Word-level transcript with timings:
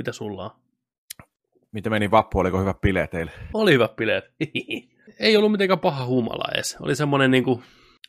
Mitä 0.00 0.12
sulla 0.12 0.44
on? 0.44 0.50
Miten 1.72 1.92
meni 1.92 2.10
vappu, 2.10 2.38
oliko 2.38 2.60
hyvä 2.60 2.74
bile 2.74 3.06
teille? 3.06 3.32
Oli 3.54 3.72
hyvä 3.72 3.88
bileet. 3.88 4.24
ei 5.20 5.36
ollut 5.36 5.52
mitenkään 5.52 5.78
paha 5.78 6.06
humala 6.06 6.52
edes. 6.54 6.76
Oli 6.80 6.96
semmoinen 6.96 7.30
niin 7.30 7.62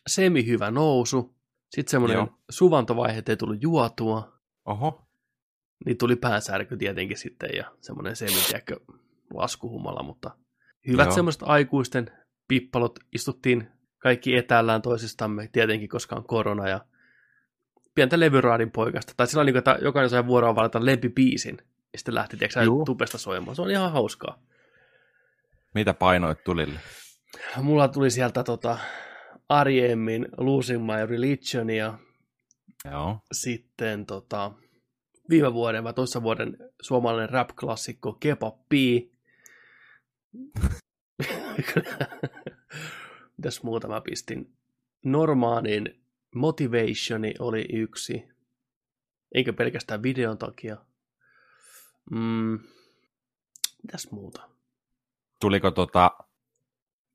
semi-hyvä 0.07 0.71
nousu. 0.71 1.35
Sitten 1.69 1.91
semmoinen 1.91 2.15
Joo. 2.15 2.38
suvantovaihe, 2.49 3.17
että 3.17 3.31
ei 3.31 3.38
tullut 3.38 3.61
juotua. 3.61 4.33
Oho. 4.65 5.07
Niin 5.85 5.97
tuli 5.97 6.15
päänsärky 6.15 6.77
tietenkin 6.77 7.17
sitten 7.17 7.49
ja 7.55 7.71
semmoinen 7.79 8.15
semi 8.15 8.31
laskuhumala, 9.33 10.03
mutta 10.03 10.31
hyvät 10.87 11.05
Joo. 11.05 11.15
semmoiset 11.15 11.43
aikuisten 11.45 12.11
pippalot. 12.47 12.99
Istuttiin 13.13 13.67
kaikki 13.97 14.35
etällään 14.35 14.81
toisistamme, 14.81 15.49
tietenkin 15.51 15.89
koska 15.89 16.16
on 16.16 16.27
korona 16.27 16.69
ja 16.69 16.85
pientä 17.95 18.19
levyraadin 18.19 18.71
poikasta. 18.71 19.13
Tai 19.17 19.27
sillä 19.27 19.44
niin 19.44 19.58
että 19.58 19.77
jokainen 19.81 20.09
sai 20.09 20.27
vuoroon 20.27 20.55
valita 20.55 20.85
lempibiisin. 20.85 21.58
Ja 21.94 22.00
sitten 22.00 22.16
lähti, 22.16 22.38
tiedätkö, 22.38 22.63
Juu. 22.63 22.86
tupesta 22.86 23.18
soimaan. 23.18 23.55
Se 23.55 23.62
oli 23.62 23.72
ihan 23.72 23.91
hauskaa. 23.91 24.44
Mitä 25.73 25.94
painoit 25.94 26.44
tulille? 26.44 26.80
Mulla 27.62 27.88
tuli 27.88 28.12
sieltä 28.12 28.44
tota, 28.44 28.77
Ariemmin 29.50 30.27
Losing 30.38 30.86
My 30.86 31.05
Religion 31.05 31.70
ja 31.70 31.98
Joo. 32.91 33.20
sitten 33.31 34.05
tota, 34.05 34.52
viime 35.30 35.54
vuoden 35.54 35.84
vai 35.84 35.94
toissa 35.94 36.23
vuoden 36.23 36.58
suomalainen 36.81 37.30
rap-klassikko 37.30 38.14
Kebab 38.20 38.55
B. 38.70 38.73
Mitäs 43.38 43.64
muuta 43.64 43.88
mä 43.88 44.02
pistin? 44.02 44.53
Normaanin 45.05 46.02
Motivationi 46.36 47.34
oli 47.39 47.66
yksi. 47.73 48.23
Eikä 49.36 49.53
pelkästään 49.53 50.03
videon 50.03 50.38
takia. 50.38 50.78
Mm, 52.12 52.59
mitäs 53.84 54.12
muuta? 54.12 54.50
Tuliko 55.40 55.72
tota, 55.72 56.12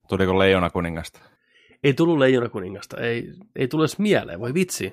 tuliko 0.08 0.38
Leijona 0.38 0.70
kuningasta? 0.70 1.20
Ei 1.84 1.94
tullut 1.94 2.18
Leijona 2.18 2.48
kuningasta. 2.48 2.96
Ei, 3.00 3.32
ei 3.56 3.68
tule 3.68 3.82
edes 3.82 3.98
mieleen. 3.98 4.40
Voi 4.40 4.54
vitsi. 4.54 4.88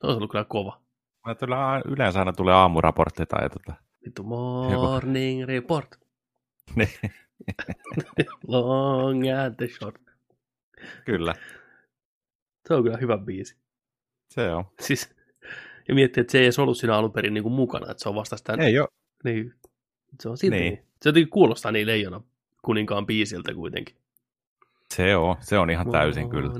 Se 0.00 0.06
olisi 0.06 0.16
ollut 0.16 0.30
kyllä 0.30 0.44
kova. 0.44 0.80
Mä 1.26 1.34
tulee, 1.34 1.58
yleensä 1.84 2.18
aina 2.18 2.32
tulee 2.32 2.54
aamuraportti 2.54 3.26
tai 3.26 3.50
tota. 3.50 3.74
Vittu 4.06 4.22
morning 4.22 5.44
report. 5.44 5.96
Niin, 6.76 6.88
Long 8.48 9.22
and 9.44 9.54
the 9.56 9.68
short. 9.68 9.96
kyllä, 11.04 11.34
Se 12.68 12.74
on 12.74 12.82
kyllä 12.82 12.96
hyvä 12.96 13.18
biisi. 13.18 13.56
se 14.30 14.52
on. 14.54 14.64
Siis, 14.80 15.14
ja 15.88 15.94
miettii, 15.94 16.20
että 16.20 16.30
se 16.32 16.38
ei 16.38 16.44
edes 16.44 16.58
ollut 16.58 16.76
siinä 16.76 16.96
alun 16.96 17.12
perin 17.12 17.34
niin 17.34 17.42
kuin 17.42 17.52
mukana, 17.52 17.90
että 17.90 18.02
se 18.02 18.08
on 18.08 18.14
vasta 18.14 18.36
sitä... 18.36 18.54
Ei 18.60 18.78
ole. 18.78 18.88
Niin, 19.24 19.54
se 20.22 20.28
on 20.28 20.38
silti 20.38 20.56
Niin. 20.56 20.74
niin. 20.74 20.86
Se 21.02 21.08
jotenkin 21.08 21.30
kuulostaa 21.30 21.72
niin 21.72 21.86
leijona 21.86 22.20
kuninkaan 22.62 23.06
biisiltä 23.06 23.54
kuitenkin. 23.54 23.96
Se 24.94 25.16
on, 25.16 25.36
se 25.40 25.58
on 25.58 25.70
ihan 25.70 25.90
täysin 25.90 26.30
kyllä. 26.30 26.52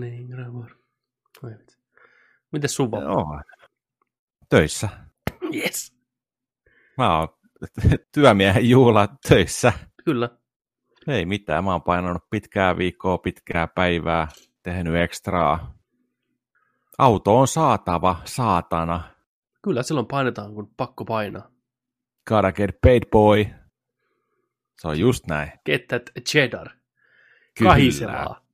Mites 2.53 2.77
sun 2.77 2.91
vapaa? 2.91 3.43
Töissä. 4.49 4.89
Yes. 5.55 5.97
Mä 6.99 7.19
oon 7.19 7.29
työmiehen 8.15 8.69
juhla 8.71 9.09
töissä. 9.29 9.73
Kyllä. 10.05 10.31
Ei 11.09 11.27
mitään, 11.27 11.65
mä 11.65 11.73
oon 11.73 11.83
painanut 11.83 12.23
pitkää 12.31 12.79
viikkoa, 12.79 13.19
pitkää 13.19 13.67
päivää, 13.67 14.29
tehnyt 14.63 14.95
ekstraa. 14.97 15.75
Auto 16.99 17.39
on 17.39 17.49
saatava, 17.49 18.17
saatana. 18.25 19.01
Kyllä 19.63 19.83
silloin 19.83 20.07
painetaan, 20.07 20.55
kun 20.55 20.71
pakko 20.77 21.05
painaa. 21.05 21.51
Gotta 22.29 22.53
get 22.53 22.71
paid 22.83 23.03
boy. 23.13 23.47
Se 24.81 24.89
on 24.89 24.99
just 24.99 25.27
näin. 25.27 25.53
Get 25.67 25.89
that 25.89 26.03
cheddar. 26.29 26.69
Kyllä. 27.59 27.71
Kahisevaa. 27.71 28.47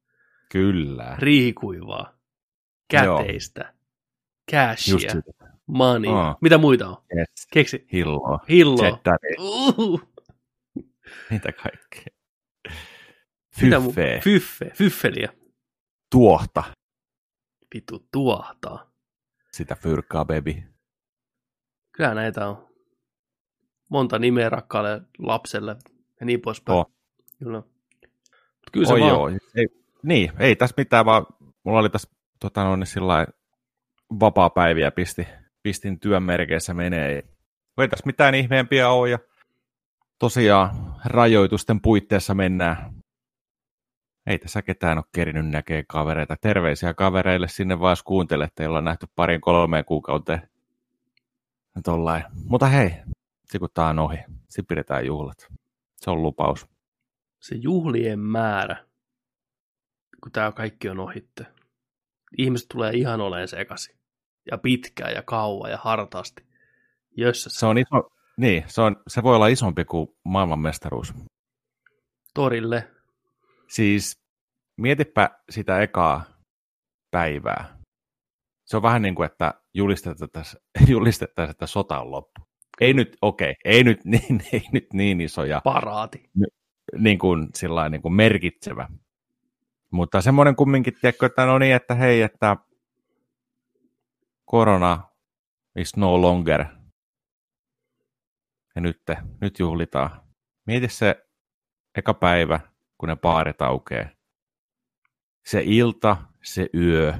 Kyllä. 0.53 1.17
riihikuivaa, 1.19 2.19
käteistä, 2.91 3.61
Just 3.65 4.51
cashia, 4.51 5.11
sitä. 5.11 5.33
money. 5.67 6.11
Aa. 6.15 6.37
Mitä 6.41 6.59
muita 6.59 6.89
on? 6.89 6.97
Yes. 7.19 7.29
Keksi. 7.53 7.87
Hilloa. 7.93 8.39
Hillo. 8.49 8.77
Cheddari. 8.77 9.35
Uhu. 9.39 10.01
Mitä 11.31 11.53
kaikkea. 11.53 12.05
Fyffee. 13.61 14.21
Fyffe. 14.21 14.71
Fyffeliä. 14.75 15.33
Tuohta. 16.11 16.65
Vittu 17.75 18.09
tuahtaa. 18.13 18.93
Sitä 19.53 19.75
fyrkkaa, 19.75 20.25
baby. 20.25 20.63
Kyllä 21.93 22.15
näitä 22.15 22.49
on. 22.49 22.72
Monta 23.93 24.19
nimeä 24.19 24.49
rakkaalle 24.49 25.03
lapselle 25.19 25.77
ja 26.21 26.27
niin 26.27 26.41
poispäin. 26.41 26.79
Oh. 26.79 26.93
Kyllä. 27.39 27.59
Mut 27.59 28.71
Kyllä 28.73 28.87
se 28.87 28.93
Oi 28.93 29.01
vaan. 29.01 29.11
joo. 29.11 29.29
Ei, 29.57 29.67
niin, 30.03 30.33
ei 30.39 30.57
tässä 30.57 30.75
mitään, 30.77 31.05
vaan 31.05 31.27
mulla 31.65 31.79
oli 31.79 31.91
tässä 31.91 32.11
tota, 32.41 32.65
no, 32.65 32.77
niin 32.77 32.87
sillä 32.87 33.27
vapaa-päiviä 34.21 34.91
pisti, 34.91 35.29
pistin 35.63 36.01
työn 36.01 36.23
merkeissä 36.23 36.75
menee. 36.75 37.25
Ei 37.79 37.89
tässä 37.89 38.07
mitään 38.07 38.35
ihmeempiä 38.35 38.89
ole 38.91 39.11
ja 39.11 39.19
tosiaan 40.19 40.95
rajoitusten 41.05 41.81
puitteissa 41.81 42.35
mennään. 42.35 42.95
Ei 44.27 44.39
tässä 44.39 44.63
ketään 44.63 44.99
ole 44.99 45.05
kerinyt 45.13 45.49
näkee 45.49 45.85
kavereita. 45.89 46.37
Terveisiä 46.41 46.95
kavereille 46.95 47.49
sinne 47.49 47.81
vaan, 47.81 47.93
jos 47.93 48.03
kuuntelette, 48.03 48.65
jolla 48.65 48.79
on 48.79 48.85
nähty 48.85 49.07
parin 49.17 49.41
kolmeen 49.41 49.85
kuukauteen. 49.85 50.49
Tollain. 51.85 52.25
Mutta 52.49 52.67
hei, 52.67 52.91
se 53.53 53.59
kun 53.59 53.69
tää 53.75 53.89
on 53.89 53.99
ohi, 53.99 54.19
sitten 54.49 54.67
pidetään 54.67 55.07
juhlat. 55.07 55.47
Se 55.97 56.11
on 56.11 56.23
lupaus. 56.23 56.67
Se 57.41 57.55
juhlien 57.55 58.19
määrä, 58.19 58.87
kun 60.23 60.33
tämä 60.33 60.53
kaikki 60.53 60.89
on 60.89 61.01
ohitte. 61.01 61.47
Ihmiset 62.39 62.69
tulee 62.69 62.93
ihan 62.93 63.21
oleen 63.21 63.49
sekaisin. 63.49 63.97
Ja 64.51 64.59
pitkään 64.59 65.13
ja 65.13 65.23
kauan 65.23 65.71
ja 65.71 65.77
hartaasti. 65.77 66.47
Jössäs. 67.17 67.55
Se 67.55 67.67
on 67.67 67.79
iso, 67.79 68.11
niin, 68.37 68.65
se, 68.67 68.81
on, 68.81 68.97
se 69.09 69.23
voi 69.23 69.37
olla 69.37 69.47
isompi 69.47 69.85
kuin 69.85 70.09
maailmanmestaruus. 70.25 71.15
torille. 72.35 72.91
Siis 73.69 74.21
mietipä 74.77 75.31
sitä 75.51 75.81
ekaa 75.81 76.25
päivää. 77.11 77.79
Se 78.65 78.77
on 78.77 78.83
vähän 78.83 79.03
niin 79.03 79.15
kuin, 79.15 79.27
että 79.27 79.55
julistettaisiin, 79.75 80.63
julistettaisiin 80.95 81.51
että 81.51 81.67
sota 81.67 82.01
on 82.01 82.11
loppu. 82.11 82.52
Ei 82.81 82.95
nyt, 82.95 83.17
okei, 83.23 83.51
okay, 83.51 83.55
ei, 83.65 83.85
nyt 83.85 84.05
niin, 84.13 84.43
ei 84.53 84.63
nyt 84.73 84.93
niin 84.93 85.21
isoja, 85.21 85.61
Paraati. 85.65 86.31
niin 86.99 87.19
kuin, 87.19 87.49
sillain, 87.55 87.93
niin 87.93 88.03
kuin 88.03 88.15
merkitsevä. 88.15 88.89
Mutta 89.91 90.21
semmoinen 90.21 90.57
kumminkin, 90.57 90.95
tiedätkö, 91.01 91.27
että 91.27 91.47
no 91.47 91.59
niin, 91.59 91.75
että 91.75 91.95
hei, 91.95 92.23
että 92.23 92.57
korona 94.45 95.03
is 95.77 95.97
no 95.97 96.23
longer. 96.23 96.65
Ja 98.75 98.81
nyt, 98.81 99.03
nyt 99.41 99.59
juhlitaan. 99.59 100.11
Mieti 100.67 100.89
se 100.89 101.27
eka 101.95 102.15
päivä, 102.15 102.61
kun 102.99 103.09
ne 103.09 103.17
baarit 103.17 103.63
aukeaa. 103.63 104.09
Se 105.47 105.63
ilta, 105.65 106.17
se 106.45 106.69
yö, 106.75 107.15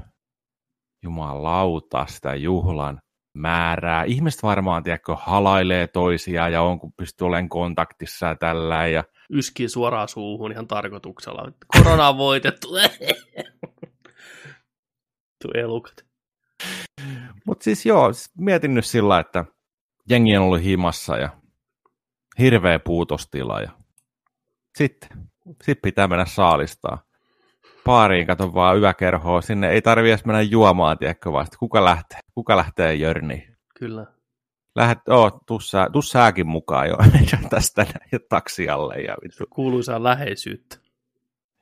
jumalauta 1.03 2.05
sitä 2.05 2.35
juhlan 2.35 3.02
määrää. 3.33 4.03
Ihmiset 4.03 4.43
varmaan, 4.43 4.83
tiedätkö, 4.83 5.15
halailee 5.15 5.87
toisiaan 5.87 6.53
ja 6.53 6.61
on, 6.61 6.79
kun 6.79 6.93
pystyy 6.93 7.27
olemaan 7.27 7.49
kontaktissa 7.49 8.25
ja 8.25 8.35
tällä. 8.35 8.87
Ja 8.87 9.03
Yskii 9.29 9.69
suoraan 9.69 10.07
suuhun 10.07 10.51
ihan 10.51 10.67
tarkoituksella. 10.67 11.51
Korona 11.77 12.09
on 12.09 12.17
voitettu. 12.17 12.67
Tuo 15.41 15.51
elukat. 15.55 16.05
Mutta 17.45 17.63
siis 17.63 17.85
joo, 17.85 18.13
siis 18.13 18.31
mietin 18.37 18.73
nyt 18.73 18.85
sillä, 18.85 19.19
että 19.19 19.45
jengi 20.09 20.37
on 20.37 20.43
ollut 20.43 20.63
himassa 20.63 21.17
ja 21.17 21.29
hirveä 22.39 22.79
puutostila 22.79 23.61
ja 23.61 23.71
sitten 24.77 25.09
sit 25.63 25.81
pitää 25.81 26.07
mennä 26.07 26.25
saalistaa. 26.25 27.03
Paariin 27.85 28.27
kato 28.27 28.53
vaan 28.53 28.79
yökerhoa, 28.79 29.41
sinne 29.41 29.69
ei 29.69 29.81
tarvi 29.81 30.09
edes 30.09 30.25
mennä 30.25 30.41
juomaan, 30.41 30.97
tiedätkö 30.97 31.29
sit 31.43 31.55
kuka 31.55 31.85
lähtee, 31.85 32.19
kuka 32.35 32.57
lähtee 32.57 32.95
jörniin. 32.95 33.57
Kyllä. 33.79 34.05
Lähet, 34.75 34.97
oo, 35.09 35.39
tuu, 35.45 35.59
sä, 35.59 35.87
tuu 35.93 36.01
mukaan 36.45 36.87
jo 36.87 36.97
tästä 37.49 37.85
ja 38.11 38.19
taksialle 38.29 38.95
ja 38.95 39.15
vittu. 39.23 39.43
Kuuluisaa 39.49 40.03
läheisyyttä. 40.03 40.77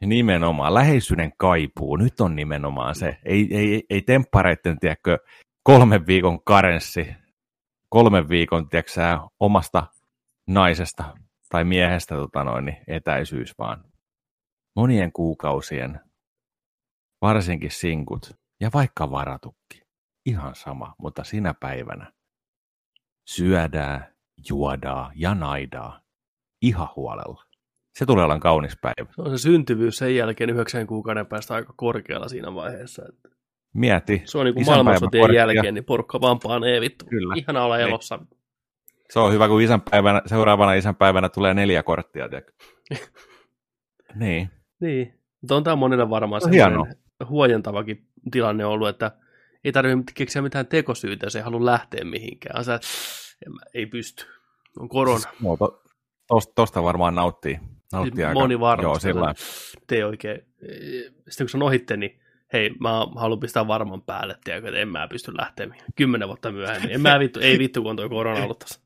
Nimenomaan, 0.05 0.73
läheisyyden 0.73 1.31
kaipuu, 1.37 1.95
nyt 1.95 2.21
on 2.21 2.35
nimenomaan 2.35 2.95
se. 2.95 3.17
Ei, 3.25 3.47
ei, 3.51 3.83
ei 3.89 4.01
temppareitten, 4.01 4.79
tiedätkö, 4.79 5.17
kolmen 5.63 6.07
viikon 6.07 6.43
karenssi, 6.43 7.07
kolmen 7.89 8.29
viikon, 8.29 8.69
tiedätkö 8.69 8.91
omasta 9.39 9.87
naisesta 10.47 11.03
tai 11.49 11.63
miehestä 11.63 12.15
tota 12.15 12.43
noin, 12.43 12.65
niin 12.65 12.77
etäisyys, 12.87 13.57
vaan 13.57 13.83
monien 14.75 15.11
kuukausien, 15.11 15.99
varsinkin 17.21 17.71
sinkut, 17.71 18.31
ja 18.59 18.69
vaikka 18.73 19.11
varatukki, 19.11 19.81
ihan 20.25 20.55
sama, 20.55 20.95
mutta 20.97 21.23
sinä 21.23 21.53
päivänä 21.53 22.11
syödään, 23.25 24.05
juodaan 24.49 25.11
ja 25.15 25.35
naidaa 25.35 26.01
ihan 26.61 26.87
huolella. 26.95 27.43
Se 27.97 28.05
tulee 28.05 28.23
olemaan 28.25 28.39
kaunis 28.39 28.77
päivä. 28.81 29.13
Se 29.15 29.21
on 29.21 29.29
se 29.37 29.41
syntyvyys 29.41 29.97
sen 29.97 30.15
jälkeen 30.15 30.49
yhdeksän 30.49 30.87
kuukauden 30.87 31.25
päästä 31.25 31.53
aika 31.53 31.73
korkealla 31.75 32.27
siinä 32.27 32.53
vaiheessa. 32.53 33.03
Että 33.09 33.29
Mieti. 33.73 34.21
se 34.25 34.37
on 34.37 34.45
niin 34.45 34.53
kuin 34.53 34.65
maailmansotien 34.65 35.23
korkea. 35.23 35.41
jälkeen, 35.41 35.73
niin 35.73 35.85
porukka 35.85 36.21
vaan 36.21 36.39
panee 36.43 36.81
vittu. 36.81 37.05
Kyllä. 37.05 37.33
Ihana 37.37 37.63
olla 37.65 37.77
Niin. 37.77 37.87
elossa. 37.87 38.19
Se 39.09 39.19
on 39.19 39.33
hyvä, 39.33 39.47
kun 39.47 39.61
isänpäivänä, 39.61 40.21
seuraavana 40.25 40.73
isänpäivänä 40.73 41.29
tulee 41.29 41.53
neljä 41.53 41.83
korttia. 41.83 42.29
niin. 44.15 44.49
Niin. 44.79 45.19
Mutta 45.41 45.55
on 45.55 45.63
tämä 45.63 45.75
monelle 45.75 46.09
varmaan 46.09 46.41
No, 46.45 46.85
huojentavakin 47.29 48.07
tilanne 48.31 48.65
ollut, 48.65 48.89
että 48.89 49.11
ei 49.63 49.71
tarvitse 49.71 50.13
keksiä 50.13 50.41
mitään 50.41 50.67
tekosyytä, 50.67 51.25
jos 51.25 51.35
ei 51.35 51.41
halua 51.41 51.65
lähteä 51.65 52.05
mihinkään. 52.05 52.65
Sä, 52.65 52.79
en 53.45 53.53
mä, 53.53 53.59
ei 53.73 53.85
pysty. 53.85 54.25
On 54.79 54.89
korona. 54.89 55.29
No, 55.41 55.57
to, 55.57 55.83
tosta, 56.27 56.53
tosta 56.55 56.83
varmaan 56.83 57.15
nauttii. 57.15 57.59
nauttii 57.93 58.23
aika. 58.23 58.39
Moni 58.39 58.59
varmasti. 58.59 59.07
Joo, 59.07 59.13
sillä. 59.13 59.33
Te 59.87 60.05
oikein. 60.05 60.41
Sitten 61.29 61.45
kun 61.45 61.49
se 61.49 61.57
on 61.57 61.63
ohitte, 61.63 61.97
niin 61.97 62.21
hei, 62.53 62.69
mä 62.79 63.07
haluan 63.15 63.39
pistää 63.39 63.67
varman 63.67 64.01
päälle, 64.01 64.37
tiedätkö, 64.43 64.67
että 64.67 64.79
en 64.79 64.87
mä 64.87 65.07
pysty 65.07 65.37
lähteä 65.37 65.65
mihinkään. 65.65 65.93
Kymmenen 65.95 66.27
vuotta 66.27 66.51
myöhemmin. 66.51 66.91
En 66.91 67.01
mä 67.01 67.19
vittu, 67.19 67.39
ei 67.39 67.59
vittu, 67.59 67.81
kun 67.81 67.89
on 67.89 67.95
toi 67.95 68.09
korona 68.09 68.43
ollut 68.43 68.59
tässä. 68.59 68.81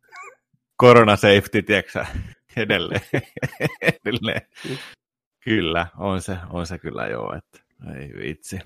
Korona 0.77 1.15
safety, 1.25 1.61
tiedätkö? 1.61 2.05
Edelleen. 2.57 3.01
Edelleen. 4.05 4.41
Mm. 4.69 4.77
Kyllä, 5.43 5.87
on 5.97 6.21
se, 6.21 6.37
on 6.49 6.67
se 6.67 6.79
kyllä 6.79 7.07
joo, 7.07 7.35
että 7.37 7.64
ei 7.93 8.13
vitsi. 8.13 8.59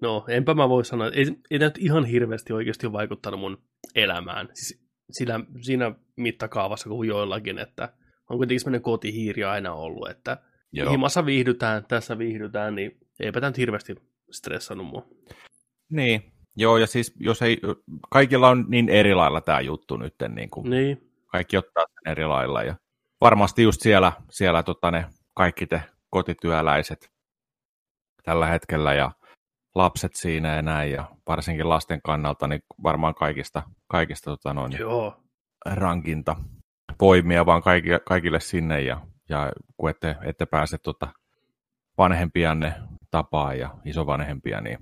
No, 0.00 0.24
enpä 0.28 0.54
mä 0.54 0.68
voi 0.68 0.84
sanoa, 0.84 1.08
ei, 1.08 1.26
ei 1.50 1.58
tämä 1.58 1.68
nyt 1.68 1.78
ihan 1.78 2.04
hirveästi 2.04 2.52
oikeasti 2.52 2.86
ole 2.86 2.92
vaikuttanut 2.92 3.40
mun 3.40 3.62
elämään. 3.94 4.48
Siis 4.54 4.86
sillä, 5.10 5.40
siinä 5.60 5.94
mittakaavassa 6.16 6.88
kuin 6.88 7.08
joillakin, 7.08 7.58
että 7.58 7.92
on 8.30 8.36
kuitenkin 8.38 8.60
semmoinen 8.60 8.82
kotihiiri 8.82 9.44
aina 9.44 9.72
ollut, 9.72 10.10
että 10.10 10.36
Joo. 10.72 10.90
himassa 10.90 11.26
viihdytään, 11.26 11.84
tässä 11.84 12.18
viihdytään, 12.18 12.74
niin 12.74 12.98
eipä 13.20 13.40
tämä 13.40 13.50
nyt 13.50 13.58
hirveästi 13.58 13.94
stressannut 14.30 14.86
mua. 14.86 15.06
Niin, 15.90 16.32
joo, 16.56 16.78
ja 16.78 16.86
siis 16.86 17.14
jos 17.20 17.42
ei, 17.42 17.60
kaikilla 18.10 18.48
on 18.48 18.64
niin 18.68 18.88
eri 18.88 19.14
lailla 19.14 19.40
tämä 19.40 19.60
juttu 19.60 19.96
nyt, 19.96 20.14
niin 20.28 20.50
kuin 20.50 20.70
Niin, 20.70 21.10
kaikki 21.26 21.56
ottaa 21.56 21.84
sen 21.86 22.12
eri 22.12 22.26
lailla, 22.26 22.62
ja 22.62 22.74
varmasti 23.20 23.62
just 23.62 23.80
siellä, 23.80 24.12
siellä 24.30 24.62
tota 24.62 24.90
ne 24.90 25.06
kaikki 25.34 25.66
te 25.66 25.82
kotityöläiset 26.10 27.15
tällä 28.26 28.46
hetkellä, 28.46 28.94
ja 28.94 29.12
lapset 29.74 30.14
siinä 30.14 30.54
ja 30.54 30.62
näin, 30.62 30.92
ja 30.92 31.04
varsinkin 31.26 31.68
lasten 31.68 32.00
kannalta, 32.02 32.46
niin 32.46 32.62
varmaan 32.82 33.14
kaikista, 33.14 33.62
kaikista 33.88 34.30
tota 34.30 34.54
noin, 34.54 34.72
joo. 34.78 35.22
rankinta 35.66 36.36
voimia 37.00 37.46
vaan 37.46 37.62
kaikille, 37.62 38.00
kaikille 38.00 38.40
sinne, 38.40 38.80
ja, 38.80 39.00
ja 39.28 39.52
kun 39.76 39.90
ette, 39.90 40.16
ette 40.22 40.46
pääse 40.46 40.78
tota 40.78 41.08
vanhempianne 41.98 42.74
tapaa 43.10 43.54
ja 43.54 43.74
isovanhempia, 43.84 44.60
niin 44.60 44.78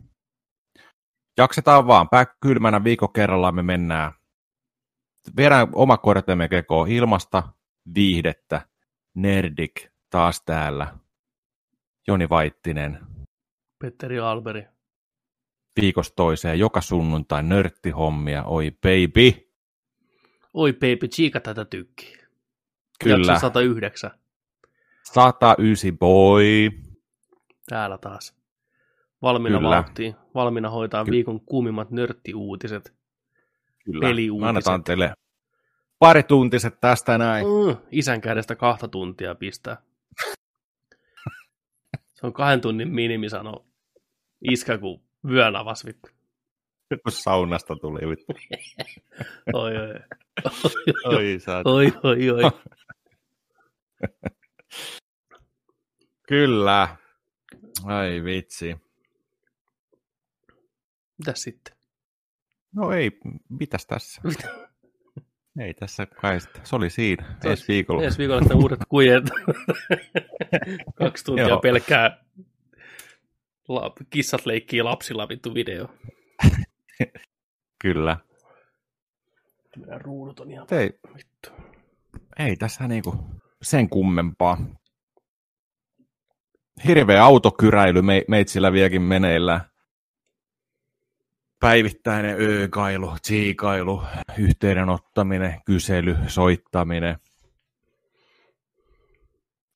jaksetaan 1.38 1.86
vaan. 1.86 2.08
Pää 2.08 2.26
kylmänä 2.40 2.84
viikon 2.84 3.12
kerrallaan 3.12 3.54
me 3.54 3.62
mennään. 3.62 4.12
Viedään 5.36 5.68
oma 5.72 5.96
kortemme 5.96 6.48
kekoon 6.48 6.88
ilmasta, 6.88 7.42
viihdettä, 7.94 8.60
Nerdik 9.14 9.88
taas 10.10 10.42
täällä, 10.46 10.98
Joni 12.06 12.28
Vaittinen, 12.28 13.13
Petteri 13.84 14.18
Alberi. 14.18 14.64
viikosta 15.80 16.14
toiseen, 16.16 16.58
joka 16.58 16.80
sunnuntai 16.80 17.42
nörttihommia, 17.42 18.44
oi 18.44 18.70
baby. 18.70 19.50
Oi 20.54 20.72
baby, 20.72 21.08
chiika 21.08 21.40
tätä 21.40 21.64
tykkii. 21.64 22.16
Kyllä, 23.04 23.32
Jakso 23.32 23.40
109. 23.40 24.10
109 25.02 25.98
boy. 25.98 26.70
Täällä 27.68 27.98
taas. 27.98 28.34
Valmiina 29.22 29.58
Kyllä. 29.58 29.70
vauhtiin. 29.76 30.14
Valmiina 30.34 30.70
hoitaa 30.70 31.04
Ky- 31.04 31.10
viikon 31.10 31.40
kuumimmat 31.40 31.90
nörttiuutiset. 31.90 32.94
Kyllä, 33.84 34.00
Peliuutiset. 34.08 34.48
annetaan 34.48 34.84
teille 34.84 35.12
pari 35.98 36.22
tuntiset 36.22 36.80
tästä 36.80 37.18
näin. 37.18 37.46
Mm, 37.46 37.76
isän 37.90 38.20
kädestä 38.20 38.56
kahta 38.56 38.88
tuntia 38.88 39.34
pistää. 39.34 39.76
Se 42.14 42.26
on 42.26 42.32
kahden 42.32 42.60
tunnin 42.60 42.88
minimi, 42.88 43.28
sano 43.28 43.64
iskä, 44.44 44.78
kun 44.78 45.02
vyön 45.28 45.56
avas 45.56 45.86
vittu. 45.86 46.08
kun 46.88 47.12
saunasta 47.12 47.76
tuli. 47.76 48.10
vittu. 48.10 48.32
Oi, 49.52 49.72
oi, 49.76 49.94
oi, 51.04 51.38
Oi, 51.64 51.92
oi, 52.02 52.30
oi, 52.30 52.30
oi. 52.30 52.42
Kyllä. 56.28 56.96
Ai 57.84 58.24
vitsi. 58.24 58.76
Mitäs 61.18 61.42
sitten? 61.42 61.76
No 62.74 62.92
ei, 62.92 63.18
mitäs 63.48 63.86
tässä? 63.86 64.22
Ei 65.60 65.74
tässä 65.74 66.06
kai 66.06 66.40
sitten. 66.40 66.66
Se 66.66 66.76
oli 66.76 66.90
siinä. 66.90 67.38
Ensi 67.44 67.64
viikolla. 67.68 68.02
Ensi 68.02 68.18
viikolla 68.18 68.40
sitten 68.40 68.56
uudet 68.56 68.80
kujet. 68.88 69.24
Kaksi 70.94 71.24
tuntia 71.24 71.56
pelkkää 71.56 72.24
la- 73.68 73.92
kissat 74.10 74.46
leikkii 74.46 74.82
lapsilla 74.82 75.28
vittu 75.28 75.54
video. 75.54 75.88
Kyllä. 77.82 78.16
Meidän 79.76 80.00
ruudut 80.00 80.40
on 80.40 80.50
ihan 80.50 80.66
Ei, 80.70 80.98
vittu. 81.16 81.50
ei 82.38 82.56
tässä 82.56 82.88
niinku 82.88 83.16
sen 83.62 83.88
kummempaa. 83.88 84.58
Hirveä 86.86 87.24
autokyräily 87.24 88.02
me, 88.02 88.24
meitsillä 88.28 88.72
vieläkin 88.72 89.02
meneillään. 89.02 89.60
Päivittäinen 91.60 92.36
öökailu, 92.40 93.12
tsiikailu, 93.22 94.02
yhteydenottaminen, 94.38 95.60
kysely, 95.64 96.16
soittaminen. 96.26 97.18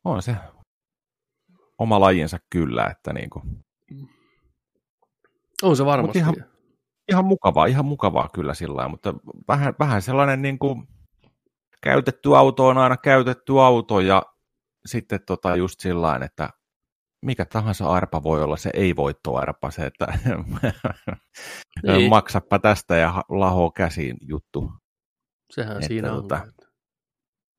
On 0.05 0.23
se 0.23 0.37
oma 1.79 2.01
lajinsa 2.01 2.39
kyllä, 2.51 2.87
että 2.87 3.13
niinku, 3.13 3.43
On 5.63 5.77
se 5.77 5.85
varmasti. 5.85 6.19
ihan- 6.19 6.35
ihan 7.11 7.25
mukavaa, 7.25 7.67
ihan 7.67 7.85
mukavaa 7.85 8.29
kyllä 8.35 8.55
sillä 8.55 8.77
lailla, 8.77 8.91
mutta 8.91 9.15
vähän, 9.49 9.75
vähän 9.79 10.03
sellainen 10.03 10.43
niin 10.43 10.59
kuin, 10.59 10.89
käytetty 11.83 12.37
auto 12.37 12.67
on 12.67 12.79
aina 12.79 12.97
käytetty 12.97 13.61
auto 13.61 14.01
ja 14.01 14.23
sitten 14.87 15.21
tota 15.27 15.57
just 15.57 15.81
sillä 15.81 16.03
lailla, 16.03 16.25
että 16.27 16.51
mikä 17.25 17.45
tahansa 17.45 17.91
arpa 17.91 18.23
voi 18.23 18.43
olla 18.43 18.57
se 18.57 18.71
ei-voittoarpa, 18.75 19.71
se, 19.71 19.87
että 19.87 20.07
Niin. 21.83 22.11
maksappa 22.11 22.59
tästä 22.59 22.97
ja 22.97 23.25
laho 23.29 23.71
käsiin 23.71 24.17
juttu. 24.29 24.73
Sehän 25.53 25.77
Että 25.77 25.87
siinä 25.89 26.13
on. 26.13 26.25
tota- 26.25 26.69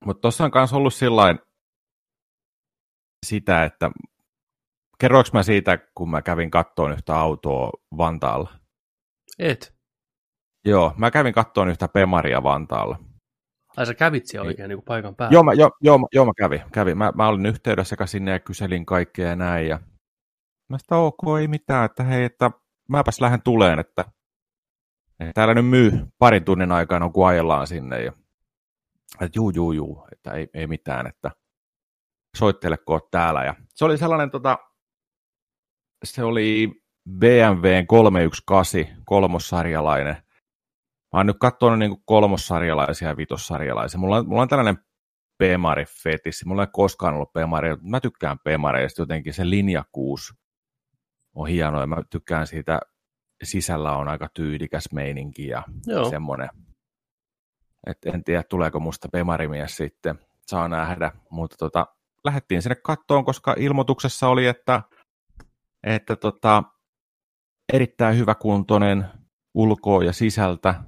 Mutta 0.05 0.21
tuossa 0.21 0.43
on 0.45 0.51
myös 0.55 0.73
ollut 0.73 0.93
sillä 0.93 1.35
sitä, 3.25 3.63
että 3.65 3.91
kerroinko 4.99 5.29
mä 5.33 5.43
siitä, 5.43 5.77
kun 5.95 6.09
mä 6.09 6.21
kävin 6.21 6.51
kattoon 6.51 6.91
yhtä 6.91 7.15
autoa 7.15 7.69
Vantaalla? 7.97 8.53
Et. 9.39 9.75
Joo, 10.65 10.93
mä 10.97 11.11
kävin 11.11 11.33
kattoon 11.33 11.69
yhtä 11.69 11.87
Pemaria 11.87 12.43
Vantaalla. 12.43 12.99
Ai 13.77 13.85
sä 13.85 13.93
kävit 13.93 14.25
siellä 14.25 14.47
oikein 14.47 14.69
niin 14.69 14.77
kuin 14.77 14.85
paikan 14.85 15.15
päällä. 15.15 15.33
Joo, 15.33 15.43
mä, 15.43 15.53
joo, 15.53 15.71
joo, 15.81 15.97
mä- 15.97 16.07
joo, 16.13 16.25
mä 16.25 16.31
kävin. 16.37 16.61
kävin. 16.71 16.97
Mä, 16.97 17.11
mä 17.15 17.27
olin 17.27 17.45
yhteydessä 17.45 17.89
sekä 17.89 18.05
sinne 18.05 18.31
ja 18.31 18.39
kyselin 18.39 18.85
kaikkea 18.85 19.29
ja 19.29 19.35
näin. 19.35 19.67
Ja 19.67 19.79
mä 20.69 20.77
sitä 20.77 20.95
ok, 20.95 21.17
ei 21.39 21.47
mitään, 21.47 21.85
että 21.85 22.03
hei, 22.03 22.23
että 22.23 22.51
mäpäs 22.89 23.21
lähden 23.21 23.41
tuleen, 23.41 23.79
että 23.79 24.05
että 25.19 25.33
täällä 25.33 25.53
nyt 25.53 25.67
myy 25.67 25.91
parin 26.19 26.45
tunnin 26.45 26.71
aikana, 26.71 27.09
kun 27.09 27.27
ajellaan 27.27 27.67
sinne. 27.67 28.03
Ja, 28.03 28.13
että 29.21 29.39
juu, 29.39 29.49
juu, 29.49 29.71
juu, 29.71 30.07
että 30.11 30.31
ei, 30.31 30.49
ei 30.53 30.67
mitään, 30.67 31.07
että 31.07 31.31
soittele, 32.37 32.77
kun 32.77 33.01
täällä. 33.11 33.43
Ja 33.43 33.55
se 33.75 33.85
oli 33.85 33.97
sellainen, 33.97 34.31
tota, 34.31 34.57
se 36.03 36.23
oli 36.23 36.71
BMW 37.09 37.85
318 37.87 39.01
kolmossarjalainen. 39.05 40.15
Mä 41.13 41.19
oon 41.19 41.25
nyt 41.25 41.37
katsonut 41.39 41.79
niin 41.79 42.03
kolmossarjalaisia 42.05 43.07
ja 43.07 43.17
vitossarjalaisia. 43.17 43.99
Mulla 43.99 44.17
on, 44.17 44.27
mulla 44.27 44.41
on 44.41 44.47
tällainen 44.47 44.77
P-Mari-fetissi. 45.37 46.45
Mulla 46.45 46.63
ei 46.63 46.67
koskaan 46.71 47.13
ollut 47.13 47.33
P-Mari. 47.33 47.69
Mä 47.81 47.99
tykkään 47.99 48.39
P-Mareista 48.39 49.01
jotenkin. 49.01 49.33
Se 49.33 49.49
linjakkuus 49.49 50.33
on 51.35 51.47
hieno 51.47 51.79
ja 51.79 51.87
mä 51.87 51.97
tykkään 52.09 52.47
siitä. 52.47 52.79
Sisällä 53.43 53.97
on 53.97 54.07
aika 54.07 54.27
tyydikäs 54.33 54.85
meininki 54.93 55.47
ja 55.47 55.63
Joo. 55.85 56.09
semmoinen. 56.09 56.49
Et 57.87 57.97
en 58.05 58.23
tiedä, 58.23 58.43
tuleeko 58.43 58.79
musta 58.79 59.07
P-Marimies 59.07 59.77
sitten. 59.77 60.19
Saa 60.47 60.67
nähdä. 60.67 61.11
Mutta 61.29 61.57
tota, 61.57 61.87
lähdettiin 62.23 62.61
sinne 62.61 62.75
kattoon, 62.75 63.25
koska 63.25 63.55
ilmoituksessa 63.57 64.27
oli, 64.27 64.47
että, 64.47 64.81
että 65.83 66.15
tota, 66.15 66.63
erittäin 67.73 68.17
hyväkuntoinen 68.17 69.05
ulkoa 69.53 70.03
ja 70.03 70.13
sisältä 70.13 70.83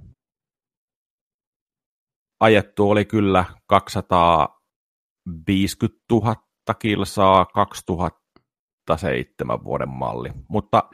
ajettu 2.40 2.90
oli 2.90 3.06
kyllä 3.06 3.46
250 3.68 6.00
000 6.12 6.36
kilsaa 6.80 7.46
2007 7.46 9.64
vuoden 9.64 9.90
malli, 9.90 10.32
mutta 10.50 10.90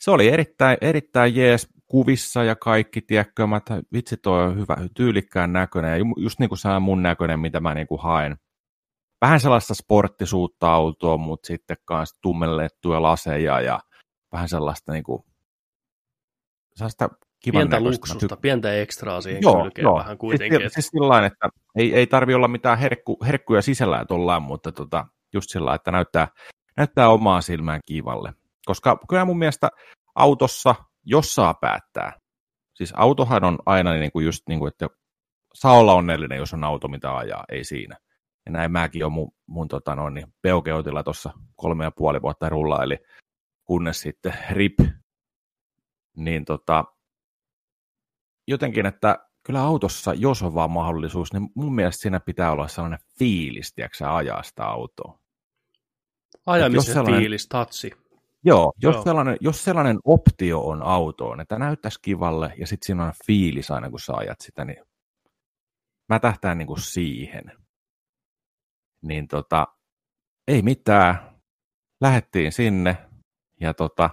se 0.00 0.10
oli 0.10 0.28
erittäin, 0.28 0.78
erittäin 0.80 1.36
jees 1.36 1.68
kuvissa 1.86 2.44
ja 2.44 2.56
kaikki, 2.56 3.00
tiedätkö, 3.00 3.46
mä, 3.46 3.56
että 3.56 3.82
vitsi 3.92 4.16
toi 4.16 4.44
on 4.44 4.58
hyvä, 4.58 4.76
tyylikkään 4.94 5.52
näköinen, 5.52 5.98
ja 5.98 6.04
just 6.16 6.38
niin 6.38 6.48
kuin 6.48 6.58
se 6.58 6.68
on 6.68 6.82
mun 6.82 7.02
näköinen, 7.02 7.40
mitä 7.40 7.60
mä 7.60 7.74
niin 7.74 7.86
kuin 7.86 8.00
haen. 8.00 8.36
Vähän 9.20 9.40
sellaista 9.40 9.74
sporttisuutta 9.74 10.72
autoa, 10.72 11.16
mutta 11.16 11.46
sitten 11.46 11.76
kanssa 11.84 12.18
tummellettuja 12.22 13.02
laseja 13.02 13.60
ja 13.60 13.80
vähän 14.32 14.48
sellaista 14.48 14.92
niin 14.92 15.04
kuin, 15.04 15.22
sellaista 16.74 17.08
kivan 17.42 17.58
Pientä 17.58 17.80
näköistä. 17.80 18.12
luksusta, 18.12 18.36
pientä 18.36 18.74
ekstraa 18.74 19.20
siihen 19.20 19.42
Joo, 19.42 19.62
kylkeen 19.62 19.82
joo. 19.82 19.98
vähän 19.98 20.18
kuitenkin. 20.18 20.60
Siis, 20.60 20.72
siis 20.72 20.86
sillä 20.86 21.26
että 21.26 21.48
ei, 21.78 21.94
ei 21.94 22.06
tarvi 22.06 22.34
olla 22.34 22.48
mitään 22.48 22.78
herkku, 22.78 23.18
herkkuja 23.26 23.62
sisällä 23.62 23.96
ja 23.96 24.04
tollaan, 24.04 24.42
mutta 24.42 24.72
tota, 24.72 25.06
just 25.32 25.50
sillä 25.50 25.74
että 25.74 25.90
näyttää, 25.90 26.28
näyttää 26.76 27.08
omaa 27.08 27.40
silmään 27.40 27.80
kivalle. 27.86 28.32
Koska 28.66 28.98
kyllä 29.08 29.24
mun 29.24 29.38
mielestä 29.38 29.68
autossa, 30.14 30.74
jos 31.04 31.34
saa 31.34 31.54
päättää, 31.54 32.12
siis 32.74 32.92
autohan 32.96 33.44
on 33.44 33.58
aina 33.66 33.92
niin 33.92 34.12
kuin 34.12 34.26
just 34.26 34.42
niin 34.48 34.58
kuin, 34.58 34.68
että 34.68 34.86
saa 35.54 35.78
olla 35.78 35.94
onnellinen, 35.94 36.38
jos 36.38 36.54
on 36.54 36.64
auto, 36.64 36.88
mitä 36.88 37.16
ajaa, 37.16 37.44
ei 37.48 37.64
siinä. 37.64 37.96
Ja 38.50 38.52
näin 38.52 38.72
mäkin 38.72 39.04
on 39.04 39.12
mun, 39.12 39.32
mun 39.46 39.68
tota 39.68 39.94
noin, 39.94 40.14
niin 40.14 40.34
peukeutilla 40.42 41.02
tuossa 41.02 41.30
kolme 41.56 41.84
ja 41.84 41.90
puoli 41.90 42.22
vuotta 42.22 42.48
rulla, 42.48 42.82
eli 42.82 42.98
kunnes 43.64 44.00
sitten 44.00 44.34
rip, 44.50 44.78
niin 46.16 46.44
tota, 46.44 46.84
jotenkin, 48.48 48.86
että 48.86 49.18
kyllä 49.42 49.62
autossa, 49.62 50.14
jos 50.14 50.42
on 50.42 50.54
vaan 50.54 50.70
mahdollisuus, 50.70 51.32
niin 51.32 51.50
mun 51.54 51.74
mielestä 51.74 52.02
siinä 52.02 52.20
pitää 52.20 52.52
olla 52.52 52.68
sellainen 52.68 52.98
fiilis, 53.18 53.74
tiedätkö 53.74 54.14
ajaa 54.14 54.42
sitä 54.42 54.64
autoa. 54.64 55.18
Ajamisen 56.46 57.06
fiilis, 57.06 57.46
tatsi. 57.48 57.90
Joo, 58.44 58.72
jos, 58.82 58.94
Joo. 58.94 59.04
Sellainen, 59.04 59.36
jos 59.40 59.64
sellainen 59.64 59.98
optio 60.04 60.60
on 60.60 60.82
autoon, 60.82 61.40
että 61.40 61.58
näyttäisi 61.58 61.98
kivalle 62.02 62.52
ja 62.58 62.66
sitten 62.66 62.86
siinä 62.86 63.04
on 63.04 63.12
fiilis 63.26 63.70
aina, 63.70 63.90
kun 63.90 64.00
sä 64.00 64.12
ajat 64.12 64.40
sitä, 64.40 64.64
niin 64.64 64.84
mä 66.08 66.18
tähtään 66.18 66.58
niin 66.58 66.66
kuin 66.66 66.80
siihen. 66.80 67.59
Niin 69.02 69.28
tota, 69.28 69.66
ei 70.48 70.62
mitään. 70.62 71.30
Lähettiin 72.00 72.52
sinne 72.52 72.96
ja 73.60 73.74
tota, 73.74 74.10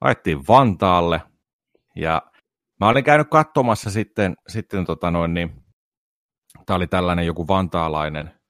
ajettiin 0.00 0.46
Vantaalle 0.48 1.20
ja 1.96 2.22
mä 2.80 2.88
olin 2.88 3.04
käynyt 3.04 3.28
katsomassa 3.30 3.90
sitten, 3.90 4.34
sitten 4.48 4.86
tota 4.86 5.10
noin, 5.10 5.34
niin, 5.34 5.64
tää 6.66 6.76
oli 6.76 6.86
tällainen 6.86 7.26
joku 7.26 7.48
vantaalainen 7.48 8.40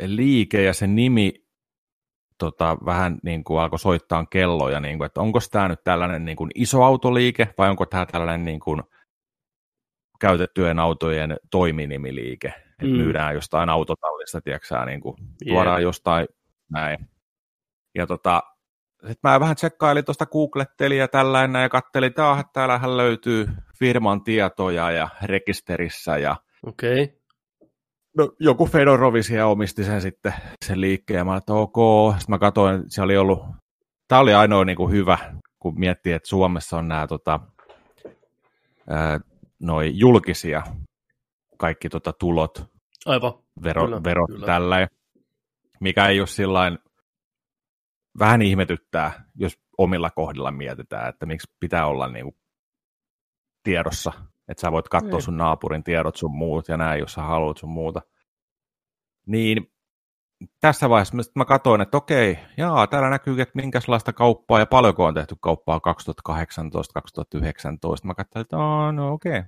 liike 0.00 0.62
ja 0.62 0.74
sen 0.74 0.94
nimi 0.94 1.32
tota, 2.38 2.76
vähän 2.84 3.18
niin 3.22 3.44
kuin 3.44 3.60
alkoi 3.60 3.78
soittaa 3.78 4.26
kelloja, 4.26 4.80
niin 4.80 4.98
kuin, 4.98 5.06
että 5.06 5.20
onko 5.20 5.38
tämä 5.50 5.68
nyt 5.68 5.84
tällainen 5.84 6.24
niin 6.24 6.36
kuin 6.36 6.50
iso 6.54 6.84
autoliike 6.84 7.54
vai 7.58 7.70
onko 7.70 7.86
tämä 7.86 8.06
tällainen 8.06 8.44
niin 8.44 8.60
kuin 8.60 8.82
käytettyjen 10.20 10.78
autojen 10.78 11.36
toiminimiliike, 11.50 12.54
että 12.82 12.86
Mm. 12.86 13.02
myydään 13.02 13.34
jostain 13.34 13.68
autotallista, 13.68 14.40
tiedätkö 14.40 14.84
niin 14.86 15.00
kuin, 15.00 15.16
Jep. 15.44 15.54
tuodaan 15.54 15.82
jostain 15.82 16.28
näin. 16.72 17.08
Ja 17.94 18.06
tota, 18.06 18.42
sitten 19.00 19.30
mä 19.30 19.40
vähän 19.40 19.56
tsekkailin 19.56 20.04
tuosta, 20.04 20.26
googlettelin 20.26 20.98
ja 20.98 21.08
tällainen 21.08 21.62
ja 21.62 21.68
kattelin, 21.68 22.06
että 22.06 22.30
ah, 22.30 22.44
täällähän 22.52 22.96
löytyy 22.96 23.48
firman 23.78 24.24
tietoja 24.24 24.90
ja 24.90 25.08
rekisterissä 25.22 26.18
ja 26.18 26.36
Okei. 26.66 27.02
Okay. 27.02 27.18
No, 28.16 28.32
joku 28.40 28.66
Fedorovisia 28.66 29.46
omisti 29.46 29.84
sen 29.84 30.00
sitten, 30.00 30.34
sen 30.64 30.80
liikkeen, 30.80 31.18
ja 31.18 31.24
mä 31.24 31.36
että 31.36 31.54
ok, 31.54 31.76
sitten 32.18 32.34
mä 32.34 32.38
katsoin, 32.38 32.84
se 32.86 33.02
oli 33.02 33.16
ollut, 33.16 33.42
tämä 34.08 34.20
oli 34.20 34.34
ainoa 34.34 34.64
niin 34.64 34.76
kuin 34.76 34.92
hyvä, 34.92 35.18
kun 35.58 35.80
miettii, 35.80 36.12
että 36.12 36.28
Suomessa 36.28 36.78
on 36.78 36.88
nämä 36.88 37.06
tota, 37.06 37.40
ää, 38.88 39.20
noi 39.58 39.90
julkisia 39.94 40.62
kaikki 41.58 41.88
tota, 41.88 42.12
tulot, 42.12 42.70
Aivan. 43.06 43.32
vero, 43.62 43.84
Kyllä, 43.84 44.00
verot 44.04 44.30
kyllä. 44.30 44.46
tällä, 44.46 44.88
mikä 45.80 46.06
ei 46.06 46.20
ole 46.20 46.26
sillain, 46.26 46.78
vähän 48.18 48.42
ihmetyttää, 48.42 49.24
jos 49.34 49.58
omilla 49.78 50.10
kohdilla 50.10 50.50
mietitään, 50.50 51.08
että 51.08 51.26
miksi 51.26 51.52
pitää 51.60 51.86
olla 51.86 52.08
niin 52.08 52.24
kuin, 52.24 52.36
tiedossa, 53.62 54.12
että 54.48 54.60
sä 54.60 54.72
voit 54.72 54.88
katsoa 54.88 55.18
Ei. 55.18 55.22
sun 55.22 55.36
naapurin 55.36 55.84
tiedot 55.84 56.16
sun 56.16 56.36
muut 56.36 56.68
ja 56.68 56.76
näin, 56.76 57.00
jos 57.00 57.12
sä 57.12 57.22
haluat 57.22 57.56
sun 57.56 57.70
muuta. 57.70 58.00
Niin 59.26 59.72
tässä 60.60 60.88
vaiheessa 60.90 61.16
mä, 61.34 61.44
katsoin, 61.44 61.80
että 61.80 61.96
okei, 61.96 62.38
jaa, 62.56 62.86
täällä 62.86 63.10
näkyy, 63.10 63.40
että 63.40 63.56
minkälaista 63.56 64.12
kauppaa 64.12 64.58
ja 64.58 64.66
paljonko 64.66 65.04
on 65.04 65.14
tehty 65.14 65.36
kauppaa 65.40 65.80
2018-2019. 66.28 66.30
Mä 68.04 68.14
katsoin, 68.14 68.40
että 68.40 68.56
no 68.92 69.12
okei. 69.12 69.42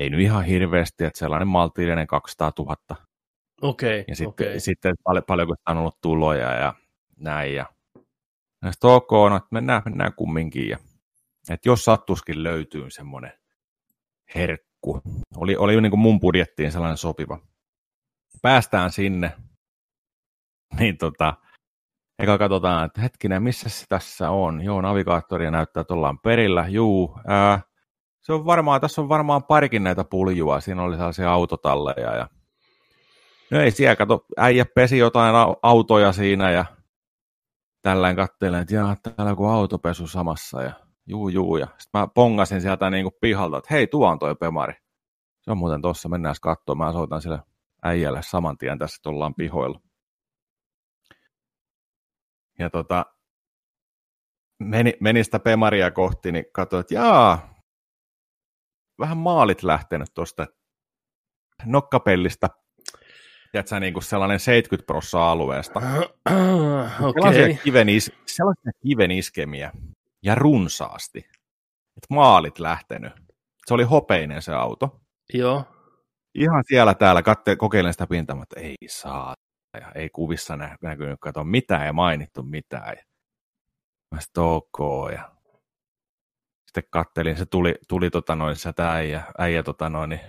Ei 0.00 0.10
nyt 0.10 0.20
ihan 0.20 0.44
hirveästi, 0.44 1.04
että 1.04 1.18
sellainen 1.18 1.48
maltillinen 1.48 2.06
200 2.06 2.52
000 2.58 2.76
Okei. 3.62 4.04
ja 4.08 4.16
sitten, 4.16 4.48
okei. 4.48 4.60
sitten 4.60 4.94
paljon, 5.04 5.24
paljonko 5.26 5.54
on 5.68 5.76
ollut 5.76 6.00
tuloja 6.00 6.52
ja 6.54 6.74
näin. 7.16 7.54
Ja, 7.54 7.66
ja 8.62 8.72
sitten 8.72 8.90
ok, 8.90 9.10
no, 9.10 9.36
että 9.36 9.48
mennään, 9.50 9.82
mennään 9.84 10.14
kumminkin. 10.14 10.68
Ja, 10.68 10.78
että 11.50 11.68
jos 11.68 11.84
sattuskin 11.84 12.42
löytyy 12.42 12.90
semmoinen 12.90 13.32
herkku, 14.34 15.00
oli, 15.36 15.56
oli 15.56 15.80
niin 15.80 15.90
kuin 15.90 16.00
mun 16.00 16.20
budjettiin 16.20 16.72
sellainen 16.72 16.96
sopiva. 16.96 17.38
Päästään 18.42 18.92
sinne, 18.92 19.32
niin 20.78 20.98
tota, 20.98 21.34
eka 22.18 22.38
katsotaan, 22.38 22.86
että 22.86 23.00
hetkinen, 23.00 23.42
missä 23.42 23.68
se 23.68 23.86
tässä 23.88 24.30
on? 24.30 24.60
Joo, 24.60 24.80
navigaattoria 24.80 25.50
näyttää, 25.50 25.80
että 25.80 25.94
ollaan 25.94 26.18
perillä. 26.18 26.68
Juu, 26.68 27.18
ää, 27.26 27.60
se 28.22 28.32
on 28.32 28.46
varmaan, 28.46 28.80
tässä 28.80 29.00
on 29.00 29.08
varmaan 29.08 29.44
parikin 29.44 29.84
näitä 29.84 30.04
puljua. 30.04 30.60
Siinä 30.60 30.82
oli 30.82 30.96
sellaisia 30.96 31.32
autotalleja 31.32 32.16
ja 32.16 32.28
No 33.50 33.60
ei 33.60 33.70
siellä, 33.70 33.96
kato, 33.96 34.26
äijä 34.36 34.64
pesi 34.74 34.98
jotain 34.98 35.34
au- 35.34 35.58
autoja 35.62 36.12
siinä 36.12 36.50
ja 36.50 36.64
tällään 37.82 38.16
katselen, 38.16 38.60
että 38.60 38.74
jaa, 38.74 38.96
täällä 38.96 39.34
on 39.38 39.50
autopesu 39.52 40.06
samassa 40.06 40.62
ja 40.62 40.72
juu 41.06 41.28
juu. 41.28 41.56
Ja 41.56 41.66
sitten 41.66 42.00
mä 42.00 42.08
pongasin 42.14 42.62
sieltä 42.62 42.90
niin 42.90 43.04
kuin 43.04 43.14
pihalta, 43.20 43.58
että 43.58 43.74
hei, 43.74 43.86
tuo 43.86 44.08
on 44.08 44.18
toi 44.18 44.34
Pemari. 44.34 44.74
Se 45.40 45.50
on 45.50 45.58
muuten 45.58 45.82
tossa, 45.82 46.08
mennään 46.08 46.34
katsomaan. 46.42 46.88
Mä 46.88 46.98
soitan 46.98 47.22
sille 47.22 47.38
äijälle 47.82 48.22
saman 48.22 48.58
tien 48.58 48.78
tässä, 48.78 48.96
että 48.96 49.08
ollaan 49.10 49.34
pihoilla. 49.34 49.80
Ja 52.58 52.70
tota, 52.70 53.06
meni, 54.58 54.94
meni 55.00 55.24
sitä 55.24 55.38
Pemaria 55.38 55.90
kohti, 55.90 56.32
niin 56.32 56.44
katsoin, 56.52 56.80
että 56.80 56.94
jaa, 56.94 57.54
vähän 59.00 59.16
maalit 59.16 59.62
lähtenyt 59.62 60.08
tuosta 60.14 60.46
nokkapellistä 61.64 62.48
tiedätkö, 63.52 63.80
niin 63.80 63.92
kuin 63.92 64.02
sellainen 64.02 64.40
70 64.40 64.86
prosenttia 64.86 65.30
alueesta. 65.30 65.80
Sellaisia, 67.14 67.44
Okei. 67.44 67.58
kiven 67.64 67.88
is, 67.88 68.12
sellaisia 68.26 68.72
kiven 68.82 69.10
iskemiä 69.10 69.72
ja 70.22 70.34
runsaasti, 70.34 71.18
että 71.96 72.06
maalit 72.14 72.58
lähtenyt. 72.58 73.12
Se 73.66 73.74
oli 73.74 73.82
hopeinen 73.82 74.42
se 74.42 74.54
auto. 74.54 75.00
Joo. 75.34 75.64
Ihan 76.34 76.64
siellä 76.68 76.94
täällä 76.94 77.22
katte, 77.22 77.56
kokeilen 77.56 77.92
sitä 77.92 78.06
pintaa, 78.06 78.36
mutta 78.36 78.60
ei 78.60 78.76
saa. 78.88 79.34
Ja 79.80 79.92
ei 79.94 80.08
kuvissa 80.08 80.56
nä, 80.56 80.76
näkynyt, 80.82 81.20
kato 81.20 81.44
mitään 81.44 81.86
ja 81.86 81.92
mainittu 81.92 82.42
mitään. 82.42 82.96
Ja 82.96 83.02
mä 84.14 84.20
sitten 84.20 84.42
ok. 84.42 84.78
Ja 85.12 85.32
sitten 86.70 86.90
kattelin, 86.90 87.36
se 87.36 87.46
tuli, 87.46 87.74
tuli 87.88 88.10
tota 88.10 88.34
noin, 88.36 88.56
sieltä 88.56 88.92
äijä, 88.92 89.22
äijä 89.38 89.62
tota 89.62 89.88
noin, 89.88 90.10
niin 90.10 90.20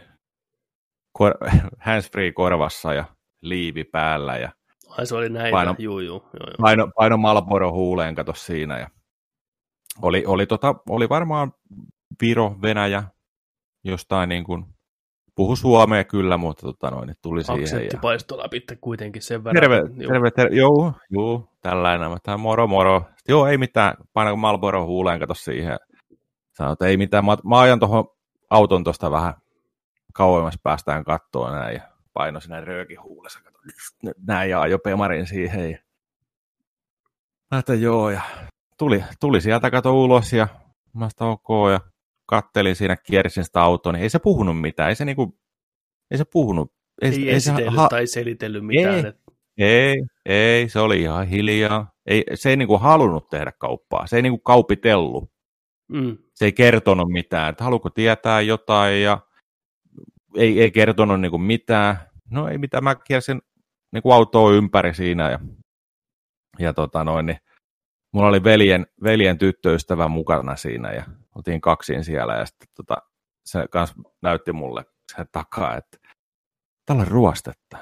kor, 1.17 1.33
handsfree 1.85 2.31
korvassa 2.31 2.93
ja 2.93 3.05
liivi 3.41 3.83
päällä 3.83 4.37
ja 4.37 4.49
Ai 4.89 5.05
se 5.05 5.15
oli 5.15 5.29
näitä. 5.29 5.51
Paino- 5.51 5.75
Juu, 5.79 5.99
juu. 5.99 6.23
Joo, 6.33 6.47
joo. 6.47 6.55
paino, 6.61 6.91
paino 6.95 7.17
Malboro 7.17 7.71
huuleen, 7.71 8.15
kato 8.15 8.33
siinä. 8.33 8.79
Ja 8.79 8.89
oli, 10.01 10.23
oli, 10.27 10.45
tota, 10.45 10.75
oli 10.89 11.09
varmaan 11.09 11.53
Viro, 12.21 12.55
Venäjä, 12.61 13.03
jostain 13.83 14.29
niin 14.29 14.43
kuin, 14.43 14.65
puhu 15.35 15.55
suomea 15.55 16.03
kyllä, 16.03 16.37
mutta 16.37 16.61
tota 16.61 16.91
noin, 16.91 17.07
niin 17.07 17.17
tuli 17.21 17.43
siihen. 17.43 17.61
Aksentti 17.63 17.97
paistoi 18.01 18.37
läpi 18.37 18.61
kuitenkin 18.81 19.21
sen 19.21 19.43
verran. 19.43 19.61
Terve, 19.61 19.77
Juu. 19.77 20.11
terve, 20.11 20.31
terve, 20.31 20.55
joo, 20.55 20.93
joo, 21.09 21.47
tällainen, 21.61 22.09
mutta 22.09 22.37
moro, 22.37 22.67
moro. 22.67 23.03
Joo, 23.27 23.47
ei 23.47 23.57
mitään, 23.57 23.93
paino 24.13 24.35
Malboro 24.35 24.85
huuleen, 24.85 25.19
kato 25.19 25.33
siihen. 25.33 25.77
Sanoin, 26.61 26.73
että 26.73 26.85
ei 26.85 26.97
mitään, 26.97 27.25
mä, 27.25 27.37
mä 27.43 27.59
ajan 27.59 27.79
tuohon 27.79 28.05
auton 28.49 28.83
tuosta 28.83 29.11
vähän 29.11 29.33
kauemmas 30.13 30.59
päästään 30.63 31.03
kattoon 31.03 31.51
näin, 31.51 31.75
ja 31.75 31.81
paino 32.13 32.39
sinne 32.39 32.61
röökin 32.61 33.03
huulessa, 33.03 33.39
näin, 34.27 34.49
ja 34.49 34.61
ajo 34.61 34.79
Pemarin 34.79 35.27
siihen. 35.27 35.71
Ja... 35.71 35.77
Mä 37.51 37.59
että 37.59 37.73
joo, 37.73 38.09
ja 38.09 38.21
tuli, 38.77 39.03
tuli 39.19 39.41
sieltä 39.41 39.71
kato 39.71 40.03
ulos, 40.03 40.33
ja 40.33 40.47
mä 40.93 41.09
sitä 41.09 41.25
ok, 41.25 41.47
ja 41.71 41.79
kattelin 42.25 42.75
siinä, 42.75 42.95
kiersin 42.95 43.45
sitä 43.45 43.61
autoa, 43.61 43.93
niin 43.93 44.03
ei 44.03 44.09
se 44.09 44.19
puhunut 44.19 44.61
mitään. 44.61 44.89
Ei 44.89 44.95
se, 44.95 45.05
niinku, 45.05 45.39
ei 46.11 46.17
se 46.17 46.25
puhunut. 46.25 46.73
Ei, 47.01 47.09
ei, 47.09 47.29
ei 47.29 47.39
se 47.39 47.51
ha- 47.69 47.89
tai 47.89 48.07
selitellyt 48.07 48.65
mitään. 48.65 49.05
Ei, 49.57 49.67
ei, 49.67 50.03
ei, 50.25 50.69
se 50.69 50.79
oli 50.79 51.01
ihan 51.01 51.27
hiljaa. 51.27 51.91
Ei, 52.05 52.23
se 52.33 52.49
ei 52.49 52.57
niinku 52.57 52.77
halunnut 52.77 53.29
tehdä 53.29 53.51
kauppaa. 53.51 54.07
Se 54.07 54.15
ei 54.15 54.21
niinku 54.21 54.39
kaupitellut. 54.39 55.30
Mm. 55.91 56.17
Se 56.35 56.45
ei 56.45 56.51
kertonut 56.51 57.09
mitään, 57.09 57.49
että 57.49 57.63
haluatko 57.63 57.89
tietää 57.89 58.41
jotain 58.41 59.01
ja 59.03 59.19
ei, 60.37 60.61
ei 60.61 60.71
kertonut 60.71 61.21
niinku 61.21 61.37
mitään. 61.37 61.97
No 62.29 62.47
ei 62.47 62.57
mitään, 62.57 62.83
mä 62.83 62.95
kiersin 62.95 63.41
niinku 63.91 64.11
autoa 64.11 64.51
ympäri 64.51 64.93
siinä 64.93 65.29
ja, 65.29 65.39
ja 66.59 66.73
tota 66.73 67.03
noin, 67.03 67.25
niin 67.25 67.37
mulla 68.13 68.27
oli 68.27 68.43
veljen, 68.43 68.87
veljen 69.03 69.37
tyttöystävä 69.37 70.07
mukana 70.07 70.55
siinä 70.55 70.91
ja 70.91 71.03
oltiin 71.35 71.61
kaksin 71.61 72.03
siellä 72.03 72.35
ja 72.35 72.45
sitten 72.45 72.67
tota, 72.75 72.97
se 73.45 73.67
kanssa 73.71 73.95
näytti 74.21 74.51
mulle 74.51 74.85
sen 75.15 75.25
takaa, 75.31 75.77
että 75.77 75.97
tällä 76.85 77.05
ruostetta. 77.05 77.77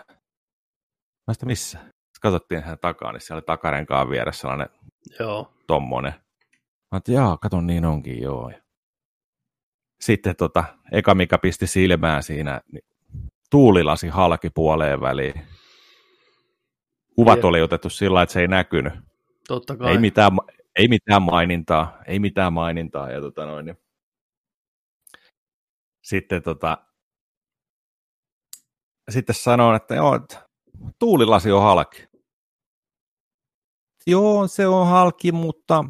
Mä 1.28 1.34
sitä 1.34 1.46
missä? 1.46 1.78
Sitten 1.80 2.22
katsottiin 2.22 2.64
sen 2.64 2.80
takaa, 2.80 3.12
niin 3.12 3.22
siellä 3.22 3.38
oli 3.38 3.46
takarenkaan 3.46 4.10
vieressä 4.10 4.42
sellainen 4.42 4.70
joo. 5.20 5.54
tommonen. 5.68 6.14
Mä 6.92 6.98
että 6.98 7.12
jaa, 7.12 7.38
katon 7.38 7.68
niin 7.68 7.86
onkin, 7.86 8.22
joo. 8.22 8.52
Sitten 10.02 10.36
tota, 10.36 10.64
eka 10.92 11.16
mikä 11.16 11.38
pisti 11.38 11.68
silmään 11.68 12.24
siinä, 12.24 12.62
niin 12.72 12.84
tuulilasi 13.50 14.08
halki 14.08 14.50
puoleen 14.50 15.02
väliin. 15.02 15.48
Kuvat 17.16 17.44
oli 17.44 17.62
otettu 17.62 17.90
sillä 17.90 18.22
että 18.22 18.34
se 18.34 18.42
ei 18.42 18.48
näkynyt. 18.48 18.94
Totta 19.48 19.78
kai. 19.78 19.92
Ei 19.92 19.98
mitään, 19.98 20.32
ei 20.76 20.88
mitään 20.88 21.22
mainintaa, 21.22 21.98
ei 22.08 22.20
mitään 22.20 22.54
mainintaa. 22.54 23.12
Ja 23.12 23.22
tota 23.22 23.46
noin, 23.46 23.66
niin. 23.66 23.78
Sitten, 26.04 26.44
tota, 26.44 26.78
sitten 29.10 29.36
sanoin, 29.36 29.76
että 29.76 29.96
joo, 29.96 30.16
että 30.16 30.50
tuulilasi 31.00 31.52
on 31.52 31.62
halki. 31.62 32.08
Joo, 34.08 34.48
se 34.48 34.68
on 34.68 34.88
halki, 34.88 35.32
mutta 35.32 35.86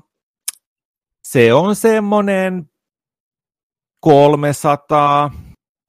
se 1.31 1.53
on 1.53 1.75
semmoinen 1.75 2.69
300 3.99 5.31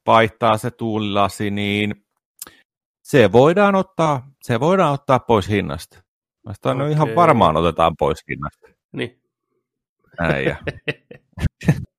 vaihtaa 0.06 0.59
se 0.59 0.70
tuulilasi, 0.70 1.50
niin 1.50 2.06
se 3.02 3.32
voidaan 3.32 3.75
ottaa, 3.75 4.30
se 4.42 4.61
voidaan 4.61 4.92
ottaa 4.92 5.18
pois 5.18 5.49
hinnasta. 5.49 6.02
Mä 6.47 6.52
okay. 6.64 6.75
no 6.75 6.87
ihan 6.87 7.14
varmaan 7.14 7.56
otetaan 7.56 7.97
pois 7.99 8.25
hinnasta. 8.28 8.66
Niin. 8.92 9.23
Näin 10.20 10.44
ja. 10.44 10.56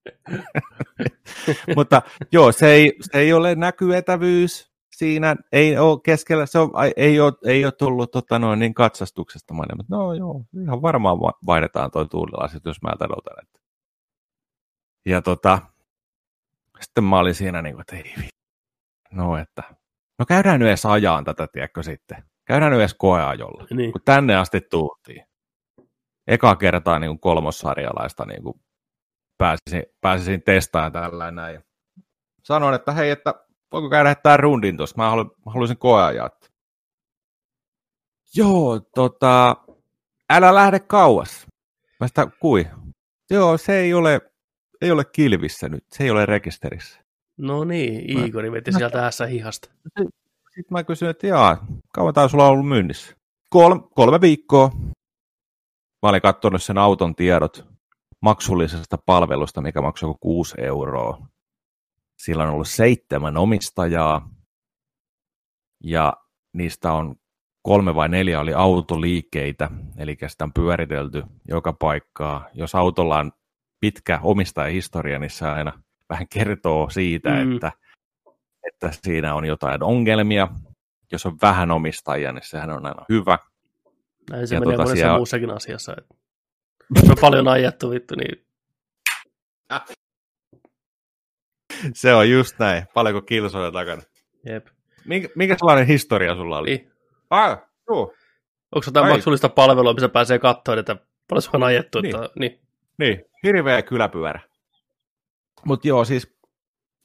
Mutta 1.76 2.02
joo, 2.32 2.52
se 2.52 2.68
ei, 2.68 2.94
se 3.02 3.20
ei 3.20 3.34
ole 3.34 3.56
näkyetävyys 3.56 4.71
siinä, 5.02 5.36
ei 5.52 5.78
ole 5.78 6.00
keskellä, 6.04 6.46
se 6.46 6.60
on, 6.60 6.72
ei, 6.96 7.20
ole, 7.20 7.34
ei 7.46 7.66
ole 7.66 7.72
tullut 7.72 8.12
tota, 8.12 8.40
noin, 8.40 8.60
niin 8.60 8.74
katsastuksesta 8.74 9.54
maine, 9.54 9.76
mutta 9.76 9.96
no 9.96 10.14
joo, 10.14 10.46
ihan 10.64 10.82
varmaan 10.82 11.18
vaihdetaan 11.20 11.92
toi 11.92 12.08
tuulilasi, 12.08 12.58
jos 12.66 12.82
mä. 12.82 12.92
Että. 13.42 13.60
Ja 15.06 15.22
tota, 15.22 15.60
sitten 16.82 17.04
mä 17.04 17.20
olin 17.20 17.36
siinä 17.36 17.62
niin 17.62 17.76
kuin, 17.76 17.82
että 17.82 17.96
ei 17.96 18.30
no 19.12 19.38
että, 19.38 19.64
no 20.20 20.26
käydään 20.26 20.60
nyt 20.60 20.70
edes 20.70 20.86
ajaan 20.86 21.24
tätä, 21.24 21.48
tiedätkö 21.48 21.84
sitten. 21.84 22.24
Käydään 22.46 22.72
nyt 22.72 22.80
edes 22.80 22.94
koeajolla, 22.94 23.68
niin. 23.70 23.92
kun 23.92 24.02
tänne 24.06 24.36
asti 24.36 24.62
tultiin. 24.62 25.26
Eka 26.28 26.56
kertaa 26.56 27.00
niin 27.00 27.10
kuin 27.10 27.20
kolmossarjalaista 27.20 28.26
niin 28.26 28.44
kuin 28.44 28.62
pääsisin, 29.38 29.84
pääsisin 30.02 30.44
testaamaan 30.44 30.92
tällä 30.92 31.32
näin. 31.32 31.64
Sanoin, 32.44 32.76
että 32.76 32.92
hei, 32.92 33.10
että 33.10 33.34
voiko 33.72 33.90
käydä 33.90 34.16
tämän 34.16 34.40
rundin 34.40 34.78
tuosta, 34.78 35.02
mä, 35.02 35.10
halu, 35.10 35.24
mä 35.24 35.52
haluaisin 35.52 35.78
koeajaa. 35.78 36.30
Joo, 38.36 38.80
tota, 38.80 39.56
älä 40.30 40.56
lähde 40.56 40.80
kauas. 40.80 41.48
Mä 42.00 42.08
sitä, 42.08 42.28
kui? 42.40 42.68
Joo, 43.30 43.58
se 43.58 43.80
ei 43.80 43.94
ole, 43.94 44.22
ei 44.82 44.92
ole 44.92 45.06
kilvissä 45.06 45.70
nyt, 45.70 45.86
se 45.92 46.04
ei 46.04 46.12
ole 46.12 46.26
rekisterissä. 46.26 47.02
No 47.38 47.64
niin, 47.64 48.20
Igori 48.28 48.52
veti 48.52 48.72
mä, 48.72 48.78
sieltä 48.78 49.08
ässä 49.08 49.26
hihasta. 49.26 49.70
Sitten 50.46 50.66
mä 50.70 50.84
kysyin, 50.84 51.12
että 51.12 51.28
jaa, 51.28 51.66
kauan 51.94 52.14
tämä 52.14 52.28
sulla 52.28 52.46
on 52.46 52.52
ollut 52.52 52.68
myynnissä? 52.68 53.16
Kolme, 53.50 53.82
kolme 53.96 54.22
viikkoa. 54.22 54.72
Mä 56.02 56.10
olin 56.10 56.22
katsonut 56.22 56.64
sen 56.64 56.78
auton 56.78 57.16
tiedot 57.16 57.66
maksullisesta 58.22 58.98
palvelusta, 59.06 59.62
mikä 59.62 59.82
maksoi 59.82 60.10
joku 60.10 60.18
6 60.22 60.56
euroa. 60.58 61.28
Sillä 62.24 62.44
on 62.44 62.50
ollut 62.50 62.68
seitsemän 62.68 63.38
omistajaa 63.38 64.30
ja 65.84 66.14
niistä 66.54 66.94
on 66.94 67.16
kolme 67.62 67.96
vai 67.96 68.10
neljä 68.10 68.40
oli 68.40 68.54
autoliikkeitä, 68.54 69.70
eli 69.98 70.18
sitä 70.28 70.44
on 70.44 70.54
pyöritelty 70.54 71.24
joka 71.48 71.74
paikkaa. 71.74 72.50
Jos 72.54 72.76
autolla 72.76 73.20
on 73.20 73.32
pitkä 73.80 74.20
omistajahistoria, 74.24 75.20
niin 75.20 75.30
se 75.30 75.48
aina 75.48 75.84
vähän 76.10 76.28
kertoo 76.28 76.90
siitä, 76.90 77.30
mm. 77.30 77.56
että 77.56 77.72
että 78.68 78.92
siinä 78.92 79.36
on 79.36 79.46
jotain 79.46 79.84
ongelmia. 79.84 80.48
Jos 81.12 81.26
on 81.26 81.38
vähän 81.42 81.72
omistajia, 81.72 82.32
niin 82.32 82.46
sehän 82.46 82.70
on 82.70 82.86
aina 82.86 83.06
hyvä. 83.10 83.38
Näin 84.30 84.48
se 84.48 84.56
ja 84.56 84.60
menee 84.60 84.76
tuota 84.76 84.84
monessa 84.84 85.02
siellä... 85.02 85.18
muussakin 85.18 85.52
asiassa. 85.52 85.94
Että... 85.98 86.16
Jos 86.96 87.10
on 87.10 87.18
paljon 87.22 87.48
ajettu 87.48 87.90
vittu, 87.90 88.16
niin... 88.16 88.46
se 91.94 92.14
on 92.14 92.30
just 92.30 92.60
näin. 92.60 92.84
Paljonko 92.94 93.22
kilsoja 93.22 93.72
takana. 93.72 94.02
Jep. 94.46 94.68
Minkä, 95.06 95.30
minkä 95.36 95.56
sellainen 95.60 95.88
historia 95.88 96.36
sulla 96.36 96.58
oli? 96.58 96.70
Niin. 96.70 96.92
Ah, 97.30 97.62
joo. 97.90 98.14
Onko 98.76 98.86
jotain 98.86 99.14
maksullista 99.14 99.50
palvelua, 99.50 99.94
missä 99.94 100.10
pääsee 100.10 100.40
katsoa, 100.40 100.80
että 100.80 100.96
paljon 101.28 101.42
se 101.42 101.50
on 101.54 101.64
ajettu? 101.64 102.02
Niin, 102.02 102.16
että, 102.16 102.30
niin. 102.40 102.60
niin. 102.98 103.26
hirveä 103.44 103.82
kyläpyörä. 103.82 104.40
Mutta 105.66 105.88
joo, 105.88 106.06
siis 106.06 106.38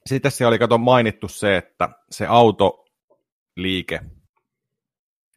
sitten 0.06 0.30
siellä 0.30 0.48
oli 0.48 0.58
kato 0.58 0.78
mainittu 0.78 1.28
se, 1.28 1.56
että 1.56 1.88
se 2.10 2.26
autoliike, 2.26 4.00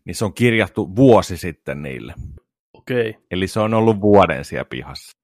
niin 0.06 0.16
se 0.16 0.26
on 0.26 0.34
kirjattu 0.34 0.96
vuosi 0.96 1.38
sitten 1.38 1.82
niille. 1.82 2.14
Okei. 2.74 3.10
Okay. 3.10 3.22
Eli 3.32 3.48
se 3.48 3.60
on 3.60 3.74
ollut 3.74 4.02
vuoden 4.02 4.46
siellä 4.46 4.66
pihassa. 4.66 5.19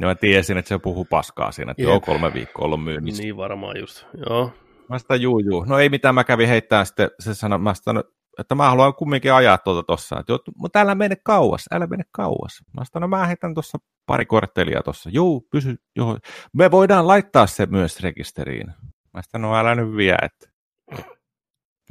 Ja 0.00 0.06
mä 0.06 0.14
tiesin, 0.14 0.58
että 0.58 0.68
se 0.68 0.78
puhuu 0.78 1.04
paskaa 1.04 1.52
siinä, 1.52 1.70
että 1.70 1.82
Jep. 1.82 1.88
joo, 1.88 2.00
kolme 2.00 2.34
viikkoa 2.34 2.64
ollut 2.64 2.84
myynnissä. 2.84 3.22
Niin 3.22 3.36
varmaan 3.36 3.80
just, 3.80 4.06
joo. 4.28 4.52
Mä 4.88 4.98
sitä 4.98 5.14
juu, 5.14 5.38
juu. 5.38 5.64
No 5.64 5.78
ei 5.78 5.88
mitään, 5.88 6.14
mä 6.14 6.24
kävin 6.24 6.48
heittämään 6.48 6.86
sitten, 6.86 7.10
se 7.20 7.34
sanoi, 7.34 7.58
mä 7.58 7.74
sitä, 7.74 7.90
että 8.38 8.54
mä 8.54 8.70
haluan 8.70 8.94
kumminkin 8.94 9.32
ajaa 9.32 9.58
tuota 9.58 9.82
tossa, 9.82 10.20
että 10.20 10.32
mutta 10.56 10.80
älä 10.80 10.94
mene 10.94 11.16
kauas, 11.24 11.64
älä 11.72 11.86
mene 11.86 12.04
kauas. 12.12 12.62
Mä 12.76 12.84
sanoin, 12.84 13.10
no 13.10 13.16
mä 13.16 13.26
heitän 13.26 13.54
tuossa 13.54 13.78
pari 14.06 14.26
korttelia 14.26 14.82
tuossa. 14.82 15.10
Joo, 15.12 15.40
pysy, 15.50 15.76
joo. 15.96 16.18
Me 16.52 16.70
voidaan 16.70 17.08
laittaa 17.08 17.46
se 17.46 17.66
myös 17.66 18.00
rekisteriin. 18.00 18.66
Mä 19.14 19.20
sanoin, 19.22 19.50
no 19.52 19.58
älä 19.58 19.74
nyt 19.74 19.96
vie, 19.96 20.16
että 20.22 20.48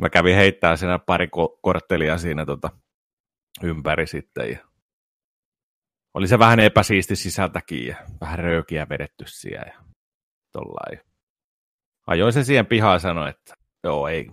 mä 0.02 0.10
kävin 0.10 0.36
heittää 0.36 0.76
siinä 0.76 1.00
pari 1.00 1.26
ko- 1.26 1.60
korttelia 1.62 2.18
siinä 2.18 2.46
tota, 2.46 2.70
ympäri 3.64 4.08
sitten. 4.08 4.50
Ja 4.52 4.58
oli 6.14 6.28
se 6.28 6.40
vähän 6.40 6.60
epäsiisti 6.60 7.16
sisältäkin 7.16 7.88
ja 7.88 7.96
vähän 8.22 8.40
röökiä 8.40 8.90
vedetty 8.90 9.26
siellä 9.28 9.72
ja 9.74 9.84
tollain. 10.52 11.00
Ajoin 12.08 12.34
se 12.34 12.44
siihen 12.44 12.66
pihaan 12.66 12.96
ja 12.96 13.00
sanoin, 13.00 13.30
että 13.30 13.54
joo, 13.84 14.08
ei, 14.08 14.28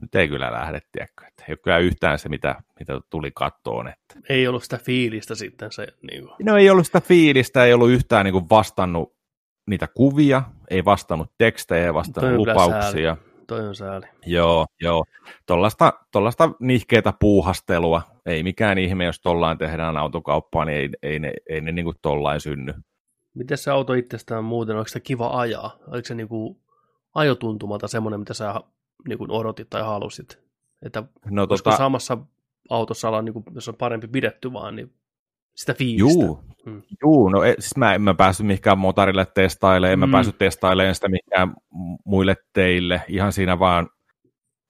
nyt 0.00 0.14
ei 0.14 0.28
kyllä 0.28 0.52
lähde, 0.52 0.80
tiedäkö. 0.92 1.24
Että 1.28 1.44
ei 1.48 1.52
ole 1.52 1.58
kyllä 1.64 1.78
yhtään 1.78 2.18
se, 2.18 2.28
mitä, 2.28 2.62
mitä 2.78 3.00
tuli 3.10 3.30
kattoon. 3.34 3.88
Että... 3.88 4.14
Ei 4.28 4.48
ollut 4.48 4.62
sitä 4.62 4.78
fiilistä 4.78 5.34
sitten 5.34 5.72
se. 5.72 5.86
Niin 6.10 6.24
kuin... 6.24 6.34
No 6.46 6.56
ei 6.56 6.70
ollut 6.70 6.86
sitä 6.86 7.00
fiilistä, 7.00 7.64
ei 7.64 7.72
ollut 7.72 7.90
yhtään 7.90 8.24
niin 8.24 8.32
kuin 8.32 8.50
vastannut 8.50 9.16
niitä 9.66 9.88
kuvia, 9.94 10.42
ei 10.70 10.84
vastannut 10.84 11.32
tekstejä, 11.38 11.84
ei 11.84 11.94
vastannut 11.94 12.30
Toi 12.30 12.38
lupauksia. 12.38 13.16
Toi 13.50 13.68
on 13.68 13.74
sääli. 13.74 14.06
Joo, 14.26 14.66
joo. 14.80 15.04
Tuollaista, 15.46 15.92
tuollaista 16.12 16.50
nihkeitä 16.60 17.12
puuhastelua. 17.20 18.02
Ei 18.26 18.42
mikään 18.42 18.78
ihme, 18.78 19.04
jos 19.04 19.20
tollain 19.20 19.58
tehdään 19.58 19.96
autokauppaa, 19.96 20.64
niin 20.64 20.78
ei, 20.78 20.88
ei 21.02 21.18
ne, 21.18 21.32
ei 21.48 21.60
ne 21.60 21.72
niin 21.72 21.84
kuin 21.84 21.96
tollain 22.02 22.40
synny. 22.40 22.74
Miten 23.34 23.58
se 23.58 23.70
auto 23.70 23.92
itsestään 23.92 24.44
muuten, 24.44 24.76
onko 24.76 24.88
se 24.88 25.00
kiva 25.00 25.40
ajaa? 25.40 25.76
Oliko 25.86 26.06
se 26.06 26.14
niin 26.14 26.28
kuin 26.28 26.60
ajotuntumalta 27.14 27.88
semmoinen, 27.88 28.20
mitä 28.20 28.34
sä 28.34 28.54
niin 29.08 29.18
kuin 29.18 29.30
odotit 29.30 29.70
tai 29.70 29.82
halusit? 29.82 30.42
Että 30.82 31.02
no, 31.30 31.46
tota... 31.46 31.76
samassa 31.76 32.18
autossa 32.70 33.08
olla, 33.08 33.22
niin 33.22 33.32
kuin, 33.32 33.44
jos 33.54 33.68
on 33.68 33.76
parempi 33.76 34.08
pidetty 34.08 34.52
vaan, 34.52 34.76
niin 34.76 34.94
sitä 35.60 35.74
fiilistä. 35.74 36.24
Juu, 36.24 36.44
hmm. 36.64 36.82
Juu 37.02 37.28
no 37.28 37.44
e, 37.44 37.54
siis 37.58 37.76
mä 37.76 37.94
en 37.94 38.02
mä 38.02 38.14
päässyt 38.14 38.46
mihinkään 38.46 38.78
motorille 38.78 39.26
testailemaan, 39.26 39.92
en 39.92 39.98
mm. 39.98 40.08
mä 40.08 40.12
päässyt 40.16 40.38
testailemaan 40.38 40.94
sitä 40.94 41.08
mihinkään 41.08 41.54
muille 42.04 42.36
teille, 42.52 43.02
ihan 43.08 43.32
siinä 43.32 43.58
vaan 43.58 43.88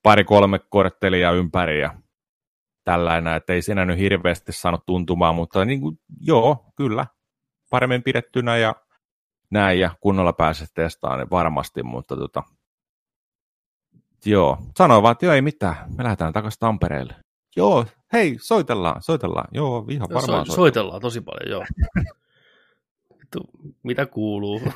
pari-kolme 0.02 0.58
korttelia 0.58 1.32
ympäri 1.32 1.80
ja 1.80 1.94
tällainen, 2.84 3.34
että 3.34 3.52
ei 3.52 3.62
siinä 3.62 3.84
nyt 3.84 3.98
hirveästi 3.98 4.52
saanut 4.52 4.86
tuntumaan, 4.86 5.34
mutta 5.34 5.64
niin 5.64 5.80
kuin, 5.80 6.00
joo, 6.20 6.72
kyllä, 6.76 7.06
paremmin 7.70 8.02
pidettynä 8.02 8.56
ja 8.56 8.74
näin 9.50 9.80
ja 9.80 9.90
kunnolla 10.00 10.32
pääsisi 10.32 10.72
testaamaan, 10.74 11.18
niin 11.18 11.30
varmasti, 11.30 11.82
mutta 11.82 12.16
tota, 12.16 12.42
joo, 14.24 14.58
sanoin 14.76 15.02
vaan, 15.02 15.12
että 15.12 15.26
joo 15.26 15.34
ei 15.34 15.42
mitään, 15.42 15.76
me 15.96 16.04
lähdetään 16.04 16.32
takaisin 16.32 16.60
Tampereelle. 16.60 17.14
Joo, 17.56 17.86
hei, 18.12 18.36
soitellaan, 18.40 19.02
soitellaan. 19.02 19.48
Joo, 19.52 19.86
ihan 19.88 20.08
varmaan 20.08 20.22
so, 20.22 20.28
soitellaan. 20.28 20.56
soitellaan. 20.56 21.00
tosi 21.00 21.20
paljon, 21.20 21.50
joo. 21.50 21.64
Vittu, 23.20 23.50
mitä 23.82 24.06
kuuluu? 24.06 24.60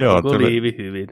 joo, 0.00 0.22
tuli, 0.22 0.44
liivi 0.44 0.74
hyvin. 0.78 1.08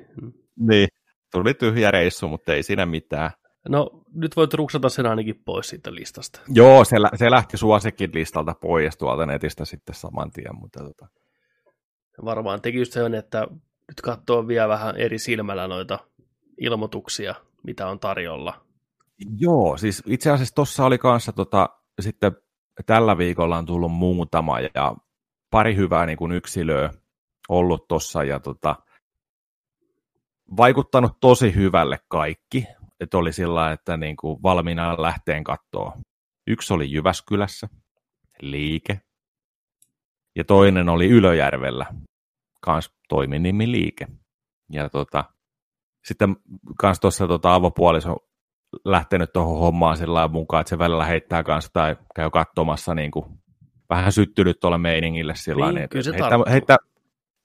Niin, 0.56 0.88
tuli 1.32 1.54
tyhjä 1.54 1.90
reissu, 1.90 2.28
mutta 2.28 2.54
ei 2.54 2.62
siinä 2.62 2.86
mitään. 2.86 3.30
No, 3.68 3.90
nyt 4.14 4.36
voit 4.36 4.54
ruksata 4.54 4.88
sen 4.88 5.06
ainakin 5.06 5.42
pois 5.44 5.68
siitä 5.68 5.94
listasta. 5.94 6.40
Joo, 6.48 6.84
se, 6.84 6.96
se 7.14 7.30
lähti 7.30 7.56
suosikin 7.56 8.10
listalta 8.14 8.54
pois 8.60 8.96
tuolta 8.96 9.26
netistä 9.26 9.64
sitten 9.64 9.94
saman 9.94 10.30
tien, 10.30 10.56
mutta 10.60 10.84
tota... 10.84 11.06
Varmaan 12.24 12.60
teki 12.62 12.78
just 12.78 12.92
sen, 12.92 13.14
että 13.14 13.46
nyt 13.88 14.00
katsoo 14.02 14.48
vielä 14.48 14.68
vähän 14.68 14.96
eri 14.96 15.18
silmällä 15.18 15.68
noita 15.68 15.98
ilmoituksia, 16.60 17.34
mitä 17.62 17.88
on 17.88 18.00
tarjolla. 18.00 18.64
Joo, 19.38 19.76
siis 19.76 20.02
itse 20.06 20.30
asiassa 20.30 20.54
tuossa 20.54 20.84
oli 20.84 20.98
kanssa 20.98 21.32
tota, 21.32 21.68
sitten 22.00 22.32
tällä 22.86 23.18
viikolla 23.18 23.58
on 23.58 23.66
tullut 23.66 23.92
muutama 23.92 24.60
ja 24.60 24.96
pari 25.50 25.76
hyvää 25.76 26.06
niin 26.06 26.18
kuin 26.18 26.32
yksilöä 26.32 26.90
ollut 27.48 27.88
tuossa 27.88 28.24
ja 28.24 28.40
tota, 28.40 28.76
vaikuttanut 30.56 31.12
tosi 31.20 31.54
hyvälle 31.54 31.98
kaikki. 32.08 32.66
Että 33.00 33.18
oli 33.18 33.32
sillä 33.32 33.72
että 33.72 33.96
niin 33.96 34.16
kuin 34.16 34.42
valmiina 34.42 35.02
lähteen 35.02 35.44
kattoon. 35.44 35.92
Yksi 36.46 36.74
oli 36.74 36.92
Jyväskylässä, 36.92 37.68
liike. 38.42 39.00
Ja 40.36 40.44
toinen 40.44 40.88
oli 40.88 41.08
Ylöjärvellä, 41.08 41.86
kans 42.60 42.94
toiminimi 43.08 43.70
liike. 43.70 44.06
Ja 44.70 44.88
tota, 44.88 45.24
sitten 46.04 46.36
kans 46.78 47.00
tuossa 47.00 47.28
tota, 47.28 47.54
avopuoliso 47.54 48.16
lähtenyt 48.84 49.32
tuohon 49.32 49.58
hommaan 49.58 49.96
sillä 49.96 50.28
mukaan, 50.28 50.60
että 50.60 50.68
se 50.68 50.78
välillä 50.78 51.04
heittää 51.04 51.42
kanssa 51.42 51.70
tai 51.72 51.96
käy 52.14 52.30
katsomassa 52.30 52.94
niin 52.94 53.10
kuin, 53.10 53.24
vähän 53.90 54.12
syttynyt 54.12 54.60
tuolle 54.60 54.78
meiningille 54.78 55.34
sillä 55.34 55.72
niin, 55.72 55.84
että 55.84 55.98
heittää, 55.98 56.38
heittää, 56.50 56.76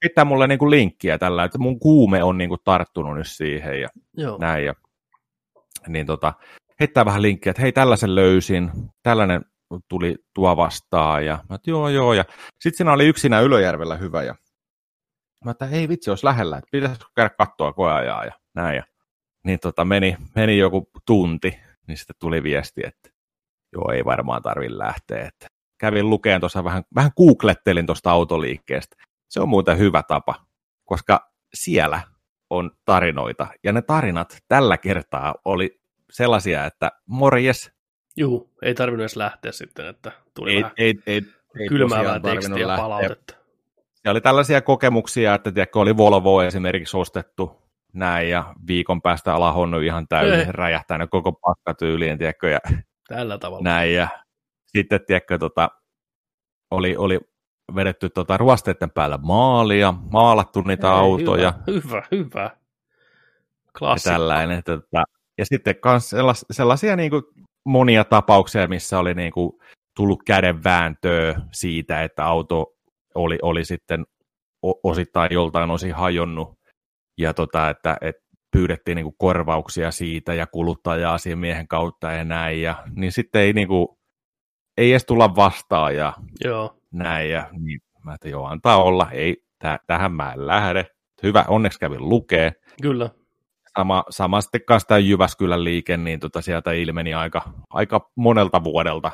heittää, 0.04 0.26
mulle 0.26 0.48
niin 0.48 0.60
kuin 0.60 0.72
linkkiä 0.72 1.18
tällä, 1.18 1.44
että 1.44 1.58
mun 1.58 1.80
kuume 1.80 2.24
on 2.24 2.38
niin 2.38 2.50
kuin 2.50 2.62
tarttunut 2.64 3.18
nyt 3.18 3.28
siihen 3.28 3.82
ja 3.82 3.88
Joo. 4.18 4.38
näin. 4.38 4.66
Ja, 4.66 4.74
niin 5.88 6.06
tota, 6.06 6.34
heittää 6.80 7.06
vähän 7.06 7.22
linkkiä, 7.22 7.52
että 7.52 7.62
hei 7.62 7.72
tällaisen 7.72 8.16
löysin, 8.16 8.72
tällainen 9.04 9.46
tuli 9.90 10.16
tuo 10.34 10.58
vastaan 10.58 11.26
ja 11.26 11.40
mä 11.50 11.56
että 11.56 11.70
joo 11.70 11.90
joo 11.90 12.14
ja 12.14 12.26
sitten 12.60 12.78
siinä 12.78 12.94
oli 12.94 13.08
yksinä 13.08 13.40
Ylöjärvellä 13.40 13.96
hyvä 13.96 14.24
ja 14.24 14.36
mä 15.46 15.52
että 15.52 15.66
ei 15.66 15.90
vitsi, 15.90 16.10
olisi 16.10 16.26
lähellä, 16.26 16.58
että 16.58 16.70
pitäisikö 16.72 17.06
käydä 17.16 17.30
kattoa 17.30 17.74
koeajaa 17.74 18.26
ja 18.26 18.32
näin 18.58 18.76
ja 18.76 18.84
niin 19.44 19.60
tota, 19.60 19.86
meni, 19.86 20.18
meni 20.36 20.58
joku 20.58 20.90
tunti, 21.06 21.60
niin 21.88 21.98
sitten 21.98 22.16
tuli 22.20 22.44
viesti, 22.44 22.82
että 22.86 23.10
joo, 23.74 23.92
ei 23.92 24.06
varmaan 24.06 24.42
tarvi 24.42 24.78
lähteä. 24.78 25.28
Että 25.28 25.48
kävin 25.78 26.10
lukeen 26.10 26.40
tuossa 26.40 26.64
vähän, 26.64 26.84
vähän 26.96 27.12
googlettelin 27.18 27.86
tuosta 27.86 28.12
autoliikkeestä. 28.12 28.96
Se 29.30 29.40
on 29.40 29.50
muuten 29.50 29.78
hyvä 29.78 30.04
tapa, 30.04 30.36
koska 30.86 31.32
siellä 31.54 32.02
on 32.50 32.72
tarinoita, 32.86 33.48
ja 33.64 33.72
ne 33.72 33.82
tarinat 33.82 34.38
tällä 34.48 34.78
kertaa 34.78 35.36
oli 35.46 35.80
sellaisia, 36.12 36.66
että 36.66 36.92
morjes. 37.06 37.72
Juu, 38.18 38.54
ei 38.62 38.74
tarvinnut 38.74 39.02
edes 39.02 39.16
lähteä 39.16 39.52
sitten, 39.52 39.88
että 39.88 40.12
tuli 40.34 40.54
ei, 40.54 40.62
vähän 40.62 40.74
ei, 40.78 41.00
ei, 41.08 41.22
ei 41.60 41.68
kylmäävää 41.68 42.20
tekstiä 42.20 42.58
ja 42.58 42.78
palautetta. 42.78 43.34
Ja 44.04 44.12
oli 44.12 44.22
tällaisia 44.22 44.62
kokemuksia, 44.62 45.36
että 45.36 45.52
tiedätkö, 45.52 45.80
oli 45.80 45.98
Volvo 45.98 46.42
esimerkiksi 46.42 46.98
ostettu 46.98 47.67
näin, 47.94 48.30
ja 48.30 48.54
viikon 48.68 49.02
päästä 49.02 49.36
alahonnut 49.36 49.84
ihan 49.84 50.08
täysin, 50.08 50.40
Ei. 50.40 50.52
räjähtänyt 50.52 51.10
koko 51.10 51.32
pakkatyyliin, 51.32 52.18
tiedätkö, 52.18 52.50
ja 52.50 52.60
Tällä 53.08 53.38
tavalla. 53.38 53.64
Näin, 53.64 53.94
ja 53.94 54.08
sitten, 54.68 55.00
tiedätkö, 55.08 55.38
tota, 55.38 55.70
oli, 56.72 56.98
oli 56.98 57.20
vedetty 57.76 58.10
tota 58.10 58.38
ruosteiden 58.38 58.92
päällä 58.92 59.18
maalia, 59.18 59.94
maalattu 60.12 60.62
niitä 60.62 60.88
Ei, 60.88 60.94
autoja. 60.94 61.54
Hyvä, 61.68 61.82
hyvä. 61.82 62.02
hyvä. 62.12 62.52
Ja 63.82 63.96
tällainen, 64.04 64.64
tota, 64.64 65.04
ja 65.38 65.46
sitten 65.46 65.76
kans 65.76 66.10
sellas, 66.10 66.46
sellaisia 66.52 66.96
niin 66.96 67.10
kuin 67.12 67.24
monia 67.66 68.04
tapauksia, 68.04 68.68
missä 68.68 69.00
oli 69.00 69.14
niin 69.14 69.32
kuin 69.32 69.52
tullut 69.96 70.24
kädenvääntöä 70.24 71.42
siitä, 71.52 72.04
että 72.04 72.26
auto 72.26 72.76
oli, 73.16 73.38
oli 73.42 73.66
sitten 73.66 74.06
osittain 74.84 75.34
joltain 75.34 75.72
osin 75.72 75.94
hajonnut 75.94 76.57
ja 77.18 77.34
tota, 77.34 77.70
että, 77.70 77.98
että 78.02 78.22
pyydettiin 78.52 78.96
niin 78.96 79.06
kuin 79.06 79.16
korvauksia 79.18 79.92
siitä 79.92 80.34
ja 80.34 80.48
kuluttaja-asiamiehen 80.48 81.68
kautta 81.68 82.12
ja 82.12 82.24
näin, 82.24 82.62
ja, 82.62 82.84
niin 82.96 83.12
sitten 83.12 83.42
ei, 83.42 83.54
niin 83.54 83.68
kuin, 83.68 83.88
ei 84.78 84.92
edes 84.92 85.06
tulla 85.06 85.36
vastaan 85.36 85.96
ja 85.96 86.14
joo. 86.44 86.78
näin, 86.94 87.32
ja 87.32 87.50
niin, 87.52 87.80
mä 88.04 88.14
että 88.14 88.30
joo, 88.30 88.46
antaa 88.46 88.84
olla, 88.84 89.12
ei, 89.12 89.38
täh, 89.60 89.80
tähän 89.88 90.12
mä 90.12 90.34
en 90.34 90.48
lähde. 90.48 90.86
Hyvä, 91.24 91.46
onneksi 91.48 91.80
kävin 91.80 92.10
lukee. 92.10 92.52
Kyllä. 92.82 93.10
Sama, 93.78 94.04
sama 94.10 94.42
sitten 94.42 94.66
kanssa 94.68 94.88
tämä 94.88 94.98
Jyväskylän 94.98 95.64
liike, 95.64 95.98
niin 95.98 96.20
tota 96.20 96.42
sieltä 96.42 96.72
ilmeni 96.72 97.14
aika, 97.14 97.42
aika 97.70 98.12
monelta 98.16 98.64
vuodelta 98.64 99.12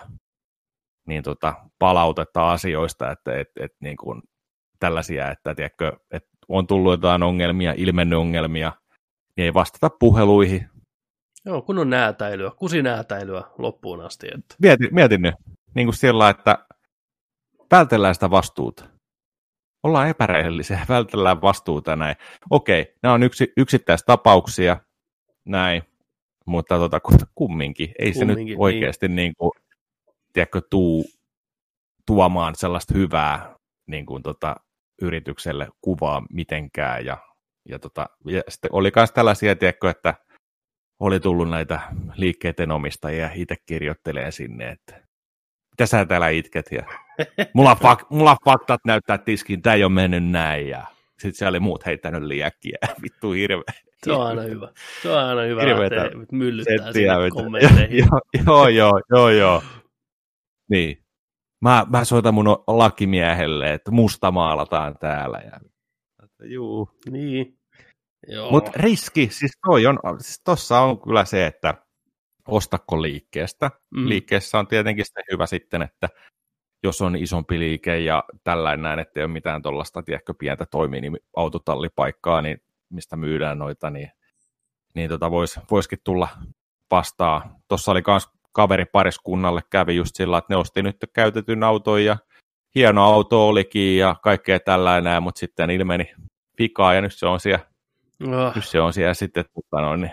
niin 1.07 1.23
tota, 1.23 1.53
palautetta 1.79 2.51
asioista, 2.51 3.11
että 3.11 3.39
et, 3.39 3.47
et, 3.59 3.71
niin 3.81 3.97
kuin, 3.97 4.21
tällaisia, 4.79 5.31
että 5.31 5.55
tiedätkö, 5.55 5.91
että 6.11 6.29
on 6.49 6.67
tullut 6.67 6.93
jotain 6.93 7.23
ongelmia, 7.23 7.73
ilmennyt 7.77 8.19
ongelmia, 8.19 8.71
niin 9.37 9.45
ei 9.45 9.53
vastata 9.53 9.89
puheluihin. 9.89 10.69
Joo, 11.45 11.61
kun 11.61 11.79
on 11.79 11.89
näätäilyä, 11.89 12.51
näätäilyä 12.83 13.43
loppuun 13.57 14.01
asti. 14.01 14.27
Että... 14.27 14.55
Mietin, 14.61 14.87
mietin 14.91 15.21
nyt, 15.21 15.35
niin 15.75 15.87
kuin 15.87 15.95
sillä, 15.95 16.29
että 16.29 16.65
vältellään 17.71 18.13
sitä 18.13 18.29
vastuuta. 18.29 18.85
Ollaan 19.83 20.09
epärehellisiä, 20.09 20.79
vältellään 20.89 21.41
vastuuta 21.41 21.95
näin. 21.95 22.15
Okei, 22.49 22.95
nämä 23.03 23.13
on 23.13 23.23
yksi, 23.23 23.53
yksittäistapauksia, 23.57 24.77
näin, 25.45 25.83
mutta 26.45 26.77
tota, 26.77 26.99
kumminkin, 27.35 27.91
ei 27.99 28.13
kumminkin, 28.13 28.47
se 28.47 28.51
nyt 28.51 28.59
oikeasti 28.59 29.07
niin. 29.07 29.15
Niin 29.15 29.33
kuin, 29.37 29.51
tiedätkö, 30.33 30.61
tuu, 30.69 31.05
tuomaan 32.05 32.55
sellaista 32.55 32.93
hyvää 32.93 33.55
niin 33.87 34.05
kuin, 34.05 34.23
tota, 34.23 34.55
yritykselle 35.03 35.67
kuvaa 35.81 36.23
mitenkään. 36.29 37.05
Ja, 37.05 37.17
ja, 37.69 37.79
tota, 37.79 38.09
ja 38.25 38.41
sitten 38.49 38.73
oli 38.73 38.91
myös 38.95 39.11
tällaisia, 39.11 39.55
tiedätkö, 39.55 39.89
että 39.89 40.13
oli 40.99 41.19
tullut 41.19 41.49
näitä 41.49 41.79
liikkeiden 42.15 42.71
omistajia 42.71 43.29
itse 43.33 43.55
kirjoittelee 43.65 44.31
sinne, 44.31 44.69
että 44.69 45.03
mitä 45.71 45.85
sä 45.85 46.05
täällä 46.05 46.29
itket? 46.29 46.65
Ja, 46.71 46.83
mulla, 47.55 47.75
fak, 47.75 48.09
mulla 48.09 48.37
faktat 48.45 48.81
näyttää 48.85 49.17
tiskin, 49.17 49.61
tämä 49.61 49.73
ei 49.73 49.83
ole 49.83 49.91
mennyt 49.91 50.25
näin. 50.25 50.67
Ja 50.67 50.85
sitten 51.11 51.33
siellä 51.33 51.49
oli 51.49 51.59
muut 51.59 51.85
heittänyt 51.85 52.23
liäkkiä. 52.23 52.77
Vittu 53.03 53.31
hirveä. 53.31 53.61
Se 54.05 54.11
on 54.11 54.27
aina 54.27 54.41
hyvä. 54.41 54.69
Se 55.01 55.11
on 55.11 55.17
aina 55.17 55.41
hyvä 55.41 55.61
Hirveetä 55.61 56.09
myllyttää 56.31 56.93
sinne 56.93 57.13
kommentteihin. 57.33 58.05
joo, 58.45 58.67
joo, 58.67 59.01
joo, 59.09 59.29
joo. 59.29 59.63
Niin. 60.69 61.02
Mä, 61.63 61.85
mä 61.89 62.05
soitan 62.05 62.33
mun 62.33 62.45
lakimiehelle, 62.67 63.73
että 63.73 63.91
musta 63.91 64.31
maalataan 64.31 64.97
täällä. 64.99 65.37
Ja, 65.37 65.59
että 66.23 66.45
juu. 66.45 66.89
Niin. 67.09 67.59
Mutta 68.51 68.71
riski, 68.75 69.29
siis 69.31 69.51
toi 69.67 69.85
on, 69.85 69.99
siis 70.19 70.41
tossa 70.43 70.79
on 70.79 71.01
kyllä 71.01 71.25
se, 71.25 71.45
että 71.45 71.73
ostakko 72.47 73.01
liikkeestä. 73.01 73.71
Mm. 73.91 74.09
Liikkeessä 74.09 74.59
on 74.59 74.67
tietenkin 74.67 75.05
se 75.05 75.21
hyvä 75.31 75.45
sitten, 75.45 75.81
että 75.81 76.09
jos 76.83 77.01
on 77.01 77.15
isompi 77.15 77.59
liike 77.59 77.99
ja 77.99 78.23
tällainen 78.43 78.83
näin, 78.83 78.99
että 78.99 79.19
ei 79.19 79.23
ole 79.23 79.33
mitään 79.33 79.61
tuollaista, 79.61 80.03
tiedätkö, 80.03 80.33
pientä 80.33 80.65
toimii, 80.65 81.01
niin 81.01 81.17
autotallipaikkaa, 81.35 82.41
niin 82.41 82.61
mistä 82.89 83.15
myydään 83.15 83.59
noita, 83.59 83.89
niin, 83.89 84.11
niin 84.95 85.09
tota 85.09 85.31
vois, 85.31 85.59
voisikin 85.71 85.99
tulla 86.03 86.29
vastaan. 86.91 87.55
Tuossa 87.67 87.91
oli 87.91 88.01
myös 88.07 88.27
kaveripariskunnalle 88.53 89.61
kävi 89.69 89.95
just 89.95 90.15
sillä, 90.15 90.37
että 90.37 90.53
ne 90.53 90.57
osti 90.57 90.83
nyt 90.83 90.97
käytetyn 91.13 91.63
auton 91.63 92.05
ja 92.05 92.17
hieno 92.75 93.03
auto 93.03 93.47
olikin 93.47 93.97
ja 93.97 94.15
kaikkea 94.23 94.59
tällainen, 94.59 95.23
mutta 95.23 95.39
sitten 95.39 95.69
ilmeni 95.69 96.13
pikaa 96.57 96.93
ja 96.93 97.01
nyt 97.01 97.13
se 97.13 97.25
on 97.25 97.39
siellä, 97.39 97.65
oh. 98.27 98.55
nyt 98.55 98.65
se 98.65 98.81
on 98.81 98.93
siellä 98.93 99.13
sitten 99.13 99.45
tota 99.53 99.81
no, 99.81 99.95
niin 99.95 100.11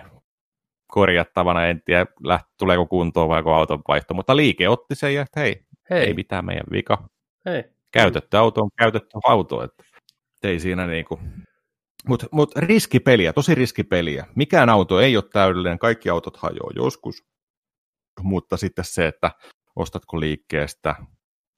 korjattavana, 0.87 1.67
en 1.67 1.83
tiedä 1.85 2.07
läht, 2.25 2.47
tuleeko 2.59 2.87
kuntoon 2.87 3.29
vai 3.29 3.43
auton 3.47 3.83
vaihto, 3.89 4.15
mutta 4.15 4.37
liike 4.37 4.69
otti 4.69 4.95
sen 4.95 5.15
ja 5.15 5.23
että 5.23 5.41
hei, 5.41 5.65
hei. 5.91 6.05
ei 6.05 6.15
mitään 6.15 6.45
meidän 6.45 6.67
vika. 6.73 7.09
Hei. 7.47 7.65
Käytetty 7.93 8.37
auto 8.37 8.61
on 8.61 8.71
käytetty 8.79 9.19
auto, 9.25 9.65
että 9.65 9.85
ei 10.43 10.61
siinä 10.61 10.87
niinku, 10.87 11.21
mutta 12.09 12.27
mut 12.33 12.57
riskipeliä, 12.57 13.33
tosi 13.33 13.55
riskipeliä. 13.55 14.27
Mikään 14.35 14.69
auto 14.69 15.01
ei 15.01 15.17
ole 15.17 15.25
täydellinen, 15.33 15.79
kaikki 15.79 16.11
autot 16.11 16.37
hajoaa 16.37 16.71
joskus 16.75 17.30
mutta 18.23 18.57
sitten 18.57 18.85
se, 18.85 19.07
että 19.07 19.31
ostatko 19.77 20.21
liikkeestä, 20.21 20.95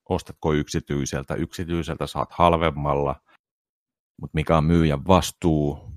ostatko 0.08 0.52
yksityiseltä, 0.52 1.34
yksityiseltä 1.34 2.06
saat 2.06 2.32
halvemmalla, 2.32 3.16
mutta 4.20 4.34
mikä 4.34 4.56
on 4.56 4.64
myyjän 4.64 5.06
vastuu 5.06 5.92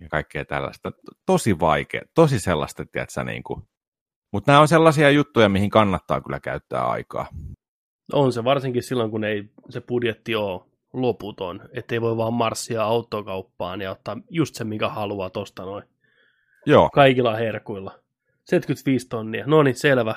ja 0.00 0.08
kaikkea 0.08 0.44
tällaista. 0.44 0.92
Tosi 1.26 1.60
vaikea, 1.60 2.02
tosi 2.14 2.40
sellaista, 2.40 2.84
tiedätkö, 2.86 3.24
niin 3.24 3.42
kuin. 3.42 3.62
Mutta 4.32 4.52
nämä 4.52 4.60
on 4.60 4.68
sellaisia 4.68 5.10
juttuja, 5.10 5.48
mihin 5.48 5.70
kannattaa 5.70 6.20
kyllä 6.20 6.40
käyttää 6.40 6.86
aikaa. 6.86 7.26
On 8.12 8.32
se 8.32 8.44
varsinkin 8.44 8.82
silloin, 8.82 9.10
kun 9.10 9.24
ei 9.24 9.50
se 9.68 9.80
budjetti 9.80 10.34
ole 10.34 10.60
loputon, 10.92 11.68
ettei 11.72 12.00
voi 12.00 12.16
vaan 12.16 12.34
marssia 12.34 12.84
autokauppaan 12.84 13.80
ja 13.80 13.90
ottaa 13.90 14.16
just 14.30 14.54
se, 14.54 14.64
mikä 14.64 14.88
haluaa 14.88 15.30
tosta 15.30 15.64
noin. 15.64 15.84
Joo. 16.66 16.90
Kaikilla 16.90 17.36
herkuilla. 17.36 18.03
75 18.44 19.08
tonnia. 19.08 19.44
No 19.46 19.62
niin, 19.62 19.76
selvä. 19.76 20.14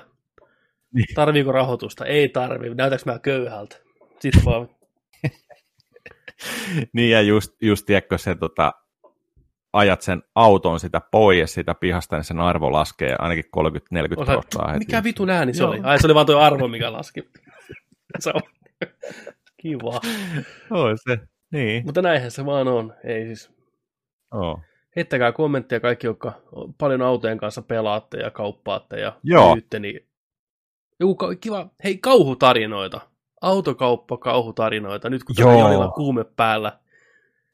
Niin. 0.93 1.15
Tarviiko 1.15 1.51
rahoitusta? 1.51 2.05
Ei 2.05 2.29
tarvi. 2.29 2.75
Näytäks 2.75 3.05
mä 3.05 3.19
köyhältä? 3.19 3.77
Sitten 4.19 4.45
vaan. 4.45 4.69
niin 6.93 7.11
ja 7.11 7.21
just, 7.21 7.55
just 7.61 7.85
tiedätkö 7.85 8.17
se, 8.17 8.35
tota, 8.35 8.73
ajat 9.73 10.01
sen 10.01 10.23
auton 10.35 10.79
sitä 10.79 11.01
pois 11.11 11.53
sitä 11.53 11.73
pihasta, 11.73 12.15
niin 12.15 12.23
sen 12.23 12.39
arvo 12.39 12.71
laskee 12.71 13.15
ainakin 13.19 13.45
30-40 13.45 14.15
prosenttia. 14.15 14.77
Mikä 14.79 15.03
vitun 15.03 15.29
ääni 15.29 15.53
se 15.53 15.63
Joo. 15.63 15.69
oli? 15.69 15.79
Ai 15.83 15.99
se 15.99 16.07
oli 16.07 16.15
vaan 16.15 16.25
tuo 16.25 16.39
arvo, 16.39 16.67
mikä 16.67 16.93
laski. 16.93 17.29
se 18.19 18.31
on 18.33 18.41
kiva. 19.57 20.01
On 20.69 20.97
se, 20.97 21.17
niin. 21.51 21.85
Mutta 21.85 22.01
näinhän 22.01 22.31
se 22.31 22.45
vaan 22.45 22.67
on. 22.67 22.93
Ei 23.03 23.25
siis. 23.25 23.51
Oh 24.31 24.59
heittäkää 24.97 25.31
kommentteja 25.31 25.79
kaikki, 25.79 26.07
jotka 26.07 26.41
paljon 26.77 27.01
autojen 27.01 27.37
kanssa 27.37 27.61
pelaatte 27.61 28.17
ja 28.17 28.31
kauppaatte 28.31 28.99
ja 28.99 29.13
Joo. 29.23 29.55
myytte, 29.55 29.79
niin 29.79 30.07
joku 30.99 31.17
kiva, 31.41 31.69
hei 31.83 31.97
kauhutarinoita, 31.97 33.01
autokauppa 33.41 34.17
kauhutarinoita, 34.17 35.09
nyt 35.09 35.23
kun 35.23 35.35
Joo. 35.39 35.81
on 35.81 35.93
kuume 35.93 36.23
päällä. 36.23 36.79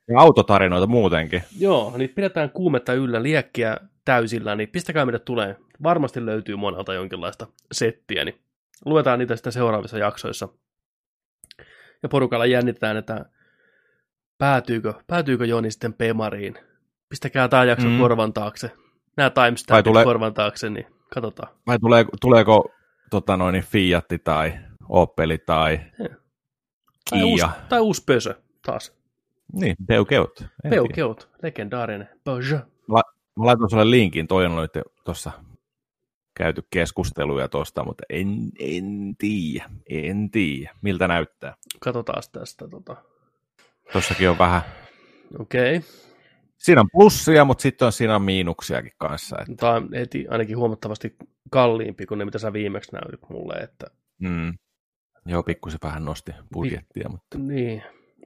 Ja 0.07 0.19
autotarinoita 0.19 0.87
muutenkin. 0.87 1.43
Joo, 1.59 1.93
niin 1.97 2.09
pidetään 2.09 2.49
kuumetta 2.49 2.93
yllä, 2.93 3.23
liekkiä 3.23 3.77
täysillä, 4.05 4.55
niin 4.55 4.69
pistäkää 4.69 5.05
meidät 5.05 5.25
tulee. 5.25 5.55
Varmasti 5.83 6.25
löytyy 6.25 6.55
monelta 6.55 6.93
jonkinlaista 6.93 7.47
settiä, 7.71 8.25
niin 8.25 8.39
luetaan 8.85 9.19
niitä 9.19 9.35
sitten 9.35 9.53
seuraavissa 9.53 9.97
jaksoissa. 9.97 10.49
Ja 12.03 12.09
porukalla 12.09 12.45
jännitetään, 12.45 12.97
että 12.97 13.25
päätyykö, 14.37 14.93
päätyykö 15.07 15.45
Joni 15.45 15.71
sitten 15.71 15.93
Pemariin 15.93 16.57
Pistäkää 17.13 17.47
tämä 17.47 17.63
jakso 17.63 17.87
mm. 17.87 17.99
korvan 17.99 18.33
taakse. 18.33 18.71
Nämä 19.17 19.29
timestampit 19.29 19.83
tule... 19.83 20.03
korvan 20.03 20.33
taakse, 20.33 20.69
niin 20.69 20.85
katsotaan. 21.13 21.53
Vai 21.67 21.79
tulee, 21.79 22.05
tuleeko 22.21 22.71
tota 23.09 23.37
noin, 23.37 23.63
Fiat 23.63 24.05
tai 24.23 24.53
Opeli 24.89 25.37
tai 25.37 25.77
Kia? 25.77 26.15
Tai 27.09 27.23
uusi, 27.23 27.45
tai 27.69 27.79
uusi 27.79 28.03
Pösö 28.05 28.35
taas. 28.65 28.93
Niin, 29.53 29.75
Peugeot. 29.87 30.45
Peugeot, 30.69 31.29
legendaarinen 31.43 32.09
Peugeot. 32.23 32.63
Mä, 32.87 33.01
mä 33.39 33.45
laitan 33.45 33.69
sulle 33.69 33.89
linkin, 33.89 34.27
toi 34.27 34.45
on 34.45 34.55
nyt 34.55 34.71
tuossa 35.03 35.31
käyty 36.33 36.63
keskusteluja 36.69 37.47
tuosta, 37.47 37.83
mutta 37.83 38.03
en, 38.09 38.27
en 38.59 39.15
tiedä, 39.17 39.69
en 39.89 40.31
tiedä, 40.31 40.75
miltä 40.81 41.07
näyttää. 41.07 41.55
Katsotaan 41.79 42.23
tästä. 42.31 42.67
Tota. 42.67 42.95
Tossakin 43.93 44.29
on 44.29 44.37
vähän 44.37 44.61
Okei. 45.39 45.77
Okay 45.77 46.12
siinä 46.63 46.81
on 46.81 46.89
plussia, 46.91 47.45
mutta 47.45 47.61
sitten 47.61 47.85
on 47.85 47.91
siinä 47.91 48.15
on 48.15 48.21
miinuksiakin 48.21 48.91
kanssa. 48.97 49.35
Että... 49.39 49.55
Tämä 49.55 49.73
on 49.73 49.89
heti 49.93 50.27
ainakin 50.29 50.57
huomattavasti 50.57 51.15
kalliimpi 51.49 52.05
kuin 52.05 52.17
ne, 52.17 52.25
mitä 52.25 52.39
sä 52.39 52.53
viimeksi 52.53 52.91
näytit 52.91 53.29
mulle. 53.29 53.53
Että... 53.53 53.87
Mm. 54.19 54.53
Joo, 55.25 55.43
pikkusen 55.43 55.79
vähän 55.83 56.05
nosti 56.05 56.31
budjettia. 56.53 57.09
Mutta... 57.09 57.37
Niin. 57.37 57.83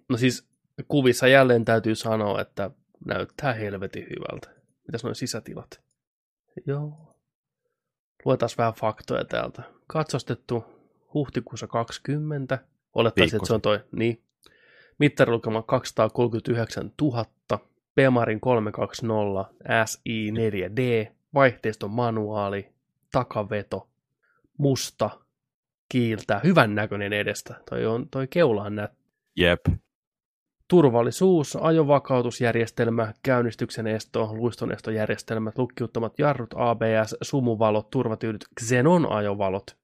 No 0.10 0.18
siis 0.18 0.50
kuvissa 0.88 1.28
jälleen 1.28 1.66
täytyy 1.66 1.96
sanoa, 1.96 2.42
että 2.42 2.72
näyttää 3.06 3.54
helvetin 3.54 4.04
hyvältä. 4.04 4.50
Mitäs 4.88 5.04
noin 5.04 5.16
sisätilat? 5.16 5.82
Joo. 6.66 7.16
Luetaan 8.26 8.50
vähän 8.58 8.74
faktoja 8.74 9.26
täältä. 9.26 9.64
Katsostettu 9.88 10.66
huhtikuussa 11.14 11.68
20. 11.68 12.60
Olettaisin, 12.94 13.38
että 13.38 13.48
se 13.48 13.54
on 13.54 13.62
toi, 13.62 13.80
niin. 13.92 14.24
Mittarilukema 15.00 15.62
239 15.62 16.92
000. 17.02 17.26
Bemarin 17.98 18.40
320 18.40 19.54
SI 19.86 20.32
4D, 20.32 21.12
vaihteiston 21.34 21.92
manuaali, 21.92 22.70
takaveto, 23.12 23.90
musta, 24.58 25.10
kiiltää, 25.90 26.42
hyvän 26.44 26.76
näköinen 26.76 27.14
edestä. 27.14 27.56
Toi, 27.70 27.86
on, 27.86 28.10
toi 28.10 28.28
keula 28.28 28.64
on 28.64 28.76
nät. 28.76 28.92
Jep. 29.36 29.66
Turvallisuus, 30.68 31.56
ajovakautusjärjestelmä, 31.56 33.14
käynnistyksen 33.24 33.88
esto, 33.88 34.30
luistonestojärjestelmät, 34.34 35.58
lukkiuttamat 35.58 36.20
jarrut, 36.20 36.54
ABS, 36.56 37.16
sumuvalot, 37.22 37.90
turvatyydyt, 37.90 38.46
Xenon 38.60 39.12
ajovalot. 39.12 39.78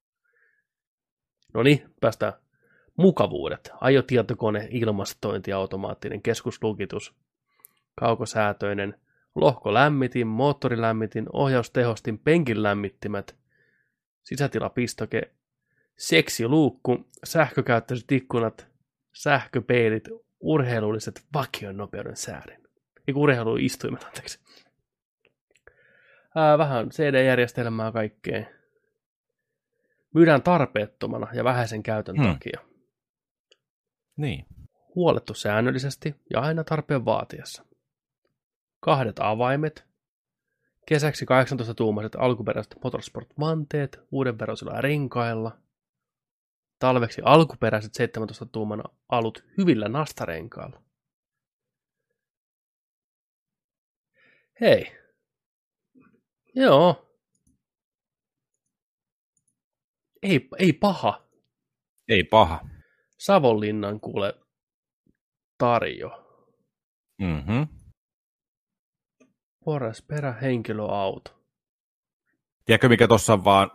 No 1.54 1.64
niin, 1.64 1.94
päästään 2.02 2.34
mukavuudet. 2.98 3.72
Ajotietokone, 3.82 4.68
ilmastointi, 4.72 5.54
automaattinen 5.54 6.22
keskuslukitus, 6.22 7.16
kaukosäätöinen, 7.96 9.00
lohkolämmitin, 9.36 10.28
moottorilämmitin, 10.28 11.26
ohjaustehostin, 11.34 12.20
penkin 12.20 12.64
lämmittimet, 12.64 13.36
sisätilapistoke, 14.24 15.32
seksiluukku, 15.98 17.10
sähkökäyttöiset 17.24 18.12
ikkunat, 18.12 18.68
sähköpeilit, 19.14 20.10
urheilulliset 20.40 21.26
vakion 21.34 21.78
nopeuden 21.78 22.16
säädin. 22.16 22.64
Eikä 23.08 23.20
urheiluistuimet, 23.20 24.04
anteeksi. 24.04 24.40
Ää, 26.36 26.58
vähän 26.58 26.90
CD-järjestelmää 26.90 27.92
kaikkea. 27.92 28.46
Myydään 30.14 30.42
tarpeettomana 30.42 31.28
ja 31.34 31.44
vähäisen 31.44 31.84
käytön 31.84 32.16
hmm. 32.16 32.34
takia. 32.34 32.60
Niin. 34.18 34.46
Huolettu 34.96 35.34
säännöllisesti 35.34 36.16
ja 36.34 36.40
aina 36.40 36.64
tarpeen 36.64 37.06
vaatiessa 37.06 37.66
kahdet 38.84 39.20
avaimet, 39.20 39.86
kesäksi 40.88 41.26
18-tuumaiset 41.26 42.16
alkuperäiset 42.18 42.76
Motorsport-vanteet 42.84 44.00
uudenveroisilla 44.12 44.82
renkailla, 44.82 45.58
talveksi 46.80 47.22
alkuperäiset 47.26 47.92
17-tuumana 48.00 48.84
alut 49.10 49.44
hyvillä 49.58 49.90
nastarenkailla. 49.90 50.84
Hei. 54.62 54.92
Joo. 56.56 57.10
Ei, 60.22 60.48
ei 60.60 60.74
paha. 60.74 61.28
Ei 62.08 62.24
paha. 62.24 62.60
Savonlinnan 63.18 64.00
kuule 64.00 64.34
tarjo. 65.58 66.10
Mhm. 67.22 67.83
Porras 69.64 70.02
perähenkilöauto. 70.02 71.44
Tiedätkö, 72.66 72.90
mikä 72.90 73.08
tuossa 73.08 73.44
vaan 73.44 73.72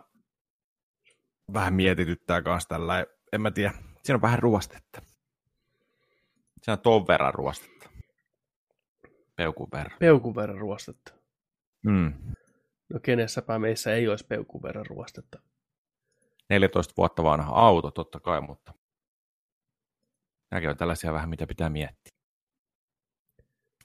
vähän 1.53 1.73
mietityttää 1.73 2.41
kanssa 2.41 2.69
tällä, 2.69 3.05
en 3.33 3.41
mä 3.41 3.51
tiedä, 3.51 3.73
siinä 4.03 4.15
on 4.15 4.21
vähän 4.21 4.39
ruostetta. 4.39 5.01
Siinä 6.61 6.73
on 6.73 6.79
ton 6.79 7.07
verran 7.07 7.33
ruostetta. 7.33 7.89
Peukun 9.35 9.67
verran. 9.71 9.97
Peukun 9.99 10.35
verran 10.35 10.57
ruostetta. 10.57 11.13
Mm. 11.85 12.13
No 12.89 12.99
kenessäpä 12.99 13.59
meissä 13.59 13.93
ei 13.93 14.07
olisi 14.07 14.27
peukun 14.27 14.63
verran 14.63 14.85
ruostetta. 14.85 15.39
14 16.49 16.93
vuotta 16.97 17.23
vanha 17.23 17.55
auto, 17.55 17.91
totta 17.91 18.19
kai, 18.19 18.41
mutta 18.41 18.73
nämäkin 20.51 20.69
on 20.69 20.77
tällaisia 20.77 21.13
vähän, 21.13 21.29
mitä 21.29 21.47
pitää 21.47 21.69
miettiä. 21.69 22.18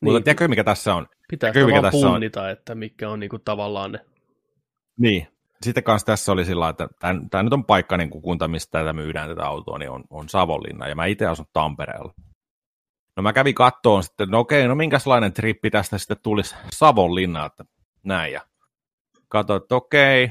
Niin, 0.00 0.12
mutta 0.12 0.24
tiedätkö, 0.24 0.48
mikä 0.48 0.64
tässä 0.64 0.94
on? 0.94 1.06
Pitää 1.28 1.52
sitä 1.52 1.82
vaan 1.82 1.90
punnita, 1.90 2.42
on? 2.42 2.50
että 2.50 2.74
mikä 2.74 3.10
on 3.10 3.20
niinku 3.20 3.38
tavallaan 3.38 3.92
ne. 3.92 3.98
Niin. 4.98 5.28
Sitten 5.62 5.84
kanssa 5.84 6.06
tässä 6.06 6.32
oli 6.32 6.44
sillä 6.44 6.68
että 6.68 6.88
tämä 7.30 7.42
nyt 7.42 7.52
on 7.52 7.64
paikka, 7.64 7.96
niin 7.96 8.10
kunta, 8.10 8.48
mistä 8.48 8.78
tätä 8.78 8.92
myydään 8.92 9.28
tätä 9.28 9.46
autoa, 9.46 9.78
niin 9.78 9.90
on, 9.90 10.04
on 10.10 10.28
Savonlinna, 10.28 10.88
ja 10.88 10.94
mä 10.94 11.06
itse 11.06 11.26
asun 11.26 11.46
Tampereella. 11.52 12.14
No 13.16 13.22
mä 13.22 13.32
kävin 13.32 13.54
kattoon 13.54 14.02
sitten, 14.02 14.28
no 14.28 14.38
okei, 14.38 14.68
no 14.68 14.74
minkälainen 14.74 15.32
trippi 15.32 15.70
tästä 15.70 15.98
sitten 15.98 16.16
tulisi 16.22 16.54
Savonlinna, 16.72 17.46
että 17.46 17.64
näin, 18.02 18.32
ja 18.32 18.40
katsoin, 19.28 19.62
että 19.62 19.74
okei, 19.74 20.30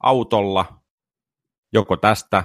autolla, 0.00 0.66
joko 1.72 1.96
tästä 1.96 2.44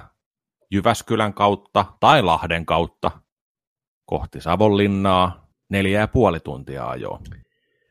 Jyväskylän 0.70 1.34
kautta 1.34 1.84
tai 2.00 2.22
Lahden 2.22 2.66
kautta 2.66 3.10
kohti 4.06 4.40
Savonlinnaa, 4.40 5.49
neljä 5.70 6.00
ja 6.00 6.08
puoli 6.08 6.40
tuntia 6.40 6.88
ajoa. 6.88 7.20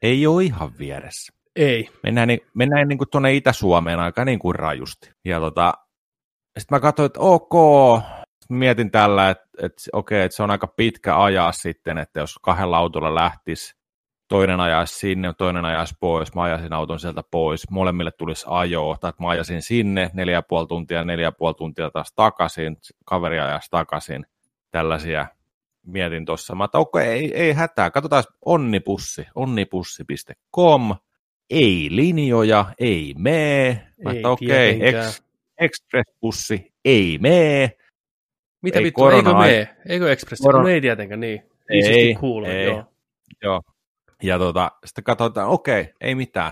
Ei 0.02 0.28
ole 0.28 0.44
ihan 0.44 0.72
vieressä. 0.80 1.34
Ei. 1.56 1.90
Mennään, 2.04 2.28
niin, 2.28 2.40
mennään 2.54 2.88
niin 2.88 2.98
kuin 2.98 3.10
tuonne 3.10 3.34
Itä-Suomeen 3.34 4.00
aika 4.00 4.26
niin 4.26 4.40
kuin 4.40 4.56
rajusti. 4.56 5.12
Ja 5.26 5.40
tota, 5.40 5.74
sitten 6.60 6.76
mä 6.76 6.80
katsoin, 6.80 7.06
että 7.06 7.20
ok, 7.20 7.54
mietin 8.50 8.92
tällä, 8.92 9.30
että, 9.30 9.48
että 9.62 9.82
okei, 9.94 10.22
että 10.22 10.36
se 10.36 10.44
on 10.44 10.52
aika 10.52 10.68
pitkä 10.68 11.24
ajaa 11.24 11.52
sitten, 11.52 11.98
että 11.98 12.20
jos 12.20 12.36
kahdella 12.42 12.78
autolla 12.78 13.16
lähtisi, 13.16 13.80
toinen 14.28 14.60
ajaisi 14.60 14.96
sinne, 14.96 15.34
toinen 15.38 15.66
ajaisi 15.66 15.96
pois, 16.00 16.36
mä 16.36 16.44
ajasin 16.44 16.74
auton 16.74 17.00
sieltä 17.00 17.24
pois, 17.32 17.70
molemmille 17.70 18.12
tulisi 18.12 18.46
ajoa, 18.50 18.98
tai 18.98 19.10
että 19.10 19.24
mä 19.24 19.30
ajasin 19.30 19.62
sinne 19.62 20.12
neljä 20.14 20.34
ja 20.34 20.42
puoli 20.42 20.68
tuntia, 20.68 21.04
neljä 21.04 21.28
ja 21.28 21.32
puoli 21.32 21.54
tuntia 21.54 21.92
taas 21.92 22.14
takaisin, 22.16 22.78
kaveri 23.06 23.40
ajaisi 23.40 23.68
takaisin, 23.72 24.26
tällaisia 24.72 25.28
mietin 25.92 26.26
tuossa. 26.26 26.56
Mä 26.56 26.66
että 26.66 26.78
okay, 26.78 27.04
ei, 27.04 27.34
ei 27.34 27.54
hätää, 27.54 27.92
katsotaan 27.92 28.24
onnipussi, 28.46 29.28
onnipussi.com, 29.36 30.96
ei 31.50 31.88
linjoja, 31.92 32.66
ei 32.80 33.14
mee. 33.18 33.88
Mä 34.04 34.12
että 34.12 34.30
okei, 34.30 34.76
okay, 34.76 34.88
ex, 34.88 35.22
express-bussi, 35.62 36.72
ei 36.86 37.18
mee. 37.22 37.78
Mitä 38.62 38.80
ei 38.80 38.86
vittu, 38.86 39.02
korona... 39.02 39.18
eikö 39.18 39.40
mee? 39.40 39.76
Eikö 39.86 40.12
express? 40.12 40.42
Korona... 40.42 40.64
No 40.64 40.70
ei 40.70 40.82
tietenkään, 40.82 41.20
niin. 41.20 41.44
Ei, 41.70 42.16
cool, 42.16 42.44
ei, 42.44 42.66
joo. 42.66 42.84
joo. 43.44 43.62
Ja 44.24 44.40
tota, 44.40 44.72
sitten 44.86 45.04
katsotaan, 45.04 45.48
okei, 45.48 45.82
okay, 45.82 45.94
ei 46.02 46.16
mitään. 46.16 46.52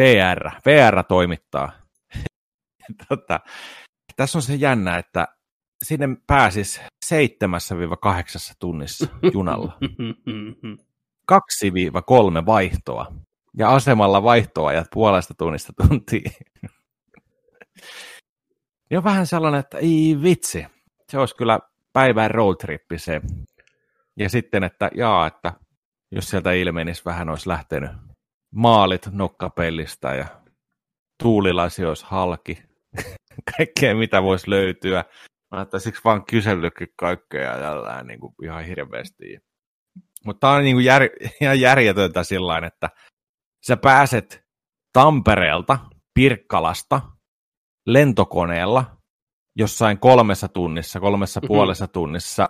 VR, 0.00 0.50
VR 0.66 1.04
toimittaa. 1.08 1.72
tota, 3.08 3.40
tässä 4.16 4.38
on 4.38 4.42
se 4.42 4.54
jännä, 4.54 4.98
että 4.98 5.28
sinne 5.82 6.08
pääsis 6.26 6.80
7-8 7.06 7.12
tunnissa 8.58 9.06
junalla. 9.32 9.78
2-3 12.42 12.46
vaihtoa. 12.46 13.12
Ja 13.58 13.74
asemalla 13.74 14.22
vaihtoajat 14.22 14.86
puolesta 14.92 15.34
tunnista 15.34 15.72
tuntiin. 15.88 16.32
ja 18.90 19.04
vähän 19.04 19.26
sellainen, 19.26 19.60
että 19.60 19.78
ei 19.78 20.18
vitsi. 20.22 20.66
Se 21.10 21.18
olisi 21.18 21.36
kyllä 21.36 21.60
päivän 21.92 22.30
roadtrippi 22.30 22.98
se. 22.98 23.20
Ja 24.16 24.28
sitten, 24.28 24.64
että 24.64 24.90
jaa, 24.94 25.26
että 25.26 25.52
jos 26.10 26.30
sieltä 26.30 26.52
ilmenisi 26.52 27.04
vähän 27.04 27.28
olisi 27.28 27.48
lähtenyt 27.48 27.90
maalit 28.54 29.08
nokkapellistä 29.12 30.14
ja 30.14 30.26
tuulilasi 31.22 31.84
olisi 31.84 32.04
halki. 32.08 32.62
Kaikkea 33.56 33.94
mitä 33.94 34.22
voisi 34.22 34.50
löytyä. 34.50 35.04
Mä 35.50 35.78
siksi 35.78 36.00
vaan 36.04 36.24
kysellytkin 36.24 36.88
kaikkea 36.96 37.56
ja 37.56 38.02
niin 38.02 38.20
kuin 38.20 38.34
ihan 38.42 38.64
hirveästi. 38.64 39.38
Mutta 40.24 40.40
tämä 40.40 40.52
on 40.52 40.62
niin 40.62 40.76
kuin 40.76 40.84
jär, 40.84 41.02
ihan 41.40 41.60
järjetöntä 41.60 42.22
sillä 42.22 42.58
että 42.66 42.90
sä 43.66 43.76
pääset 43.76 44.44
Tampereelta, 44.92 45.78
Pirkkalasta, 46.14 47.00
lentokoneella 47.86 48.98
jossain 49.56 49.98
kolmessa 49.98 50.48
tunnissa, 50.48 51.00
kolmessa 51.00 51.40
mm-hmm. 51.40 51.48
puolessa 51.48 51.88
tunnissa 51.88 52.48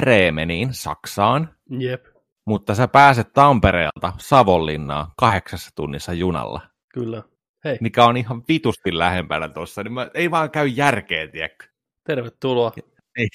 Bremeniin, 0.00 0.74
Saksaan. 0.74 1.54
Jep. 1.78 2.04
Mutta 2.46 2.74
sä 2.74 2.88
pääset 2.88 3.32
Tampereelta 3.32 4.12
Savonlinnaan 4.18 5.06
kahdeksassa 5.16 5.70
tunnissa 5.76 6.12
junalla. 6.12 6.60
Kyllä. 6.94 7.22
Hei. 7.64 7.78
Mikä 7.80 8.04
on 8.04 8.16
ihan 8.16 8.42
vitusti 8.48 8.98
lähempänä 8.98 9.48
tuossa, 9.48 9.82
niin 9.82 9.92
mä, 9.92 10.10
ei 10.14 10.30
vaan 10.30 10.50
käy 10.50 10.66
järkeä, 10.66 11.28
tiedätkö? 11.28 11.69
Tervetuloa. 12.04 12.72
Ei. 13.18 13.28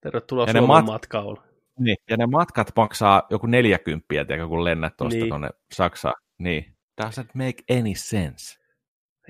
Tervetuloa 0.00 0.46
ja 0.46 0.52
Suomen 0.52 0.84
mat- 0.84 0.86
matkaulle. 0.86 1.40
Niin, 1.78 1.96
ja 2.10 2.16
ne 2.16 2.26
matkat 2.26 2.72
maksaa 2.76 3.22
joku 3.30 3.46
40, 3.46 4.06
tiedätkö, 4.08 4.48
kun 4.48 4.64
lennät 4.64 4.96
tuosta 4.96 5.18
niin. 5.18 5.28
tuonne 5.28 5.50
Saksaan. 5.74 6.14
Niin. 6.38 6.76
Doesn't 7.02 7.30
make 7.34 7.78
any 7.78 7.94
sense. 7.94 8.60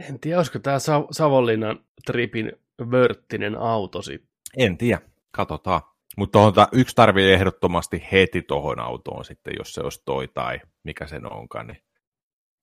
En 0.08 0.20
tiedä, 0.20 0.36
olisiko 0.38 0.58
tämä 0.58 0.78
Sa- 0.78 1.06
Savonlinnan 1.10 1.84
tripin 2.06 2.52
vörttinen 2.90 3.56
auto 3.56 4.02
sitten. 4.02 4.30
En 4.56 4.78
tiedä, 4.78 5.00
katsotaan. 5.30 5.80
Mutta 6.16 6.68
yksi 6.72 6.96
tarvii 6.96 7.32
ehdottomasti 7.32 8.02
heti 8.12 8.42
tuohon 8.42 8.80
autoon 8.80 9.24
sitten, 9.24 9.54
jos 9.58 9.74
se 9.74 9.80
olisi 9.80 10.02
toi 10.04 10.28
tai 10.28 10.60
mikä 10.84 11.06
sen 11.06 11.32
onkaan, 11.32 11.66
niin 11.66 11.82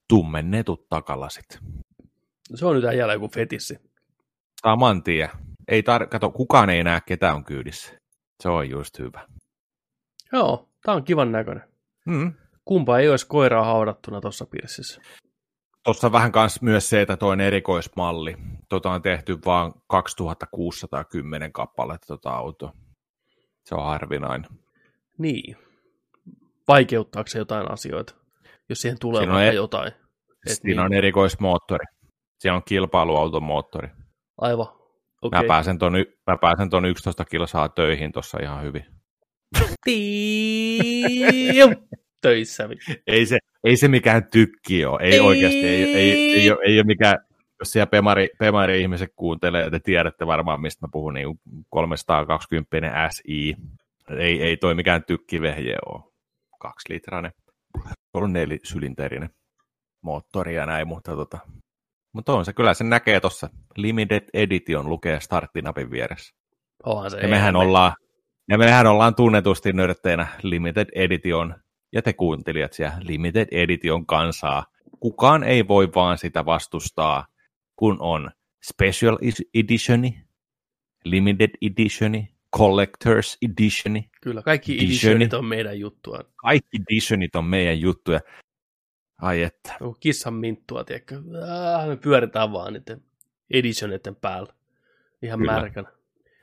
tummennetut 0.10 0.90
takalasit. 0.90 1.60
Se 2.56 2.66
on 2.66 2.76
nyt 2.76 2.86
äijällä 2.86 3.14
joku 3.14 3.28
fetissi. 3.28 3.80
Saman 4.62 5.04
tien. 5.04 5.30
Ei 5.72 5.82
tar- 5.82 6.08
Kato, 6.08 6.32
kukaan 6.32 6.70
ei 6.70 6.84
näe, 6.84 7.02
ketä 7.06 7.34
on 7.34 7.44
kyydissä. 7.44 7.94
Se 8.44 8.50
on 8.50 8.70
just 8.70 9.00
hyvä. 9.00 9.28
Joo, 10.34 10.70
tää 10.86 10.96
on 10.96 11.04
kivan 11.04 11.32
näköinen. 11.32 11.64
Mm. 12.06 12.34
Kumpa 12.66 13.00
ei 13.00 13.10
olisi 13.10 13.28
koiraa 13.28 13.66
haudattuna 13.66 14.22
tuossa 14.22 14.46
pirssissä. 14.46 15.02
Tuossa 15.84 16.12
vähän 16.12 16.32
kans 16.32 16.62
myös 16.62 16.90
se, 16.90 17.02
että 17.02 17.18
toinen 17.18 17.48
erikoismalli. 17.48 18.38
Tota 18.70 18.92
on 18.92 19.02
tehty 19.02 19.38
vain 19.46 19.74
2610 19.88 21.54
kappaletta 21.54 22.08
tota 22.08 22.30
auto. 22.30 22.72
Se 23.66 23.76
on 23.76 23.86
harvinainen. 23.86 24.50
Niin. 25.18 25.58
Vaikeuttaako 26.68 27.28
se 27.28 27.40
jotain 27.40 27.72
asioita, 27.72 28.16
jos 28.70 28.82
siihen 28.82 29.00
tulee 29.00 29.22
siinä 29.22 29.34
vaikka 29.34 29.52
e- 29.52 29.56
jotain? 29.56 29.92
Siinä 30.48 30.68
niin. 30.68 30.80
on 30.80 30.94
erikoismoottori. 30.94 31.86
Siinä 32.40 32.56
on 32.56 32.64
kilpailuautomoottori. 32.64 33.90
Aivan. 34.38 34.81
Okay. 35.22 35.42
Mä, 35.42 35.48
pääsen 35.48 35.78
ton, 35.78 35.94
mä 36.28 36.38
pääsen 36.42 36.70
ton 36.70 36.86
11 36.86 37.26
kilsaa 37.26 37.70
töihin 37.70 38.12
tuossa 38.12 38.38
ihan 38.42 38.64
hyvin. 38.64 38.86
Töissä. 42.22 42.70
Ei 43.08 43.26
se, 43.26 43.38
ei 43.64 43.78
se 43.78 43.88
mikään 43.88 44.24
tykki 44.32 44.86
ole. 44.86 45.00
Ei, 45.02 45.14
ei. 45.14 45.20
oikeasti. 45.20 45.68
Ei, 45.68 45.84
ei, 45.84 46.12
ei, 46.12 46.34
ei, 46.34 46.52
ole, 46.52 46.60
ei 46.66 46.78
ole 46.78 46.84
mikään, 46.84 47.18
jos 47.60 47.72
siellä 47.72 47.88
Pemari, 47.88 48.30
Pemari-ihmiset 48.40 49.10
kuuntelee, 49.16 49.70
te 49.70 49.80
tiedätte 49.80 50.28
varmaan, 50.28 50.62
mistä 50.62 50.88
mä 50.88 50.90
puhun, 50.92 51.14
niin 51.14 51.40
320 51.70 53.10
SI. 53.10 53.56
Ei, 54.18 54.44
ei 54.44 54.58
toi 54.58 54.76
mikään 54.76 55.04
tykkivehje 55.04 55.76
ole. 55.86 56.12
Kaksilitrainen, 56.60 57.32
on 58.14 58.34
nelisylinterinen 58.34 59.30
moottori 60.02 60.56
ja 60.56 60.66
näin, 60.66 60.88
mutta 60.88 61.16
tota, 61.16 61.40
mutta 62.14 62.34
on 62.34 62.46
se, 62.46 62.54
kyllä 62.54 62.74
se 62.74 62.84
näkee 62.84 63.20
tuossa 63.20 63.50
Limited 63.78 64.24
Edition 64.34 64.90
lukee 64.90 65.20
starttinapin 65.20 65.92
vieressä. 65.92 66.36
Onhan 66.86 67.12
se. 67.12 67.18
Ja 67.18 67.28
mehän, 67.28 67.56
ollaan, 67.56 67.94
ja 68.50 68.58
mehän 68.58 68.88
ollaan 68.88 69.16
tunnetusti 69.16 69.74
nörtteinä 69.74 70.28
Limited 70.44 70.88
Edition, 70.96 71.56
ja 71.94 72.02
te 72.02 72.14
kuuntelijat 72.14 72.74
siellä 72.74 72.98
Limited 73.02 73.48
Edition 73.52 74.06
kansaa. 74.06 74.66
Kukaan 75.00 75.44
ei 75.44 75.68
voi 75.68 75.90
vaan 75.96 76.18
sitä 76.18 76.46
vastustaa, 76.46 77.26
kun 77.76 77.98
on 78.00 78.32
Special 78.64 79.18
Editioni, 79.54 80.22
Limited 81.04 81.50
Editioni, 81.62 82.30
Collectors 82.58 83.38
Editioni. 83.42 84.10
Kyllä, 84.22 84.42
kaikki 84.42 84.76
editionit 84.76 85.34
on 85.34 85.46
meidän 85.46 85.80
juttua. 85.80 86.20
Kaikki 86.36 86.78
editionit 86.78 87.36
on 87.36 87.46
meidän 87.46 87.80
juttuja. 87.80 88.20
Ai 89.22 89.44
että. 89.44 89.74
Joku 89.80 89.98
kissan 90.00 90.34
minttua, 90.34 90.84
tiedätkö? 90.84 91.16
Äh, 91.16 91.88
me 91.88 91.98
pyöritään 91.98 92.52
vaan 92.52 92.74
niiden 92.74 93.04
editioneiden 93.52 94.16
päällä. 94.16 94.54
Ihan 95.22 95.40
Kyllä. 95.40 95.54
märkänä. 95.54 95.92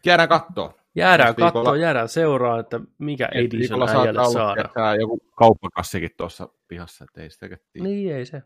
Jäädään 0.06 0.28
kattoon. 0.28 0.74
Jäädään 0.94 1.34
kattoon, 1.34 1.80
jäädään 1.80 2.08
seuraa, 2.08 2.60
että 2.60 2.80
mikä 2.98 3.28
edition 3.32 3.88
äijälle 3.88 4.32
saada. 4.32 4.96
joku 5.00 5.18
kauppakassikin 5.36 6.10
tuossa 6.16 6.48
pihassa, 6.68 7.04
että 7.04 7.22
ei 7.22 7.30
sitä 7.30 7.48
Niin 7.80 8.14
ei 8.14 8.26
se. 8.26 8.42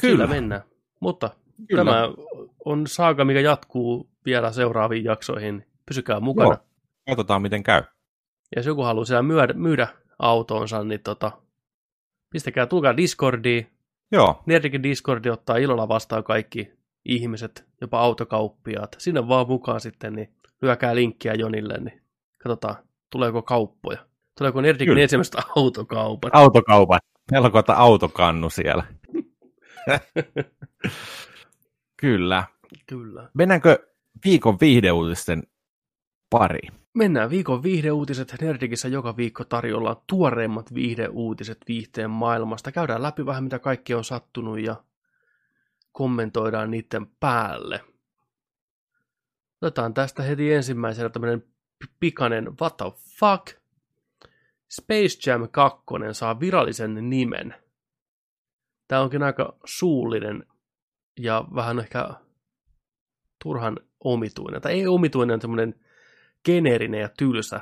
Kyllä. 0.00 0.12
Sillä 0.12 0.26
mennään. 0.26 0.62
Mutta 1.00 1.30
Kyllä. 1.68 1.84
tämä 1.84 2.08
on 2.64 2.86
saaga, 2.86 3.24
mikä 3.24 3.40
jatkuu 3.40 4.10
vielä 4.24 4.52
seuraaviin 4.52 5.04
jaksoihin. 5.04 5.66
Pysykää 5.86 6.20
mukana. 6.20 6.50
Joo. 6.50 6.66
Katsotaan, 7.06 7.42
miten 7.42 7.62
käy. 7.62 7.82
Ja 8.56 8.58
jos 8.58 8.66
joku 8.66 8.82
haluaa 8.82 9.04
siellä 9.04 9.22
myydä, 9.22 9.52
myydä 9.52 9.88
autonsa, 10.18 10.84
niin 10.84 11.00
tota, 11.00 11.32
pistäkää, 12.30 12.66
tulkaa 12.66 12.96
Discordiin, 12.96 13.75
Joo. 14.12 14.42
Nerdikin 14.46 14.82
Discordi 14.82 15.30
ottaa 15.30 15.56
ilolla 15.56 15.88
vastaan 15.88 16.24
kaikki 16.24 16.72
ihmiset, 17.04 17.66
jopa 17.80 18.00
autokauppiaat. 18.00 18.96
Sinne 18.98 19.28
vaan 19.28 19.48
mukaan 19.48 19.80
sitten, 19.80 20.12
niin 20.12 20.34
lyökää 20.62 20.94
linkkiä 20.94 21.34
Jonille, 21.34 21.78
niin 21.80 22.02
katsotaan, 22.38 22.76
tuleeko 23.10 23.42
kauppoja. 23.42 23.98
Tuleeko 24.38 24.60
Nerdikin 24.60 24.90
Kyllä. 24.90 25.02
ensimmäistä 25.02 25.42
autokaupat. 25.56 26.34
Autokaupat. 26.34 27.02
Meillä 27.30 27.50
on 27.54 27.76
autokannu 27.76 28.50
siellä. 28.50 28.84
Kyllä. 32.00 32.44
Kyllä. 32.86 33.30
Mennäänkö 33.34 33.78
viikon 34.24 34.58
viihdeuutisten 34.60 35.42
pari? 36.30 36.60
Mennään 36.96 37.30
viikon 37.30 37.62
viihdeuutiset. 37.62 38.36
Nerdikissä 38.40 38.88
joka 38.88 39.16
viikko 39.16 39.44
tarjolla 39.44 40.02
tuoreimmat 40.06 40.74
viihdeuutiset 40.74 41.58
viihteen 41.68 42.10
maailmasta. 42.10 42.72
Käydään 42.72 43.02
läpi 43.02 43.26
vähän 43.26 43.44
mitä 43.44 43.58
kaikki 43.58 43.94
on 43.94 44.04
sattunut 44.04 44.60
ja 44.60 44.84
kommentoidaan 45.92 46.70
niiden 46.70 47.06
päälle. 47.20 47.84
Otetaan 49.62 49.94
tästä 49.94 50.22
heti 50.22 50.52
ensimmäisenä 50.52 51.08
tämmöinen 51.08 51.44
pikainen 52.00 52.58
what 52.60 52.76
the 52.76 52.92
fuck. 53.20 53.60
Space 54.68 55.30
Jam 55.30 55.48
2 55.50 55.84
saa 56.12 56.40
virallisen 56.40 57.10
nimen. 57.10 57.54
Tämä 58.88 59.02
onkin 59.02 59.22
aika 59.22 59.56
suullinen 59.64 60.46
ja 61.20 61.44
vähän 61.54 61.78
ehkä 61.78 62.10
turhan 63.44 63.76
omituinen. 64.00 64.62
Tai 64.62 64.72
ei 64.72 64.86
omituinen, 64.86 65.40
semmoinen 65.40 65.85
geneerinen 66.46 67.00
ja 67.00 67.08
tylsä, 67.08 67.60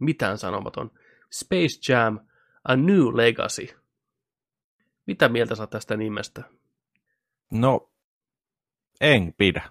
mitään 0.00 0.38
sanomaton. 0.38 0.90
Space 1.32 1.92
Jam, 1.92 2.18
A 2.68 2.76
New 2.76 3.16
Legacy. 3.16 3.68
Mitä 5.06 5.28
mieltä 5.28 5.54
sä 5.54 5.66
tästä 5.66 5.96
nimestä? 5.96 6.42
No, 7.52 7.90
en 9.00 9.34
pidä. 9.38 9.62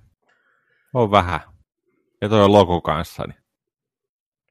On 0.93 1.11
vähän. 1.11 1.39
Ja 2.21 2.29
toi 2.29 2.49
logo 2.49 2.81
kanssa. 2.81 3.23
Niin. 3.27 3.43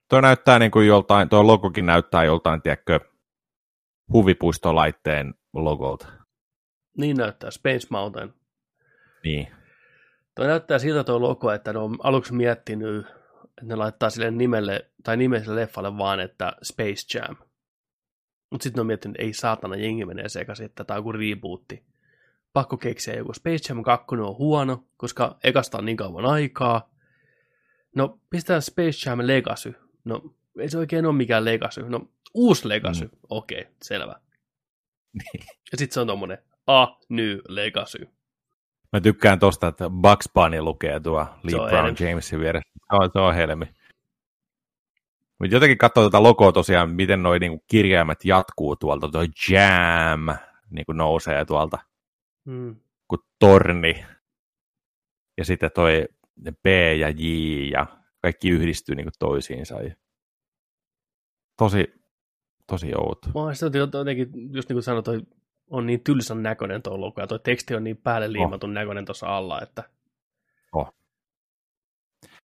Toi 0.09 0.21
näyttää 0.21 0.59
niin 0.59 0.71
kuin 0.71 0.87
joltain, 0.87 1.29
toi 1.29 1.43
logokin 1.43 1.85
näyttää 1.85 2.23
joltain, 2.23 2.61
tiedätkö, 2.61 2.99
huvipuistolaitteen 4.13 5.33
logolta. 5.53 6.07
Niin 6.97 7.17
näyttää, 7.17 7.51
Space 7.51 7.87
Mountain. 7.89 8.33
Niin. 9.23 9.47
Toi 10.35 10.47
näyttää 10.47 10.79
siltä 10.79 11.03
tuo 11.03 11.21
logo, 11.21 11.51
että 11.51 11.73
ne 11.73 11.79
on 11.79 11.97
aluksi 12.03 12.33
miettinyt, 12.33 13.05
ne 13.61 13.75
laittaa 13.75 14.09
sille 14.09 14.31
nimelle, 14.31 14.91
tai 15.03 15.17
nimelle 15.17 15.55
leffalle 15.55 15.97
vaan, 15.97 16.19
että 16.19 16.53
Space 16.63 17.17
Jam. 17.17 17.35
Mutta 18.49 18.63
sitten 18.63 18.77
ne 18.77 18.81
on 18.81 18.87
miettinyt, 18.87 19.15
että 19.15 19.25
ei 19.25 19.33
saatana, 19.33 19.75
jengi 19.75 20.05
menee 20.05 20.29
sekaisin, 20.29 20.65
että 20.65 20.83
tämä 20.83 20.97
on 20.97 21.03
kuin 21.03 21.15
rebootti. 21.15 21.83
Pakko 22.53 22.77
keksiä 22.77 23.15
joku. 23.15 23.33
Space 23.33 23.69
Jam 23.69 23.83
2 23.83 24.05
on 24.11 24.37
huono, 24.37 24.87
koska 24.97 25.37
ekasta 25.43 25.77
on 25.77 25.85
niin 25.85 25.97
kauan 25.97 26.25
aikaa. 26.25 26.93
No, 27.95 28.19
pistää 28.29 28.61
Space 28.61 29.09
Jam 29.09 29.19
Legacy. 29.21 29.73
No, 30.03 30.35
ei 30.59 30.69
se 30.69 30.77
oikein 30.77 31.05
ole 31.05 31.15
mikään 31.15 31.45
Legacy. 31.45 31.89
No, 31.89 32.11
uusi 32.33 32.69
Legacy. 32.69 33.05
Mm. 33.05 33.17
Okei, 33.29 33.61
okay, 33.61 33.73
selvä. 33.83 34.19
ja 35.71 35.77
sitten 35.77 35.93
se 35.93 35.99
on 35.99 36.07
tommonen 36.07 36.37
A 36.67 36.87
New 37.09 37.37
Legacy. 37.47 38.09
Mä 38.93 39.01
tykkään 39.01 39.39
tosta, 39.39 39.67
että 39.67 39.89
Bugs 39.89 40.29
Bunny 40.33 40.61
lukee 40.61 40.99
tuo 40.99 41.25
Lee 41.43 41.69
Brown 41.69 41.71
helmi. 41.71 42.09
Jamesin 42.09 42.39
vieressä. 42.39 42.69
Se 42.79 42.95
on, 42.95 43.09
se 43.13 43.19
on 43.19 43.35
helmi. 43.35 43.65
Mutta 45.39 45.55
jotenkin 45.55 45.77
katsoo 45.77 46.03
tätä 46.03 46.23
logoa 46.23 46.51
tosiaan, 46.51 46.89
miten 46.89 47.23
noi 47.23 47.39
niinku 47.39 47.63
kirjaimet 47.67 48.25
jatkuu 48.25 48.75
tuolta, 48.75 49.09
tuo 49.09 49.21
Jam 49.49 50.37
niinku 50.69 50.91
nousee 50.91 51.45
tuolta, 51.45 51.77
Hmm. 52.45 52.75
kuin 53.07 53.19
torni. 53.39 54.05
Ja 55.37 55.45
sitten 55.45 55.71
toi 55.75 56.07
B 56.63 56.65
ja 56.99 57.09
J 57.09 57.23
ja 57.71 57.85
kaikki 58.21 58.49
yhdistyy 58.49 58.95
niinku 58.95 59.11
toisiinsa. 59.19 59.81
Ja 59.81 59.95
tosi, 61.57 61.93
tosi 62.67 62.95
outo. 62.95 63.27
Mä 63.35 63.41
oon 63.41 63.53
jotenkin, 63.93 64.53
just 64.53 64.69
niin 64.69 64.75
kuin 64.75 64.83
sanoin, 64.83 65.03
toi 65.03 65.21
on 65.73 65.85
niin 65.85 66.03
tylsän 66.03 66.43
näköinen 66.43 66.81
tuo 66.81 67.01
logo, 67.01 67.21
ja 67.21 67.27
tuo 67.27 67.37
teksti 67.37 67.75
on 67.75 67.83
niin 67.83 67.97
päälle 67.97 68.31
liimatun 68.31 68.69
oh. 68.69 68.73
näköinen 68.73 69.05
tuossa 69.05 69.37
alla, 69.37 69.61
että... 69.61 69.83
Oh. 70.73 70.93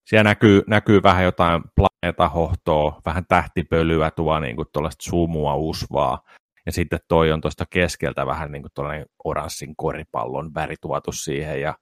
Siellä 0.06 0.24
näkyy, 0.24 0.64
näkyy 0.68 1.04
vähän 1.04 1.24
jotain 1.24 1.62
planeetahohtoa, 1.76 3.02
vähän 3.06 3.24
tähtipölyä, 3.28 4.12
tuo 4.12 4.40
niin 4.40 4.56
kuin 4.56 4.68
tuollaista 4.74 5.04
sumua 5.04 5.56
usvaa, 5.56 6.24
ja 6.66 6.72
sitten 6.72 7.00
toi 7.08 7.32
on 7.32 7.42
tuosta 7.42 7.66
keskeltä 7.70 8.26
vähän 8.26 8.52
niin 8.52 8.62
kuin 8.62 8.72
tuollainen 8.76 9.06
oranssin 9.24 9.76
koripallon 9.76 10.54
värituotu 10.54 11.12
siihen, 11.12 11.62
ja 11.62 11.76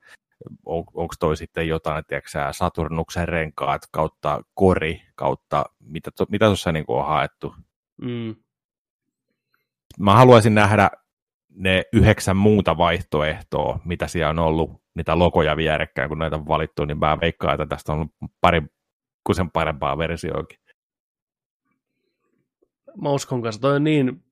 on, 0.65 0.83
onko 0.93 1.15
toi 1.19 1.37
sitten 1.37 1.67
jotain, 1.67 2.03
tiedätkö 2.07 2.29
Saturnuksen 2.51 3.27
renkaat 3.27 3.81
kautta 3.91 4.41
kori 4.53 5.01
kautta, 5.15 5.65
mitä, 5.79 6.11
to, 6.17 6.25
mitä 6.29 6.45
tuossa 6.45 6.71
niin 6.71 6.85
on 6.87 7.05
haettu. 7.05 7.55
Mm. 8.01 8.35
Mä 9.99 10.15
haluaisin 10.15 10.55
nähdä 10.55 10.89
ne 11.57 11.83
yhdeksän 11.93 12.37
muuta 12.37 12.77
vaihtoehtoa, 12.77 13.79
mitä 13.85 14.07
siellä 14.07 14.29
on 14.29 14.39
ollut, 14.39 14.81
niitä 14.95 15.19
logoja 15.19 15.57
vierekkäin, 15.57 16.09
kun 16.09 16.19
näitä 16.19 16.35
on 16.35 16.47
valittu, 16.47 16.85
niin 16.85 16.99
mä 16.99 17.17
veikkaan, 17.21 17.53
että 17.53 17.65
tästä 17.65 17.93
on 17.93 18.09
pari 18.41 18.61
kuin 19.23 19.35
sen 19.35 19.51
parempaa 19.51 19.97
versioakin. 19.97 20.59
Mä 23.01 23.09
uskon 23.09 23.41
kanssa, 23.41 23.61
toi 23.61 23.75
on 23.75 23.83
niin 23.83 24.23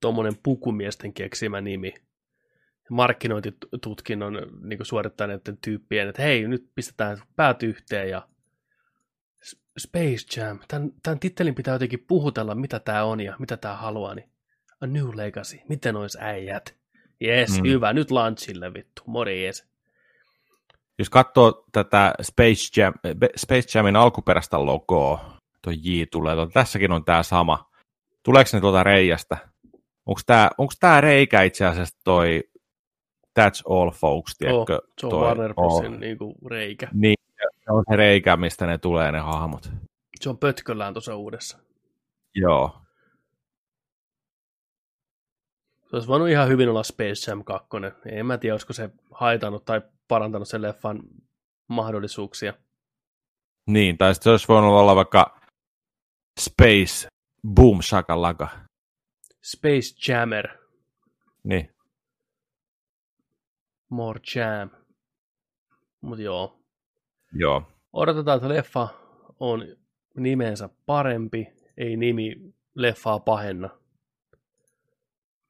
tuommoinen 0.00 0.34
pukumiesten 0.42 1.12
keksimä 1.12 1.60
nimi, 1.60 1.94
markkinointitutkinnon 2.90 4.38
niin 4.62 4.78
suorittaneiden 4.82 5.58
tyyppien, 5.64 6.08
että 6.08 6.22
hei, 6.22 6.48
nyt 6.48 6.70
pistetään 6.74 7.18
päät 7.36 7.62
yhteen 7.62 8.10
ja 8.10 8.28
Space 9.78 10.40
Jam, 10.40 10.58
tämän, 10.68 10.92
tämän 11.02 11.18
tittelin 11.18 11.54
pitää 11.54 11.74
jotenkin 11.74 12.04
puhutella, 12.08 12.54
mitä 12.54 12.80
tämä 12.80 13.04
on 13.04 13.20
ja 13.20 13.36
mitä 13.38 13.56
tämä 13.56 13.76
haluaa, 13.76 14.14
niin 14.14 14.30
A 14.80 14.86
New 14.86 15.08
Legacy, 15.14 15.60
miten 15.68 15.96
ois 15.96 16.16
äijät? 16.20 16.74
Jes, 17.20 17.58
mm. 17.58 17.68
hyvä, 17.68 17.92
nyt 17.92 18.10
launchille 18.10 18.74
vittu, 18.74 19.02
morjes. 19.06 19.70
Jos 20.98 21.10
katsoo 21.10 21.64
tätä 21.72 22.14
Space, 22.22 22.80
Jam, 22.80 22.94
Space 23.36 23.78
Jamin 23.78 23.96
alkuperäistä 23.96 24.66
logoa, 24.66 25.36
tuo 25.62 25.72
J 25.82 26.02
tulee, 26.10 26.34
tuota, 26.34 26.52
tässäkin 26.52 26.92
on 26.92 27.04
tämä 27.04 27.22
sama. 27.22 27.70
Tuleeko 28.22 28.50
ne 28.52 28.60
tuolta 28.60 28.82
reiästä? 28.82 29.36
Onko 30.06 30.20
tämä, 30.26 30.50
onko 30.58 30.72
tämä 30.80 31.00
reikä 31.00 31.42
itse 31.42 31.66
asiassa 31.66 31.98
toi 32.04 32.42
That's 33.40 33.62
All 33.70 33.90
Folks, 33.90 34.36
tiedätkö? 34.38 34.74
Oh, 34.74 34.92
se 35.00 35.06
on 35.06 35.10
toi, 35.10 35.22
Warner 35.22 35.54
Brosin 35.54 35.94
oh. 35.94 35.98
niinku 35.98 36.34
reikä. 36.46 36.88
Niin, 36.92 37.16
se 37.64 37.72
on 37.72 37.84
se 37.90 37.96
reikä, 37.96 38.36
mistä 38.36 38.66
ne 38.66 38.78
tulee 38.78 39.12
ne 39.12 39.18
hahmot. 39.18 39.70
Se 40.20 40.28
on 40.30 40.38
pötköllään 40.38 40.94
tuossa 40.94 41.16
uudessa. 41.16 41.58
Joo. 42.34 42.80
Se 45.90 45.96
olisi 45.96 46.08
voinut 46.08 46.28
ihan 46.28 46.48
hyvin 46.48 46.68
olla 46.68 46.82
Space 46.82 47.30
Jam 47.30 47.44
2. 47.44 47.68
En 48.06 48.26
mä 48.26 48.38
tiedä, 48.38 48.54
olisiko 48.54 48.72
se 48.72 48.90
haitannut 49.10 49.64
tai 49.64 49.80
parantanut 50.08 50.48
sen 50.48 50.62
leffan 50.62 51.02
mahdollisuuksia. 51.68 52.54
Niin, 53.66 53.98
tai 53.98 54.14
sitten 54.14 54.24
se 54.24 54.30
olisi 54.30 54.48
voinut 54.48 54.70
olla 54.70 54.96
vaikka 54.96 55.40
Space 56.40 57.08
Boom 57.54 57.82
Shakalaka. 57.82 58.48
Space 59.42 60.12
Jammer. 60.12 60.48
Niin. 61.44 61.70
More 63.88 64.20
Jam. 64.34 64.70
Mut 66.00 66.18
joo. 66.18 66.60
Joo. 67.32 67.62
Odotetaan, 67.92 68.36
että 68.36 68.48
leffa 68.48 68.88
on 69.40 69.76
nimensä 70.16 70.68
parempi, 70.86 71.46
ei 71.76 71.96
nimi 71.96 72.54
leffaa 72.74 73.20
pahenna 73.20 73.70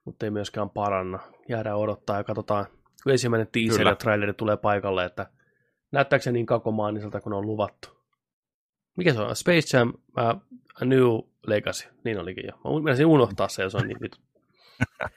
mutta 0.04 0.26
ei 0.26 0.30
myöskään 0.30 0.70
paranna. 0.70 1.18
Jäädään 1.48 1.76
odottaa 1.76 2.16
ja 2.16 2.24
katsotaan, 2.24 2.66
kun 3.02 3.12
ensimmäinen 3.12 3.48
teaser 3.52 3.86
ja 3.86 3.96
traileri 3.96 4.32
tulee 4.32 4.56
paikalle, 4.56 5.04
että 5.04 5.26
näyttääkö 5.92 6.22
se 6.22 6.32
niin 6.32 6.46
kakomaaniselta 6.46 7.20
kuin 7.20 7.32
on 7.32 7.46
luvattu. 7.46 7.88
Mikä 8.96 9.14
se 9.14 9.20
on? 9.20 9.36
Space 9.36 9.76
Jam 9.76 9.88
uh, 9.88 10.42
A 10.82 10.84
New 10.84 11.18
Legacy. 11.46 11.88
Niin 12.04 12.18
olikin 12.18 12.44
jo. 12.46 12.72
Mä 12.72 12.82
menisin 12.82 13.06
unohtaa 13.06 13.48
se, 13.48 13.62
jos 13.62 13.74
on 13.74 13.88
niin 13.88 14.00
vitu. 14.00 14.18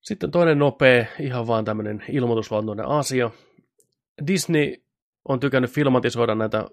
Sitten 0.00 0.30
toinen 0.30 0.58
nopea, 0.58 1.06
ihan 1.20 1.46
vaan 1.46 1.64
tämmöinen 1.64 2.04
ilmoitusluontoinen 2.08 2.86
asia. 2.86 3.30
Disney 4.26 4.74
on 5.28 5.40
tykännyt 5.40 5.70
filmatisoida 5.70 6.34
näitä 6.34 6.64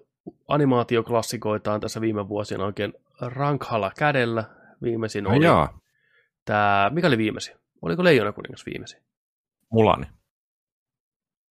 animaatioklassikoitaan 0.48 1.80
tässä 1.80 2.00
viime 2.00 2.28
vuosina 2.28 2.64
oikein 2.64 2.94
rankhalla 3.20 3.92
kädellä. 3.98 4.44
Viimeisin 4.82 5.26
oli 5.26 5.44
jaa. 5.44 5.78
Tämä, 6.44 6.90
mikä 6.94 7.06
oli 7.06 7.18
viimeisin? 7.18 7.56
Oliko 7.82 8.04
Leijona 8.04 8.32
kuningas 8.32 8.66
viimeisin? 8.66 9.02
Mulani. 9.70 10.06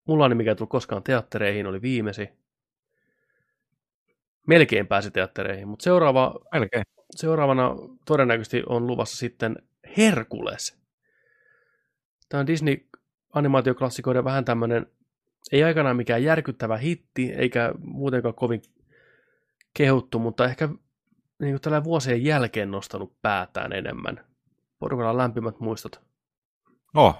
Mulani, 0.07 0.35
mikä 0.35 0.51
ei 0.51 0.55
tullut 0.55 0.69
koskaan 0.69 1.03
teattereihin, 1.03 1.67
oli 1.67 1.81
viimeisin. 1.81 2.29
Melkein 4.47 4.87
pääsi 4.87 5.11
teattereihin, 5.11 5.67
mutta 5.67 5.83
seuraava, 5.83 6.39
Melkein. 6.51 6.83
seuraavana 7.15 7.75
todennäköisesti 8.05 8.63
on 8.69 8.87
luvassa 8.87 9.17
sitten 9.17 9.55
Herkules. 9.97 10.79
Tämä 12.29 12.41
on 12.41 12.47
Disney-animaatioklassikoiden 12.47 14.23
vähän 14.23 14.45
tämmöinen, 14.45 14.87
ei 15.51 15.63
aikanaan 15.63 15.97
mikään 15.97 16.23
järkyttävä 16.23 16.77
hitti, 16.77 17.31
eikä 17.31 17.73
muutenkaan 17.79 18.35
kovin 18.35 18.61
kehuttu, 19.73 20.19
mutta 20.19 20.45
ehkä 20.45 20.69
niin 21.39 21.61
tällä 21.61 21.83
vuosien 21.83 22.23
jälkeen 22.23 22.71
nostanut 22.71 23.21
päätään 23.21 23.73
enemmän 23.73 24.32
porukalla 24.83 25.17
lämpimät 25.17 25.59
muistot. 25.59 26.01
Oh, 26.95 27.15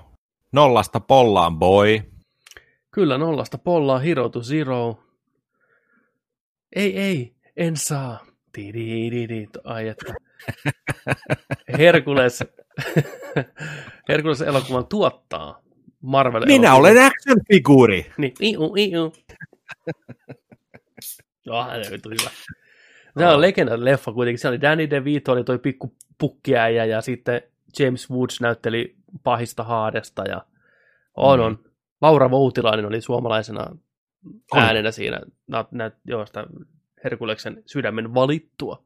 nollasta 0.51 0.99
pollaan, 0.99 1.59
boy. 1.59 2.01
Kyllä, 2.91 3.18
nollasta 3.18 3.57
pollaan, 3.57 4.01
hero 4.01 4.30
to 4.30 4.41
zero. 4.41 4.99
Ei, 6.76 6.99
ei, 6.99 7.36
en 7.57 7.78
saa. 7.78 8.26
Tidididi, 8.51 9.47
ai 9.64 9.88
että. 9.88 10.14
Herkules, 11.80 12.43
Herkules 14.09 14.41
elokuvan 14.41 14.88
tuottaa 14.88 15.61
Marvel 16.01 16.45
Minä 16.45 16.76
olen 16.76 16.97
action-figuuri. 16.97 18.11
Niin, 18.18 18.34
iu, 18.41 18.76
iu. 18.78 19.14
Joo, 21.45 21.64
hän 21.64 21.80
on 21.80 22.11
hyvä. 22.22 22.30
Se 23.18 23.26
on 23.26 23.41
legenda 23.41 23.86
leffa 23.86 24.14
kuitenkin. 24.14 24.39
Se 24.39 24.47
oli 24.47 24.61
Danny 24.61 24.89
DeVito, 24.89 25.32
oli 25.32 25.43
toi 25.43 25.59
pikku 25.59 25.95
pukkiäjä 26.18 26.86
ja 26.86 27.01
sitten 27.01 27.53
James 27.80 28.09
Woods 28.09 28.41
näytteli 28.41 28.95
pahista 29.24 29.63
haadesta 29.63 30.24
ja 30.24 30.45
on, 31.15 31.39
mm. 31.39 31.45
on. 31.45 31.59
Laura 32.01 32.32
Voutilainen 32.32 32.86
oli 32.86 33.01
suomalaisena 33.01 33.76
äänenä 34.55 34.91
siinä. 34.91 35.21
Nä, 35.47 35.65
nä, 35.71 35.91
joo, 36.05 36.26
sitä 36.26 36.45
Herkuleksen 37.03 37.63
sydämen 37.65 38.13
valittua. 38.13 38.84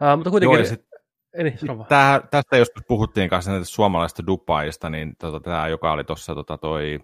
Uh, 0.00 0.16
mutta 0.16 0.30
kuitenkin... 0.30 0.58
Joo, 0.58 0.66
sit, 0.66 0.92
Eli, 1.34 1.54
tää, 1.88 2.20
tästä 2.30 2.56
joskus 2.56 2.82
puhuttiin 2.88 3.28
kanssa 3.28 3.50
näitä 3.50 3.64
suomalaisista 3.64 4.26
dupaajista, 4.26 4.90
niin 4.90 5.16
tota, 5.16 5.40
tämä, 5.40 5.68
joka 5.68 5.92
oli 5.92 6.04
tuossa 6.04 6.34
tota, 6.34 6.58
toi 6.58 7.00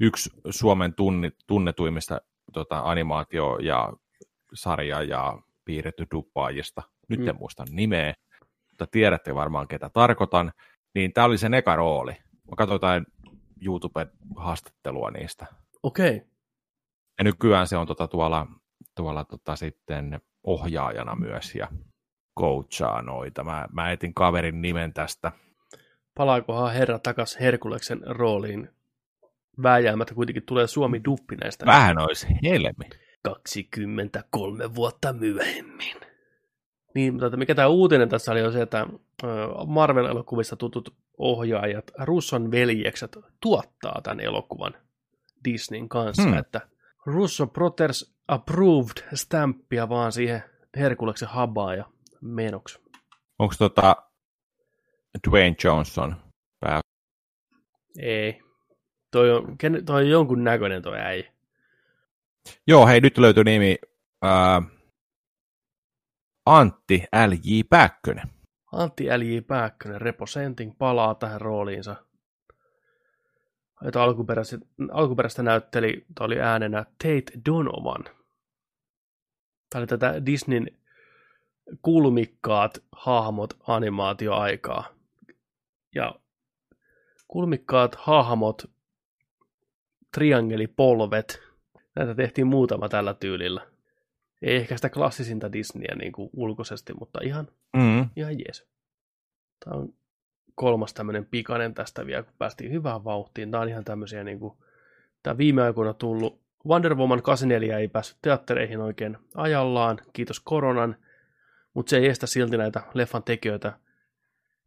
yksi 0.00 0.30
Suomen 0.50 0.94
tunni, 0.94 1.30
tunnetuimmista 1.46 2.20
tota, 2.52 2.80
animaatio- 2.80 3.58
ja 3.58 3.92
sarja- 4.54 5.02
ja 5.02 5.38
piirretty 5.64 6.06
dupaajista, 6.14 6.82
nyt 7.08 7.20
mm. 7.20 7.28
en 7.28 7.36
muista 7.36 7.64
nimeä, 7.70 8.14
mutta 8.76 8.92
tiedätte 8.92 9.34
varmaan 9.34 9.68
ketä 9.68 9.88
tarkoitan, 9.88 10.52
niin 10.94 11.12
tämä 11.12 11.24
oli 11.24 11.38
sen 11.38 11.54
eka 11.54 11.76
rooli. 11.76 12.12
Mä 12.50 12.56
katsoin 12.56 12.74
jotain 12.74 13.06
YouTube-haastattelua 13.60 15.10
niistä. 15.10 15.46
Okei. 15.82 16.16
Okay. 16.16 16.28
Ja 17.18 17.24
nykyään 17.24 17.66
se 17.66 17.76
on 17.76 17.86
tota, 17.86 18.08
tuolla, 18.08 18.46
tuolla 18.94 19.24
tota, 19.24 19.56
sitten 19.56 20.20
ohjaajana 20.44 21.14
myös 21.14 21.54
ja 21.54 21.68
coachaa 22.38 23.02
noita. 23.02 23.44
Mä, 23.44 23.66
mä 23.72 23.90
etin 23.90 24.14
kaverin 24.14 24.62
nimen 24.62 24.92
tästä. 24.92 25.32
Palaakohan 26.14 26.72
herra 26.72 26.98
takas 26.98 27.40
Herkuleksen 27.40 28.00
rooliin? 28.06 28.70
Vääjäämättä 29.62 30.14
kuitenkin 30.14 30.46
tulee 30.46 30.66
Suomi 30.66 31.04
duppi 31.04 31.36
näistä. 31.36 31.66
Vähän 31.66 31.98
olisi 31.98 32.26
helmi. 32.42 32.90
23 33.22 34.74
vuotta 34.74 35.12
myöhemmin. 35.12 36.05
Niin, 36.96 37.14
mutta 37.14 37.36
mikä 37.36 37.54
tämä 37.54 37.68
uutinen 37.68 38.08
tässä 38.08 38.32
oli 38.32 38.42
on 38.42 38.52
se, 38.52 38.62
että 38.62 38.86
Marvel-elokuvissa 39.66 40.56
tutut 40.56 40.94
ohjaajat, 41.18 41.90
Russon 41.98 42.50
veljekset, 42.50 43.18
tuottaa 43.40 44.00
tämän 44.02 44.20
elokuvan 44.20 44.74
Disneyn 45.44 45.88
kanssa, 45.88 46.22
hmm. 46.22 46.38
että 46.38 46.60
Russo 47.06 47.46
Brothers 47.46 48.14
approved 48.28 49.08
stampia 49.14 49.88
vaan 49.88 50.12
siihen 50.12 50.42
Herkuleksen 50.76 51.28
habaa 51.28 51.74
ja 51.74 51.84
menoksi. 52.20 52.78
Onko 53.38 53.54
tota 53.58 53.96
Dwayne 55.28 55.56
Johnson 55.64 56.16
pää? 56.60 56.80
Ei. 57.98 58.42
Toi 59.10 59.30
on, 59.32 59.56
toi 59.86 60.02
on 60.02 60.08
jonkun 60.08 60.44
näköinen 60.44 60.82
toi 60.82 60.98
äi. 60.98 61.24
Joo, 62.66 62.86
hei, 62.86 63.00
nyt 63.00 63.18
löytyy 63.18 63.44
nimi 63.44 63.76
ää, 64.22 64.62
Antti 66.46 67.04
L.J. 67.26 67.60
Pääkkönen. 67.70 68.28
Antti 68.72 69.04
L.J. 69.18 69.40
Pääkkönen, 69.46 70.00
representing, 70.00 70.72
palaa 70.78 71.14
tähän 71.14 71.40
rooliinsa. 71.40 71.96
Jota 73.84 74.02
alkuperäistä, 74.02 74.58
alkuperäistä 74.92 75.42
näytteli, 75.42 76.04
tämä 76.14 76.26
oli 76.26 76.40
äänenä 76.40 76.84
Tate 76.84 77.40
Donovan. 77.46 78.04
Tämä 79.70 79.80
oli 79.80 79.86
tätä 79.86 80.26
Disneyn 80.26 80.66
kulmikkaat 81.82 82.84
hahmot 82.92 83.56
animaatioaikaa. 83.66 84.84
Ja 85.94 86.14
kulmikkaat 87.28 87.94
hahmot, 87.94 88.70
triangelipolvet, 90.14 91.42
näitä 91.96 92.14
tehtiin 92.14 92.46
muutama 92.46 92.88
tällä 92.88 93.14
tyylillä. 93.14 93.75
Ei 94.42 94.56
ehkä 94.56 94.76
sitä 94.76 94.88
klassisinta 94.90 95.52
Disneyä 95.52 95.94
niin 95.98 96.12
kuin 96.12 96.30
ulkoisesti, 96.32 96.92
mutta 97.00 97.18
ihan, 97.22 97.48
mm. 97.76 98.08
ihan 98.16 98.38
jees. 98.38 98.66
Tämä 99.64 99.76
on 99.76 99.94
kolmas 100.54 100.94
tämmöinen 100.94 101.26
pikainen 101.26 101.74
tästä 101.74 102.06
vielä, 102.06 102.22
kun 102.22 102.34
päästiin 102.38 102.72
hyvään 102.72 103.04
vauhtiin. 103.04 103.50
Tämä 103.50 103.62
on 103.62 103.68
ihan 103.68 103.84
tämmöisiä, 103.84 104.24
niin 104.24 104.38
kuin, 104.38 104.56
tämä 105.22 105.38
viime 105.38 105.62
aikoina 105.62 105.94
tullut 105.94 106.40
Wonder 106.66 106.94
Woman 106.94 107.22
84 107.22 107.78
ei 107.78 107.88
päässyt 107.88 108.18
teattereihin 108.22 108.80
oikein 108.80 109.18
ajallaan, 109.34 109.98
kiitos 110.12 110.40
koronan, 110.40 110.96
mutta 111.74 111.90
se 111.90 111.98
ei 111.98 112.06
estä 112.06 112.26
silti 112.26 112.56
näitä 112.56 112.82
leffan 112.94 113.22
tekijöitä 113.22 113.72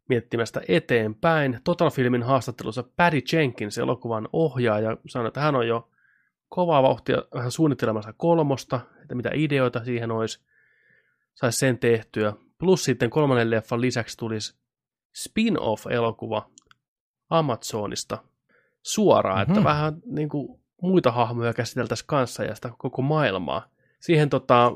miettimästä 0.08 0.60
eteenpäin. 0.68 1.60
Total 1.64 1.90
Filmin 1.90 2.22
haastattelussa 2.22 2.84
Patty 2.96 3.22
Jenkins, 3.32 3.78
elokuvan 3.78 4.28
ohjaaja, 4.32 4.96
sanoi, 5.06 5.28
että 5.28 5.40
hän 5.40 5.56
on 5.56 5.68
jo 5.68 5.89
kovaa 6.50 6.82
vauhtia 6.82 7.22
vähän 7.34 7.50
suunnittelemassa 7.50 8.12
kolmosta, 8.12 8.80
että 9.02 9.14
mitä 9.14 9.30
ideoita 9.34 9.84
siihen 9.84 10.10
olisi, 10.10 10.40
saisi 11.34 11.58
sen 11.58 11.78
tehtyä. 11.78 12.32
Plus 12.58 12.84
sitten 12.84 13.10
kolmannen 13.10 13.50
leffan 13.50 13.80
lisäksi 13.80 14.16
tulisi 14.16 14.56
spin-off-elokuva 15.14 16.50
Amazonista 17.30 18.18
suoraan, 18.82 19.38
mm-hmm. 19.38 19.50
että 19.50 19.60
mhm. 19.60 19.64
vähän 19.64 19.94
niin 20.06 20.28
kuin 20.28 20.60
muita 20.82 21.10
hahmoja 21.10 21.54
käsiteltäisiin 21.54 22.06
kanssa 22.06 22.44
ja 22.44 22.54
sitä 22.54 22.70
koko 22.78 23.02
maailmaa. 23.02 23.68
Siihen 24.00 24.30
tota, 24.30 24.72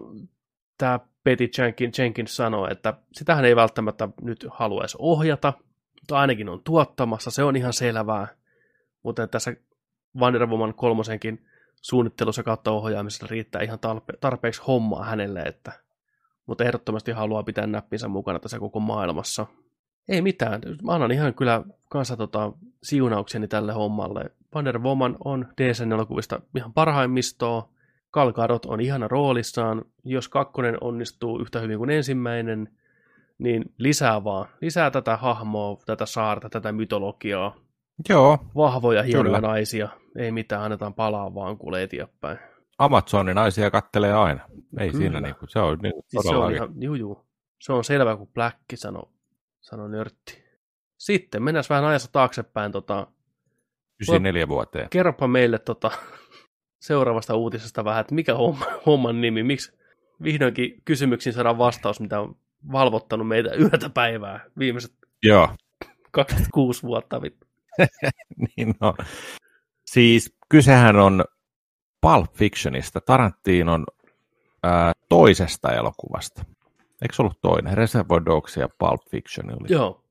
tämä 0.79 1.01
Petty 1.25 1.49
Jenkins, 1.59 1.99
Jenkins 1.99 2.37
sanoi, 2.37 2.73
että 2.73 2.95
sitähän 3.13 3.45
ei 3.45 3.57
välttämättä 3.57 4.09
nyt 4.23 4.47
haluaisi 4.51 4.97
ohjata, 5.01 5.53
mutta 6.01 6.19
ainakin 6.19 6.49
on 6.49 6.61
tuottamassa, 6.65 7.31
se 7.31 7.43
on 7.43 7.57
ihan 7.57 7.73
selvää. 7.73 8.29
Mutta 9.03 9.27
tässä 9.27 9.57
Wonder 10.17 10.47
Woman 10.47 10.75
kolmosenkin 10.75 11.47
suunnittelussa 11.85 12.43
kautta 12.43 12.71
ohjaamisessa 12.71 13.27
riittää 13.31 13.63
ihan 13.63 13.79
tarpeeksi 14.21 14.63
hommaa 14.67 15.05
hänelle, 15.05 15.41
että, 15.41 15.73
mutta 16.47 16.65
ehdottomasti 16.65 17.13
haluaa 17.13 17.43
pitää 17.43 17.67
näppinsä 17.67 18.09
mukana 18.09 18.39
tässä 18.39 18.59
koko 18.59 18.81
maailmassa. 18.81 19.47
Ei 20.09 20.23
mitään, 20.23 20.61
mä 20.83 20.93
annan 20.93 21.13
ihan 21.13 21.35
kyllä 21.35 21.63
kanssa 21.89 22.17
tota, 22.17 22.53
siunaukseni 22.83 23.49
tälle 23.49 23.73
hommalle. 23.73 24.31
Wonder 24.55 24.79
Woman 24.79 25.17
on 25.25 25.49
DSN-elokuvista 25.61 26.41
ihan 26.57 26.73
parhaimmistoa, 26.73 27.69
Kalkadot 28.15 28.67
on 28.67 28.81
ihana 28.81 29.09
roolissaan. 29.09 29.85
Jos 30.05 30.29
kakkonen 30.29 30.79
onnistuu 30.81 31.41
yhtä 31.41 31.61
hyvin 31.61 31.79
kuin 31.79 31.91
ensimmäinen, 31.91 32.69
niin 33.39 33.75
lisää 33.79 34.25
vaan. 34.25 34.49
Lisää 34.61 34.91
tätä 34.91 35.17
hahmoa, 35.17 35.79
tätä 35.87 36.07
saarta, 36.07 36.49
tätä 36.49 36.73
mytologiaa. 36.73 37.57
Joo. 38.09 38.39
Vahvoja, 38.57 39.03
hienoja 39.03 39.25
kyllä. 39.25 39.41
naisia. 39.41 39.89
Ei 40.19 40.33
mitään, 40.33 40.63
annetaan 40.63 40.95
palaa 40.95 41.35
vaan 41.35 41.59
kuule 41.59 41.83
eteenpäin. 41.83 42.39
Amazonin 42.79 43.35
naisia 43.35 43.71
kattelee 43.71 44.13
aina. 44.13 44.41
Ei 44.79 44.91
kyllä. 44.91 45.03
siinä 45.03 45.21
niinku, 45.21 45.47
se 45.49 45.59
on 45.59 45.79
niinku 45.83 46.05
siis 46.09 46.23
se 46.23 46.37
on 46.37 46.55
ihan, 46.55 46.69
juu, 46.81 46.95
juu. 46.95 47.27
Se 47.61 47.73
on 47.73 47.85
selvä 47.85 48.17
kuin 48.17 48.31
Black, 48.35 48.59
sanoi 48.75 49.09
sano 49.61 49.89
nörtti. 49.89 50.45
Sitten 50.99 51.43
mennään 51.43 51.65
vähän 51.71 51.85
ajassa 51.85 52.13
taaksepäin. 52.13 52.73
Tota, 52.73 53.07
94 54.01 54.49
vuoteen. 54.49 54.89
Kerropa 54.91 55.29
meille 55.29 55.59
tota, 55.59 55.91
seuraavasta 56.81 57.37
uutisesta 57.37 57.85
vähän, 57.85 58.01
että 58.01 58.15
mikä 58.15 58.35
homma, 58.35 58.67
homman 58.87 59.21
nimi, 59.21 59.43
miksi 59.43 59.73
vihdoinkin 60.23 60.83
kysymyksiin 60.85 61.33
saadaan 61.33 61.59
vastaus, 61.59 62.01
mitä 62.01 62.21
on 62.21 62.37
valvottanut 62.73 63.29
meitä 63.29 63.55
yötä 63.55 63.91
päivää 63.91 64.45
viimeiset 64.59 64.93
Joo. 65.23 65.49
26 66.11 66.83
vuotta. 66.83 67.21
niin 68.57 68.75
no. 68.81 68.95
Siis 69.87 70.37
kysehän 70.49 70.97
on 70.97 71.25
Pulp 72.01 72.33
Fictionista, 72.33 73.01
Tarantinon 73.01 73.87
ää, 74.63 74.93
toisesta 75.09 75.73
elokuvasta. 75.73 76.45
Eikö 77.03 77.15
se 77.15 77.23
ollut 77.23 77.41
toinen? 77.41 77.77
Reservoir 77.77 78.25
Dogs 78.27 78.57
ja 78.57 78.69
Pulp 78.79 79.01
Fiction 79.11 79.51
oli. 79.51 79.67
Joo. 79.69 80.05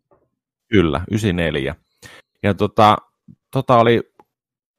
Kyllä, 0.68 1.04
94. 1.12 1.76
Ja 2.44 2.54
tota, 2.54 2.98
tota 3.52 3.78
oli, 3.78 4.14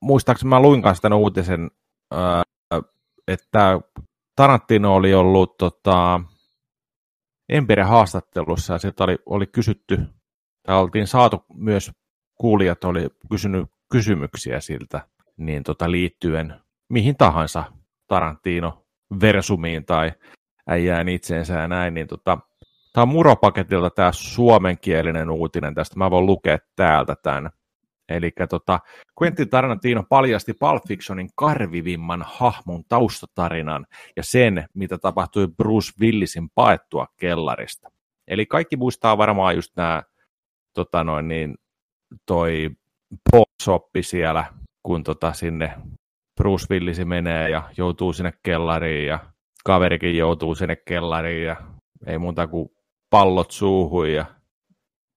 muistaakseni 0.00 0.48
mä 0.48 0.60
luin 0.60 0.82
kanssa 0.82 1.02
tämän 1.02 1.18
uutisen 1.18 1.70
että 3.28 3.80
Tarantino 4.36 4.94
oli 4.94 5.14
ollut 5.14 5.58
tota, 5.58 6.20
Empire 7.48 7.82
haastattelussa 7.82 8.72
ja 8.72 8.78
sieltä 8.78 9.04
oli, 9.04 9.18
oli 9.26 9.46
kysytty, 9.46 10.00
tai 10.62 10.76
oltiin 10.76 11.06
saatu 11.06 11.44
myös, 11.54 11.92
kuulijat 12.34 12.84
oli 12.84 13.08
kysynyt 13.30 13.66
kysymyksiä 13.92 14.60
siltä, 14.60 15.00
niin 15.36 15.62
tota, 15.62 15.90
liittyen 15.90 16.54
mihin 16.88 17.16
tahansa 17.16 17.64
Tarantino 18.06 18.84
versumiin 19.20 19.84
tai 19.84 20.12
äijään 20.66 21.08
itseensä 21.08 21.54
ja 21.54 21.68
näin, 21.68 21.94
niin 21.94 22.06
tota, 22.06 22.38
tämä 22.92 23.02
on 23.02 23.08
Muropaketilta 23.08 23.90
tämä 23.90 24.12
suomenkielinen 24.12 25.30
uutinen 25.30 25.74
tästä, 25.74 25.98
mä 25.98 26.10
voin 26.10 26.26
lukea 26.26 26.58
täältä 26.76 27.16
tämän. 27.22 27.50
Eli 28.08 28.32
tota, 28.48 28.80
Quentin 29.22 29.48
Tarantino 29.48 30.02
paljasti 30.08 30.52
Pulp 30.54 30.82
Fictionin 30.88 31.30
karvivimman 31.34 32.24
hahmon 32.26 32.84
taustatarinan 32.88 33.86
ja 34.16 34.22
sen, 34.22 34.68
mitä 34.74 34.98
tapahtui 34.98 35.48
Bruce 35.48 35.92
Willisin 36.00 36.50
paettua 36.50 37.06
kellarista. 37.16 37.90
Eli 38.28 38.46
kaikki 38.46 38.76
muistaa 38.76 39.18
varmaan 39.18 39.54
just 39.54 39.76
nämä, 39.76 40.02
tota 40.72 41.04
noin, 41.04 41.28
niin, 41.28 41.54
toi 42.26 42.70
soppi 43.62 44.02
siellä, 44.02 44.44
kun 44.82 45.04
tota 45.04 45.32
sinne 45.32 45.72
Bruce 46.40 46.66
Willisi 46.70 47.04
menee 47.04 47.50
ja 47.50 47.70
joutuu 47.76 48.12
sinne 48.12 48.32
kellariin 48.42 49.06
ja 49.06 49.18
kaverikin 49.64 50.16
joutuu 50.16 50.54
sinne 50.54 50.76
kellariin 50.76 51.46
ja 51.46 51.56
ei 52.06 52.18
muuta 52.18 52.46
kuin 52.46 52.68
pallot 53.10 53.50
suuhun 53.50 54.12
ja 54.12 54.24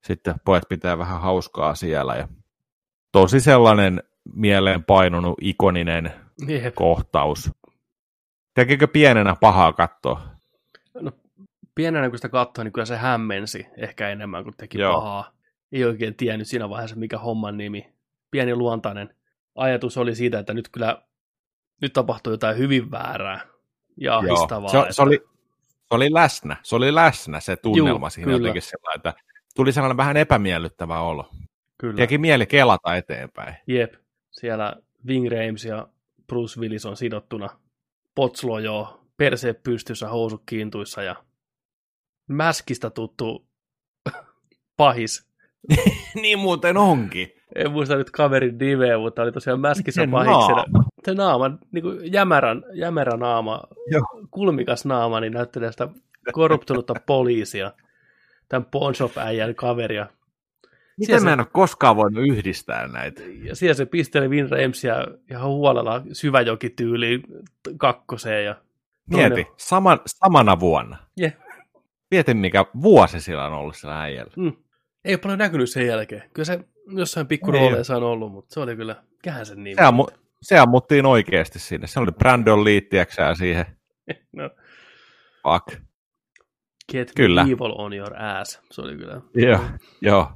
sitten 0.04 0.36
pojat 0.46 0.64
pitää 0.70 0.98
vähän 0.98 1.22
hauskaa 1.22 1.76
siellä 1.76 2.16
ja 2.16 2.28
tosi 3.12 3.40
sellainen 3.40 4.04
mieleen 4.34 4.84
painunut 4.84 5.38
ikoninen 5.42 6.14
Jep. 6.48 6.76
kohtaus. 6.76 7.52
Tekikö 8.54 8.88
pienenä 8.88 9.36
pahaa 9.42 9.74
katsoa? 9.74 10.22
No, 11.02 11.12
pienenä 11.76 12.10
kun 12.10 12.18
sitä 12.18 12.30
katsoi, 12.30 12.66
niin 12.66 12.74
kyllä 12.74 12.86
se 12.86 12.98
hämmensi 12.98 13.68
ehkä 13.78 14.10
enemmän 14.10 14.44
kuin 14.44 14.58
teki 14.58 14.80
Joo. 14.80 14.94
pahaa. 14.94 15.37
Ei 15.72 15.86
oikein 15.86 16.16
tiennyt 16.16 16.48
siinä 16.48 16.70
vaiheessa, 16.70 16.96
mikä 16.96 17.18
homman 17.18 17.58
nimi. 17.58 17.94
Pieni 18.32 18.56
luontainen 18.56 19.16
ajatus 19.56 19.98
oli 19.98 20.16
siitä, 20.16 20.40
että 20.40 20.54
nyt 20.54 20.70
kyllä 20.70 21.02
nyt 21.82 21.94
tapahtuu 21.94 22.34
jotain 22.34 22.58
hyvin 22.58 22.92
väärää 22.92 23.42
ja 23.98 24.18
ahdistavaa. 24.18 24.70
Se, 24.70 24.80
että- 24.80 24.94
se, 24.94 25.02
oli, 25.02 25.20
se 25.64 25.96
oli 25.96 26.14
läsnä. 26.14 26.58
Se 26.64 26.76
oli 26.76 26.96
läsnä 26.96 27.40
se 27.40 27.56
tunnelma 27.56 28.06
Juu, 28.06 28.10
siinä 28.10 28.26
kyllä. 28.26 28.38
jotenkin 28.38 28.62
sillä, 28.62 28.94
että 28.96 29.14
tuli 29.56 29.72
sellainen 29.74 29.98
vähän 29.98 30.18
epämiellyttävä 30.18 31.00
olo. 31.02 31.30
kyllä. 31.78 31.96
Teki 31.98 32.18
mieli 32.18 32.46
kelata 32.46 32.96
eteenpäin. 32.96 33.56
Jep, 33.68 33.94
siellä 34.32 34.76
Ving 35.08 35.28
Rhames 35.32 35.66
ja 35.66 35.88
Bruce 36.28 36.60
Willis 36.60 36.86
on 36.86 36.98
sidottuna. 36.98 37.50
Potslo 38.16 38.60
jo 38.60 39.02
perseet 39.18 39.64
pystyssä, 39.64 40.08
housut 40.10 40.44
kiintuissa 40.46 41.04
ja 41.04 41.16
mäskistä 42.28 42.90
tuttu 42.90 43.48
pahis. 44.78 45.27
niin 46.22 46.40
muuten 46.40 46.78
onkin. 46.78 47.32
En 47.56 47.72
muista 47.72 47.96
nyt 47.96 48.12
kaverin 48.12 48.58
nimeä, 48.58 48.98
mutta 48.98 49.22
oli 49.22 49.32
tosiaan 49.32 49.60
mäskissä 49.60 50.02
Se 50.02 50.08
pahiksena. 50.08 50.64
Se 51.06 51.14
naama, 51.14 51.52
niin 51.72 51.82
kuin 51.84 52.14
jämärän, 52.14 52.64
jämärä 52.74 53.18
naama, 53.18 53.64
Joo. 53.92 54.02
kulmikas 54.32 54.86
naama, 54.86 55.20
niin 55.20 55.34
näyttelee 55.34 55.72
sitä 55.72 55.88
korruptunutta 56.32 56.94
poliisia, 57.06 57.72
tämän 58.50 58.66
pawn 58.66 58.96
shop-äijän 58.96 59.56
kaveria. 59.56 60.08
Miten 60.98 61.06
Siellä 61.06 61.26
mä 61.26 61.34
en 61.34 61.40
ole 61.40 61.48
koskaan 61.52 61.96
voinut 61.96 62.24
yhdistää 62.28 62.88
näitä? 62.88 63.22
Ja 63.44 63.56
siellä 63.56 63.74
se 63.74 63.86
pisteli 63.86 64.30
Vin 64.30 64.50
Ramesia 64.52 64.96
ihan 65.32 65.50
huolella 65.50 66.02
syväjokityyliin 66.14 67.24
kakkoseen. 67.78 68.46
Ja 68.46 68.56
Mieti, 69.10 69.30
toinen- 69.36 69.54
saman, 69.58 70.00
samana 70.06 70.60
vuonna. 70.60 70.98
Jep. 71.18 71.36
Mieti, 72.12 72.34
mikä 72.34 72.66
vuosi 72.82 73.22
sillä 73.22 73.46
on 73.46 73.54
ollut 73.54 73.76
sillä 73.76 74.02
äijällä. 74.02 74.34
Mm. 74.38 74.54
Ei 75.08 75.14
ole 75.14 75.20
paljon 75.20 75.40
näkynyt 75.40 75.70
sen 75.70 75.88
jälkeen. 75.88 76.24
Kyllä 76.34 76.46
se 76.46 76.60
jossain 76.88 77.28
pikku 77.28 77.52
Ei 77.52 77.60
rooleissa 77.60 77.98
on 77.98 78.04
ollut, 78.04 78.32
mutta 78.32 78.54
se 78.54 78.60
oli 78.60 78.76
kyllä, 78.76 78.96
kähän 79.24 79.46
sen 79.46 79.64
nimi. 79.64 79.76
Se, 79.76 79.82
ammu, 79.84 80.08
se 80.42 80.58
ammuttiin 80.60 81.06
oikeasti 81.06 81.60
sinne. 81.60 81.88
Se 81.88 82.00
oli 82.00 82.12
Brandon 82.12 82.64
liittiäksää 82.64 83.36
siihen. 83.36 83.66
No, 84.32 84.50
Fuck. 85.44 85.82
get 86.92 87.12
Kyllä. 87.16 87.42
evil 87.42 87.74
on 87.78 87.94
your 87.94 88.22
ass. 88.22 88.62
Se 88.72 88.82
oli 88.82 88.98
kyllä. 88.98 89.22
Joo, 89.36 89.60
joo. 90.02 90.32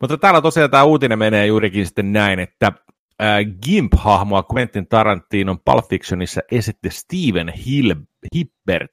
Mutta 0.00 0.18
täällä 0.18 0.40
tosiaan 0.40 0.70
tämä 0.70 0.84
uutinen 0.84 1.18
menee 1.18 1.46
juurikin 1.46 1.86
sitten 1.86 2.12
näin, 2.12 2.38
että 2.38 2.72
äh, 3.22 3.38
Gimp-hahmoa 3.66 4.44
Quentin 4.54 4.88
Tarantinon 4.88 5.60
Pulp 5.64 5.84
Fictionissa 5.88 6.40
esitti 6.52 6.90
Steven 6.90 7.48
Hill, 7.48 7.94
Hibbert. 8.34 8.90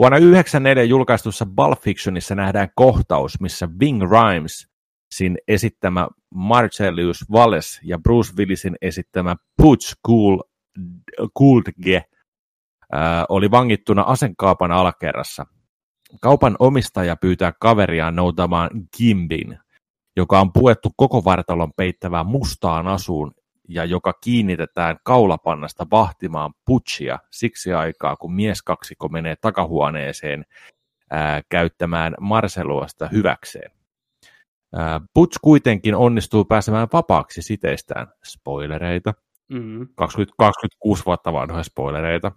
Vuonna 0.00 0.16
1994 0.16 0.84
julkaistussa 0.84 1.46
Pulp 1.56 1.78
Fictionissa 1.80 2.34
nähdään 2.34 2.68
kohtaus, 2.74 3.40
missä 3.40 3.68
Bing 3.68 4.02
Rhymesin 4.02 5.38
esittämä 5.48 6.08
Marcellus 6.34 7.24
Wallace 7.30 7.80
ja 7.84 7.98
Bruce 7.98 8.32
Willisin 8.36 8.76
esittämä 8.82 9.36
Butch 9.62 9.94
Cool, 10.06 10.38
Coolge 11.38 11.96
äh, 11.96 13.24
oli 13.28 13.50
vangittuna 13.50 14.02
asenkaupan 14.02 14.72
alakerrassa. 14.72 15.46
Kaupan 16.20 16.56
omistaja 16.58 17.16
pyytää 17.16 17.52
kaveriaan 17.60 18.16
noutamaan 18.16 18.70
Gimbin, 18.96 19.58
joka 20.16 20.40
on 20.40 20.52
puettu 20.52 20.90
koko 20.96 21.24
vartalon 21.24 21.72
peittävään 21.76 22.26
mustaan 22.26 22.88
asuun 22.88 23.32
ja 23.70 23.84
joka 23.84 24.12
kiinnitetään 24.12 24.96
kaulapannasta 25.02 25.86
vahtimaan 25.90 26.54
Butchia 26.66 27.18
siksi 27.30 27.72
aikaa, 27.72 28.16
kun 28.16 28.34
mieskaksikko 28.34 29.08
menee 29.08 29.36
takahuoneeseen 29.36 30.44
ää, 31.10 31.42
käyttämään 31.48 32.14
Marceluasta 32.20 33.08
hyväkseen. 33.08 33.70
Ää, 34.74 35.00
Butch 35.14 35.38
kuitenkin 35.42 35.94
onnistuu 35.94 36.44
pääsemään 36.44 36.88
vapaaksi 36.92 37.42
siteistään. 37.42 38.06
Spoilereita. 38.24 39.14
Mm. 39.48 39.88
20, 39.94 40.34
26 40.38 41.02
vuotta 41.06 41.32
vanhoja 41.32 41.62
spoilereita. 41.62 42.32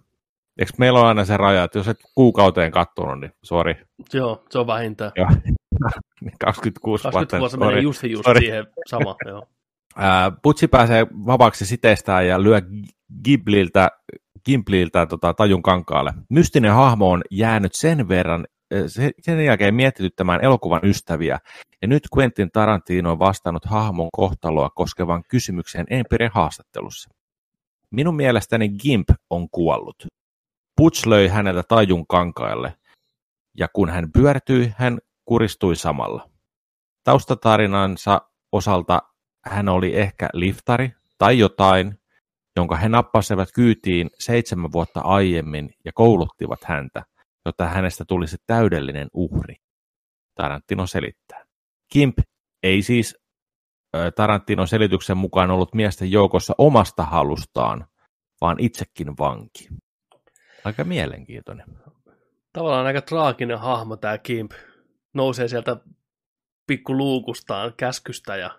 Eikö 0.58 0.72
meillä 0.78 1.00
ole 1.00 1.08
aina 1.08 1.24
se 1.24 1.36
raja, 1.36 1.64
että 1.64 1.78
jos 1.78 1.88
et 1.88 1.98
kuukauteen 2.14 2.72
kattonut, 2.72 3.20
niin 3.20 3.32
sori. 3.42 3.74
Joo, 4.12 4.44
se 4.50 4.58
on 4.58 4.66
vähintään. 4.66 5.12
Joo. 5.16 5.28
26 6.44 7.02
20 7.02 7.12
vuotta. 7.12 7.38
vuotta 7.38 7.56
sorry. 7.56 7.66
menee 7.66 7.82
just, 7.82 8.02
just 8.02 8.24
Sorry. 8.24 8.40
siihen 8.40 8.66
sama. 8.86 9.16
Joo. 9.26 9.48
Butchi 10.42 10.68
pääsee 10.68 11.06
vapaaksi 11.26 11.66
siteestään 11.66 12.26
ja 12.26 12.42
lyö 12.42 12.62
Gibliltä, 13.24 13.90
Gimpliltä 14.44 15.06
tota, 15.06 15.34
tajun 15.34 15.62
kankaalle. 15.62 16.12
Mystinen 16.30 16.72
hahmo 16.72 17.10
on 17.10 17.22
jäänyt 17.30 17.74
sen 17.74 18.08
verran 18.08 18.46
se- 18.86 19.12
sen 19.20 19.44
jälkeen 19.44 19.74
mietityttämään 19.74 20.44
elokuvan 20.44 20.80
ystäviä, 20.84 21.38
ja 21.82 21.88
nyt 21.88 22.02
Quentin 22.16 22.50
Tarantino 22.52 23.10
on 23.12 23.18
vastannut 23.18 23.64
hahmon 23.64 24.08
kohtaloa 24.12 24.70
koskevan 24.70 25.22
kysymykseen 25.28 25.86
Empiren 25.90 26.30
haastattelussa. 26.34 27.10
Minun 27.90 28.16
mielestäni 28.16 28.68
Gimp 28.68 29.08
on 29.30 29.48
kuollut. 29.50 30.06
Butch 30.76 31.06
löi 31.06 31.28
häneltä 31.28 31.62
tajun 31.68 32.06
kankaille, 32.06 32.74
ja 33.58 33.68
kun 33.72 33.90
hän 33.90 34.12
pyörtyi, 34.12 34.74
hän 34.76 34.98
kuristui 35.24 35.76
samalla. 35.76 36.28
Taustatarinansa 37.04 38.20
osalta 38.52 39.02
hän 39.44 39.68
oli 39.68 39.96
ehkä 39.96 40.28
liftari 40.32 40.92
tai 41.18 41.38
jotain, 41.38 41.98
jonka 42.56 42.76
he 42.76 42.88
nappasivat 42.88 43.48
kyytiin 43.54 44.10
seitsemän 44.18 44.72
vuotta 44.72 45.00
aiemmin 45.00 45.70
ja 45.84 45.92
kouluttivat 45.94 46.64
häntä, 46.64 47.04
jotta 47.46 47.68
hänestä 47.68 48.04
tulisi 48.08 48.36
täydellinen 48.46 49.08
uhri. 49.14 49.56
Tarantino 50.34 50.86
selittää. 50.86 51.44
Kimp 51.92 52.18
ei 52.62 52.82
siis 52.82 53.24
Tarantinon 54.16 54.68
selityksen 54.68 55.16
mukaan 55.16 55.50
ollut 55.50 55.74
miesten 55.74 56.10
joukossa 56.10 56.54
omasta 56.58 57.02
halustaan, 57.02 57.86
vaan 58.40 58.56
itsekin 58.60 59.18
vanki. 59.18 59.68
Aika 60.64 60.84
mielenkiintoinen. 60.84 61.66
Tavallaan 62.52 62.86
aika 62.86 63.02
traaginen 63.02 63.58
hahmo 63.58 63.96
tämä 63.96 64.18
Kimp. 64.18 64.52
Nousee 65.14 65.48
sieltä 65.48 65.76
pikku 66.66 66.96
luukustaan 66.96 67.72
käskystä 67.76 68.36
ja 68.36 68.58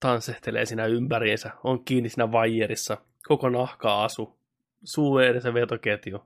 tanssehtelee 0.00 0.66
siinä 0.66 0.86
ympäriinsä. 0.86 1.50
On 1.64 1.84
kiinni 1.84 2.08
siinä 2.08 2.32
vaijerissa. 2.32 2.96
Koko 3.28 3.48
nahka 3.48 4.04
asu. 4.04 4.38
Suu 4.84 5.18
edessä 5.18 5.54
vetoketju. 5.54 6.24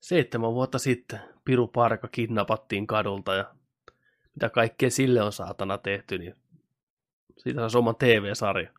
Seitsemän 0.00 0.54
vuotta 0.54 0.78
sitten 0.78 1.20
Piru 1.44 1.66
Parka 1.66 2.08
kidnappattiin 2.08 2.86
kadulta 2.86 3.34
ja 3.34 3.54
mitä 4.34 4.48
kaikkea 4.48 4.90
sille 4.90 5.22
on 5.22 5.32
saatana 5.32 5.78
tehty, 5.78 6.18
niin 6.18 6.34
siitä 7.38 7.64
on 7.64 7.70
oman 7.76 7.96
TV-sarja. 7.96 8.70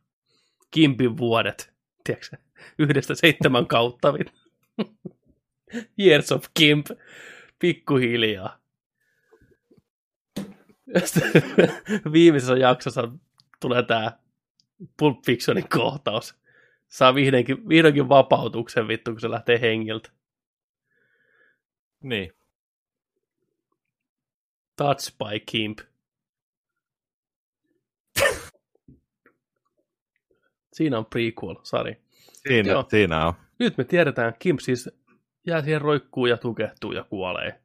Kimpin 0.72 1.18
vuodet, 1.18 1.74
tiedätkö 2.04 2.38
yhdestä 2.80 3.16
seitsemän 3.16 3.68
kautta. 3.68 4.14
Years 6.00 6.32
of 6.32 6.46
Kimp, 6.54 6.88
pikkuhiljaa. 7.60 8.60
Viimeisessä 12.14 12.58
jaksossa 12.58 13.10
tulee 13.60 13.84
tämä 13.84 14.12
Pulp 14.98 15.26
Fictionin 15.26 15.70
kohtaus. 15.70 16.36
Saa 16.88 17.16
vihdoinkin, 17.16 17.70
vihdoinkin 17.70 18.10
vapautuksen 18.10 18.88
vittu, 18.88 19.12
kun 19.12 19.20
se 19.20 19.32
lähtee 19.32 19.62
hengiltä. 19.62 20.10
Niin. 22.04 22.34
Touch 24.76 25.18
by 25.18 25.40
Kimp. 25.40 25.80
Siinä 30.74 30.98
on 30.98 31.06
prequel, 31.06 31.56
sari. 31.64 32.02
Siinä, 32.48 32.72
Joo. 32.72 32.86
siinä 32.90 33.28
on. 33.28 33.34
Nyt 33.60 33.78
me 33.78 33.84
tiedetään, 33.84 34.34
Kimp 34.40 34.60
siis 34.60 34.90
jää 35.48 35.62
siihen 35.62 35.82
roikkuu 35.82 36.26
ja 36.26 36.38
tukehtuu 36.38 36.92
ja 36.92 37.04
kuolee. 37.04 37.62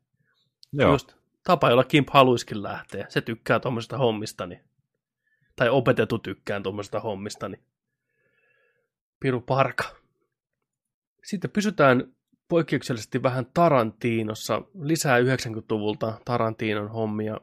Joo. 0.72 0.92
Just 0.92 1.12
tapa, 1.44 1.70
jolla 1.70 1.84
Kimp 1.84 2.08
haluiskin 2.10 2.62
lähteä. 2.62 3.06
Se 3.08 3.20
tykkää 3.20 3.60
tuommoisesta 3.60 3.98
hommista. 3.98 4.46
Niin. 4.46 4.60
Tai 5.56 5.68
opetettu 5.68 6.18
tykkää 6.18 6.60
tuommoisesta 6.60 7.00
hommista. 7.00 7.48
Niin. 7.48 7.62
Piru 9.20 9.40
parka. 9.40 9.84
Sitten 11.24 11.50
pysytään 11.50 12.12
poikkeuksellisesti 12.48 13.22
vähän 13.22 13.46
Tarantinossa. 13.54 14.62
Lisää 14.80 15.18
90-luvulta 15.20 16.20
Tarantinon 16.24 16.90
hommia. 16.90 17.40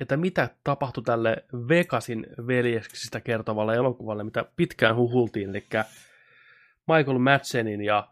Että 0.00 0.16
mitä 0.16 0.48
tapahtui 0.64 1.04
tälle 1.04 1.44
Vegasin 1.68 2.26
veljeksistä 2.46 3.20
kertovalle 3.20 3.74
elokuvalle, 3.74 4.24
mitä 4.24 4.44
pitkään 4.56 4.96
huhultiin. 4.96 5.50
Eli 5.50 5.66
Michael 6.86 7.18
Madsenin 7.18 7.80
ja 7.80 8.08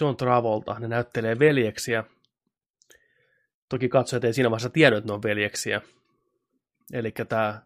John 0.00 0.16
Travolta, 0.16 0.78
ne 0.78 0.88
näyttelee 0.88 1.38
veljeksiä. 1.38 2.04
Toki 3.68 3.88
katsojat 3.88 4.24
ei 4.24 4.32
siinä 4.32 4.50
vaiheessa 4.50 4.70
tiedä, 4.70 4.96
että 4.96 5.08
ne 5.08 5.14
on 5.14 5.22
veljeksiä. 5.22 5.80
Eli 6.92 7.12
tämä 7.28 7.62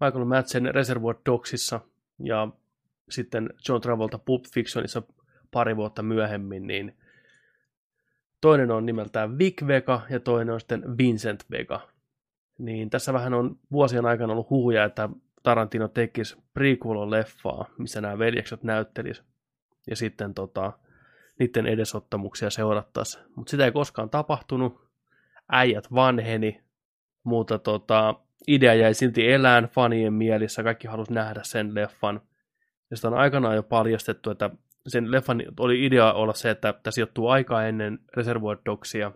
Michael 0.00 0.24
Madsen 0.24 0.74
Reservoir 0.74 1.16
Dogsissa 1.26 1.80
ja 2.18 2.48
sitten 3.10 3.50
John 3.68 3.80
Travolta 3.80 4.18
Pulp 4.18 4.44
Fictionissa 4.54 5.02
pari 5.50 5.76
vuotta 5.76 6.02
myöhemmin, 6.02 6.66
niin 6.66 6.96
toinen 8.40 8.70
on 8.70 8.86
nimeltään 8.86 9.38
Vic 9.38 9.66
Vega 9.66 10.00
ja 10.10 10.20
toinen 10.20 10.54
on 10.54 10.60
sitten 10.60 10.98
Vincent 10.98 11.44
Vega. 11.50 11.88
Niin 12.58 12.90
tässä 12.90 13.12
vähän 13.12 13.34
on 13.34 13.58
vuosien 13.72 14.06
aikana 14.06 14.32
ollut 14.32 14.50
huhuja, 14.50 14.84
että 14.84 15.08
Tarantino 15.42 15.88
tekisi 15.88 16.36
prequel-leffaa, 16.36 17.74
missä 17.78 18.00
nämä 18.00 18.18
veljekset 18.18 18.62
näyttelis 18.62 19.22
ja 19.86 19.96
sitten 19.96 20.34
tota, 20.34 20.72
niiden 21.38 21.66
edesottamuksia 21.66 22.50
seurattaisiin. 22.50 23.24
Mutta 23.36 23.50
sitä 23.50 23.64
ei 23.64 23.72
koskaan 23.72 24.10
tapahtunut. 24.10 24.84
Äijät 25.48 25.92
vanheni, 25.94 26.62
mutta 27.24 27.58
tota, 27.58 28.14
idea 28.48 28.74
jäi 28.74 28.94
silti 28.94 29.32
elään 29.32 29.64
fanien 29.64 30.12
mielissä. 30.12 30.62
Kaikki 30.62 30.88
halusi 30.88 31.12
nähdä 31.12 31.40
sen 31.42 31.74
leffan. 31.74 32.20
Ja 32.90 32.96
sitä 32.96 33.08
on 33.08 33.14
aikanaan 33.14 33.56
jo 33.56 33.62
paljastettu, 33.62 34.30
että 34.30 34.50
sen 34.88 35.10
leffan 35.10 35.42
oli 35.60 35.84
idea 35.84 36.12
olla 36.12 36.34
se, 36.34 36.50
että 36.50 36.72
tämä 36.72 36.92
sijoittuu 36.92 37.28
aikaa 37.28 37.66
ennen 37.66 37.98
Reservoir 38.16 38.58
Dogsia, 38.64 39.12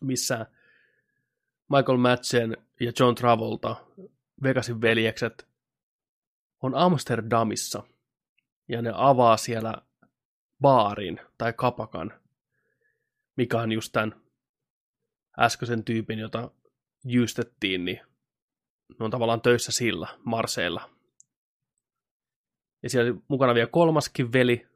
missä 0.00 0.46
Michael 1.68 1.98
Madsen 1.98 2.56
ja 2.80 2.92
John 3.00 3.14
Travolta, 3.14 3.76
Vegasin 4.42 4.80
veljekset, 4.80 5.46
on 6.62 6.74
Amsterdamissa. 6.74 7.82
Ja 8.68 8.82
ne 8.82 8.92
avaa 8.94 9.36
siellä 9.36 9.74
baarin 10.60 11.20
tai 11.38 11.52
kapakan, 11.52 12.12
mikä 13.36 13.60
on 13.60 13.72
just 13.72 13.92
tämän 13.92 14.14
äskeisen 15.38 15.84
tyypin, 15.84 16.18
jota 16.18 16.50
jyystettiin, 17.04 17.84
niin 17.84 18.00
ne 18.88 19.04
on 19.04 19.10
tavallaan 19.10 19.40
töissä 19.40 19.72
sillä, 19.72 20.08
Marseilla. 20.24 20.90
Ja 22.82 22.90
siellä 22.90 23.12
oli 23.12 23.20
mukana 23.28 23.54
vielä 23.54 23.68
kolmaskin 23.72 24.32
veli, 24.32 24.66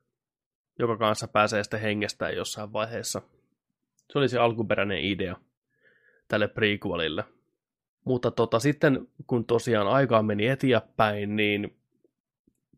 joka 0.79 0.97
kanssa 0.97 1.29
pääsee 1.29 1.63
sitten 1.65 1.81
hengestään 1.81 2.37
jossain 2.37 2.73
vaiheessa. 2.73 3.23
Se 4.13 4.19
oli 4.19 4.29
se 4.29 4.39
alkuperäinen 4.39 5.05
idea 5.05 5.37
tälle 6.29 6.49
prequelille. 6.49 7.25
Mutta 8.05 8.31
tota, 8.31 8.59
sitten 8.59 9.09
kun 9.27 9.45
tosiaan 9.45 9.89
aikaa 9.89 10.23
meni 10.23 10.47
eteenpäin, 10.47 11.37
niin 11.37 11.77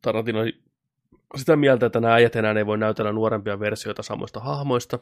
Tarantino 0.02 0.40
oli 0.40 0.60
sitä 1.36 1.56
mieltä, 1.56 1.86
että 1.86 2.00
nämä 2.00 2.14
äijät 2.14 2.36
enää 2.36 2.54
ei 2.58 2.66
voi 2.66 2.78
näytellä 2.78 3.12
nuorempia 3.12 3.60
versioita 3.60 4.02
samoista 4.02 4.40
hahmoista. 4.40 4.98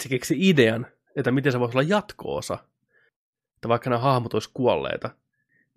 Se 0.00 0.08
keksi 0.08 0.48
idean, 0.48 0.86
että 1.16 1.30
miten 1.30 1.52
se 1.52 1.60
voisi 1.60 1.78
olla 1.78 1.88
jatko-osa, 1.88 2.58
että 3.60 3.68
vaikka 3.68 3.90
nämä 3.90 4.02
hahmot 4.02 4.34
olisi 4.34 4.50
kuolleita, 4.54 5.10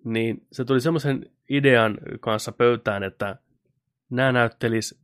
niin 0.04 0.46
se 0.52 0.64
tuli 0.64 0.80
semmoisen 0.80 1.30
idean 1.48 1.98
kanssa 2.20 2.52
pöytään, 2.52 3.02
että 3.02 3.36
nämä 4.10 4.32
näyttelis 4.32 5.00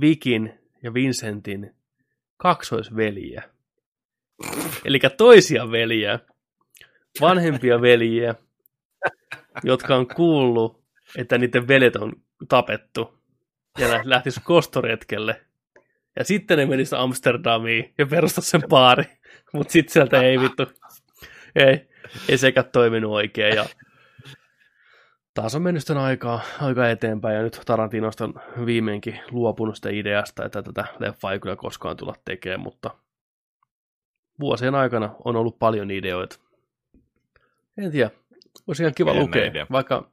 Vikin 0.00 0.54
ja 0.82 0.94
Vincentin 0.94 1.74
kaksoisveliä. 2.36 3.42
Eli 4.84 5.00
toisia 5.16 5.70
veliä, 5.70 6.18
vanhempia 7.20 7.82
veljiä, 7.82 8.34
jotka 9.64 9.96
on 9.96 10.06
kuullut, 10.06 10.84
että 11.18 11.38
niiden 11.38 11.68
veljet 11.68 11.96
on 11.96 12.12
tapettu 12.48 13.18
ja 13.78 14.00
lähtisi 14.04 14.40
kostoretkelle. 14.44 15.40
Ja 16.16 16.24
sitten 16.24 16.58
ne 16.58 16.66
menisi 16.66 16.94
Amsterdamiin 16.98 17.94
ja 17.98 18.06
perustaisi 18.06 18.50
sen 18.50 18.62
baari. 18.68 19.04
Mutta 19.52 19.72
sitten 19.72 19.92
sieltä 19.92 20.22
ei 20.22 20.40
vittu, 20.40 20.62
ei, 21.54 21.88
ei 22.28 22.38
sekä 22.38 22.62
toiminut 22.62 23.12
oikein. 23.12 23.56
Ja 23.56 23.66
taas 25.34 25.54
on 25.54 25.62
mennyt 25.62 25.90
aikaa, 25.90 26.40
aika 26.60 26.90
eteenpäin 26.90 27.36
ja 27.36 27.42
nyt 27.42 27.60
Tarantinosta 27.66 28.24
on 28.24 28.34
viimeinkin 28.66 29.20
luopunut 29.30 29.76
sitä 29.76 29.90
ideasta, 29.90 30.44
että 30.44 30.62
tätä 30.62 30.84
leffaa 30.98 31.32
ei 31.32 31.40
kyllä 31.40 31.56
koskaan 31.56 31.96
tulla 31.96 32.14
tekemään, 32.24 32.60
mutta 32.60 32.90
vuosien 34.40 34.74
aikana 34.74 35.14
on 35.24 35.36
ollut 35.36 35.58
paljon 35.58 35.90
ideoita. 35.90 36.38
En 37.78 37.90
tiedä, 37.90 38.10
olisi 38.66 38.82
ihan 38.82 38.94
kiva 38.94 39.10
Jännä 39.10 39.22
lukea, 39.22 39.44
idea. 39.46 39.66
vaikka 39.72 40.10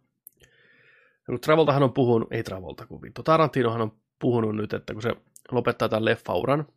Travoltahan 1.41 1.83
on 1.83 1.93
puhunut, 1.93 2.33
ei 2.33 2.43
Travolta 2.43 2.85
kuin 2.85 3.01
vittu, 3.01 3.23
Tarantinohan 3.23 3.81
on 3.81 3.91
puhunut 4.19 4.55
nyt, 4.55 4.73
että 4.73 4.93
kun 4.93 5.01
se 5.01 5.15
lopettaa 5.51 5.89
tämän 5.89 6.05
leffauran, 6.05 6.67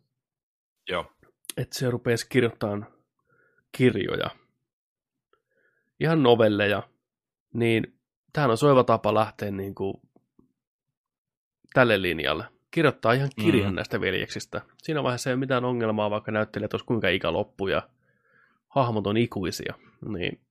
Joo. 0.89 1.11
että 1.57 1.79
se 1.79 1.89
rupeaisi 1.89 2.29
kirjoittamaan 2.29 2.87
kirjoja, 3.71 4.29
ihan 5.99 6.23
novelleja, 6.23 6.83
niin 7.53 7.99
tämähän 8.33 8.51
on 8.51 8.57
soiva 8.57 8.83
tapa 8.83 9.13
lähteä 9.13 9.51
niin 9.51 9.75
kuin 9.75 9.93
tälle 11.73 12.01
linjalle. 12.01 12.45
Kirjoittaa 12.71 13.13
ihan 13.13 13.29
kirjan 13.41 13.69
mm. 13.69 13.75
näistä 13.75 14.01
veljeksistä. 14.01 14.61
Siinä 14.77 15.03
vaiheessa 15.03 15.29
ei 15.29 15.33
ole 15.33 15.39
mitään 15.39 15.65
ongelmaa, 15.65 16.09
vaikka 16.09 16.31
näyttelijät 16.31 16.73
olisi 16.73 16.85
kuinka 16.85 17.09
ikä 17.09 17.33
loppu 17.33 17.67
ja 17.67 17.89
hahmot 18.67 19.07
on 19.07 19.17
ikuisia. 19.17 19.73
Niin 20.07 20.41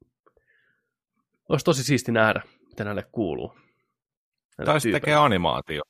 olisi 1.49 1.64
tosi 1.64 1.84
siisti 1.84 2.12
nähdä, 2.12 2.43
mitä 2.68 2.84
näille 2.84 3.05
kuuluu. 3.12 3.55
Tai 4.64 4.80
se 4.80 4.90
tekee 4.90 5.14
animaatio. 5.14 5.82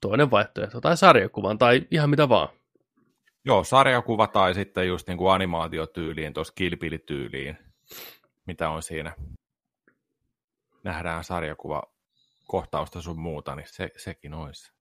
Toinen 0.00 0.30
vaihtoehto, 0.30 0.80
tai 0.80 0.96
sarjakuvan, 0.96 1.58
tai 1.58 1.86
ihan 1.90 2.10
mitä 2.10 2.28
vaan. 2.28 2.48
Joo, 3.44 3.64
sarjakuva 3.64 4.26
tai 4.26 4.54
sitten 4.54 4.88
just 4.88 5.08
niin 5.08 5.18
kuin 5.18 5.32
animaatiotyyliin, 5.32 6.34
tuossa 6.34 6.52
kilpilityyliin, 6.56 7.58
mitä 8.46 8.70
on 8.70 8.82
siinä. 8.82 9.14
Nähdään 10.84 11.24
sarjakuva 11.24 11.82
kohtausta 12.46 13.02
sun 13.02 13.18
muuta, 13.18 13.54
niin 13.54 13.68
se, 13.68 13.90
sekin 13.96 14.34
olisi 14.34 14.72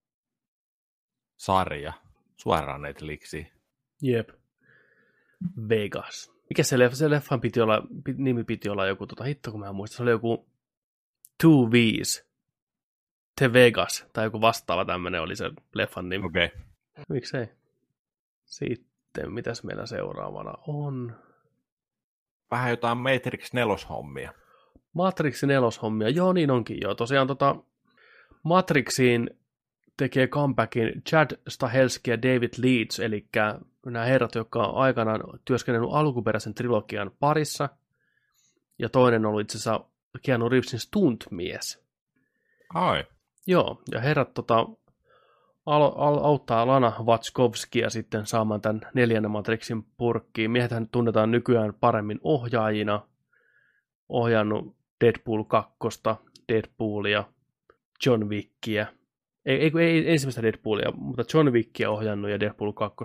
sarja 1.38 1.94
suoraan 2.38 2.82
Netflixiin. 2.82 3.52
Jep. 4.02 4.30
Vegas. 5.70 6.32
Mikä 6.50 6.64
se 6.64 6.80
leffa? 6.80 6.96
Se 6.96 7.10
leffan 7.10 7.42
piti 7.42 7.62
olla, 7.62 7.82
nimi 8.18 8.44
piti 8.44 8.70
olla 8.70 8.88
joku, 8.88 9.08
tota, 9.08 9.24
hitto 9.24 9.52
kun 9.52 9.60
mä 9.60 9.74
muistan, 9.74 9.98
se 9.98 10.04
oli 10.04 10.12
joku 10.12 10.50
Two 11.42 11.70
V's. 11.72 12.26
The 13.38 13.54
Vegas, 13.54 14.06
tai 14.14 14.26
joku 14.26 14.42
vastaava 14.42 14.86
tämmöinen 14.86 15.22
oli 15.22 15.36
se 15.36 15.52
leffan 15.74 16.10
nimi. 16.10 16.26
Okei. 16.26 16.46
Okay. 16.46 16.60
Miksei? 17.10 17.48
Sitten, 18.46 19.34
mitäs 19.34 19.64
meillä 19.64 19.86
seuraavana 19.86 20.54
on? 20.68 21.16
Vähän 22.52 22.70
jotain 22.70 22.98
Matrix 22.98 23.52
4-hommia. 23.54 24.34
Matrix 24.94 25.44
4-hommia, 25.44 26.10
joo 26.10 26.34
niin 26.34 26.52
onkin 26.52 26.78
joo. 26.82 26.96
Tosiaan 26.96 27.28
tota, 27.28 27.56
Matrixiin 28.44 29.30
tekee 29.98 30.28
comebackin 30.28 31.04
Chad 31.10 31.32
Stahelski 31.48 32.12
ja 32.12 32.22
David 32.22 32.54
Leeds, 32.58 33.00
eli 33.00 33.28
nämä 33.86 34.06
herrat, 34.06 34.36
jotka 34.36 34.64
on 34.64 34.76
aikanaan 34.76 35.22
työskennellyt 35.46 35.94
alkuperäisen 35.94 36.54
trilogian 36.54 37.12
parissa, 37.20 37.70
ja 38.80 38.90
toinen 38.90 39.26
on 39.26 39.30
ollut 39.30 39.42
itse 39.42 39.58
asiassa 39.58 39.86
Keanu 40.22 40.50
Reevesin 40.50 40.80
stuntmies. 40.80 41.86
Ai. 42.74 43.04
Joo, 43.48 43.82
ja 43.92 44.00
herrat 44.00 44.34
tota, 44.34 44.68
al- 45.66 45.94
al- 45.96 46.24
auttaa 46.24 46.68
Lana 46.68 46.94
Vatskovskia 47.06 47.90
sitten 47.90 48.26
saamaan 48.26 48.62
tämän 48.62 48.82
neljännen 48.94 49.32
Matrixin 49.32 49.84
purkkiin. 49.98 50.52
Miehethän 50.52 50.90
tunnetaan 50.90 51.32
nykyään 51.32 51.74
paremmin 51.74 52.20
ohjaajina. 52.24 53.08
Ohjannut 54.10 54.76
Deadpool 55.04 55.44
2, 55.44 55.74
Deadpoolia, 56.54 57.24
John 58.06 58.30
Wickia. 58.30 58.86
Ei, 59.46 59.60
ei, 59.60 59.72
ei 59.80 60.12
ensimmäistä 60.12 60.44
Deadpoolia, 60.44 60.92
mutta 60.92 61.24
John 61.34 61.52
Wickia 61.52 61.92
ohjannut 61.92 62.32
ja 62.32 62.40
Deadpool 62.40 62.72
2 62.72 62.98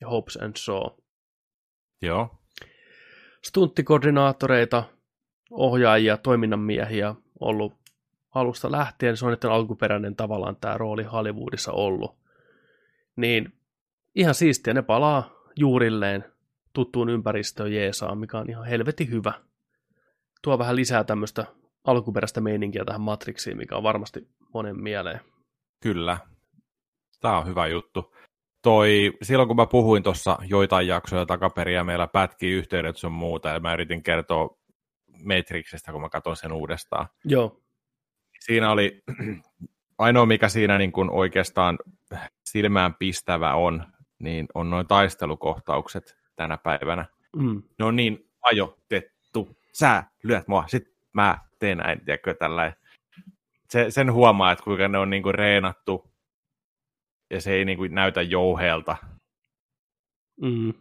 ja 0.00 0.08
Hobbs 0.08 0.36
and 0.36 0.56
Shaw. 0.56 0.86
Joo. 2.02 2.38
Stunttikoordinaattoreita, 3.42 4.84
ohjaajia, 5.50 6.16
toiminnanmiehiä 6.16 7.14
ollut 7.40 7.85
alusta 8.36 8.72
lähtien, 8.72 9.16
se 9.16 9.26
on 9.26 9.32
niiden 9.32 9.50
alkuperäinen 9.50 10.16
tavallaan 10.16 10.56
tämä 10.56 10.78
rooli 10.78 11.02
Hollywoodissa 11.02 11.72
ollut. 11.72 12.16
Niin 13.16 13.52
ihan 14.14 14.34
siistiä, 14.34 14.74
ne 14.74 14.82
palaa 14.82 15.30
juurilleen 15.56 16.24
tuttuun 16.72 17.08
ympäristöön 17.08 17.72
Jeesaa, 17.72 18.14
mikä 18.14 18.38
on 18.38 18.50
ihan 18.50 18.66
helvetin 18.66 19.10
hyvä. 19.10 19.32
Tuo 20.42 20.58
vähän 20.58 20.76
lisää 20.76 21.04
tämmöistä 21.04 21.46
alkuperäistä 21.84 22.40
meininkiä 22.40 22.84
tähän 22.84 23.00
Matrixiin, 23.00 23.56
mikä 23.56 23.76
on 23.76 23.82
varmasti 23.82 24.28
monen 24.54 24.82
mieleen. 24.82 25.20
Kyllä. 25.82 26.18
Tämä 27.20 27.38
on 27.38 27.46
hyvä 27.46 27.66
juttu. 27.66 28.14
Toi, 28.62 29.12
silloin 29.22 29.48
kun 29.48 29.56
mä 29.56 29.66
puhuin 29.66 30.02
tuossa 30.02 30.38
joitain 30.46 30.86
jaksoja 30.86 31.26
takaperiä, 31.26 31.84
meillä 31.84 32.06
pätki 32.06 32.50
yhteydet 32.50 32.96
sun 32.96 33.12
muuta, 33.12 33.48
ja 33.48 33.60
mä 33.60 33.74
yritin 33.74 34.02
kertoa 34.02 34.58
Matrixista, 35.24 35.92
kun 35.92 36.00
mä 36.00 36.08
katsoin 36.08 36.36
sen 36.36 36.52
uudestaan. 36.52 37.08
Joo 37.24 37.65
siinä 38.40 38.70
oli 38.70 39.02
ainoa, 39.98 40.26
mikä 40.26 40.48
siinä 40.48 40.78
niin 40.78 40.92
kuin 40.92 41.10
oikeastaan 41.10 41.78
silmään 42.44 42.94
pistävä 42.94 43.54
on, 43.54 43.84
niin 44.18 44.46
on 44.54 44.70
noin 44.70 44.86
taistelukohtaukset 44.86 46.16
tänä 46.36 46.56
päivänä. 46.56 47.04
Mm. 47.36 47.62
Ne 47.78 47.84
on 47.84 47.96
niin 47.96 48.30
ajotettu. 48.42 49.56
Sä 49.72 50.04
lyöt 50.22 50.48
mua, 50.48 50.64
sit 50.66 50.96
mä 51.12 51.38
teen 51.58 51.78
näin, 51.78 52.04
tiedätkö, 52.04 52.34
tällä. 52.34 52.72
Se, 53.70 53.90
sen 53.90 54.12
huomaa, 54.12 54.52
että 54.52 54.64
kuinka 54.64 54.88
ne 54.88 54.98
on 54.98 55.10
niin 55.10 55.22
kuin 55.22 55.34
reenattu 55.34 56.10
ja 57.30 57.40
se 57.40 57.52
ei 57.52 57.64
niin 57.64 57.78
kuin 57.78 57.94
näytä 57.94 58.22
jouheelta. 58.22 58.96
Mm. 60.40 60.74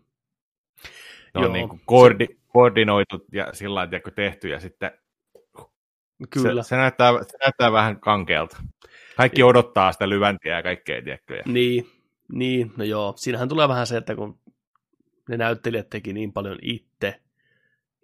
Se 1.32 1.45
on 1.45 1.53
niin 1.53 1.70
kuin 1.70 1.82
koordi, 1.86 2.28
koordinoitu 2.47 3.26
ja 3.32 3.53
sillä 3.53 3.76
lailla 3.76 4.12
tehty, 4.16 4.49
ja 4.49 4.60
sitten 4.60 4.91
Kyllä. 6.30 6.63
Se, 6.63 6.70
se, 6.70 6.76
näyttää, 6.76 7.11
se 7.11 7.38
näyttää 7.38 7.72
vähän 7.72 7.99
kankealta. 7.99 8.57
Kaikki 9.18 9.43
odottaa 9.43 9.91
sitä 9.91 10.09
lyväntiä 10.09 10.55
ja 10.55 10.63
kaikkea, 10.63 11.01
tiedätkö? 11.01 11.41
Niin, 11.45 11.91
niin, 12.34 12.74
no 12.78 12.84
joo. 12.84 13.13
Siinähän 13.18 13.49
tulee 13.49 13.68
vähän 13.68 13.88
se, 13.88 13.97
että 13.97 14.16
kun 14.16 14.39
ne 15.30 15.38
näyttelijät 15.38 15.89
teki 15.89 16.13
niin 16.13 16.34
paljon 16.34 16.57
itse, 16.61 17.20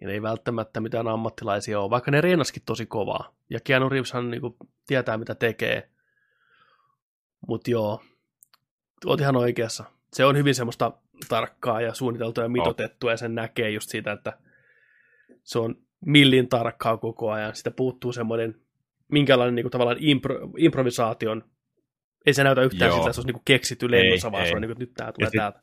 ja 0.00 0.06
ne 0.06 0.12
ei 0.12 0.22
välttämättä 0.22 0.80
mitään 0.80 1.08
ammattilaisia 1.08 1.80
ole, 1.80 1.90
vaikka 1.90 2.10
ne 2.10 2.20
reenaskin 2.20 2.62
tosi 2.66 2.86
kovaa. 2.86 3.34
Ja 3.50 3.60
Keanu 3.64 3.88
Reeveshan 3.88 4.30
niin 4.30 4.40
kuin, 4.40 4.56
tietää, 4.86 5.18
mitä 5.18 5.34
tekee. 5.34 5.88
Mutta 7.48 7.70
joo, 7.70 8.02
oot 9.06 9.20
ihan 9.20 9.36
oikeassa. 9.36 9.84
Se 10.12 10.24
on 10.24 10.36
hyvin 10.36 10.54
semmoista 10.54 10.92
tarkkaa 11.28 11.80
ja 11.80 11.94
suunniteltua 11.94 12.44
ja 12.44 12.48
mitotettua, 12.48 13.10
oh. 13.10 13.12
ja 13.12 13.16
sen 13.16 13.34
näkee 13.34 13.70
just 13.70 13.90
siitä, 13.90 14.12
että 14.12 14.38
se 15.42 15.58
on 15.58 15.76
millin 16.06 16.48
tarkkaa 16.48 16.96
koko 16.96 17.30
ajan. 17.30 17.54
Sitä 17.54 17.70
puuttuu 17.70 18.12
semmoinen, 18.12 18.54
minkälainen 19.08 19.54
niin 19.54 19.64
kuin, 19.64 19.70
tavallaan 19.70 19.96
impro, 20.00 20.50
improvisaation, 20.56 21.44
ei 22.26 22.34
se 22.34 22.44
näytä 22.44 22.62
yhtään 22.62 22.88
Joo. 22.88 22.96
siltä, 22.96 23.08
että 23.08 23.14
se 23.14 23.20
olisi 23.20 23.28
niin 23.28 23.34
kuin 23.34 23.44
keksitty 23.44 23.90
lennossa, 23.90 24.32
vaan 24.32 24.42
ei. 24.42 24.48
se 24.48 24.54
on 24.54 24.62
niin 24.62 24.68
kuin, 24.68 24.78
nyt 24.78 24.94
tämä 24.94 25.12
tulee 25.12 25.30
sit, 25.30 25.38
täältä. 25.38 25.62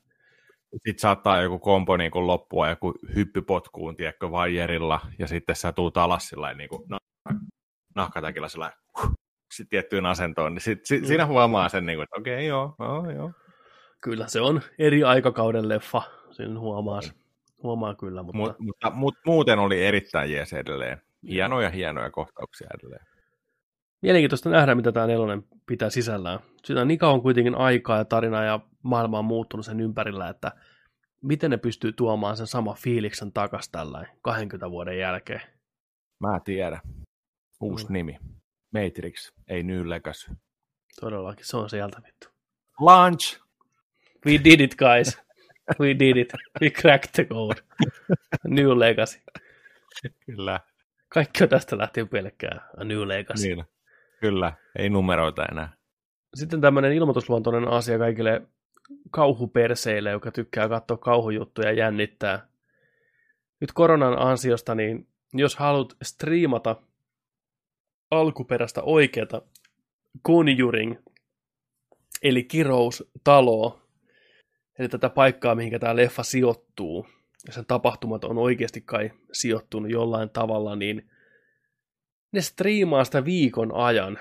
Sitten 0.72 1.00
saattaa 1.00 1.42
joku 1.42 1.60
kompo 1.60 1.98
niin 1.98 2.12
kuin 2.12 2.28
loppua 2.28 2.70
joku 2.70 2.94
hyppypotkuun, 3.16 3.96
tiedätkö, 3.96 4.32
vaijerilla, 4.32 5.00
ja 5.20 5.28
sitten 5.28 5.56
sä 5.56 5.72
tuut 5.72 5.98
alas 5.98 6.30
sillä 6.30 6.54
niin 6.54 6.70
kuin 6.70 6.84
nahkatäkillä 7.96 8.50
sillä 8.50 8.72
sitten 9.54 9.70
tiettyyn 9.70 10.06
asentoon, 10.06 10.54
niin 10.54 10.62
sit, 10.62 10.86
sit, 10.86 11.02
mm. 11.02 11.08
siinä 11.08 11.26
huomaa 11.26 11.70
sen, 11.70 11.86
niin 11.86 11.98
kuin, 11.98 12.04
että 12.04 12.20
okei, 12.20 12.34
okay, 12.34 12.44
joo, 12.44 12.76
joo, 12.80 13.12
joo. 13.12 13.32
Kyllä 14.02 14.28
se 14.28 14.42
on 14.42 14.62
eri 14.80 15.04
aikakauden 15.04 15.70
leffa, 15.70 16.02
sen 16.32 16.60
huomaa, 16.60 17.02
huomaa 17.64 17.96
kyllä. 17.96 18.24
Mutta... 18.24 18.38
Mut, 18.38 18.60
mutta 18.60 18.92
mut, 18.92 19.16
muuten 19.26 19.60
oli 19.60 19.86
erittäin 19.86 20.32
jees 20.32 20.54
edelleen. 20.54 21.02
Hienoja, 21.28 21.70
hienoja 21.70 22.12
kohtauksia 22.12 22.68
edelleen. 22.80 23.06
Mielenkiintoista 24.02 24.50
nähdä, 24.50 24.76
mitä 24.76 24.92
tämä 24.92 25.08
nelonen 25.08 25.44
pitää 25.66 25.90
sisällään. 25.90 26.40
Sitä 26.66 26.82
on 26.82 26.88
niin 26.88 27.00
kauan 27.00 27.22
kuitenkin 27.22 27.56
aikaa 27.56 27.98
ja 27.98 28.06
tarinaa 28.06 28.44
ja 28.44 28.60
maailma 28.84 29.20
on 29.20 29.26
muuttunut 29.26 29.66
sen 29.66 29.80
ympärillä, 29.80 30.30
että 30.30 30.52
miten 31.22 31.52
ne 31.52 31.58
pystyy 31.58 31.92
tuomaan 31.92 32.38
sen 32.38 32.48
sama 32.48 32.74
fiiliksen 32.74 33.32
takas 33.32 33.70
tällä 33.70 34.06
20 34.22 34.72
vuoden 34.72 35.00
jälkeen. 35.00 35.42
Mä 36.20 36.40
tiedän. 36.46 36.80
Uusi 37.62 37.86
mm. 37.86 37.94
nimi. 37.94 38.18
Matrix, 38.74 39.32
ei 39.48 39.64
New 39.64 39.90
Legacy. 39.90 40.32
Todellakin, 41.02 41.46
se 41.46 41.58
on 41.58 41.70
sieltä 41.70 42.02
vittu. 42.08 42.28
Launch! 42.80 43.40
We 44.26 44.40
did 44.44 44.60
it, 44.60 44.76
guys. 44.76 45.18
We 45.80 46.00
did 46.00 46.18
it. 46.18 46.34
We 46.62 46.70
cracked 46.70 47.10
the 47.14 47.26
code. 47.26 47.62
New 48.48 48.80
Legacy. 48.80 49.20
Kyllä. 50.26 50.60
Kaikki 51.10 51.44
on 51.44 51.50
tästä 51.50 51.78
lähtien 51.78 52.08
pelkkää 52.08 52.70
A 52.78 52.84
New 52.84 53.08
Legacy. 53.08 53.48
Niin. 53.48 53.66
Kyllä, 54.20 54.54
ei 54.80 54.90
numeroita 54.90 55.46
enää. 55.52 55.74
Sitten 56.36 56.62
tämmöinen 56.62 56.94
ilmoitusluontoinen 56.94 57.68
asia 57.68 57.98
kaikille 57.98 58.42
kauhuperseille, 59.12 60.10
joka 60.10 60.32
tykkää 60.32 60.70
katsoa 60.70 60.98
kauhujuttuja 60.98 61.68
ja 61.68 61.78
jännittää. 61.78 62.48
Nyt 63.62 63.72
koronan 63.72 64.20
ansiosta, 64.20 64.76
niin 64.76 65.08
jos 65.34 65.56
haluat 65.56 65.96
striimata 66.04 66.76
alkuperäistä 68.12 68.82
oikeata 68.84 69.42
Conjuring, 70.28 70.96
eli 72.24 72.44
kiroustaloa, 72.44 73.82
eli 74.80 74.90
tätä 74.90 75.10
paikkaa, 75.10 75.56
mihin 75.56 75.80
tämä 75.80 75.96
leffa 75.96 76.24
sijoittuu, 76.24 77.08
ja 77.48 77.54
sen 77.54 77.66
tapahtumat 77.66 78.24
on 78.24 78.38
oikeasti 78.38 78.82
kai 78.82 79.12
sijoittunut 79.32 79.92
jollain 79.92 80.30
tavalla, 80.30 80.76
niin 80.76 81.10
ne 82.32 82.42
striimaa 82.42 83.04
sitä 83.04 83.26
viikon 83.26 83.76
ajan, 83.76 84.20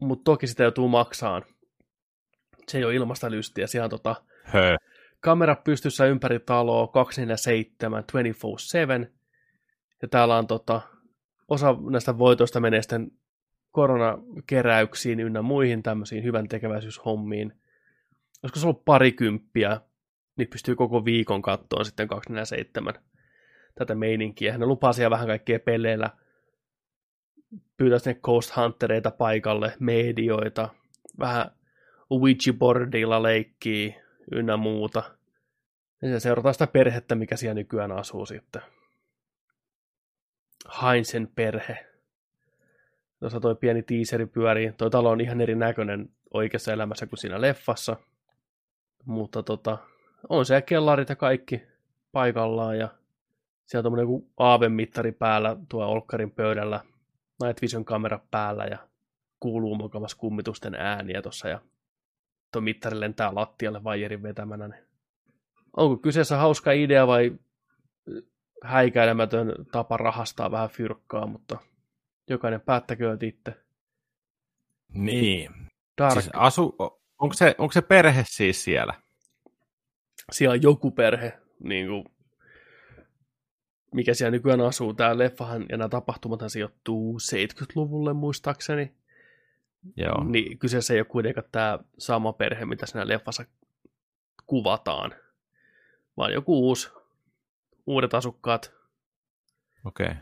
mutta 0.00 0.24
toki 0.24 0.46
sitä 0.46 0.62
joutuu 0.62 0.88
maksaan. 0.88 1.42
Se 2.68 2.78
ei 2.78 2.84
ole 2.84 2.94
ilmasta 2.94 3.30
lystiä, 3.30 3.66
siellä 3.66 3.84
on 3.84 3.90
tota, 3.90 4.14
Hö. 4.44 4.76
kamera 5.20 5.56
pystyssä 5.56 6.06
ympäri 6.06 6.40
taloa 6.40 6.86
247, 6.86 8.04
24-7, 9.04 9.10
ja 10.02 10.08
täällä 10.08 10.36
on 10.36 10.46
tota, 10.46 10.80
osa 11.48 11.76
näistä 11.90 12.18
voitoista 12.18 12.60
menee 12.60 12.82
sitten 12.82 13.10
koronakeräyksiin 13.70 15.20
ynnä 15.20 15.42
muihin 15.42 15.82
tämmöisiin 15.82 16.24
hyvän 16.24 16.48
tekeväisyyshommiin. 16.48 17.52
Olisiko 18.44 18.60
se 18.60 18.66
ollut 18.66 18.84
parikymppiä, 18.84 19.80
niin 20.36 20.48
pystyy 20.48 20.74
koko 20.76 21.04
viikon 21.04 21.42
kattoon 21.42 21.84
sitten 21.84 22.08
247 22.08 22.94
tätä 23.74 23.94
meininkiä. 23.94 24.58
Ne 24.58 24.66
lupaa 24.66 24.92
siellä 24.92 25.10
vähän 25.10 25.26
kaikkea 25.26 25.58
peleillä– 25.58 26.10
pyytää 27.76 27.98
sinne 27.98 28.20
Ghost 28.22 28.56
Huntereita 28.56 29.10
paikalle, 29.10 29.74
medioita, 29.80 30.68
vähän 31.18 31.50
Ouija-bordilla 32.10 33.22
leikkii 33.22 33.96
ynnä 34.32 34.56
muuta. 34.56 35.02
Ja 36.02 36.08
se 36.08 36.20
seurataan 36.20 36.54
sitä 36.54 36.66
perhettä, 36.66 37.14
mikä 37.14 37.36
siellä 37.36 37.54
nykyään 37.54 37.92
asuu 37.92 38.26
sitten. 38.26 38.62
Heinzen 40.82 41.28
perhe. 41.34 41.86
Tuossa 43.20 43.40
toi 43.40 43.54
pieni 43.54 43.82
tiiseri 43.82 44.26
pyörii. 44.26 44.72
Toi 44.72 44.90
talo 44.90 45.10
on 45.10 45.20
ihan 45.20 45.40
erinäköinen 45.40 46.10
oikeassa 46.34 46.72
elämässä 46.72 47.06
kuin 47.06 47.18
siinä 47.18 47.40
leffassa. 47.40 47.96
Mutta 49.04 49.42
tota, 49.42 49.78
on 50.28 50.46
se 50.46 50.62
kellarit 50.62 51.08
ja 51.08 51.16
kaikki 51.16 51.62
paikallaan 52.12 52.78
ja 52.78 52.88
siellä 53.66 53.88
on 53.88 53.94
tuommoinen 53.94 54.30
aavemittari 54.38 55.12
päällä 55.12 55.56
tuo 55.68 55.86
Olkkarin 55.86 56.30
pöydällä 56.30 56.80
Night 57.42 57.62
Vision 57.62 57.84
kamera 57.84 58.20
päällä 58.30 58.64
ja 58.64 58.78
kuuluu 59.40 59.74
mukavasti 59.74 60.18
kummitusten 60.20 60.74
ääniä 60.74 61.22
tuossa 61.22 61.48
ja 61.48 61.60
tuo 62.52 62.60
mittari 62.60 63.00
lentää 63.00 63.34
lattialle 63.34 63.84
vaijerin 63.84 64.22
vetämänä. 64.22 64.68
Niin 64.68 64.84
onko 65.76 65.96
kyseessä 65.96 66.36
hauska 66.36 66.72
idea 66.72 67.06
vai 67.06 67.38
häikäilemätön 68.62 69.54
tapa 69.72 69.96
rahastaa 69.96 70.50
vähän 70.50 70.68
fyrkkaa, 70.68 71.26
mutta 71.26 71.58
jokainen 72.30 72.60
päättäköön 72.60 73.18
itse. 73.22 73.54
Niin. 74.92 75.50
Dark. 75.98 76.12
Siis 76.12 76.30
asu, 76.34 76.76
onko, 77.18 77.34
se, 77.34 77.54
onko 77.58 77.72
se 77.72 77.82
perhe 77.82 78.24
siis 78.26 78.64
siellä? 78.64 78.94
Siellä 80.32 80.52
on 80.52 80.62
joku 80.62 80.90
perhe, 80.90 81.32
niin 81.60 81.88
kuin 81.88 82.04
mikä 83.94 84.14
siellä 84.14 84.30
nykyään 84.30 84.60
asuu. 84.60 84.94
Tämä 84.94 85.18
leffahan 85.18 85.66
ja 85.68 85.76
nämä 85.76 85.88
tapahtumat 85.88 86.40
sijoittuu 86.46 87.18
70-luvulle 87.18 88.12
muistaakseni. 88.12 88.94
Joo. 89.96 90.24
Niin 90.24 90.58
kyseessä 90.58 90.94
ei 90.94 91.00
ole 91.00 91.04
kuitenkaan 91.04 91.46
tämä 91.52 91.78
sama 91.98 92.32
perhe, 92.32 92.64
mitä 92.64 92.86
siinä 92.86 93.08
leffassa 93.08 93.44
kuvataan, 94.46 95.14
vaan 96.16 96.32
joku 96.32 96.68
uusi, 96.68 96.90
uudet 97.86 98.14
asukkaat. 98.14 98.74
Okei. 99.84 100.06
Okay. 100.06 100.16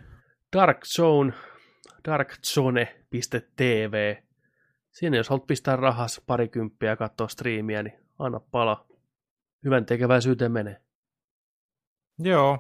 Dark 0.53 0.84
Zone, 0.84 1.32
darkzone.tv. 2.09 4.16
Siinä 4.93 5.16
jos 5.16 5.28
haluat 5.28 5.47
pistää 5.47 5.76
rahas 5.76 6.22
parikymppiä 6.26 6.90
ja 6.90 6.97
katsoa 6.97 7.28
striimiä, 7.28 7.82
niin 7.82 7.99
anna 8.18 8.40
pala. 8.40 8.86
Hyvän 9.64 9.86
tekeväisyyteen 9.86 10.53
menee. 10.53 10.80
Joo, 12.18 12.59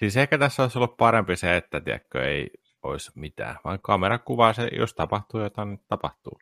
Siis 0.00 0.16
ehkä 0.16 0.38
tässä 0.38 0.62
olisi 0.62 0.78
ollut 0.78 0.96
parempi 0.96 1.36
se, 1.36 1.56
että 1.56 1.80
tiedätkö, 1.80 2.28
ei 2.28 2.50
olisi 2.82 3.12
mitään, 3.14 3.56
vaan 3.64 3.78
kamera 3.82 4.18
kuvaa 4.18 4.52
se, 4.52 4.68
jos 4.72 4.94
tapahtuu 4.94 5.40
jotain, 5.40 5.68
niin 5.68 5.84
tapahtuu. 5.88 6.40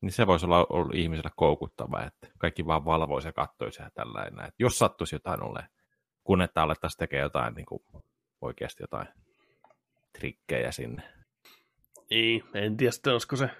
Niin 0.00 0.12
se 0.12 0.26
voisi 0.26 0.46
olla 0.46 0.66
ollut 0.68 0.94
ihmiselle 0.94 1.30
koukuttava, 1.36 2.02
että 2.02 2.28
kaikki 2.38 2.66
vaan 2.66 2.84
valvoisi 2.84 3.28
ja 3.28 3.32
katsoisi 3.32 3.82
ja 3.82 3.90
tällainen. 3.90 4.44
Että 4.44 4.54
jos 4.58 4.78
sattuisi 4.78 5.14
jotain 5.14 5.42
ole, 5.42 5.68
kun 6.24 6.42
että 6.42 6.62
alettaisiin 6.62 6.98
tekemään 6.98 7.22
jotain 7.22 7.54
niin 7.54 7.66
kuin, 7.66 7.82
oikeasti 8.40 8.82
jotain 8.82 9.08
trikkejä 10.18 10.72
sinne. 10.72 11.02
Ei, 12.10 12.44
en 12.54 12.76
tiedä 12.76 12.92
sitten, 12.92 13.12
olisiko 13.12 13.36
se, 13.36 13.50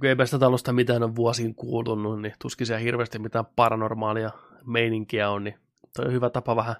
kun 0.00 0.08
ei 0.08 0.16
tästä 0.16 0.38
talosta 0.38 0.72
mitään 0.72 1.02
on 1.02 1.16
vuosiin 1.16 1.54
kuulunut, 1.54 2.22
niin 2.22 2.34
tuskin 2.42 2.66
siellä 2.66 2.80
hirveästi 2.80 3.18
mitään 3.18 3.46
paranormaalia 3.56 4.30
meininkiä 4.66 5.30
on, 5.30 5.44
niin 5.44 5.58
toi 5.96 6.04
on 6.04 6.12
hyvä 6.12 6.30
tapa 6.30 6.56
vähän 6.56 6.76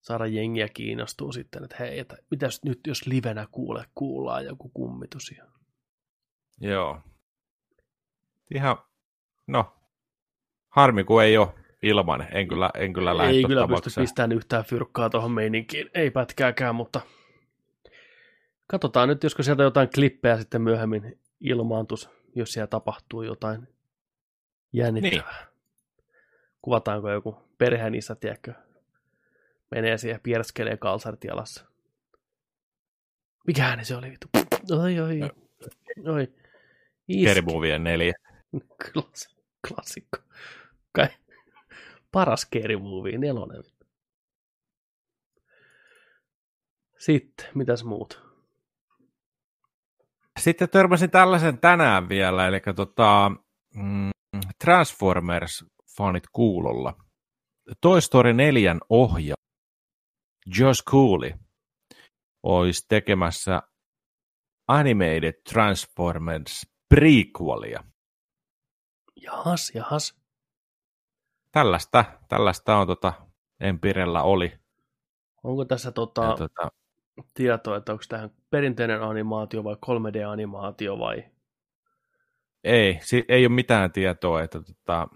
saada 0.00 0.26
jengiä 0.26 0.68
kiinnostuu 0.68 1.32
sitten, 1.32 1.64
että 1.64 1.76
hei, 1.80 1.98
että 1.98 2.16
mitäs 2.30 2.60
nyt 2.64 2.80
jos 2.86 3.06
livenä 3.06 3.46
kuule, 3.52 3.84
kuullaan 3.94 4.44
joku 4.44 4.68
kummitus. 4.74 5.34
Joo. 6.60 7.00
Ihan, 8.54 8.76
no, 9.46 9.76
harmi 10.68 11.04
kun 11.04 11.22
ei 11.22 11.38
ole 11.38 11.54
ilman. 11.82 12.26
En 12.32 12.48
kyllä, 12.48 12.70
en 12.74 12.92
kyllä 12.92 13.16
lähde 13.16 13.32
Ei 13.32 13.44
kyllä 13.44 13.68
pysty 13.68 14.00
pistämään 14.00 14.32
yhtään 14.32 14.64
fyrkkaa 14.64 15.10
tuohon 15.10 15.32
meininkiin, 15.32 15.90
ei 15.94 16.10
pätkääkään, 16.10 16.74
mutta 16.74 17.00
katsotaan 18.68 19.08
nyt, 19.08 19.22
josko 19.22 19.42
sieltä 19.42 19.62
jotain 19.62 19.88
klippejä 19.94 20.38
sitten 20.38 20.62
myöhemmin 20.62 21.20
ilmaantus 21.40 22.10
jos 22.34 22.52
siellä 22.52 22.66
tapahtuu 22.66 23.22
jotain 23.22 23.68
jännittävää. 24.72 25.46
Niin. 25.46 26.04
Kuvataanko 26.62 27.10
joku 27.10 27.36
perheen 27.58 27.94
isä, 27.94 28.14
tiedätkö, 28.14 28.54
menee 29.70 29.98
siihen 29.98 30.20
pierskelee 30.20 30.76
kalsarit 30.76 31.24
jalassa. 31.24 31.64
Mikä 33.46 33.66
ääni 33.66 33.84
se 33.84 33.96
oli 33.96 34.10
vittu? 34.10 34.28
Oi, 34.82 35.00
oi, 35.00 35.20
oi. 36.06 36.32
Scary 37.22 37.78
neljä. 37.78 38.14
Klass, 38.92 39.36
klassikko. 39.68 40.18
Kai. 40.92 41.08
Paras 42.12 42.48
Movie, 42.80 43.18
nelonen. 43.18 43.62
Sitten, 46.98 47.46
mitäs 47.54 47.84
muut? 47.84 48.27
Sitten 50.38 50.70
törmäsin 50.70 51.10
tällaisen 51.10 51.58
tänään 51.58 52.08
vielä, 52.08 52.46
eli 52.46 52.60
tota, 52.76 53.32
mm, 53.74 54.10
Transformers-fanit 54.64 56.24
kuulolla. 56.32 56.94
Toy 57.80 58.00
Story 58.00 58.32
4 58.32 58.76
ohja 58.90 59.34
Josh 60.58 60.84
Cooley 60.84 61.32
olisi 62.42 62.86
tekemässä 62.88 63.62
Animated 64.68 65.42
Transformers 65.52 66.66
prequelia. 66.88 67.84
Jahas, 69.22 69.72
jahas. 69.74 70.14
Tällaista, 71.52 72.04
tällaista 72.28 72.76
on 72.76 72.86
tota, 72.86 73.12
Empirellä 73.60 74.22
oli. 74.22 74.52
Onko 75.42 75.64
tässä 75.64 75.92
tota, 75.92 76.24
ja, 76.24 76.36
tota, 76.36 76.70
tietoa, 77.34 77.76
että 77.76 77.92
onko 77.92 78.04
tähän 78.08 78.30
perinteinen 78.50 79.02
animaatio 79.02 79.64
vai 79.64 79.74
3D-animaatio 79.74 80.98
vai? 80.98 81.24
Ei, 82.64 83.00
ei 83.28 83.46
ole 83.46 83.54
mitään 83.54 83.92
tietoa, 83.92 84.42
että 84.42 84.60
tota, 84.62 85.08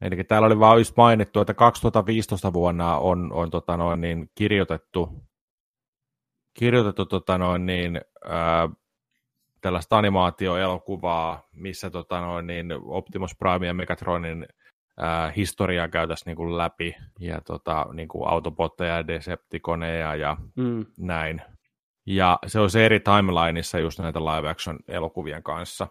Eli 0.00 0.24
täällä 0.24 0.46
oli 0.46 0.58
vaan 0.58 0.78
just 0.78 0.96
mainittu, 0.96 1.40
että 1.40 1.54
2015 1.54 2.52
vuonna 2.52 2.98
on, 2.98 3.32
on 3.32 3.50
tota 3.50 3.76
noin, 3.76 4.00
niin 4.00 4.30
kirjoitettu, 4.34 5.24
kirjoitettu 6.54 7.06
tota 7.06 7.38
noin, 7.38 7.66
niin, 7.66 8.00
ää, 8.24 8.68
tällaista 9.60 9.98
animaatioelokuvaa, 9.98 11.48
missä 11.52 11.90
tota 11.90 12.20
noin, 12.20 12.46
niin 12.46 12.66
Optimus 12.84 13.36
Prime 13.38 13.66
ja 13.66 13.74
Megatronin 13.74 14.46
ää, 14.98 15.32
historiaa 15.36 15.88
käytäisiin 15.88 16.26
niin 16.26 16.36
kuin 16.36 16.58
läpi, 16.58 16.96
ja 17.20 17.40
tota, 17.40 17.86
niin 17.92 18.08
kuin 18.08 18.28
Autobotteja 18.28 18.96
ja 18.96 19.06
Decepticoneja 19.06 20.14
ja 20.14 20.36
mm. 20.56 20.86
näin. 20.98 21.42
Ja 22.06 22.38
se 22.46 22.60
olisi 22.60 22.82
eri 22.82 23.00
timelineissa 23.00 23.78
just 23.78 23.98
näitä 23.98 24.20
live 24.20 24.48
action 24.48 24.78
elokuvien 24.88 25.42
kanssa. 25.42 25.86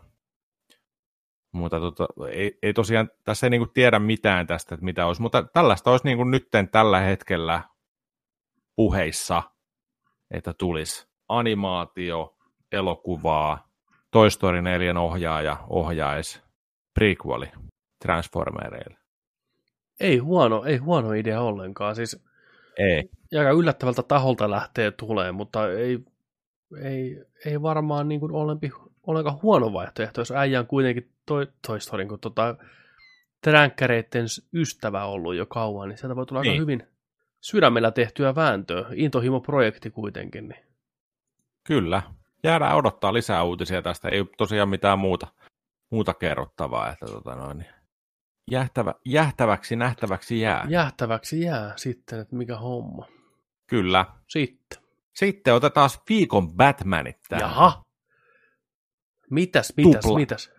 Mutta 1.52 1.80
tota, 1.80 2.08
ei, 2.32 2.58
ei 2.64 2.74
tosiaan, 2.74 3.10
tässä 3.24 3.46
ei 3.46 3.50
niin 3.50 3.62
kuin 3.62 3.74
tiedä 3.74 4.00
mitään 4.00 4.48
tästä, 4.48 4.76
että 4.76 4.86
mitä 4.86 5.06
olisi, 5.06 5.22
mutta 5.22 5.44
tällaista 5.44 5.92
olisi 5.92 6.06
niin 6.06 6.18
kuin 6.18 6.32
nytten 6.32 6.70
tällä 6.70 7.00
hetkellä 7.00 7.64
puheissa, 8.76 9.44
että 10.32 10.54
tulisi 10.54 11.08
animaatio, 11.30 12.38
elokuvaa, 12.72 13.68
Toy 14.12 14.30
Story 14.30 14.62
4 14.62 15.00
ohjaaja 15.00 15.58
ohjaisi 15.70 16.42
prequeli 16.94 17.48
Transformereille. 18.00 18.98
Ei 20.00 20.18
huono, 20.18 20.64
ei 20.64 20.78
huono 20.78 21.14
idea 21.14 21.42
ollenkaan. 21.42 21.96
Siis 21.96 22.24
ei. 22.78 23.10
Aika 23.40 23.52
yllättävältä 23.52 24.04
taholta 24.04 24.50
lähtee 24.50 24.92
tulee, 24.92 25.32
mutta 25.32 25.72
ei, 25.72 26.00
ei, 26.82 27.24
ei 27.46 27.62
varmaan 27.62 28.08
niin 28.08 28.20
kuin 28.20 28.32
olempi, 28.32 28.72
ollenkaan 29.08 29.42
huono 29.42 29.74
vaihtoehto, 29.74 30.22
jos 30.22 30.32
äijä 30.32 30.60
on 30.60 30.68
kuitenkin 30.68 31.12
toi, 31.26 31.48
Toy 31.68 31.80
Story, 31.80 32.06
kun 32.06 32.20
tota, 32.20 32.56
tränkkäreiden 33.42 34.26
ystävä 34.54 35.06
ollut 35.06 35.36
jo 35.36 35.46
kauan, 35.46 35.90
niin 35.90 35.98
sieltä 35.98 36.16
voi 36.16 36.26
tulla 36.26 36.42
niin. 36.42 36.52
aika 36.52 36.62
hyvin 36.62 36.88
sydämellä 37.42 37.92
tehtyä 37.92 38.36
vääntöä. 38.36 38.86
Intohimo-projekti 38.94 39.90
kuitenkin. 39.90 40.48
Niin. 40.48 40.66
Kyllä. 41.64 42.02
Jäädään 42.44 42.76
odottaa 42.76 43.14
lisää 43.14 43.44
uutisia 43.44 43.82
tästä. 43.82 44.10
Ei 44.10 44.26
tosiaan 44.38 44.70
mitään 44.70 45.00
muuta, 45.00 45.28
muuta 45.90 46.14
kerrottavaa. 46.14 46.92
Että 46.92 47.06
tota 47.06 47.36
noin, 47.36 47.58
niin 47.58 47.70
jähtävä, 48.52 48.94
jähtäväksi 49.06 49.76
nähtäväksi 49.76 50.40
jää. 50.40 50.66
Jähtäväksi 50.70 51.42
jää 51.42 51.74
sitten, 51.76 52.20
että 52.20 52.36
mikä 52.36 52.58
homma. 52.58 53.08
Kyllä. 53.68 54.06
Sitten. 54.28 54.84
Sitten 55.16 55.54
otetaan 55.54 55.90
viikon 56.10 56.54
Batmanit 56.54 57.18
tähän. 57.30 57.42
Jaha. 57.42 57.84
Mitäs, 59.32 59.74
mitäs, 59.78 60.02
Tupla. 60.02 60.18
mitäs? 60.18 60.52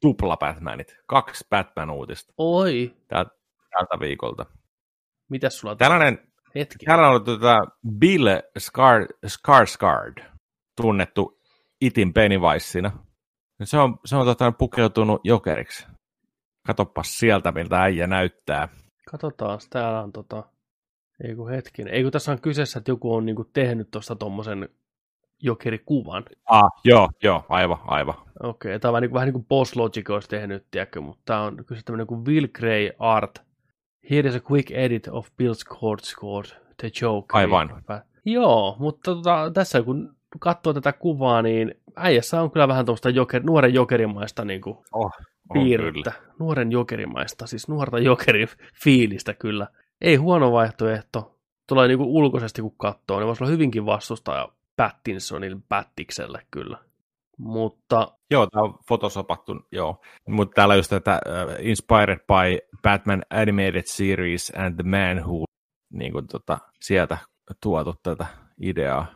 Tupla 0.00 0.36
Batmanit. 0.36 0.96
Kaksi 1.06 1.44
Batman-uutista. 1.50 2.32
Oi. 2.38 2.96
Tältä, 3.08 3.30
tältä 3.70 4.00
viikolta. 4.00 4.46
Mitäs 5.30 5.58
sulla 5.58 5.72
on? 5.72 5.78
Tällainen, 5.78 6.32
Hetki. 6.54 6.86
Täällä 6.86 7.08
on 7.08 7.24
tuota 7.24 7.58
Bill 7.98 8.26
Scar, 8.58 9.06
Skarsgård, 9.26 10.24
tunnettu 10.76 11.40
Itin 11.80 12.12
Pennywiseina. 12.12 12.90
Se 13.64 13.78
on, 13.78 13.98
se 14.04 14.16
on 14.16 14.26
tota, 14.26 14.52
pukeutunut 14.52 15.20
jokeriksi. 15.24 15.86
Katoppas 16.66 17.18
sieltä, 17.18 17.52
miltä 17.52 17.82
äijä 17.82 18.06
näyttää. 18.06 18.68
Katsotaan, 19.10 19.58
täällä 19.70 20.00
on 20.00 20.12
tota... 20.12 20.44
Ei 21.24 21.34
kun 21.34 21.50
hetkinen. 21.50 21.94
Ei 21.94 22.02
kun 22.02 22.12
tässä 22.12 22.32
on 22.32 22.40
kyseessä, 22.40 22.78
että 22.78 22.90
joku 22.90 23.14
on 23.14 23.26
niinku 23.26 23.44
tehnyt 23.44 23.90
tuosta 23.90 24.16
tuommoisen 24.16 24.68
jokerikuvan. 25.42 26.24
Ah, 26.50 26.70
joo, 26.84 27.08
joo, 27.22 27.44
aivan, 27.48 27.78
aivan. 27.84 28.14
Okei, 28.42 28.70
okay, 28.70 28.78
tämä 28.78 28.90
on 28.90 28.92
vähän 28.92 29.02
niin 29.02 29.10
kuin, 29.10 29.14
vähän 29.14 29.26
niin 29.26 29.32
kuin 29.32 29.44
Boss 29.44 29.76
Logic 29.76 30.10
olisi 30.10 30.28
tehnyt, 30.28 30.66
tiedätkö, 30.70 31.00
mutta 31.00 31.22
tämä 31.24 31.42
on 31.42 31.64
kyse 31.66 31.82
tämmöinen 31.82 32.06
kuin 32.06 32.24
Will 32.24 32.46
Gray 32.54 32.90
Art. 32.98 33.42
Here 34.10 34.28
is 34.28 34.36
a 34.36 34.40
quick 34.50 34.70
edit 34.70 35.08
of 35.10 35.28
Bill's 35.28 35.78
chord 35.78 36.00
score, 36.02 36.48
The 36.76 36.90
Joker. 37.00 37.36
Aivan. 37.38 37.82
Joo, 38.24 38.76
mutta 38.78 39.14
tota, 39.14 39.50
tässä 39.54 39.82
kun 39.82 40.16
katsoo 40.40 40.72
tätä 40.72 40.92
kuvaa, 40.92 41.42
niin 41.42 41.74
äijässä 41.96 42.42
on 42.42 42.50
kyllä 42.50 42.68
vähän 42.68 42.86
tuosta 42.86 43.10
joker, 43.10 43.42
nuoren 43.42 43.74
jokerimaista 43.74 44.44
niin 44.44 44.60
kuin 44.60 44.78
oh, 44.92 45.12
piirrettä. 45.52 46.12
Nuoren 46.38 46.72
jokerimaista, 46.72 47.46
siis 47.46 47.68
nuorta 47.68 47.98
jokerin 47.98 48.48
fiilistä 48.84 49.34
kyllä. 49.34 49.66
Ei 50.00 50.16
huono 50.16 50.52
vaihtoehto. 50.52 51.38
Tulee 51.68 51.88
niin 51.88 51.98
kuin 51.98 52.10
ulkoisesti 52.10 52.62
kun 52.62 52.76
katsoo, 52.76 53.18
niin 53.18 53.26
voisi 53.26 53.44
olla 53.44 53.50
hyvinkin 53.52 53.86
vastustaja 53.86 54.48
Pattinsonin 54.76 55.62
Pattikselle 55.68 56.46
kyllä. 56.50 56.78
Mutta... 57.38 58.12
Joo, 58.30 58.46
tämä 58.46 58.62
on 58.62 58.78
fotosopattu, 58.88 59.56
joo. 59.72 60.00
Mutta 60.28 60.54
täällä 60.54 60.74
just 60.74 60.90
tätä 60.90 61.20
uh, 61.26 61.66
Inspired 61.66 62.18
by 62.18 62.76
Batman 62.82 63.22
Animated 63.30 63.82
Series 63.86 64.52
and 64.56 64.74
the 64.74 64.90
Man 64.90 65.24
Who, 65.24 65.44
niin 65.92 66.12
kuin 66.12 66.26
tota, 66.26 66.58
sieltä 66.80 67.18
tuotu 67.62 67.94
tätä 68.02 68.26
ideaa. 68.60 69.06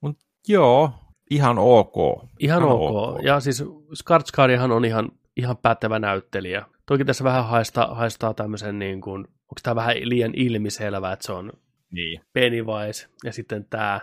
Mutta 0.00 0.24
joo, 0.48 0.90
ihan 1.30 1.58
ok. 1.58 1.96
Ihan, 2.38 2.62
ihan 2.62 2.62
ok. 2.62 2.80
ok. 2.80 3.22
Ja 3.22 3.40
siis 3.40 3.64
Skarsgårdihan 3.98 4.72
on 4.72 4.84
ihan, 4.84 5.08
ihan 5.36 5.56
pätevä 5.56 5.98
näyttelijä. 5.98 6.64
Toki 6.86 7.04
tässä 7.04 7.24
vähän 7.24 7.46
haistaa, 7.46 7.94
haistaa 7.94 8.34
tämmöisen, 8.34 8.78
niin 8.78 9.00
kuin, 9.00 9.20
onko 9.20 9.60
tämä 9.62 9.74
vähän 9.74 9.96
liian 10.02 10.32
ilmiselvää, 10.34 11.12
että 11.12 11.26
se 11.26 11.32
on 11.32 11.52
niin. 11.90 12.20
Pennywise 12.32 13.08
ja 13.24 13.32
sitten 13.32 13.64
tämä, 13.64 14.00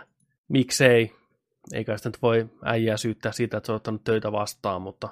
miksei, 0.48 1.12
eikä 1.72 1.96
sitä 1.96 2.08
nyt 2.08 2.22
voi 2.22 2.46
äijää 2.64 2.96
syyttää 2.96 3.32
siitä, 3.32 3.56
että 3.56 3.66
se 3.66 3.72
on 3.72 3.76
ottanut 3.76 4.04
töitä 4.04 4.32
vastaan, 4.32 4.82
mutta... 4.82 5.08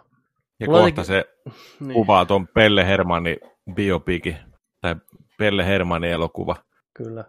Ja 0.61 0.67
kohta 0.67 0.81
jotenkin... 0.81 1.05
se 1.05 1.25
niin. 1.81 1.93
kuvaa 1.93 2.27
tuon 2.27 2.49
Pelle 2.49 2.87
Hermanni 2.87 3.37
biopiki, 3.75 4.37
tai 4.81 4.97
Pelle 5.39 5.67
Hermanni 5.67 6.11
elokuva. 6.11 6.57
Kyllä. 6.95 7.25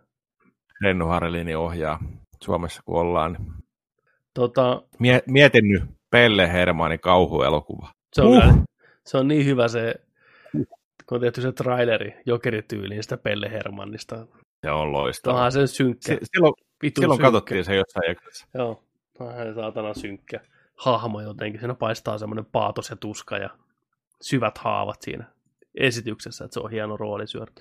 Rennu 0.81 1.05
Harelini 1.05 1.55
ohjaa 1.55 1.99
Suomessa, 2.43 2.81
kun 2.85 2.99
ollaan. 2.99 3.37
Tota... 4.33 4.81
Mie- 4.99 5.23
mietin 5.27 5.69
nyt 5.69 5.83
Pelle 6.11 6.53
Hermanni 6.53 6.97
kauhuelokuva. 6.97 7.91
Se 8.13 8.21
on, 8.21 8.27
uh! 8.27 8.63
Se 9.05 9.17
on 9.17 9.27
niin 9.27 9.45
hyvä 9.45 9.67
se, 9.67 9.95
kun 11.05 11.15
on 11.15 11.21
tehty 11.21 11.41
se 11.41 11.51
traileri 11.51 12.13
jokerityyliin 12.25 13.03
sitä 13.03 13.17
Pelle 13.17 13.51
Hermannista. 13.51 14.27
Se 14.61 14.71
on 14.71 14.91
loistavaa. 14.91 15.37
Onhan 15.37 15.51
se 15.51 15.67
synkkä. 15.67 16.07
Se, 16.07 16.19
silloin, 16.23 16.53
silloin 16.83 17.17
synkkä. 17.17 17.23
katsottiin 17.23 17.65
se 17.65 17.75
jossain 17.75 18.09
jaksossa. 18.09 18.47
Joo. 18.53 18.83
Vähän 19.19 19.55
saatana 19.55 19.93
synkkä 19.93 20.39
hahmo 20.75 21.21
jotenkin. 21.21 21.59
Siinä 21.59 21.73
paistaa 21.73 22.17
semmoinen 22.17 22.45
paatos 22.45 22.89
ja 22.89 22.95
tuska 22.95 23.37
ja 23.37 23.49
syvät 24.21 24.57
haavat 24.57 25.01
siinä 25.01 25.25
esityksessä, 25.75 26.45
että 26.45 26.53
se 26.53 26.59
on 26.59 26.71
hieno 26.71 26.97
roolisyörä. 26.97 27.51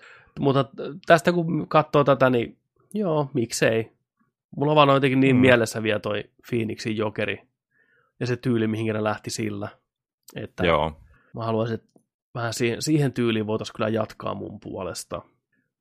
Mutta 0.41 0.65
tästä 1.07 1.33
kun 1.33 1.69
katsoo 1.69 2.05
tätä, 2.05 2.31
niin 2.31 2.59
joo, 2.95 3.31
miksei. 3.35 3.93
Mulla 4.57 4.75
vaan 4.75 4.89
on 4.89 4.97
jotenkin 4.97 5.21
niin 5.21 5.37
mm. 5.37 5.41
mielessä 5.41 5.83
vielä 5.83 6.01
toi 6.01 6.25
Phoenixin 6.49 6.97
jokeri 6.97 7.43
ja 8.21 8.27
se 8.27 8.37
tyyli, 8.37 8.67
mihin 8.67 8.95
ne 8.95 9.05
lähti 9.05 9.31
sillä. 9.31 9.69
Että 10.37 10.67
joo. 10.67 11.01
Mä 11.35 11.45
haluaisin, 11.45 11.75
että 11.75 12.01
vähän 12.35 12.55
siihen, 12.55 12.83
siihen 12.83 13.13
tyyliin 13.13 13.47
voitaisiin 13.47 13.75
kyllä 13.77 13.89
jatkaa 13.89 14.35
mun 14.35 14.61
puolesta. 14.61 15.23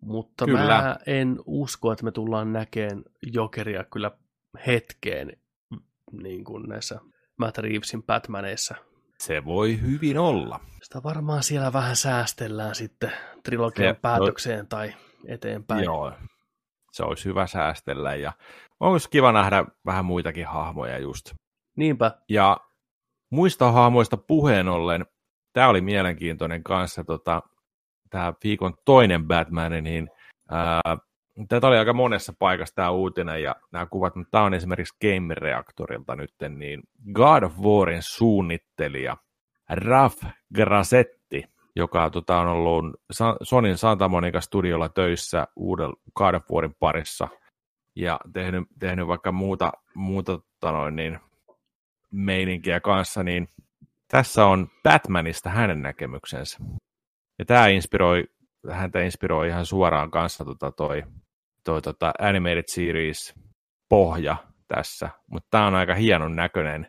Mutta 0.01 0.45
kyllä. 0.45 0.67
mä 0.67 0.97
en 1.05 1.39
usko, 1.45 1.91
että 1.91 2.05
me 2.05 2.11
tullaan 2.11 2.53
näkemään 2.53 3.03
jokeria 3.33 3.83
kyllä 3.83 4.11
hetkeen 4.67 5.37
niin 6.11 6.43
kuin 6.43 6.69
näissä 6.69 6.99
Matt 7.37 7.57
Reevesin 7.57 8.03
Batmaneissa. 8.03 8.75
Se 9.19 9.45
voi 9.45 9.81
hyvin 9.81 10.17
olla. 10.17 10.59
Sitä 10.83 11.03
varmaan 11.03 11.43
siellä 11.43 11.73
vähän 11.73 11.95
säästellään 11.95 12.75
sitten 12.75 13.11
trilogian 13.43 13.95
Se- 13.95 13.99
päätökseen 14.01 14.67
tai 14.67 14.93
eteenpäin. 15.25 15.83
Joo, 15.83 16.13
se 16.91 17.03
olisi 17.03 17.25
hyvä 17.25 17.47
säästellä 17.47 18.15
ja 18.15 18.33
olisi 18.79 19.09
kiva 19.09 19.31
nähdä 19.31 19.65
vähän 19.85 20.05
muitakin 20.05 20.47
hahmoja 20.47 20.99
just. 20.99 21.33
Niinpä, 21.77 22.11
Ja 22.29 22.57
muista 23.29 23.71
hahmoista 23.71 24.17
puheen 24.17 24.67
ollen, 24.67 25.05
tämä 25.53 25.69
oli 25.69 25.81
mielenkiintoinen 25.81 26.63
kanssa, 26.63 27.03
tota, 27.03 27.41
tämä 28.09 28.33
viikon 28.43 28.73
toinen 28.85 29.27
Batman, 29.27 29.83
niin 29.83 30.09
ää, 30.51 30.81
tätä 31.47 31.67
oli 31.67 31.77
aika 31.77 31.93
monessa 31.93 32.33
paikassa 32.39 32.75
tämä 32.75 32.89
uutinen 32.89 33.43
ja 33.43 33.55
nämä 33.71 33.85
kuvat, 33.85 34.15
mutta 34.15 34.31
tämä 34.31 34.43
on 34.43 34.53
esimerkiksi 34.53 34.97
Game 35.01 35.33
Reactorilta 35.33 36.15
nyt, 36.15 36.33
niin 36.49 36.83
God 37.13 37.43
of 37.43 37.59
Warin 37.59 38.03
suunnittelija 38.03 39.17
Raf 39.69 40.23
Grassetti, 40.55 41.43
joka 41.75 42.09
tota, 42.09 42.39
on 42.39 42.47
ollut 42.47 42.85
Sonin 43.43 43.77
Santa 43.77 44.09
Monica 44.09 44.41
Studiolla 44.41 44.89
töissä 44.89 45.47
uuden 45.55 45.93
God 46.15 46.33
of 46.33 46.43
Warin 46.51 46.75
parissa 46.79 47.27
ja 47.95 48.19
tehnyt, 48.33 48.63
tehnyt 48.79 49.07
vaikka 49.07 49.31
muuta, 49.31 49.71
muuta 49.93 50.31
tota 50.37 50.71
noin, 50.71 50.95
niin, 50.95 51.19
meininkiä 52.11 52.79
kanssa, 52.79 53.23
niin 53.23 53.47
tässä 54.12 54.45
on 54.45 54.68
Batmanista 54.84 55.49
hänen 55.49 55.82
näkemyksensä. 55.82 56.57
Ja 57.39 57.45
tämä 57.45 57.68
inspiroi, 57.68 58.24
häntä 58.72 59.01
inspiroi 59.01 59.47
ihan 59.47 59.66
suoraan 59.66 60.12
kanssa 60.12 60.45
tota 60.45 60.72
toi, 60.72 61.03
toi 61.64 61.82
tota 61.82 62.12
Animated 62.20 62.64
Series 62.68 63.34
pohja 63.89 64.36
tässä, 64.68 65.10
mutta 65.28 65.47
tämä 65.51 65.68
on 65.68 65.76
aika 65.76 65.95
hienon 65.95 66.36
näköinen. 66.36 66.88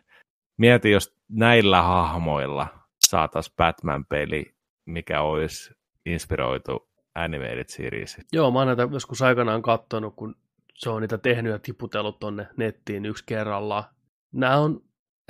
Mieti, 0.57 0.91
jos 0.91 1.15
näillä 1.29 1.81
hahmoilla 1.81 2.67
saataisiin 2.99 3.55
Batman-peli, 3.57 4.55
mikä 4.85 5.21
olisi 5.21 5.73
inspiroitu 6.05 6.89
Animated 7.15 7.65
Series. 7.67 8.17
Joo, 8.33 8.51
mä 8.51 8.59
oon 8.59 8.67
näitä 8.67 8.87
joskus 8.91 9.21
aikanaan 9.21 9.61
katsonut, 9.61 10.15
kun 10.15 10.35
se 10.75 10.89
on 10.89 11.01
niitä 11.01 11.17
tehnyt 11.17 11.51
ja 11.51 11.59
tiputellut 11.59 12.19
tonne 12.19 12.47
nettiin 12.57 13.05
yksi 13.05 13.23
kerrallaan. 13.27 13.83
Nämä 14.31 14.57
on 14.57 14.81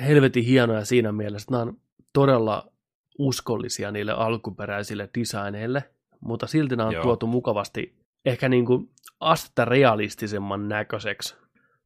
helvetin 0.02 0.44
hienoja 0.44 0.86
siinä 0.86 1.12
mielessä, 1.12 1.46
että 1.46 1.52
nämä 1.52 1.62
on 1.64 1.78
todella 2.14 2.72
uskollisia 3.20 3.92
niille 3.92 4.12
alkuperäisille 4.12 5.10
designeille, 5.20 5.84
mutta 6.22 6.48
silti 6.48 6.76
nämä 6.76 6.88
on 6.88 6.94
Joo. 6.94 7.04
tuotu 7.04 7.28
mukavasti 7.28 7.96
ehkä 8.26 8.50
niin 8.50 8.66
kuin 8.66 8.90
astetta 9.20 9.66
realistisemman 9.66 10.68
näköiseksi. 10.68 11.36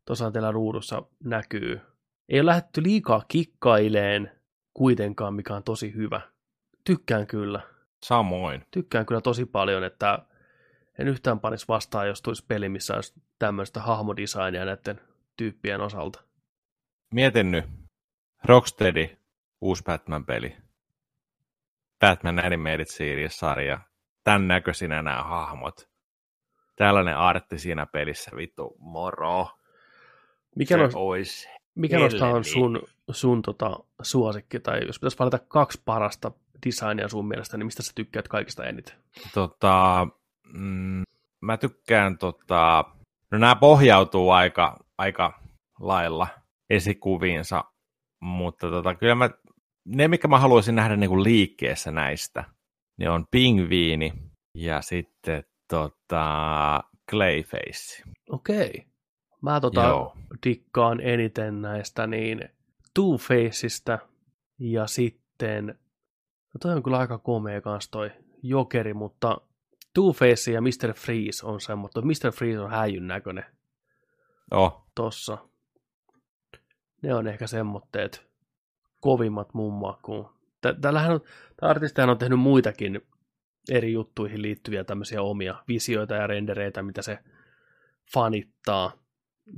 Tuossa 0.06 0.32
teillä 0.32 0.52
ruudussa 0.52 1.04
näkyy. 1.24 1.82
Ei 2.30 2.40
ole 2.40 2.46
lähdetty 2.46 2.84
liikaa 2.84 3.26
kikkaileen 3.28 4.32
kuitenkaan, 4.74 5.34
mikä 5.34 5.56
on 5.56 5.64
tosi 5.64 5.94
hyvä. 5.96 6.22
Tykkään 6.84 7.28
kyllä 7.28 7.62
Samoin. 8.06 8.62
tykkään 8.72 9.06
kyllä 9.06 9.22
tosi 9.22 9.46
paljon, 9.46 9.84
että 9.84 10.20
en 11.00 11.08
yhtään 11.08 11.40
panisi 11.40 11.68
vastaan, 11.68 12.08
jos 12.08 12.22
tulisi 12.22 12.46
peli, 12.48 12.70
missä 12.70 12.96
olisi 12.96 13.14
tämmöistä 13.40 13.82
hahmodesignia 13.82 14.66
näiden 14.66 15.02
tyyppien 15.38 15.82
osalta. 15.82 16.22
Mietin 17.14 17.52
nyt. 17.52 17.66
Rocksteady, 18.48 19.18
uusi 19.62 19.84
Batman-peli. 19.84 20.56
Batman 22.00 22.46
Animated 22.46 22.86
Series-sarja. 22.86 23.80
Tän 24.24 24.48
näköisinä 24.48 25.02
nämä 25.02 25.24
hahmot. 25.24 25.90
Tällainen 26.76 27.18
artti 27.18 27.60
siinä 27.60 27.86
pelissä, 27.86 28.32
vittu, 28.36 28.76
moro. 28.80 29.48
Mikä, 30.56 30.76
se 30.76 30.78
noista, 30.78 31.00
olisi. 31.00 31.50
mikä 31.76 32.00
noista 32.00 32.28
on 32.28 32.44
sun, 32.44 32.82
sun 33.12 33.42
tota, 33.42 33.80
suosikki, 34.02 34.60
tai 34.60 34.86
jos 34.88 35.00
pitäisi 35.00 35.20
valita 35.20 35.40
kaksi 35.40 35.82
parasta 35.86 36.32
designia 36.66 37.10
sun 37.10 37.28
mielestä, 37.28 37.58
niin 37.58 37.68
mistä 37.68 37.84
sä 37.84 37.92
tykkäät 37.96 38.28
kaikista 38.28 38.66
eniten? 38.66 38.96
Tota, 39.34 40.08
mm, 40.54 41.04
mä 41.42 41.58
tykkään, 41.58 42.18
tota, 42.18 42.86
no 43.32 43.38
nämä 43.38 43.56
pohjautuu 43.56 44.32
aika, 44.32 44.78
aika 44.98 45.40
lailla 45.80 46.28
esikuviinsa, 46.70 47.64
mutta 48.26 48.70
tota, 48.70 48.96
kyllä 48.96 49.16
mä, 49.16 49.30
ne, 49.86 50.08
mikä 50.08 50.28
mä 50.28 50.40
haluaisin 50.40 50.76
nähdä 50.76 50.96
niin 50.96 51.10
kuin 51.10 51.24
liikkeessä 51.24 51.92
näistä, 51.92 52.44
ne 52.98 53.10
on 53.10 53.26
pingviini 53.32 54.14
ja 54.54 54.82
sitten 54.82 55.44
tota, 55.70 56.84
Clayface. 57.12 58.04
Okei. 58.30 58.86
Mä 59.42 59.62
tota, 59.62 59.84
Joo. 59.84 60.18
dikkaan 60.46 61.02
eniten 61.02 61.62
näistä 61.62 62.08
niin 62.08 62.50
Two-Faceista 63.00 63.98
ja 64.60 64.88
sitten, 64.88 65.66
no 66.54 66.58
toi 66.62 66.74
on 66.74 66.84
kyllä 66.84 66.98
aika 66.98 67.18
komea 67.18 67.62
kans 67.62 67.90
toi 67.90 68.12
Jokeri, 68.44 68.94
mutta 68.94 69.38
Two-Face 70.00 70.52
ja 70.52 70.62
Mr. 70.62 70.94
Freeze 70.94 71.46
on 71.46 71.62
semmoista, 71.62 72.02
Mr. 72.02 72.32
Freeze 72.32 72.60
on 72.60 72.72
häijyn 72.72 73.08
näköinen 73.08 73.46
Oh, 74.52 74.86
tossa. 74.96 75.38
Ne 77.06 77.16
on 77.16 77.28
ehkä 77.28 77.48
semmoitteet 77.48 78.28
kovimmat 79.02 79.54
mun 79.54 79.74
makuun. 79.74 80.30
Tä- 80.62 80.74
Täällähän 80.82 81.12
on, 81.12 81.22
tämä 81.60 81.70
artistihan 81.70 82.10
on 82.10 82.18
tehnyt 82.18 82.40
muitakin 82.40 83.02
eri 83.72 83.94
juttuihin 83.94 84.42
liittyviä 84.42 84.84
tämmöisiä 84.84 85.22
omia 85.22 85.64
visioita 85.68 86.14
ja 86.16 86.28
rendereitä, 86.28 86.84
mitä 86.84 87.02
se 87.02 87.20
fanittaa. 88.14 88.92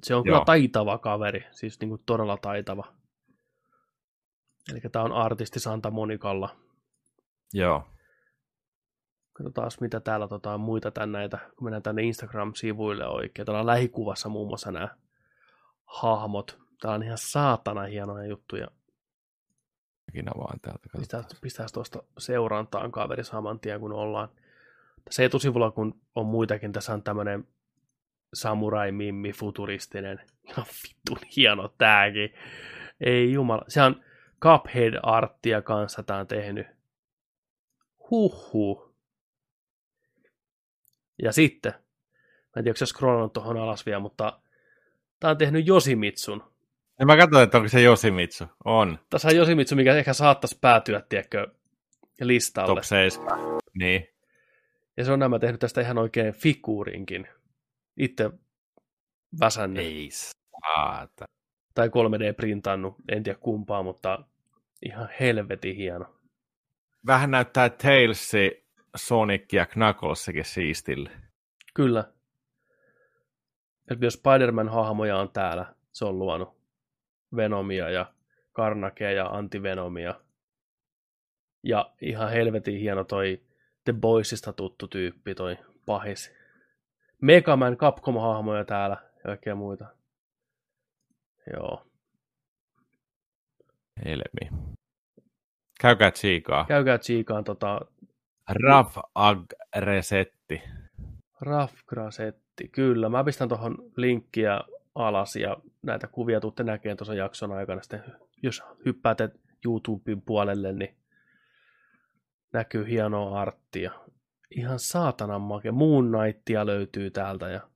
Se 0.03 0.15
on 0.15 0.23
kyllä 0.23 0.37
Joo. 0.37 0.45
taitava 0.45 0.97
kaveri, 0.97 1.45
siis 1.51 1.79
niin 1.79 1.89
kuin 1.89 2.01
todella 2.05 2.37
taitava. 2.37 2.93
Eli 4.71 4.79
tämä 4.91 5.05
on 5.05 5.11
artisti 5.11 5.59
Santa 5.59 5.91
Monicalla. 5.91 6.49
joo. 7.53 7.83
Katsotaan 9.33 9.71
mitä 9.81 9.99
täällä 9.99 10.27
tota, 10.27 10.53
on 10.53 10.59
muita 10.59 10.91
tän 10.91 11.11
näitä, 11.11 11.37
kun 11.57 11.65
mennään 11.65 11.83
tänne 11.83 12.01
Instagram-sivuille 12.01 13.07
oikein. 13.07 13.45
Täällä 13.45 13.59
on 13.59 13.65
lähikuvassa 13.65 14.29
muun 14.29 14.47
muassa 14.47 14.71
nämä 14.71 14.87
hahmot. 15.85 16.66
Täällä 16.81 16.95
on 16.95 17.03
ihan 17.03 17.17
saatana 17.17 17.83
hienoja 17.83 18.25
juttuja. 18.25 18.67
Ikinä 20.09 20.31
vaan 20.37 20.59
täältä 20.59 20.79
Pistää, 20.97 21.19
katsotaan. 21.21 21.41
pistää 21.41 21.65
tuosta 21.73 22.03
seurantaan 22.17 22.91
kaveri 22.91 23.23
saman 23.23 23.59
tien, 23.59 23.79
kun 23.79 23.93
ollaan. 23.93 24.29
Tässä 25.05 25.23
etusivulla, 25.23 25.71
kun 25.71 26.01
on 26.15 26.25
muitakin, 26.25 26.71
tässä 26.71 26.93
on 26.93 27.03
tämmöinen 27.03 27.47
samurai-mimmi 28.33 29.31
futuristinen. 29.31 30.21
Ihan 30.49 30.65
vittun 30.83 31.27
hieno 31.35 31.73
tääkin. 31.77 32.33
Ei 33.01 33.31
jumala. 33.31 33.65
Se 33.67 33.81
on 33.81 34.03
Cuphead-arttia 34.41 35.61
kanssa 35.61 36.03
tää 36.03 36.17
on 36.19 36.27
tehnyt. 36.27 36.67
Huhhuh. 38.09 38.95
Ja 41.23 41.31
sitten, 41.31 41.71
mä 41.71 41.79
en 42.57 42.63
tiedä, 42.63 42.69
onko 42.69 42.77
se 42.77 42.85
scrollannut 42.85 43.33
tuohon 43.33 43.57
alas 43.57 43.85
vielä, 43.85 43.99
mutta 43.99 44.39
tää 45.19 45.31
on 45.31 45.37
tehnyt 45.37 45.67
Josimitsun. 45.67 46.56
Ja 46.99 47.05
mä 47.05 47.17
katsoin, 47.17 47.43
että 47.43 47.57
onko 47.57 47.69
se 47.69 47.81
Josimitsu. 47.81 48.45
On. 48.65 48.99
Tässä 49.09 49.27
on 49.27 49.35
Josimitsu, 49.35 49.75
mikä 49.75 49.95
ehkä 49.95 50.13
saattaisi 50.13 50.57
päätyä, 50.61 51.01
tiedätkö, 51.09 51.47
listalle. 52.21 52.75
Top 52.75 52.83
7. 52.83 53.39
Niin. 53.73 54.07
Ja 54.97 55.05
se 55.05 55.11
on 55.11 55.19
nämä 55.19 55.39
tehnyt 55.39 55.59
tästä 55.59 55.81
ihan 55.81 55.97
oikein 55.97 56.33
figuurinkin. 56.33 57.27
Itse 57.97 58.29
väsännyt. 59.39 59.85
Ei 59.85 60.09
saata. 60.11 61.25
Tai 61.73 61.87
3D-printannut, 61.87 62.95
en 63.11 63.23
tiedä 63.23 63.39
kumpaa, 63.39 63.83
mutta 63.83 64.23
ihan 64.85 65.09
helvetin 65.19 65.75
hieno. 65.75 66.15
Vähän 67.05 67.31
näyttää 67.31 67.69
Tailsi, 67.69 68.65
Sonic 68.95 69.53
ja 69.53 69.65
Knucklesikin 69.65 70.45
siistille. 70.45 71.09
Kyllä. 71.73 72.11
Ja 73.89 73.95
myös 73.95 74.13
Spider-Man-hahmoja 74.13 75.17
on 75.17 75.31
täällä. 75.31 75.73
Se 75.91 76.05
on 76.05 76.19
luonut 76.19 76.56
Venomia 77.35 77.89
ja 77.89 78.13
Karnakea 78.53 79.11
ja 79.11 79.25
Antivenomia. 79.25 80.15
Ja 81.63 81.91
ihan 82.01 82.31
helvetin 82.31 82.79
hieno 82.79 83.03
toi 83.03 83.41
The 83.83 83.93
Boysista 83.93 84.53
tuttu 84.53 84.87
tyyppi, 84.87 85.35
toi 85.35 85.57
pahis. 85.85 86.33
Megaman 87.21 87.77
Capcom-hahmoja 87.77 88.65
täällä 88.65 88.97
ja 89.13 89.23
kaikkea 89.23 89.55
muita. 89.55 89.85
Joo. 91.53 91.87
Helmi. 94.05 94.73
Käykää 95.81 96.11
tsiikaa. 96.11 96.65
Käykää 96.65 96.97
tsiikaan 96.97 97.43
tota 97.43 97.81
Raf 98.49 98.97
Agresetti. 99.15 100.61
Raf 101.41 101.73
Grasetti. 101.87 102.67
Kyllä, 102.67 103.09
mä 103.09 103.23
pistän 103.23 103.49
tuohon 103.49 103.77
linkkiä 103.95 104.61
alas 104.97 105.35
ja 105.35 105.57
näitä 105.81 106.07
kuvia 106.07 106.39
tuutte 106.39 106.63
näkemään 106.63 106.97
tuossa 106.97 107.13
jakson 107.13 107.51
aikana. 107.51 107.81
Sitten, 107.81 108.03
jos 108.43 108.63
hyppäätte 108.85 109.29
YouTuben 109.65 110.21
puolelle, 110.21 110.73
niin 110.73 110.97
näkyy 112.53 112.87
hienoa 112.87 113.41
arttia. 113.41 113.91
Ihan 114.51 114.79
saatanan 114.79 115.41
make. 115.41 115.71
Moon 115.71 116.11
Knightia 116.11 116.65
löytyy 116.65 117.11
täältä 117.11 117.49
ja 117.49 117.69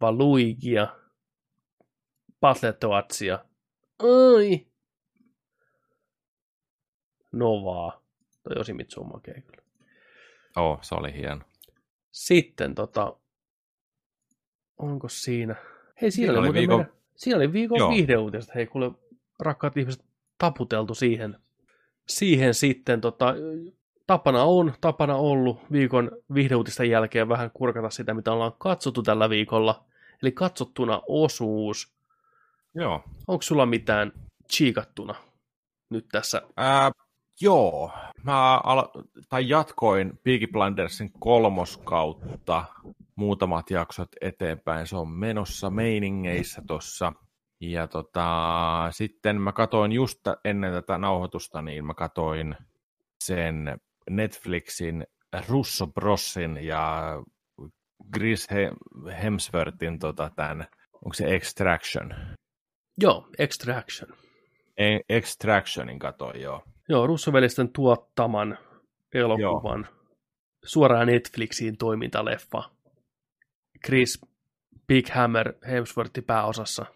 Valuigia, 0.00 0.96
Patletoatsia. 2.40 3.44
Ai! 3.98 4.66
Novaa. 7.32 8.02
Toi 8.42 8.56
Yoshimitsu 8.56 9.00
on 9.00 9.12
makea 9.12 9.40
kyllä. 9.40 9.62
Oh, 10.56 10.78
se 10.82 10.94
oli 10.94 11.14
hieno. 11.14 11.44
Sitten 12.10 12.74
tota, 12.74 13.16
onko 14.78 15.08
siinä? 15.08 15.56
Hei, 16.02 16.10
siinä, 16.10 16.32
Siinä 16.32 16.40
oli, 16.40 16.48
oli 16.48 16.58
viikon- 16.60 16.76
meidän, 16.78 16.92
siinä 17.16 17.36
oli 17.36 17.52
viikon 17.52 17.78
Joo. 17.78 17.90
viihdeuutiset. 17.90 18.54
Hei, 18.54 18.66
kuule, 18.66 18.90
rakkaat 19.40 19.76
ihmiset, 19.76 20.04
taputeltu 20.38 20.94
siihen, 20.94 21.36
siihen 22.08 22.54
sitten. 22.54 23.00
Tota, 23.00 23.34
tapana 24.06 24.44
on, 24.44 24.72
tapana 24.80 25.16
ollut 25.16 25.58
viikon 25.72 26.10
viihdeuutisten 26.34 26.90
jälkeen 26.90 27.28
vähän 27.28 27.50
kurkata 27.54 27.90
sitä, 27.90 28.14
mitä 28.14 28.32
ollaan 28.32 28.52
katsottu 28.58 29.02
tällä 29.02 29.30
viikolla. 29.30 29.84
Eli 30.22 30.32
katsottuna 30.32 31.02
osuus. 31.08 31.92
Joo. 32.74 33.02
Onko 33.28 33.42
sulla 33.42 33.66
mitään 33.66 34.12
chiikattuna 34.52 35.14
nyt 35.90 36.06
tässä? 36.12 36.42
Ää, 36.56 36.90
joo, 37.40 37.90
mä 38.22 38.58
alo- 38.64 38.92
tai 39.28 39.48
jatkoin 39.48 40.18
Peaky 40.24 40.46
Blindersin 40.46 41.10
kolmoskautta 41.18 42.64
muutamat 43.16 43.70
jaksot 43.70 44.08
eteenpäin. 44.20 44.86
Se 44.86 44.96
on 44.96 45.08
menossa 45.08 45.70
meiningeissä 45.70 46.62
tossa. 46.66 47.12
Ja 47.60 47.86
tota, 47.86 48.88
sitten 48.90 49.40
mä 49.40 49.52
katoin 49.52 49.92
just 49.92 50.20
ennen 50.44 50.72
tätä 50.72 50.98
nauhoitusta, 50.98 51.62
niin 51.62 51.84
mä 51.84 51.94
katoin 51.94 52.56
sen 53.24 53.80
Netflixin 54.10 55.06
Russo 55.48 55.86
Brossin 55.86 56.56
ja 56.64 57.12
Chris 58.14 58.50
He- 58.50 58.72
Hemsworthin 59.22 59.98
tota, 59.98 60.30
tämän, 60.36 60.66
onko 60.92 61.12
se 61.14 61.34
Extraction? 61.34 62.14
Joo, 62.98 63.28
Extraction. 63.38 64.10
E- 64.76 65.00
Extractionin 65.08 65.98
katoin, 65.98 66.40
joo. 66.40 66.62
Joo, 66.88 67.06
Russovelisten 67.06 67.72
tuottaman 67.72 68.58
elokuvan 69.14 69.88
suoraan 70.64 71.06
Netflixiin 71.06 71.76
toimintaleffa. 71.76 72.75
Chris 73.86 74.20
Big 74.86 75.10
Hammer 75.10 75.52
Hemsworth 75.68 76.20
pääosassa. 76.26 76.86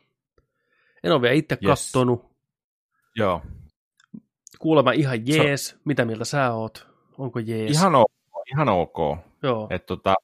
En 1.04 1.12
ole 1.12 1.22
vielä 1.22 1.34
itse 1.34 1.58
Yes. 1.64 1.86
kattonut. 1.92 2.30
Joo, 3.16 3.42
Kuulemma 4.58 4.92
ihan 4.92 5.26
jees. 5.26 5.76
Mitä 5.84 6.04
mieltä 6.04 6.24
sä 6.24 6.52
oot? 6.52 6.88
Onko 7.18 7.38
jees? 7.38 7.70
Ihan 7.70 7.94
ok. 7.94 8.10
Ihan 8.54 8.68
ok. 8.68 8.96
Joo. 9.42 9.66
Et 9.70 9.86
tota, 9.86 10.14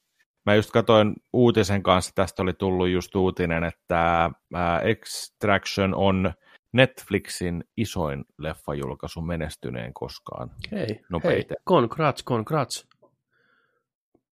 mä 0.47 0.55
just 0.55 0.70
katsoin 0.70 1.15
uutisen 1.33 1.83
kanssa, 1.83 2.12
tästä 2.15 2.43
oli 2.43 2.53
tullut 2.53 2.89
just 2.89 3.15
uutinen, 3.15 3.65
että 3.65 4.31
Extraction 4.83 5.95
on 5.95 6.33
Netflixin 6.73 7.65
isoin 7.77 8.24
leffajulkaisu 8.39 9.20
menestyneen 9.20 9.95
koskaan. 9.95 10.51
Hei, 10.73 10.78
hei. 10.78 11.01
nopeiten. 11.09 11.57
Congrats, 11.69 12.24
congrats. 12.24 12.87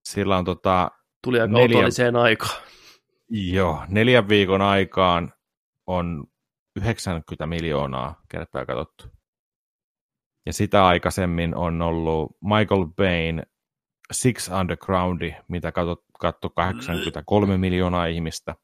Sillä 0.05 0.37
on 0.39 0.45
tota, 0.45 0.91
Tuli 1.25 1.41
aika 1.41 1.53
Neljä- 1.53 1.77
otolliseen 1.79 2.17
aikaan. 2.17 2.63
jo, 3.31 3.83
neljän 3.89 4.29
viikon 4.29 4.63
aikaan 4.63 5.33
on 5.87 6.25
90 6.77 7.47
miljoonaa 7.47 8.23
kertaa 8.29 8.67
katsottu. 8.67 9.05
Ja 10.47 10.53
sitä 10.53 10.87
aikaisemmin 10.87 11.55
on 11.57 11.83
ollut 11.83 12.37
Michael 12.41 12.87
Bayn 12.97 13.43
Six 14.13 14.49
Undergroundi, 14.61 15.35
mitä 15.49 15.73
katso, 15.73 15.97
katso 16.21 16.51
83 16.51 17.57
miljoonaa 17.59 18.07
ihmistä. 18.07 18.55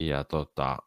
Ja 0.00 0.24
tota, 0.24 0.78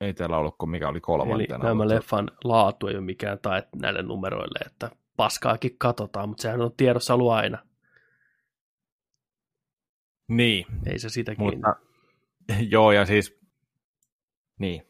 ei 0.00 0.14
täällä 0.14 0.36
ollutko 0.38 0.66
mikä 0.66 0.88
oli 0.88 0.96
Eli 0.96 1.00
kolmantena. 1.00 1.58
nämä 1.64 1.74
mutta- 1.74 1.94
leffan 1.94 2.30
laatu 2.44 2.86
ei 2.86 2.94
ole 2.94 3.04
mikään 3.04 3.38
tae 3.38 3.68
näille 3.76 4.02
numeroille, 4.02 4.58
että 4.66 4.90
paskaakin 5.16 5.78
katsotaan, 5.78 6.28
mutta 6.28 6.42
sehän 6.42 6.60
on 6.60 6.76
tiedossa 6.76 7.14
ollut 7.14 7.32
aina. 7.32 7.58
Niin, 10.28 10.66
Ei 10.86 10.98
se 10.98 11.08
sitä 11.08 11.34
mutta 11.38 11.76
joo 12.74 12.92
ja 12.92 13.06
siis, 13.06 13.40
niin. 14.58 14.82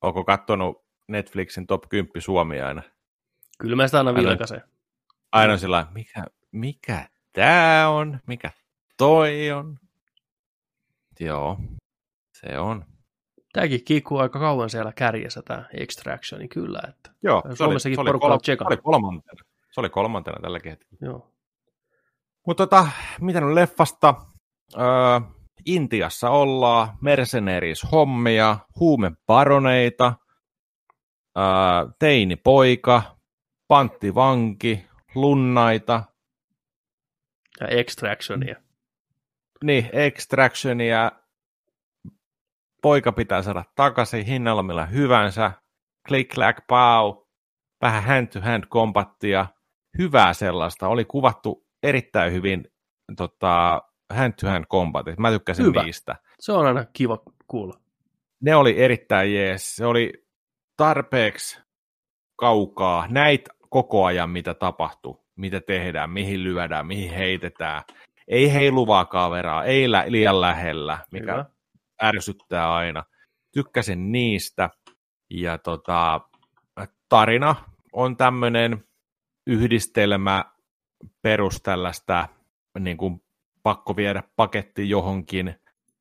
Onko 0.00 0.24
kattonut 0.24 0.84
Netflixin 1.08 1.66
top 1.66 1.88
10 1.88 2.22
Suomi 2.22 2.60
aina? 2.60 2.82
Kyllä 3.58 3.76
mä 3.76 3.88
sitä 3.88 3.98
aina 3.98 4.14
vilkaisen. 4.14 4.62
Aina 5.32 5.56
sillä 5.56 5.86
mikä, 5.90 6.24
mikä 6.52 7.08
tää 7.32 7.90
on, 7.90 8.20
mikä 8.26 8.50
toi 8.96 9.50
on. 9.50 9.78
Joo, 11.20 11.58
se 12.32 12.58
on. 12.58 12.89
Tämäkin 13.52 13.84
kiikkuu 13.84 14.18
aika 14.18 14.38
kauan 14.38 14.70
siellä 14.70 14.92
kärjessä 14.92 15.42
tämä 15.42 15.64
Extractioni 15.74 16.48
kyllä, 16.48 16.80
että 16.88 17.10
Joo, 17.22 17.42
Suomessakin 17.54 17.96
porukka 17.96 18.26
on 18.26 18.40
se 18.44 18.56
oli 18.66 18.76
kolmantena. 18.76 19.44
Se 19.72 19.80
oli 19.80 19.88
kolmantena 19.88 20.40
tälläkin 20.42 20.70
hetkellä. 20.70 20.98
joo. 21.00 21.30
Mutta 22.46 22.66
tota, 22.66 22.88
mitä 23.20 23.40
nyt 23.40 23.54
leffasta? 23.54 24.14
Öö, 24.76 24.84
Intiassa 25.66 26.30
ollaan, 26.30 26.88
mercenaries-hommia, 27.00 28.56
huumebaroneita, 28.80 30.14
öö, 31.38 31.44
teinipoika, 31.98 33.02
panttivanki, 33.68 34.86
lunnaita, 35.14 36.04
Ja 37.60 37.66
Extractionia. 37.66 38.56
niin, 39.64 39.90
extractionia, 39.92 41.12
poika 42.82 43.12
pitää 43.12 43.42
saada 43.42 43.64
takaisin 43.74 44.26
hinnalla 44.26 44.62
millä 44.62 44.86
hyvänsä, 44.86 45.52
click, 46.08 46.34
clack, 46.34 46.66
pow, 46.66 47.16
vähän 47.82 48.02
hand-to-hand 48.04 48.64
kombattia, 48.68 49.46
hyvää 49.98 50.32
sellaista, 50.34 50.88
oli 50.88 51.04
kuvattu 51.04 51.66
erittäin 51.82 52.32
hyvin 52.32 52.64
tota, 53.16 53.82
hand-to-hand 54.12 54.64
kombatit, 54.68 55.18
mä 55.18 55.30
tykkäsin 55.30 55.66
Hyvä. 55.66 55.82
niistä. 55.82 56.16
Se 56.40 56.52
on 56.52 56.66
aina 56.66 56.84
kiva 56.92 57.18
kuulla. 57.46 57.80
Ne 58.40 58.56
oli 58.56 58.82
erittäin 58.82 59.34
jees, 59.34 59.76
se 59.76 59.86
oli 59.86 60.12
tarpeeksi 60.76 61.60
kaukaa, 62.36 63.06
näit 63.08 63.48
koko 63.70 64.04
ajan 64.04 64.30
mitä 64.30 64.54
tapahtuu, 64.54 65.24
mitä 65.36 65.60
tehdään, 65.60 66.10
mihin 66.10 66.44
lyödään, 66.44 66.86
mihin 66.86 67.14
heitetään, 67.14 67.82
ei 68.28 68.52
heiluvaa 68.52 69.04
kaveraa, 69.04 69.64
ei 69.64 69.90
lä- 69.90 70.04
liian 70.08 70.40
lähellä, 70.40 70.98
mikä 71.12 71.32
Hyvä. 71.32 71.44
Ärsyttää 72.02 72.74
aina. 72.74 73.04
Tykkäsin 73.52 74.12
niistä. 74.12 74.70
Ja 75.30 75.58
tota, 75.58 76.20
tarina 77.08 77.56
on 77.92 78.16
tämmöinen 78.16 78.84
yhdistelmä 79.46 80.44
perus 81.22 81.62
tällaista 81.62 82.28
niin 82.78 82.96
kuin 82.96 83.22
pakko 83.62 83.96
viedä 83.96 84.22
paketti 84.36 84.88
johonkin 84.88 85.54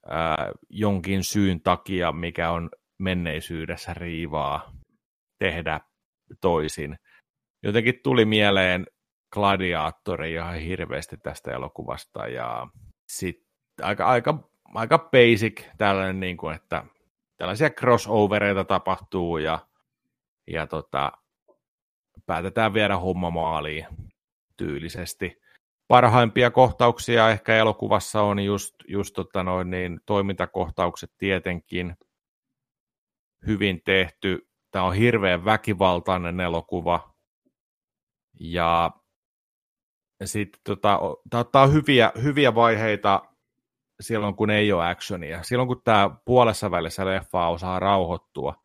ää, 0.05 0.51
jonkin 0.69 1.23
syyn 1.23 1.61
takia, 1.61 2.11
mikä 2.11 2.51
on 2.51 2.69
menneisyydessä 2.97 3.93
riivaa 3.93 4.73
tehdä 5.39 5.79
toisin. 6.41 6.97
Jotenkin 7.63 7.99
tuli 8.03 8.25
mieleen 8.25 8.85
Gladiaattori 9.33 10.33
ihan 10.33 10.55
hirveästi 10.55 11.17
tästä 11.17 11.51
elokuvasta 11.51 12.27
ja 12.27 12.67
sitten 13.07 13.49
aika, 13.81 14.05
aika, 14.05 14.48
aika 14.73 14.99
basic 14.99 15.63
tällainen, 15.77 16.19
niin 16.19 16.37
kuin, 16.37 16.55
että 16.55 16.85
tällaisia 17.37 17.69
crossovereita 17.69 18.63
tapahtuu 18.63 19.37
ja, 19.37 19.59
ja 20.47 20.67
tota, 20.67 21.11
päätetään 22.25 22.73
viedä 22.73 22.97
homma 22.97 23.29
maaliin 23.29 23.87
tyylisesti. 24.57 25.41
Parhaimpia 25.87 26.51
kohtauksia 26.51 27.29
ehkä 27.29 27.55
elokuvassa 27.55 28.21
on 28.21 28.39
just, 28.39 28.75
just 28.87 29.13
tota 29.13 29.43
noin, 29.43 29.69
niin, 29.69 29.99
toimintakohtaukset 30.05 31.11
tietenkin 31.17 31.95
hyvin 33.47 33.81
tehty. 33.85 34.49
Tämä 34.71 34.85
on 34.85 34.93
hirveän 34.93 35.45
väkivaltainen 35.45 36.39
elokuva. 36.39 37.13
Ja 38.39 38.91
sitten 40.25 40.61
tota, 40.63 40.99
tämä 41.29 41.41
ottaa 41.41 41.67
hyviä, 41.67 42.11
hyviä 42.23 42.55
vaiheita 42.55 43.28
silloin, 43.99 44.35
kun 44.35 44.49
ei 44.49 44.71
ole 44.71 44.87
actionia. 44.87 45.43
Silloin, 45.43 45.67
kun 45.67 45.81
tämä 45.83 46.09
puolessa 46.25 46.71
välissä 46.71 47.05
leffaa 47.05 47.49
osaa 47.49 47.79
rauhoittua, 47.79 48.63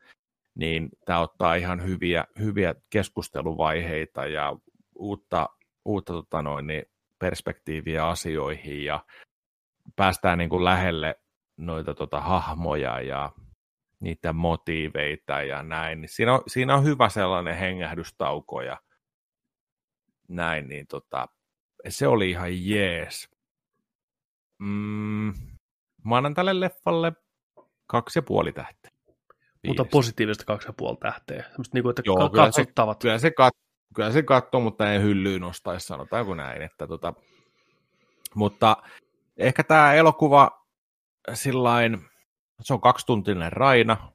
niin 0.54 0.88
tämä 1.04 1.20
ottaa 1.20 1.54
ihan 1.54 1.82
hyviä, 1.84 2.24
hyviä 2.38 2.74
keskusteluvaiheita 2.90 4.26
ja 4.26 4.56
uutta, 4.94 5.48
uutta 5.84 6.12
tota 6.12 6.42
noin, 6.42 6.66
niin 6.66 6.82
perspektiiviä 7.18 8.06
asioihin 8.06 8.84
ja 8.84 9.04
päästään 9.96 10.38
niin 10.38 10.50
kuin 10.50 10.64
lähelle 10.64 11.20
noita 11.56 11.94
tota, 11.94 12.20
hahmoja 12.20 13.00
ja 13.00 13.32
niitä 14.00 14.32
motiiveita 14.32 15.42
ja 15.42 15.62
näin. 15.62 16.00
Niin 16.00 16.08
siinä, 16.08 16.34
on, 16.34 16.42
siinä 16.46 16.74
on 16.74 16.84
hyvä 16.84 17.08
sellainen 17.08 17.56
hengähdystauko 17.56 18.62
ja 18.62 18.80
näin, 20.28 20.68
niin 20.68 20.86
tota, 20.86 21.28
se 21.88 22.06
oli 22.06 22.30
ihan 22.30 22.66
jees. 22.66 23.33
Mm, 24.64 25.32
mä 26.04 26.16
annan 26.16 26.34
tälle 26.34 26.60
leffalle 26.60 27.12
kaksi 27.86 28.18
ja 28.18 28.22
puoli 28.22 28.52
tähteä. 28.52 28.90
Mutta 29.66 29.84
positiivista 29.84 30.44
kaksi 30.44 30.68
ja 30.68 30.72
puoli 30.72 30.96
tähteä. 30.96 31.42
Semmosta 31.42 31.74
niinku, 31.74 31.88
että 31.88 32.02
Joo, 32.06 32.16
kyllä 32.16 32.44
katsottavat. 32.44 33.00
Se, 33.00 33.02
kyllä, 33.02 33.18
se 33.18 33.30
kat, 33.30 33.54
kyllä 33.94 34.12
se 34.12 34.22
katsoo, 34.22 34.60
mutta 34.60 34.92
ei 34.92 35.02
hyllyyn 35.02 35.40
nostaisi, 35.40 35.86
sanotaanko 35.86 36.34
näin. 36.34 36.62
Että 36.62 36.86
tota, 36.86 37.14
mutta 38.34 38.76
ehkä 39.36 39.64
tämä 39.64 39.94
elokuva 39.94 40.66
sillain, 41.34 42.08
se 42.62 42.74
on 42.74 42.80
kaksituntinen 42.80 43.52
raina, 43.52 44.12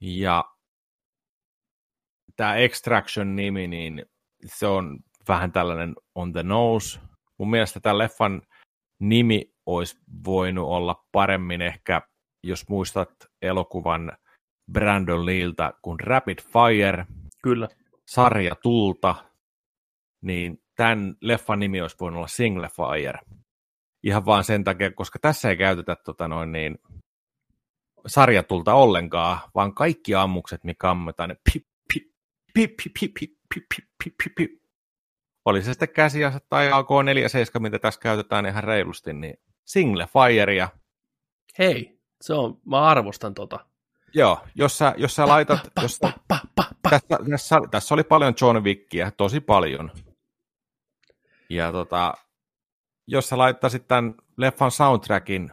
ja 0.00 0.44
tämä 2.36 2.56
Extraction-nimi, 2.56 3.66
niin 3.66 4.06
se 4.46 4.66
on 4.66 4.98
vähän 5.28 5.52
tällainen 5.52 5.94
on 6.14 6.32
the 6.32 6.42
nose. 6.42 7.00
Mun 7.38 7.50
mielestä 7.50 7.80
tämä 7.80 7.98
leffan 7.98 8.42
nimi 9.00 9.54
olisi 9.66 9.98
voinut 10.24 10.68
olla 10.68 11.04
paremmin 11.12 11.62
ehkä, 11.62 12.02
jos 12.44 12.68
muistat 12.68 13.10
elokuvan 13.42 14.12
Brandon 14.72 15.26
Leeltä 15.26 15.72
kuin 15.82 16.00
Rapid 16.00 16.38
Fire. 16.42 17.06
Kyllä. 17.42 17.68
Sarja 18.08 18.54
Tulta. 18.54 19.14
Niin 20.22 20.62
tämän 20.76 21.16
leffan 21.20 21.58
nimi 21.58 21.80
olisi 21.80 21.96
voinut 22.00 22.18
olla 22.18 22.28
Single 22.28 22.68
Fire. 22.68 23.18
Ihan 24.02 24.26
vaan 24.26 24.44
sen 24.44 24.64
takia, 24.64 24.92
koska 24.92 25.18
tässä 25.18 25.50
ei 25.50 25.56
käytetä 25.56 25.96
tota 26.04 26.28
noin 26.28 26.52
niin, 26.52 26.78
sarjatulta 28.06 28.74
ollenkaan, 28.74 29.38
vaan 29.54 29.74
kaikki 29.74 30.14
ammukset, 30.14 30.64
mikä 30.64 30.90
ammutaan, 30.90 31.28
ne 31.28 31.36
pip, 31.52 31.64
pip, 31.94 32.06
pip, 32.54 32.76
pip, 32.76 32.92
pip, 33.00 33.12
pip, 33.20 33.32
pip, 33.54 33.64
pip, 33.74 33.88
pip, 34.04 34.14
pip, 34.24 34.34
pip. 34.36 34.65
Oli 35.46 35.62
se 35.62 35.72
sitten 35.72 35.88
käsiase 35.88 36.38
tai 36.48 36.70
AK-47, 36.72 37.60
mitä 37.60 37.78
tässä 37.78 38.00
käytetään 38.00 38.46
ihan 38.46 38.64
reilusti, 38.64 39.12
niin 39.12 39.34
single 39.64 40.06
firea. 40.06 40.68
Hei, 41.58 42.00
se 42.20 42.34
on, 42.34 42.60
mä 42.64 42.82
arvostan 42.82 43.34
tota. 43.34 43.66
Joo, 44.14 44.40
jos 44.54 44.78
sä, 44.78 44.94
jos 44.96 45.16
sä 45.16 45.26
laitat... 45.26 45.62
Pa, 45.62 45.70
pa, 45.74 45.82
jos, 45.82 45.98
pa, 46.00 46.12
pa, 46.28 46.38
pa, 46.54 46.64
pa. 46.82 46.90
Tässä, 46.90 47.18
tässä, 47.30 47.56
tässä, 47.70 47.94
oli 47.94 48.04
paljon 48.04 48.34
John 48.40 48.64
Wickia, 48.64 49.10
tosi 49.10 49.40
paljon. 49.40 49.90
Ja 51.50 51.72
tota, 51.72 52.14
jos 53.06 53.28
sä 53.28 53.38
laittaisit 53.38 53.88
tämän 53.88 54.14
leffan 54.36 54.70
soundtrackin 54.70 55.52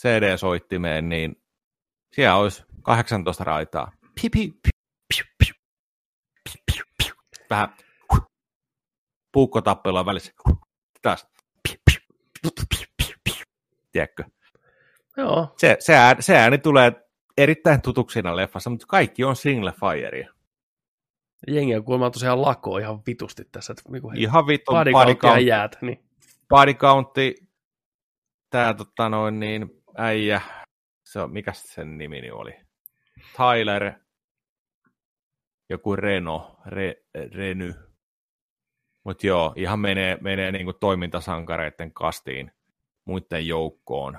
CD-soittimeen, 0.00 1.08
niin 1.08 1.42
siellä 2.12 2.36
olisi 2.36 2.64
18 2.82 3.44
raitaa. 3.44 3.92
Vähän 7.50 7.68
puukkotappelua 9.32 10.06
välissä. 10.06 10.32
Taas. 11.02 11.28
Tiedätkö? 13.92 14.24
Joo. 15.16 15.54
Se, 15.56 15.76
se, 15.80 15.94
ääni, 15.94 16.22
se 16.22 16.36
ääni 16.36 16.58
tulee 16.58 16.92
erittäin 17.36 17.82
tutuksi 17.82 18.14
siinä 18.14 18.36
leffassa, 18.36 18.70
mutta 18.70 18.86
kaikki 18.88 19.24
on 19.24 19.36
single 19.36 19.72
firea. 19.72 20.32
Jengi 21.46 21.76
on 21.76 21.84
kuulemma 21.84 22.10
tosiaan 22.10 22.42
lako 22.42 22.78
ihan 22.78 23.00
vitusti 23.06 23.44
tässä. 23.52 23.72
Että 23.72 23.82
niinku 23.92 24.12
ihan 24.16 24.46
vittu. 24.46 24.72
Body, 24.72 24.92
body 24.92 25.14
count, 25.14 25.42
jäät, 25.42 25.78
niin. 25.80 26.04
Body 26.48 26.74
countti, 26.74 27.34
tää 28.50 28.74
tota 28.74 29.08
noin 29.08 29.40
niin, 29.40 29.82
äijä, 29.96 30.40
se 31.04 31.20
on, 31.20 31.32
mikä 31.32 31.52
sen 31.52 31.98
nimi 31.98 32.30
oli? 32.30 32.54
Tyler, 33.36 33.92
joku 35.68 35.96
Reno, 35.96 36.56
Re, 36.66 36.94
Reny. 37.34 37.74
Mutta 39.08 39.26
joo, 39.26 39.52
ihan 39.56 39.80
menee, 39.80 40.18
menee 40.20 40.52
niinku 40.52 40.72
toimintasankareiden 40.72 41.92
kastiin 41.92 42.52
muiden 43.04 43.46
joukkoon. 43.46 44.18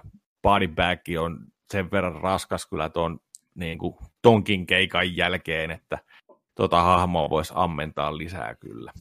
Bag 0.75 0.99
on 1.19 1.39
sen 1.71 1.91
verran 1.91 2.21
raskas 2.21 2.65
kyllä 2.65 2.89
ton, 2.89 3.19
niinku, 3.55 3.97
tonkin 4.21 4.65
keikan 4.65 5.17
jälkeen, 5.17 5.71
että 5.71 5.99
tota 6.55 6.81
hahmoa 6.81 7.29
voisi 7.29 7.53
ammentaa 7.55 8.17
lisää 8.17 8.55
kyllä. 8.55 8.91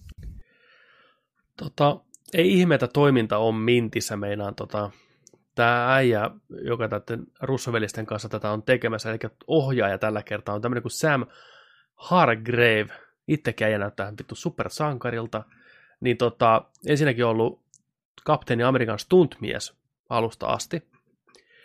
Tota, 1.56 2.00
ei 2.34 2.58
ihmetä 2.58 2.88
toiminta 2.88 3.38
on 3.38 3.54
mintissä 3.54 4.16
meinaan 4.16 4.54
tota, 4.54 4.90
tämä 5.54 5.94
äijä, 5.94 6.30
joka 6.64 6.88
täten 6.88 7.26
russovelisten 7.40 8.06
kanssa 8.06 8.28
tätä 8.28 8.50
on 8.50 8.62
tekemässä, 8.62 9.10
eli 9.10 9.18
ohjaaja 9.46 9.98
tällä 9.98 10.22
kertaa 10.22 10.54
on 10.54 10.62
tämmöinen 10.62 10.82
kuin 10.82 10.92
Sam 10.92 11.26
Hargrave, 11.94 12.88
itsekin 13.28 13.64
äijä 13.64 13.78
näyttää 13.78 14.12
vittu 14.18 14.34
supersankarilta, 14.34 15.44
niin 16.00 16.16
tota, 16.16 16.64
ensinnäkin 16.86 17.24
on 17.24 17.30
ollut 17.30 17.60
kapteeni 18.24 18.62
Amerikan 18.62 18.98
stuntmies 18.98 19.74
alusta 20.08 20.46
asti, 20.46 20.82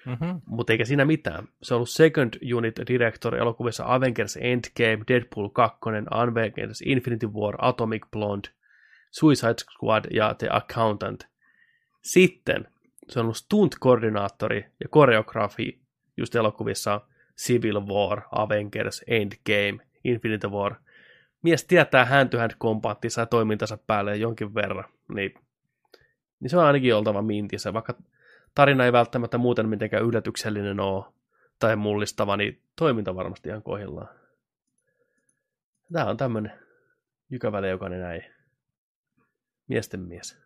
mm-hmm. 0.05 0.41
mutta 0.45 0.73
eikä 0.73 0.85
siinä 0.85 1.05
mitään. 1.05 1.47
Se 1.61 1.73
on 1.73 1.75
ollut 1.75 1.89
Second 1.89 2.53
Unit 2.53 2.75
Director 2.87 3.35
elokuvissa 3.35 3.83
Avengers 3.87 4.37
Endgame, 4.41 5.03
Deadpool 5.07 5.49
2, 5.49 5.79
Avengers 6.09 6.81
Infinity 6.81 7.27
War, 7.27 7.55
Atomic 7.57 8.05
Blonde, 8.11 8.49
Suicide 9.11 9.55
Squad 9.73 10.05
ja 10.11 10.33
The 10.33 10.47
Accountant. 10.51 11.27
Sitten 12.01 12.67
se 13.09 13.19
on 13.19 13.25
ollut 13.25 13.37
stunt-koordinaattori 13.37 14.65
ja 14.79 14.89
koreografi 14.89 15.79
just 16.17 16.35
elokuvissa 16.35 17.01
Civil 17.37 17.81
War, 17.85 18.21
Avengers, 18.31 19.03
Endgame, 19.07 19.85
Infinity 20.03 20.47
War. 20.47 20.75
Mies 21.43 21.65
tietää 21.65 22.05
hand-to-hand 22.05 22.51
kompaattinsa 22.57 23.21
ja 23.21 23.25
toimintansa 23.25 23.77
päälle 23.77 24.15
jonkin 24.15 24.55
verran, 24.55 24.85
niin, 25.15 25.33
niin 26.39 26.49
se 26.49 26.57
on 26.57 26.65
ainakin 26.65 26.95
oltava 26.95 27.21
mintissä, 27.21 27.73
vaikka 27.73 27.93
tarina 28.55 28.85
ei 28.85 28.91
välttämättä 28.91 29.37
muuten 29.37 29.69
mitenkään 29.69 30.03
yllätyksellinen 30.03 30.79
ole 30.79 31.05
tai 31.59 31.75
mullistava, 31.75 32.37
niin 32.37 32.61
toiminta 32.75 33.15
varmasti 33.15 33.49
ihan 33.49 33.63
kohillaan. 33.63 34.09
Tämä 35.93 36.05
on 36.05 36.17
tämmöinen 36.17 36.51
jykäväle 37.29 37.99
näin. 37.99 38.23
Miesten 39.67 39.99
mies. 39.99 40.37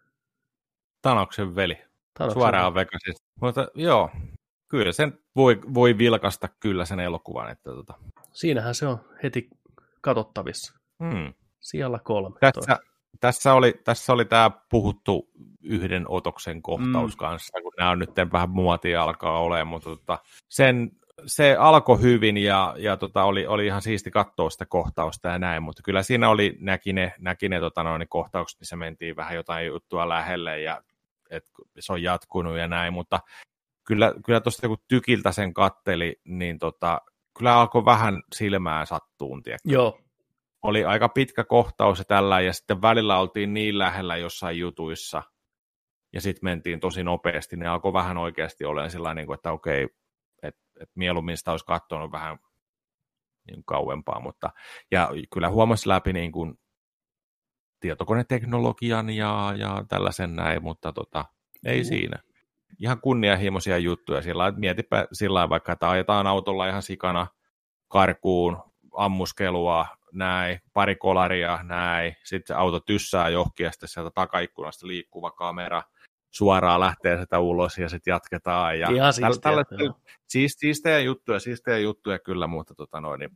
Tanoksen 1.01 1.55
veli. 1.55 1.77
Tanoksen 2.13 2.41
Suoraan 2.41 2.73
Vegasista. 2.73 3.27
Mutta 3.41 3.67
joo, 3.75 4.09
kyllä 4.67 4.91
sen 4.91 5.19
voi, 5.35 5.61
voi 5.73 5.97
vilkasta 5.97 6.47
kyllä 6.59 6.85
sen 6.85 6.99
elokuvan. 6.99 7.51
Että 7.51 7.69
tota. 7.69 7.93
Siinähän 8.33 8.75
se 8.75 8.87
on 8.87 8.99
heti 9.23 9.49
katsottavissa. 10.01 10.76
Hmm. 11.03 11.33
Siellä 11.59 11.99
kolme. 12.03 12.39
Tässä, 12.39 12.79
tässä, 13.19 13.53
oli, 13.53 13.73
tässä 13.83 14.13
oli 14.13 14.25
tämä 14.25 14.51
puhuttu 14.69 15.29
yhden 15.63 16.05
otoksen 16.07 16.61
kohtaus 16.61 17.11
mm. 17.11 17.17
kanssa, 17.17 17.61
kun 17.61 17.73
nämä 17.77 17.89
on 17.89 17.99
nyt 17.99 18.11
vähän 18.31 18.49
muotia 18.49 19.03
alkaa 19.03 19.41
olemaan, 19.41 19.67
mutta 19.67 19.89
tota, 19.89 20.19
sen, 20.49 20.91
se 21.25 21.55
alkoi 21.55 22.01
hyvin 22.01 22.37
ja, 22.37 22.75
ja 22.77 22.97
tota, 22.97 23.23
oli, 23.23 23.47
oli 23.47 23.65
ihan 23.65 23.81
siisti 23.81 24.11
katsoa 24.11 24.49
sitä 24.49 24.65
kohtausta 24.65 25.27
ja 25.27 25.39
näin, 25.39 25.63
mutta 25.63 25.81
kyllä 25.83 26.03
siinä 26.03 26.29
oli, 26.29 26.57
näki 26.59 26.93
ne, 26.93 27.13
näki 27.19 27.49
ne 27.49 27.59
tota, 27.59 27.83
noin, 27.83 28.05
kohtaukset, 28.09 28.59
missä 28.59 28.75
mentiin 28.75 29.15
vähän 29.15 29.35
jotain 29.35 29.67
juttua 29.67 30.09
lähelle 30.09 30.61
ja 30.61 30.81
että 31.29 31.51
se 31.79 31.93
on 31.93 32.03
jatkunut 32.03 32.57
ja 32.57 32.67
näin, 32.67 32.93
mutta 32.93 33.19
kyllä, 33.83 34.13
kyllä 34.25 34.39
tuosta 34.39 34.67
kun 34.67 34.77
tykiltä 34.87 35.31
sen 35.31 35.53
katteli, 35.53 36.21
niin 36.23 36.59
tota, 36.59 37.01
kyllä 37.37 37.59
alkoi 37.59 37.85
vähän 37.85 38.21
silmään 38.35 38.87
sattuun, 38.87 39.43
tiedätkö? 39.43 39.69
Joo. 39.71 39.99
Oli 40.63 40.85
aika 40.85 41.09
pitkä 41.09 41.43
kohtaus 41.43 41.99
ja 41.99 42.05
tällä, 42.05 42.41
ja 42.41 42.53
sitten 42.53 42.81
välillä 42.81 43.19
oltiin 43.19 43.53
niin 43.53 43.79
lähellä 43.79 44.17
jossain 44.17 44.59
jutuissa, 44.59 45.23
ja 46.13 46.21
sitten 46.21 46.41
mentiin 46.43 46.79
tosi 46.79 47.03
nopeasti, 47.03 47.55
niin 47.55 47.69
alkoi 47.69 47.93
vähän 47.93 48.17
oikeasti 48.17 48.65
olemaan 48.65 48.91
sellainen, 48.91 49.27
niin 49.27 49.33
että 49.33 49.51
okei, 49.51 49.87
että 50.43 50.61
et 50.81 50.89
mieluummin 50.95 51.37
sitä 51.37 51.51
olisi 51.51 51.65
katsonut 51.65 52.11
vähän 52.11 52.39
niin 53.47 53.63
kauempaa, 53.65 54.19
mutta 54.19 54.49
ja 54.91 55.09
kyllä 55.33 55.49
huomasi 55.49 55.89
läpi 55.89 56.13
niin 56.13 56.31
kuin 56.31 56.59
tietokoneteknologian 57.79 59.09
ja, 59.09 59.53
ja 59.57 59.85
tällaisen 59.89 60.35
näin, 60.35 60.63
mutta 60.63 60.93
tota, 60.93 61.25
ei 61.65 61.79
mm. 61.79 61.85
siinä. 61.85 62.19
Ihan 62.79 63.01
kunnianhimoisia 63.01 63.77
juttuja 63.77 64.21
sillä 64.21 64.51
mietipä 64.51 65.07
sillä 65.11 65.49
vaikka, 65.49 65.71
että 65.71 65.89
ajetaan 65.89 66.27
autolla 66.27 66.67
ihan 66.67 66.83
sikana 66.83 67.27
karkuun, 67.87 68.63
ammuskelua, 68.97 69.85
näin, 70.13 70.59
pari 70.73 70.95
kolaria, 70.95 71.59
näin, 71.63 72.15
sitten 72.23 72.47
se 72.47 72.59
auto 72.59 72.79
tyssää 72.79 73.29
johonkin 73.29 73.63
ja 73.63 73.71
sitten 73.71 73.89
sieltä 73.89 74.11
takaikkunasta 74.15 74.87
liikkuva 74.87 75.31
kamera 75.31 75.83
suoraan 76.31 76.79
lähtee 76.79 77.21
sitä 77.21 77.39
ulos 77.39 77.77
ja 77.77 77.89
sitten 77.89 78.11
jatketaan. 78.11 78.79
Ja 78.79 78.89
Ihan 78.91 79.13
siistiä, 79.13 79.41
tällä, 79.41 79.63
tällä, 79.63 79.93
siis, 80.27 80.55
siistejä 80.59 80.99
juttuja, 80.99 81.39
siistejä 81.39 81.77
juttuja 81.77 82.19
kyllä, 82.19 82.47
mutta 82.47 82.75
tota 82.75 83.01
noin, 83.01 83.19
niin 83.19 83.31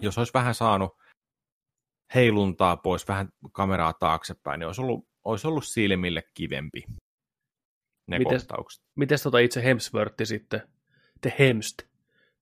jos 0.00 0.18
olisi 0.18 0.34
vähän 0.34 0.54
saanut 0.54 0.96
heiluntaa 2.14 2.76
pois, 2.76 3.08
vähän 3.08 3.28
kameraa 3.52 3.92
taaksepäin, 3.92 4.58
niin 4.58 4.66
olisi 4.66 4.80
ollut, 4.80 5.08
olisi 5.24 5.46
ollut 5.46 5.64
silmille 5.64 6.22
kivempi 6.34 6.84
ne 8.06 8.18
mites, 8.18 8.42
kohtaukset. 8.42 8.82
Miten 8.94 9.18
tota 9.22 9.38
itse 9.38 9.64
Hemsworth 9.64 10.14
sitten, 10.24 10.62
The 11.20 11.34
Hemst, 11.38 11.82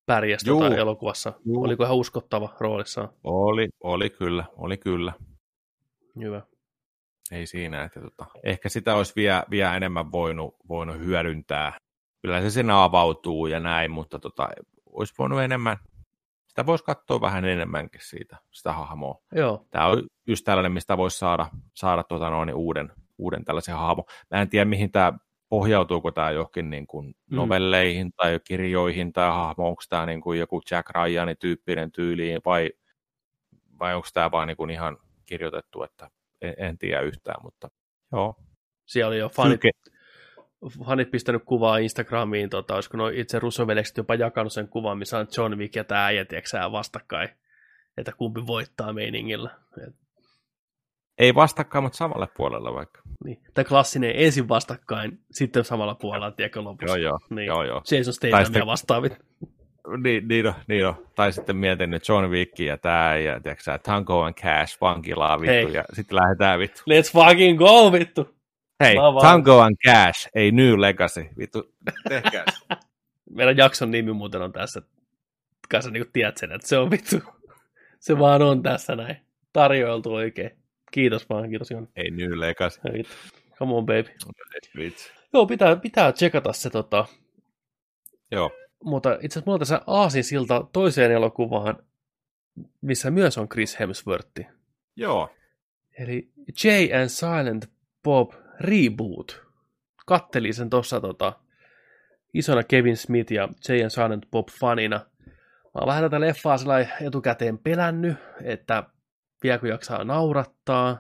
pärjäsi 0.06 0.47
tota 0.47 0.76
elokuvassa? 0.76 1.32
Juu. 1.44 1.64
Oliko 1.64 1.85
ihan 1.85 1.97
uskottava 1.97 2.55
roolissaan? 2.60 3.09
Oli, 3.24 3.68
oli 3.82 4.10
kyllä, 4.10 4.44
oli 4.56 4.76
kyllä. 4.76 5.12
Hyvä. 6.20 6.43
Ei 7.32 7.47
siinä, 7.47 7.85
että 7.85 8.01
tota, 8.01 8.26
ehkä 8.43 8.68
sitä 8.68 8.94
olisi 8.94 9.12
vielä, 9.16 9.44
vielä 9.51 9.76
enemmän 9.76 10.12
voinut, 10.12 10.56
voinut 10.68 10.98
hyödyntää. 10.98 11.78
Kyllä 12.22 12.40
se 12.40 12.51
sinne 12.51 12.72
avautuu 12.72 13.47
ja 13.47 13.60
näin, 13.60 13.90
mutta 13.90 14.18
tota, 14.18 14.48
olisi 14.86 15.14
voinut 15.18 15.40
enemmän, 15.40 15.76
sitä 16.48 16.66
voisi 16.66 16.85
katsoa 16.85 17.20
vähän 17.20 17.44
enemmänkin 17.44 18.01
siitä, 18.05 18.36
sitä 18.51 18.72
hahmoa. 18.72 19.22
Joo. 19.32 19.66
Tämä 19.70 19.86
on 19.86 20.02
just 20.26 20.44
tällainen, 20.44 20.72
mistä 20.72 20.97
voisi 20.97 21.18
saada, 21.18 21.47
saada 21.74 22.05
tuota 22.05 22.31
noin, 22.31 22.55
uuden, 22.55 22.93
uuden 23.18 23.44
tällaisen 23.44 23.74
hahmo. 23.74 24.05
Mä 24.31 24.43
en 24.43 24.48
tiedä, 24.48 24.64
mihin 24.64 24.93
tämä 24.93 25.12
pohjautuuko 25.55 26.10
tämä 26.10 26.31
johonkin 26.31 26.70
niin 26.70 26.86
kuin 26.86 27.06
mm. 27.06 27.36
novelleihin 27.36 28.12
tai 28.12 28.40
kirjoihin 28.44 29.12
tai 29.12 29.28
hahmo, 29.28 29.68
onko 29.68 29.82
tämä 29.89 30.06
niin 30.06 30.20
kuin 30.20 30.39
joku 30.39 30.62
Jack 30.70 30.90
Ryanin 30.90 31.36
tyyppinen 31.39 31.93
tyyli 31.93 32.39
vai, 32.44 32.70
vai 33.78 33.94
onko 33.94 34.09
tämä 34.14 34.31
vaan 34.31 34.48
niin 34.48 34.56
kuin 34.56 34.70
ihan 34.70 34.97
kirjoitettu, 35.26 35.82
että 35.82 36.10
en, 36.40 36.55
en 36.59 36.78
tiedä 36.78 37.01
yhtään, 37.01 37.43
mutta 37.43 37.70
joo. 38.12 38.35
Siellä 38.86 39.09
oli 39.09 39.18
jo 39.18 39.28
fanit, 39.28 39.60
fanit 40.86 41.10
pistänyt 41.10 41.43
kuvaa 41.44 41.78
Instagramiin, 41.78 42.51
tota, 42.51 42.74
olisiko 42.74 42.97
no 42.97 43.09
itse 43.09 43.39
russovelekset 43.39 43.97
jopa 43.97 44.14
jakanut 44.14 44.52
sen 44.52 44.68
kuvan, 44.68 44.98
missä 44.98 45.18
on 45.18 45.26
John 45.36 45.59
Wick 45.59 45.76
ja 45.76 45.85
tämä 45.85 46.06
äijä, 46.06 46.26
vastakkain, 46.72 47.28
että 47.97 48.12
kumpi 48.12 48.47
voittaa 48.47 48.93
meiningillä. 48.93 49.51
Et 49.86 50.03
ei 51.19 51.35
vastakkain, 51.35 51.85
mutta 51.85 51.97
samalla 51.97 52.28
puolella 52.36 52.74
vaikka. 52.74 53.01
Niin. 53.24 53.43
Tämä 53.55 53.65
klassinen 53.65 54.12
ensin 54.15 54.49
vastakkain, 54.49 55.20
sitten 55.31 55.65
samalla 55.65 55.95
puolella, 55.95 56.31
tiedätkö 56.31 56.62
lopussa. 56.62 56.99
Joo, 56.99 57.11
joo. 57.11 57.19
Niin. 57.31 57.47
joo, 57.47 57.65
joo. 57.65 57.82
Jason 57.91 58.15
Statham 58.15 58.45
sitten... 58.45 58.61
ja 58.61 58.66
vastaavit. 58.66 59.19
Niin, 60.03 60.28
niin, 60.28 60.47
on, 60.47 60.55
niin 60.69 60.86
on. 60.86 61.07
Tai 61.15 61.32
sitten 61.32 61.57
mietin 61.57 61.91
nyt 61.91 62.09
John 62.09 62.31
Wick 62.31 62.59
ja 62.59 62.78
tää, 62.78 63.19
ja 63.19 63.41
tiedätkö 63.41 63.78
Tango 63.78 64.23
and 64.23 64.35
Cash, 64.35 64.81
vankilaa 64.81 65.41
vittu, 65.41 65.53
Hei. 65.53 65.73
ja 65.73 65.85
sitten 65.93 66.16
lähdetään 66.16 66.59
vittu. 66.59 66.82
Let's 66.91 67.12
fucking 67.12 67.59
go, 67.59 67.93
vittu! 67.93 68.35
Hei, 68.81 68.97
Tango 69.20 69.61
and 69.61 69.77
Cash, 69.86 70.28
ei 70.35 70.53
New 70.53 70.81
Legacy, 70.81 71.27
vittu, 71.39 71.74
tehkää 72.09 72.45
Meidän 73.31 73.57
jakson 73.57 73.91
nimi 73.91 74.12
muuten 74.12 74.43
on 74.43 74.53
tässä, 74.53 74.82
kanssa 75.69 75.91
niin 75.91 76.05
tiedät 76.12 76.36
sen, 76.36 76.53
että 76.53 76.69
se 76.69 76.78
on 76.78 76.91
vittu, 76.91 77.16
se 78.01 78.19
vaan 78.19 78.43
on 78.43 78.62
tässä 78.62 78.97
näin, 78.97 79.16
tarjoiltu 79.53 80.15
oikein. 80.15 80.64
Kiitos 80.95 81.29
vaan, 81.29 81.49
kiitos 81.49 81.71
Joni. 81.71 81.87
Ei 81.97 82.11
New 82.11 82.41
Legacy. 82.41 82.81
Ei, 82.95 83.05
come 83.59 83.75
on 83.75 83.87
baby. 83.87 84.05
Joo, 85.33 85.47
pitää, 85.47 85.77
pitää 85.77 86.12
tsekata 86.12 86.53
se 86.53 86.71
tota. 86.71 87.07
Joo. 88.31 88.51
Mutta 88.85 89.12
itse 89.12 89.27
asiassa 89.27 89.43
mulla 89.47 89.55
on 89.55 89.59
tässä 89.59 89.81
Aasin 89.87 90.25
silta 90.25 90.66
toiseen 90.73 91.12
elokuvaan, 91.12 91.77
missä 92.81 93.11
myös 93.11 93.39
on 93.39 93.49
Chris 93.49 93.81
Hemsworth. 93.81 94.41
Joo. 94.97 95.31
Eli 95.99 96.29
Jay 96.65 97.01
and 97.01 97.09
Silent 97.09 97.71
Bob 98.03 98.33
Reboot. 98.61 99.43
Katteli 100.07 100.53
sen 100.53 100.71
tuossa 100.71 101.01
tota, 101.01 101.33
isona 102.35 102.62
Kevin 102.62 102.97
Smith 102.97 103.33
ja 103.33 103.49
Jay 103.69 103.83
and 103.83 103.91
Silent 103.91 104.27
Bob 104.31 104.49
fanina. 104.61 104.97
Mä 104.97 105.81
oon 105.81 105.87
vähän 105.87 106.03
tätä 106.03 106.21
leffaa 106.21 106.57
etukäteen 107.01 107.59
pelännyt, 107.59 108.16
että 108.43 108.85
vieläkö 109.45 109.69
jaksaa 109.69 110.05
naurattaa, 110.05 110.99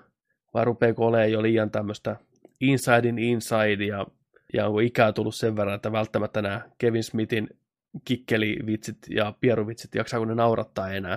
vai 0.54 0.64
rupeeko 0.64 1.06
olemaan 1.06 1.32
jo 1.32 1.42
liian 1.42 1.70
tämmöistä 1.70 2.16
inside 2.60 3.08
in 3.08 3.18
inside, 3.18 3.84
ja, 3.84 4.06
ja 4.52 4.66
onko 4.66 4.80
ikää 4.80 5.12
tullut 5.12 5.34
sen 5.34 5.56
verran, 5.56 5.74
että 5.74 5.92
välttämättä 5.92 6.42
nämä 6.42 6.60
Kevin 6.78 7.04
Smithin 7.04 7.48
kikkelivitsit 8.04 8.98
ja 9.10 9.34
pieruvitsit, 9.40 9.94
jaksaako 9.94 10.24
ne 10.24 10.34
naurattaa 10.34 10.90
enää. 10.90 11.16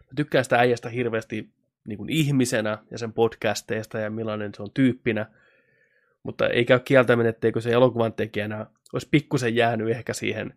Mä 0.00 0.12
tykkään 0.16 0.44
sitä 0.44 0.56
äijästä 0.56 0.88
hirveästi 0.88 1.50
niin 1.84 1.98
kuin 1.98 2.10
ihmisenä 2.10 2.78
ja 2.90 2.98
sen 2.98 3.12
podcasteista 3.12 3.98
ja 3.98 4.10
millainen 4.10 4.54
se 4.54 4.62
on 4.62 4.70
tyyppinä, 4.74 5.26
mutta 6.22 6.48
ei 6.48 6.64
käy 6.64 6.78
kieltäminen, 6.78 7.30
etteikö 7.30 7.60
se 7.60 7.70
elokuvan 7.70 8.12
tekijänä 8.12 8.66
olisi 8.92 9.08
pikkusen 9.10 9.54
jäänyt 9.54 9.90
ehkä 9.90 10.12
siihen, 10.12 10.54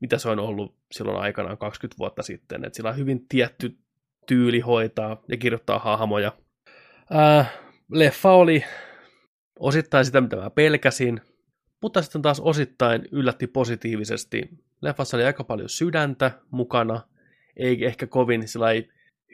mitä 0.00 0.18
se 0.18 0.28
on 0.28 0.38
ollut 0.38 0.76
silloin 0.92 1.18
aikanaan 1.18 1.58
20 1.58 1.98
vuotta 1.98 2.22
sitten. 2.22 2.64
Että 2.64 2.76
sillä 2.76 2.90
on 2.90 2.96
hyvin 2.96 3.28
tietty 3.28 3.78
tyyli 4.26 4.60
hoitaa 4.60 5.22
ja 5.28 5.36
kirjoittaa 5.36 5.78
hahmoja. 5.78 6.32
Ää, 7.10 7.46
leffa 7.92 8.32
oli 8.32 8.64
osittain 9.58 10.04
sitä, 10.04 10.20
mitä 10.20 10.36
mä 10.36 10.50
pelkäsin, 10.50 11.20
mutta 11.82 12.02
sitten 12.02 12.22
taas 12.22 12.40
osittain 12.40 13.08
yllätti 13.12 13.46
positiivisesti. 13.46 14.48
Leffassa 14.80 15.16
oli 15.16 15.24
aika 15.24 15.44
paljon 15.44 15.68
sydäntä 15.68 16.30
mukana, 16.50 17.00
ei 17.56 17.84
ehkä 17.84 18.06
kovin 18.06 18.42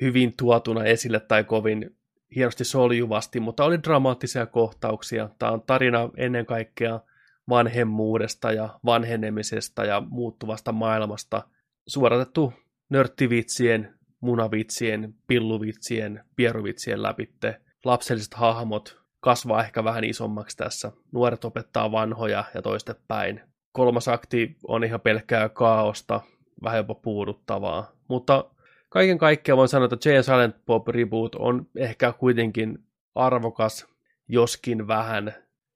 hyvin 0.00 0.34
tuotuna 0.36 0.84
esille 0.84 1.20
tai 1.20 1.44
kovin 1.44 1.96
hienosti 2.36 2.64
soljuvasti, 2.64 3.40
mutta 3.40 3.64
oli 3.64 3.82
dramaattisia 3.82 4.46
kohtauksia. 4.46 5.28
Tämä 5.38 5.52
on 5.52 5.62
tarina 5.62 6.10
ennen 6.16 6.46
kaikkea 6.46 7.00
vanhemmuudesta 7.48 8.52
ja 8.52 8.78
vanhenemisesta 8.84 9.84
ja 9.84 10.02
muuttuvasta 10.08 10.72
maailmasta. 10.72 11.42
Suoratettu 11.86 12.52
nörttivitsien 12.88 13.94
munavitsien, 14.20 15.14
pilluvitsien, 15.26 16.24
pieruvitsien 16.36 17.02
läpitte. 17.02 17.60
Lapselliset 17.84 18.34
hahmot 18.34 19.00
kasvaa 19.20 19.64
ehkä 19.64 19.84
vähän 19.84 20.04
isommaksi 20.04 20.56
tässä. 20.56 20.92
Nuoret 21.12 21.44
opettaa 21.44 21.92
vanhoja 21.92 22.44
ja 22.54 22.62
toistepäin. 22.62 23.40
Kolmas 23.72 24.08
akti 24.08 24.56
on 24.68 24.84
ihan 24.84 25.00
pelkkää 25.00 25.48
kaaosta, 25.48 26.20
vähän 26.62 26.78
jopa 26.78 26.94
puuduttavaa. 26.94 27.92
Mutta 28.08 28.44
kaiken 28.88 29.18
kaikkiaan 29.18 29.56
voin 29.56 29.68
sanoa, 29.68 29.88
että 29.92 30.10
J. 30.10 30.20
Silent 30.20 30.56
Bob 30.66 30.88
Reboot 30.88 31.34
on 31.34 31.66
ehkä 31.76 32.12
kuitenkin 32.12 32.78
arvokas, 33.14 33.86
joskin 34.28 34.88
vähän 34.88 35.34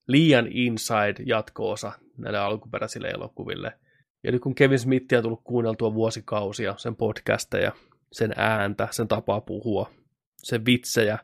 liian 0.09 0.47
inside 0.51 1.15
jatkoosa 1.27 1.93
näille 2.19 2.39
alkuperäisille 2.39 3.09
elokuville. 3.09 3.73
Ja 4.25 4.33
nyt 4.33 4.43
kun 4.43 4.55
Kevin 4.55 4.79
Smithia 4.79 5.19
on 5.19 5.23
tullut 5.23 5.45
kuunneltua 5.45 5.95
vuosikausia, 5.95 6.75
sen 6.77 6.97
podcasteja, 6.97 7.73
sen 8.15 8.33
ääntä, 8.37 8.89
sen 8.91 9.09
tapaa 9.09 9.41
puhua, 9.41 9.91
sen 10.37 10.65
vitsejä, 10.67 11.19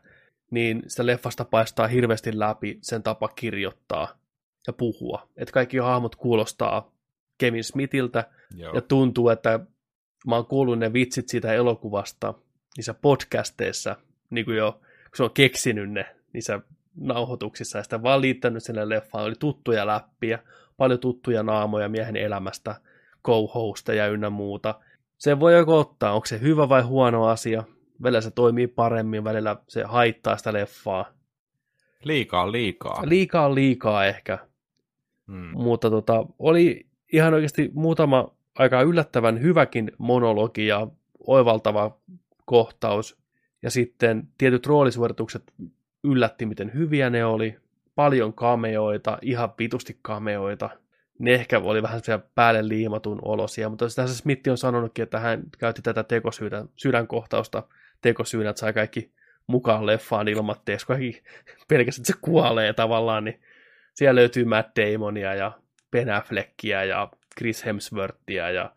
niin 0.50 0.82
sitä 0.86 1.06
leffasta 1.06 1.44
paistaa 1.44 1.86
hirveästi 1.86 2.38
läpi 2.38 2.78
sen 2.82 3.02
tapa 3.02 3.28
kirjoittaa 3.28 4.18
ja 4.66 4.72
puhua. 4.72 5.28
Että 5.36 5.52
kaikki 5.52 5.78
hahmot 5.78 6.16
kuulostaa 6.16 6.92
Kevin 7.38 7.64
Smithiltä 7.64 8.24
Joo. 8.56 8.74
ja 8.74 8.80
tuntuu, 8.80 9.28
että 9.28 9.60
mä 10.26 10.34
oon 10.34 10.46
kuullut 10.46 10.78
ne 10.78 10.92
vitsit 10.92 11.28
siitä 11.28 11.52
elokuvasta 11.52 12.34
niissä 12.76 12.94
podcasteissa, 12.94 13.96
niin 14.30 14.44
kuin 14.44 14.56
jo, 14.56 14.72
kun 14.72 15.16
se 15.16 15.22
on 15.22 15.30
keksinyt 15.30 15.90
ne 15.90 16.16
niissä 16.32 16.60
nauhoituksissa 16.96 17.78
ja 17.78 17.82
sitä 17.84 18.02
vaan 18.02 18.20
liittänyt 18.20 18.62
sinne 18.62 18.88
leffaan. 18.88 19.24
Oli 19.24 19.34
tuttuja 19.38 19.86
läppiä, 19.86 20.38
paljon 20.76 21.00
tuttuja 21.00 21.42
naamoja 21.42 21.88
miehen 21.88 22.16
elämästä, 22.16 22.74
co-hosteja 23.26 24.06
ynnä 24.06 24.30
muuta. 24.30 24.80
Se 25.20 25.40
voi 25.40 25.54
joko 25.54 25.78
ottaa, 25.78 26.12
onko 26.12 26.26
se 26.26 26.40
hyvä 26.40 26.68
vai 26.68 26.82
huono 26.82 27.26
asia. 27.26 27.64
Välillä 28.02 28.20
se 28.20 28.30
toimii 28.30 28.66
paremmin, 28.66 29.24
välillä 29.24 29.56
se 29.68 29.82
haittaa 29.82 30.36
sitä 30.36 30.52
leffaa. 30.52 31.12
Liikaa 32.04 32.52
liikaa. 32.52 33.02
Liikaa 33.04 33.54
liikaa 33.54 34.06
ehkä. 34.06 34.38
Hmm. 35.26 35.50
Mutta 35.52 35.90
tota, 35.90 36.26
oli 36.38 36.86
ihan 37.12 37.34
oikeasti 37.34 37.70
muutama 37.74 38.34
aika 38.58 38.82
yllättävän 38.82 39.42
hyväkin 39.42 39.92
monologi 39.98 40.66
ja 40.66 40.86
oivaltava 41.26 41.98
kohtaus. 42.44 43.18
Ja 43.62 43.70
sitten 43.70 44.28
tietyt 44.38 44.66
roolisuoritukset 44.66 45.52
yllätti, 46.04 46.46
miten 46.46 46.74
hyviä 46.74 47.10
ne 47.10 47.24
oli. 47.24 47.56
Paljon 47.94 48.32
kameoita, 48.32 49.18
ihan 49.22 49.50
vitusti 49.58 49.98
kameoita 50.02 50.70
ne 51.20 51.34
ehkä 51.34 51.58
oli 51.58 51.82
vähän 51.82 52.00
päälle 52.34 52.68
liimatun 52.68 53.18
olosia, 53.22 53.68
mutta 53.68 53.84
tässä 53.84 54.16
Smith 54.16 54.48
on 54.50 54.58
sanonutkin, 54.58 55.02
että 55.02 55.20
hän 55.20 55.42
käytti 55.58 55.82
tätä 55.82 56.02
tekosyyden, 56.04 56.68
sydänkohtausta 56.76 57.62
tekosyynä, 58.00 58.50
että 58.50 58.60
sai 58.60 58.72
kaikki 58.72 59.12
mukaan 59.46 59.86
leffaan 59.86 60.28
ilmatteeksi, 60.28 60.86
kaikki 60.86 61.22
pelkästään 61.68 62.04
se 62.04 62.12
kuolee 62.20 62.72
tavallaan, 62.72 63.24
niin 63.24 63.40
siellä 63.94 64.18
löytyy 64.18 64.44
Matt 64.44 64.76
Damonia 64.76 65.34
ja 65.34 65.52
Ben 65.90 66.10
Affleckia 66.10 66.84
ja 66.84 67.10
Chris 67.38 67.66
Hemsworthia 67.66 68.50
ja 68.50 68.72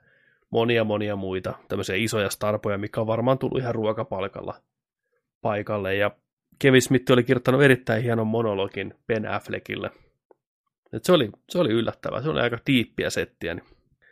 monia 0.50 0.84
monia 0.84 1.16
muita 1.16 1.54
tämmöisiä 1.68 1.96
isoja 1.96 2.30
starpoja, 2.30 2.78
mikä 2.78 3.02
on 3.02 3.08
varmaan 3.08 3.38
tullut 3.38 3.58
ihan 3.58 3.76
ruokapalkalla 3.76 4.62
paikalle. 5.42 5.96
Ja 5.96 6.12
Kevin 6.60 6.82
Smith 6.82 7.12
oli 7.12 7.24
kirjoittanut 7.24 7.64
erittäin 7.64 8.04
hienon 8.04 8.28
monologin 8.28 8.94
Ben 9.08 9.28
Affleckille– 9.28 9.92
et 10.94 11.04
se, 11.04 11.12
oli, 11.12 11.30
se 11.50 11.60
oli 11.60 11.70
yllättävää, 11.70 12.22
se 12.22 12.30
oli 12.30 12.42
aika 12.42 12.58
tiippiä 12.66 13.10
settiä, 13.10 13.54
niin 13.54 13.66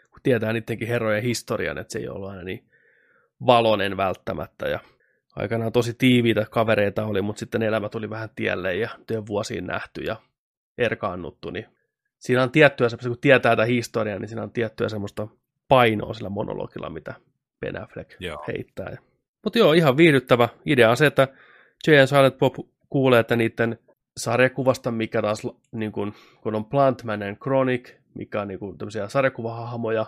kun 0.10 0.20
tietää 0.24 0.53
niidenkin 0.53 0.88
herrojen 0.88 1.24
historian, 1.24 1.78
että 1.78 1.94
se 1.94 1.99
ei 1.99 2.08
ollut 2.08 2.30
aina 2.30 2.44
niin 2.44 2.66
valonen 3.45 3.98
välttämättä, 3.98 4.70
ja 4.70 4.80
aikanaan 5.36 5.72
tosi 5.72 5.94
tiiviitä 5.94 6.45
kavereita 6.52 7.06
oli, 7.06 7.22
mutta 7.22 7.40
sitten 7.40 7.62
elämä 7.62 7.90
tuli 7.90 8.10
vähän 8.10 8.30
tielle 8.36 8.76
ja 8.76 8.90
työn 9.08 9.28
vuosiin 9.28 9.68
nähty 9.68 10.02
ja 10.02 10.16
erkaannuttu, 10.78 11.49
niin 11.49 11.66
siinä 12.20 12.44
on 12.44 12.52
tiettyä, 12.52 12.88
kun 13.08 13.18
tietää 13.22 13.56
tätä 13.56 13.66
historiaa, 13.66 14.20
niin 14.20 14.30
siinä 14.30 14.44
on 14.44 14.52
tiettyä 14.52 14.90
semmoista 14.90 15.28
painoa 15.68 16.14
sillä 16.14 16.30
monologilla, 16.30 16.90
mitä 16.90 17.14
Ben 17.60 17.82
Affleck 17.82 18.16
joo. 18.20 18.44
heittää. 18.48 18.98
Mutta 19.44 19.60
joo, 19.60 19.74
ihan 19.74 19.98
viihdyttävä 19.98 20.49
idea 20.66 20.90
on 20.90 20.98
se, 20.98 21.06
että 21.06 21.28
Jay 21.88 22.08
Silent 22.08 22.38
Bob 22.38 22.56
kuulee, 22.90 23.20
että 23.20 23.36
niiden 23.36 23.80
sarjakuvasta, 24.17 24.91
mikä 24.91 25.21
taas, 25.21 25.41
niin 25.71 25.91
kun, 25.91 26.13
kun 26.41 26.55
on 26.55 26.65
Plantman 26.65 27.23
and 27.23 27.35
Chronic, 27.35 27.93
mikä 28.13 28.41
on 28.41 28.47
niin 28.47 28.59
kun, 28.59 28.77
tämmöisiä 28.77 29.09
sarjakuvahahmoja, 29.09 30.05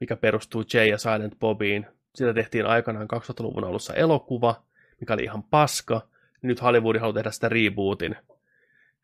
mikä 0.00 0.16
perustuu 0.16 0.64
Jay 0.74 0.86
ja 0.86 0.98
Silent 0.98 1.38
Bobiin. 1.38 1.86
Siitä 2.14 2.34
tehtiin 2.34 2.66
aikanaan 2.66 3.08
2000-luvun 3.16 3.64
alussa 3.64 3.94
elokuva, 3.94 4.62
mikä 5.00 5.14
oli 5.14 5.22
ihan 5.22 5.42
paska. 5.42 6.00
Nyt 6.42 6.62
Hollywood 6.62 6.98
haluaa 6.98 7.14
tehdä 7.14 7.30
sitä 7.30 7.48
rebootin. 7.48 8.16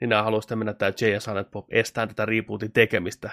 Niin 0.01 0.09
nämä 0.09 0.23
haluaa 0.23 0.41
sitten 0.41 0.59
mennä 0.59 0.75
tämä 0.75 0.93
Jay 1.01 1.11
ja 1.11 1.21
Silent 1.21 1.51
Bob 1.51 1.67
estää 1.71 2.07
tätä 2.07 2.27
rebootin 2.27 2.73
tekemistä. 2.73 3.31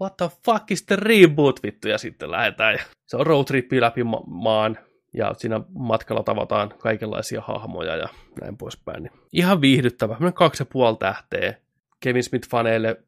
What 0.00 0.16
the 0.16 0.30
fuck 0.44 0.70
is 0.70 0.82
the 0.86 0.96
reboot, 0.96 1.62
vittu, 1.62 1.88
ja 1.88 1.98
sitten 1.98 2.30
lähdetään. 2.30 2.78
Se 3.06 3.16
on 3.16 3.26
road 3.26 3.44
trippi 3.44 3.80
läpi 3.80 4.04
ma- 4.04 4.22
maan, 4.26 4.78
ja 5.16 5.34
siinä 5.34 5.60
matkalla 5.68 6.22
tavataan 6.22 6.74
kaikenlaisia 6.78 7.40
hahmoja 7.40 7.96
ja 7.96 8.08
näin 8.40 8.56
poispäin. 8.56 9.02
Niin 9.02 9.12
ihan 9.32 9.60
viihdyttävä, 9.60 10.16
noin 10.20 10.32
kaksi 10.34 10.62
ja 10.62 10.66
puoli 10.72 10.96
tähteä. 10.96 11.54
Kevin 12.00 12.22
Smith-faneille 12.22 13.02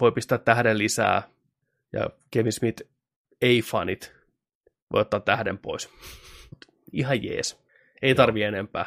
voi 0.00 0.12
pistää 0.12 0.38
tähden 0.38 0.78
lisää, 0.78 1.22
ja 1.92 2.10
Kevin 2.30 2.52
Smith 2.52 2.82
ei-fanit 3.42 4.12
voi 4.92 5.00
ottaa 5.00 5.20
tähden 5.20 5.58
pois. 5.58 5.90
Ihan 6.92 7.24
jees. 7.24 7.64
Ei 8.02 8.14
tarvi 8.14 8.42
enempää 8.42 8.86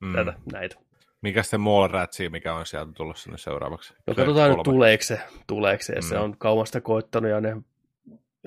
Mm. 0.00 0.14
tätä, 0.14 0.32
näitä. 0.52 0.76
Mikä 1.22 1.42
se 1.42 1.58
Mallratsi, 1.58 2.28
mikä 2.28 2.54
on 2.54 2.66
sieltä 2.66 2.92
tullut 2.92 3.16
sinne 3.16 3.38
seuraavaksi? 3.38 3.94
No 4.06 4.14
katsotaan 4.14 4.50
nyt 4.50 4.62
tuleeko 4.64 5.02
se, 5.02 5.20
tuleeko 5.46 5.82
se. 5.82 5.94
Mm. 5.94 6.02
Se 6.02 6.18
on 6.18 6.38
kauan 6.38 6.66
sitä 6.66 6.80
koittanut 6.80 7.30
ja 7.30 7.40
ne 7.40 7.56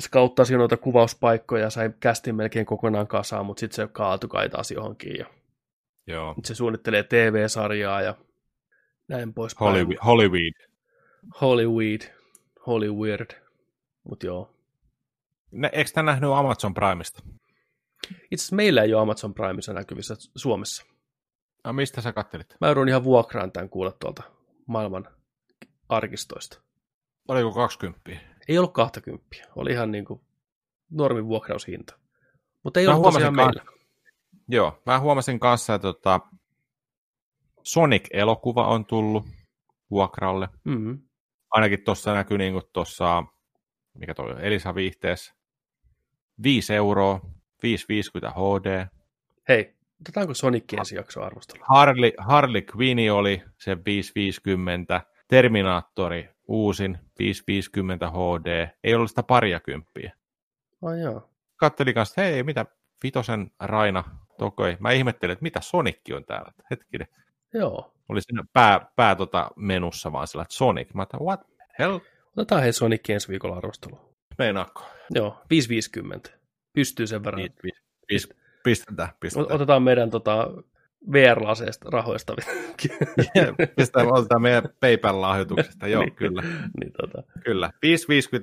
skauttasi 0.02 0.58
noita 0.58 0.78
kuvauspaikkoja 0.78 1.64
ja 1.64 1.70
sai 1.70 1.94
kästin 2.00 2.36
melkein 2.36 2.66
kokonaan 2.66 3.08
kasaan, 3.08 3.46
mutta 3.46 3.60
sitten 3.60 3.76
se 3.76 3.88
kaatui 3.94 4.30
kai 4.30 4.50
taas 4.50 4.72
johonkin. 4.72 5.16
Ja 5.18 5.26
Joo. 6.08 6.34
nyt 6.38 6.46
se 6.46 6.56
suunnittelee 6.56 7.04
TV-sarjaa 7.04 8.02
ja 8.02 8.16
näin 9.08 9.34
poispäin. 9.34 9.72
Hollywood. 9.72 9.98
Hollywood. 10.06 10.54
Hollywood. 11.42 12.02
Hollywood. 12.68 13.28
Mutta 14.10 14.26
joo. 14.26 14.56
Ne, 15.52 15.70
eikö 15.74 15.92
tämä 15.94 16.12
nähnyt 16.12 16.30
Amazon 16.30 16.74
Primeista? 16.74 17.24
Itse 18.32 18.36
asiassa 18.36 18.56
meillä 18.56 18.84
ei 18.84 18.94
ole 18.94 19.02
Amazon 19.02 19.34
Primeissa 19.34 19.74
näkyvissä 19.74 20.16
Suomessa. 20.36 20.86
No, 21.66 21.74
mistä 21.74 22.02
sä 22.02 22.14
kattelit? 22.14 22.56
Mä 22.62 22.68
joudun 22.68 22.90
ihan 22.90 23.04
vuokraan 23.04 23.52
tämän 23.52 23.70
kuulla 23.70 23.92
tuolta 23.92 24.24
maailman 24.68 25.08
arkistoista. 25.90 26.62
Oliko 27.28 27.54
20? 27.54 28.31
Ei 28.48 28.58
ollut 28.58 28.74
20. 28.74 29.26
Oli 29.56 29.72
ihan 29.72 29.92
niin 29.92 30.06
kuin 30.06 30.22
normin 30.90 31.28
vuokraushinta. 31.28 31.98
Mutta 32.64 32.80
ei 32.80 32.86
Mä 32.86 32.96
ollut 32.96 33.14
tosiaan 33.14 33.36
huomasin 33.36 33.64
meillä. 33.64 33.82
Joo, 34.48 34.82
mä 34.86 35.00
huomasin 35.00 35.40
kanssa, 35.40 35.76
että 35.76 35.88
tota, 35.88 36.20
Sonic-elokuva 37.64 38.68
on 38.68 38.86
tullut 38.86 39.26
vuokralle. 39.92 40.48
Mm-hmm. 40.64 41.00
Ainakin 41.52 41.84
tuossa 41.84 42.14
näkyy 42.14 42.38
niin 42.38 42.54
kuin 42.54 42.64
tuossa, 42.74 43.24
mikä 43.94 44.14
toi 44.14 44.36
Elisa 44.40 44.76
viihteessä. 44.76 45.34
5 46.44 46.74
euroa, 46.74 47.20
5,50 47.66 48.32
HD. 48.32 48.88
Hei, 49.48 49.76
otetaanko 50.02 50.34
Sonic 50.34 50.74
ensi 50.74 50.96
jakso 50.96 51.24
arvostella? 51.24 51.66
Harley, 51.70 52.12
Harley 52.18 52.62
Quinn 52.78 53.12
oli 53.12 53.44
se 53.58 53.74
5,50. 53.76 53.82
Terminaattori 55.28 56.30
uusin 56.52 56.98
5,50 57.24 58.12
HD. 58.12 58.68
Ei 58.84 58.96
ollut 58.96 59.10
sitä 59.10 59.24
paria 59.24 59.60
kymppiä. 59.60 60.14
Ai 60.82 61.02
joo. 61.02 61.30
Kattelin 61.56 61.94
kanssa, 61.94 62.22
että 62.22 62.32
hei, 62.32 62.44
mitä 62.44 62.66
Vitosen 63.04 63.52
Raina 63.60 64.04
tokoi. 64.38 64.78
Mä 64.80 64.92
ihmettelin, 64.92 65.34
että 65.34 65.44
mitä 65.44 65.62
Sonic 65.62 65.98
on 66.16 66.26
täällä. 66.26 66.52
Hetkinen. 66.72 67.08
Joo. 67.54 67.94
Oli 68.10 68.22
siinä 68.22 68.44
pää, 68.54 68.92
pää 68.96 69.16
tota 69.16 69.52
menussa 69.56 70.12
vaan 70.12 70.28
sillä, 70.28 70.42
että 70.42 70.56
Sonic. 70.56 70.94
Mä 70.94 71.02
ajattelin, 71.02 71.26
what 71.26 71.48
the 71.48 71.66
hell? 71.80 72.00
Otetaan 72.38 72.62
hei 72.62 72.74
Sonic 72.74 73.10
ensi 73.10 73.28
viikolla 73.28 73.58
arvostelu. 73.58 74.16
Meinaatko? 74.38 74.86
Joo, 75.10 75.42
550. 75.50 76.30
Pystyy 76.74 77.08
sen 77.08 77.24
verran. 77.24 77.42
Niin, 77.42 77.54
pis- 77.68 77.84
pis- 78.14 78.36
pistetään, 78.64 79.10
pistetään. 79.20 79.56
Otetaan 79.56 79.84
meidän 79.84 80.10
tota, 80.10 80.48
VR-laseista 81.12 81.90
rahoista. 81.90 82.34
pistetään, 83.76 84.14
otetaan 84.14 84.42
meidän 84.42 84.64
PayPal-lahjoituksesta. 84.80 85.88
Joo, 85.88 86.02
Niin. 86.04 86.16
kyllä. 86.16 86.42
niin, 86.82 86.92
tota. 87.02 87.24
Kyllä. 87.44 87.72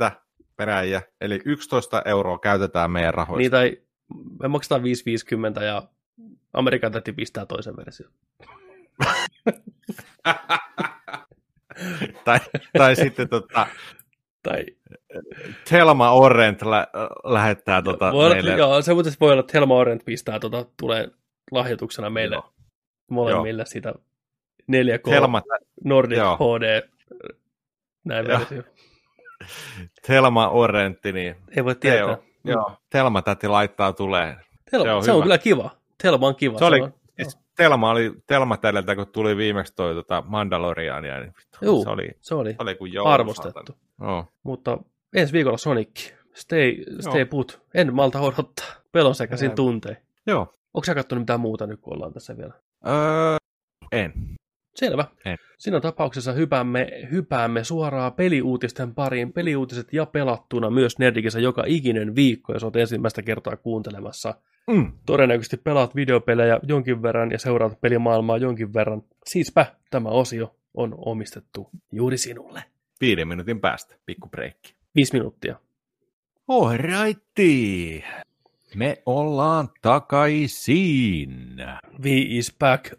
5,50 0.08 0.12
peräjiä, 0.56 1.02
eli 1.20 1.40
11 1.44 2.02
euroa 2.04 2.38
käytetään 2.38 2.90
meidän 2.90 3.14
rahoista. 3.14 3.38
niin, 3.38 3.50
tai 3.50 3.76
me 4.42 4.48
maksetaan 4.48 4.82
550 4.82 5.64
ja 5.64 5.82
Amerikan 6.52 6.92
täti 6.92 7.12
pistää 7.12 7.46
toisen 7.46 7.76
version. 7.76 8.10
tai, 12.24 12.38
tai 12.78 12.96
sitten 12.96 13.28
tota, 13.28 13.66
Tai, 14.42 14.64
Telma 15.70 16.12
Orrent 16.12 16.62
lä- 16.62 16.86
lähettää 17.24 17.82
tota 17.82 18.12
voi 18.12 18.24
olla, 18.24 18.34
meille. 18.34 18.56
joo, 18.56 18.82
se 18.82 18.94
muuten 18.94 19.12
voi 19.20 19.30
olla, 19.32 19.40
että 19.40 19.50
Helma 19.54 19.74
Orent 19.74 20.04
pistää, 20.04 20.38
tota, 20.40 20.66
tulee 20.80 21.08
lahjoituksena 21.50 22.10
meille 22.10 22.36
Joo. 22.36 22.52
molemmille 23.10 23.66
sitä 23.66 23.94
4K 24.72 25.10
Telma, 25.10 25.42
Nordic 25.84 26.18
Joo. 26.18 26.36
HD 26.36 26.88
näin 28.04 28.26
Joo. 28.26 28.38
versio. 28.38 28.62
Telma 30.06 30.48
Orrentti, 30.48 31.12
niin 31.12 31.36
Ei 31.56 31.64
voi 31.64 31.74
tietää. 31.74 32.00
Joo, 32.00 32.22
joo. 32.44 32.72
Telma 32.90 33.22
täti 33.22 33.48
laittaa 33.48 33.92
tulee. 33.92 34.36
Telma, 34.70 34.84
Se 34.84 34.86
se 34.86 34.90
on 34.90 34.96
on, 34.96 35.04
se 35.04 35.10
on 35.12 35.16
hyvä. 35.16 35.24
kyllä 35.24 35.38
kiva. 35.38 35.70
Telma 36.02 36.26
on 36.26 36.36
kiva. 36.36 36.58
Se 36.58 36.64
oli, 36.64 36.80
on, 36.80 36.94
siis 37.22 37.38
Telma 37.56 37.90
oli 37.90 38.12
Telma 38.26 38.56
tädeltä, 38.56 38.96
kun 38.96 39.06
tuli 39.06 39.36
viimeksi 39.36 39.74
toi 39.76 39.94
tota 39.94 40.22
Mandaloriania, 40.26 41.20
niin 41.20 41.32
vittu, 41.38 41.58
Juu. 41.62 41.84
se 41.84 41.90
oli, 41.90 42.10
se 42.20 42.34
oli 42.34 42.50
se 42.50 42.56
oli 42.58 42.74
kuin 42.74 42.92
joulu, 42.92 43.10
arvostettu. 43.10 43.76
Joo. 44.00 44.24
Mutta 44.42 44.78
ensi 45.16 45.32
viikolla 45.32 45.58
Sonic. 45.58 46.12
Stay, 46.34 46.74
stay 47.00 47.20
Joo. 47.20 47.26
put. 47.30 47.60
En 47.74 47.94
malta 47.94 48.20
odottaa. 48.20 48.66
Pelon 48.92 49.14
sekaisin 49.14 49.50
Ei. 49.50 49.56
tuntein. 49.56 49.96
Joo. 50.26 50.54
Onko 50.78 50.84
sä 50.84 50.94
katsonut 50.94 51.22
mitään 51.22 51.40
muuta 51.40 51.66
nyt, 51.66 51.80
kun 51.80 51.94
ollaan 51.94 52.12
tässä 52.12 52.36
vielä? 52.36 52.52
Öö, 52.86 53.36
en. 53.92 54.12
Selvä. 54.74 55.04
En. 55.24 55.38
Siinä 55.58 55.80
tapauksessa 55.80 56.32
hypäämme, 56.32 56.88
hypäämme 57.10 57.64
suoraan 57.64 58.12
peliuutisten 58.12 58.94
pariin. 58.94 59.32
Peliuutiset 59.32 59.92
ja 59.92 60.06
pelattuna 60.06 60.70
myös 60.70 60.98
Nerdikissä 60.98 61.40
joka 61.40 61.64
ikinen 61.66 62.14
viikko, 62.14 62.52
jos 62.52 62.64
olet 62.64 62.76
ensimmäistä 62.76 63.22
kertaa 63.22 63.56
kuuntelemassa. 63.56 64.34
Mm. 64.70 64.92
Todennäköisesti 65.06 65.56
pelaat 65.56 65.94
videopelejä 65.94 66.60
jonkin 66.62 67.02
verran 67.02 67.30
ja 67.30 67.38
seuraat 67.38 67.80
pelimaailmaa 67.80 68.38
jonkin 68.38 68.74
verran. 68.74 69.02
Siispä 69.24 69.66
tämä 69.90 70.08
osio 70.08 70.56
on 70.74 70.94
omistettu 70.96 71.70
juuri 71.92 72.18
sinulle. 72.18 72.62
Viiden 73.00 73.28
minuutin 73.28 73.60
päästä, 73.60 73.96
pikku 74.06 74.28
breikki. 74.28 74.74
Viisi 74.94 75.12
minuuttia. 75.12 75.56
Alrighty. 76.48 78.02
Me 78.74 79.02
ollaan 79.06 79.68
takaisin. 79.82 81.56
V 82.02 82.06
is 82.06 82.56
back. 82.58 82.92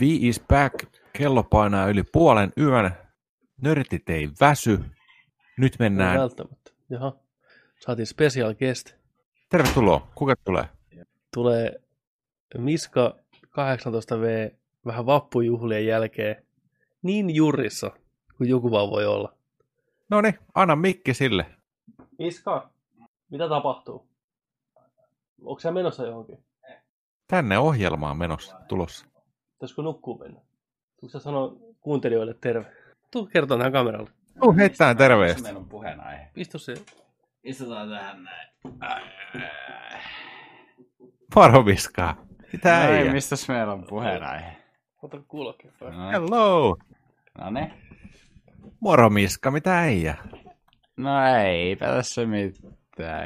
V 0.00 0.02
is 0.02 0.40
back. 0.48 0.74
Kello 1.12 1.42
painaa 1.42 1.88
yli 1.88 2.02
puolen 2.12 2.52
yön. 2.58 2.90
Nörtit 3.62 4.10
ei 4.10 4.28
väsy. 4.40 4.80
Nyt 5.58 5.76
mennään. 5.78 6.18
välttämättä. 6.20 6.70
Jaha. 6.90 7.16
Saatiin 7.80 8.06
special 8.06 8.54
guest. 8.54 8.94
Tervetuloa. 9.50 10.08
Kuka 10.14 10.34
tulee? 10.44 10.64
Tulee 11.34 11.80
Miska 12.58 13.16
18V 13.46 14.56
vähän 14.86 15.06
vappujuhlien 15.06 15.86
jälkeen 15.86 16.46
niin 17.02 17.34
jurissa 17.34 17.90
kuin 18.36 18.50
joku 18.50 18.70
vaan 18.70 18.90
voi 18.90 19.06
olla. 19.06 19.34
No 20.10 20.20
niin, 20.20 20.38
anna 20.54 20.76
mikki 20.76 21.14
sille. 21.14 21.46
Miska, 22.18 22.70
mitä 23.30 23.48
tapahtuu? 23.48 24.08
Onko 25.44 25.60
sä 25.60 25.72
menossa 25.72 26.06
johonkin? 26.06 26.44
Tänne 27.28 27.58
ohjelmaan 27.58 28.16
menossa 28.16 28.60
tulossa. 28.68 29.06
Pitäisikö 29.52 29.82
nukkuu 29.82 30.18
mennä? 30.18 30.40
Tuletko 31.00 31.18
sä 31.18 31.24
sanoa 31.24 31.52
kuuntelijoille 31.80 32.34
terve? 32.40 32.72
Tuu 33.10 33.26
kertoa 33.26 33.56
tähän 33.58 33.72
kameralle. 33.72 34.10
Tuu 34.40 34.54
heittää 34.56 34.88
Missä 34.88 34.98
terveistä. 34.98 35.42
meillä 35.42 35.58
on 35.60 35.68
puheenaihe? 35.68 36.30
Istu 36.36 36.58
se. 36.58 36.74
Istutaan 37.44 37.88
tähän 37.90 38.24
näin. 38.24 38.48
Moro 41.36 41.66
viskaa. 41.66 42.16
Mitä 42.52 42.86
No 42.86 42.92
ei, 42.92 43.12
mistäs 43.12 43.48
meillä 43.48 43.72
on 43.72 43.84
puheenaihe? 43.88 44.56
Ota 45.02 45.18
kuulokkeet. 45.28 45.74
No, 45.80 45.88
niin. 45.90 46.10
Hello. 46.10 46.76
no 47.38 47.50
niin. 47.50 47.72
Moro 48.80 49.10
Miska, 49.10 49.50
mitä 49.50 49.78
äijä? 49.78 50.16
No 50.96 51.10
eipä 51.44 51.86
tässä 51.86 52.26
mitään 52.26 52.74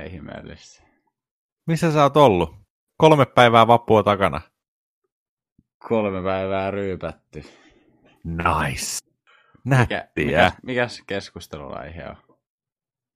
ihmeellistä. 0.07 0.83
Missä 1.67 1.93
sä 1.93 2.03
oot 2.03 2.17
ollut? 2.17 2.55
Kolme 2.97 3.27
päivää 3.27 3.67
vappua 3.67 4.03
takana. 4.03 4.41
Kolme 5.89 6.23
päivää 6.23 6.71
ryypätty. 6.71 7.43
Nice. 8.25 8.99
Mikä, 9.65 9.77
Nättiä. 9.87 10.05
mikäs, 10.27 10.53
mikäs 10.63 11.03
keskustelunaihe 11.07 12.05
on? 12.09 12.17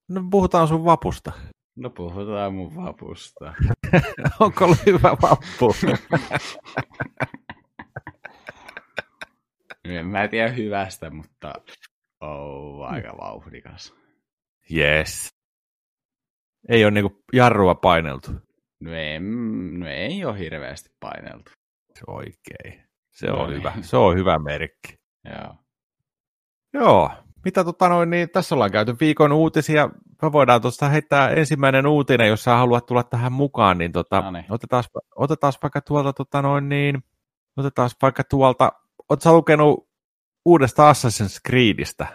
No 0.09 0.23
puhutaan 0.31 0.69
sun 0.69 0.85
vapusta. 0.85 1.33
No 1.77 1.91
puhutaan 1.91 2.55
mun 2.55 2.75
vapusta. 2.77 3.55
Onko 4.41 4.65
ollut 4.65 4.87
hyvä 4.87 5.17
vappu? 5.23 5.75
En 9.85 10.07
mä 10.07 10.29
tiedä 10.29 10.49
hyvästä, 10.49 11.11
mutta 11.11 11.53
on 12.21 12.87
aika 12.89 13.17
vauhdikas. 13.21 13.95
yes. 14.75 15.29
Ei 16.69 16.85
ole 16.85 16.91
niinku 16.91 17.23
jarrua 17.33 17.75
paineltu. 17.75 18.31
No 18.81 18.95
ei, 18.95 19.21
no 19.79 19.89
ei 19.89 20.25
ole 20.25 20.39
hirveästi 20.39 20.91
paineltu. 21.01 21.51
Se 21.95 22.05
on 22.07 22.17
oikein. 22.17 22.83
Se 23.11 23.27
No 23.27 23.43
on 23.43 23.49
niin. 23.51 23.59
hyvä. 23.59 23.73
Se 23.81 23.97
on 23.97 24.17
hyvä 24.17 24.39
merkki. 24.39 24.99
Joo. 25.25 25.55
Joo. 26.73 27.11
Mitä 27.45 27.65
tota 27.65 27.89
noin, 27.89 28.11
niin 28.11 28.31
tässä 28.31 28.55
ollaan 28.55 28.71
käyty 28.71 28.97
viikon 29.01 29.33
uutisia. 29.33 29.91
Me 30.23 30.33
voidaan 30.33 30.61
tuosta 30.63 30.89
heittää 30.89 31.31
ensimmäinen 31.31 31.87
uutinen, 31.87 32.29
jos 32.29 32.45
sä 32.45 32.57
haluat 32.57 32.87
tulla 32.87 33.03
tähän 33.03 33.33
mukaan, 33.33 33.79
niin, 33.79 33.93
tota, 33.93 34.25
otetaan, 34.51 34.85
otetaan 35.17 35.53
vaikka 35.63 35.81
tuolta 35.81 36.13
tota 36.13 36.43
noin 36.43 36.69
niin, 36.69 37.05
otetaan 37.57 37.91
vaikka 38.03 38.25
tuolta, 38.25 38.73
ootko 39.09 39.23
sä 39.25 39.33
lukenut 39.33 39.89
uudesta 40.45 40.93
Assassin's 40.93 41.41
Creedistä, 41.49 42.07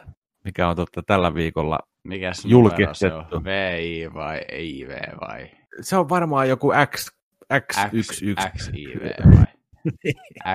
mikä 0.43 0.69
on 0.69 0.75
totta 0.75 1.03
tällä 1.03 1.33
viikolla. 1.33 1.79
Mikäs 2.07 2.45
Julkistettu. 2.45 3.15
numero 3.15 3.29
se 3.29 3.35
on? 3.35 3.43
VI 3.43 4.13
vai 4.13 4.41
IV 4.59 4.89
vai? 5.21 5.51
Se 5.81 5.97
on 5.97 6.09
varmaan 6.09 6.49
joku 6.49 6.71
X, 6.95 7.09
X11. 7.53 8.51
XIV 8.57 8.99
vai? 9.37 9.45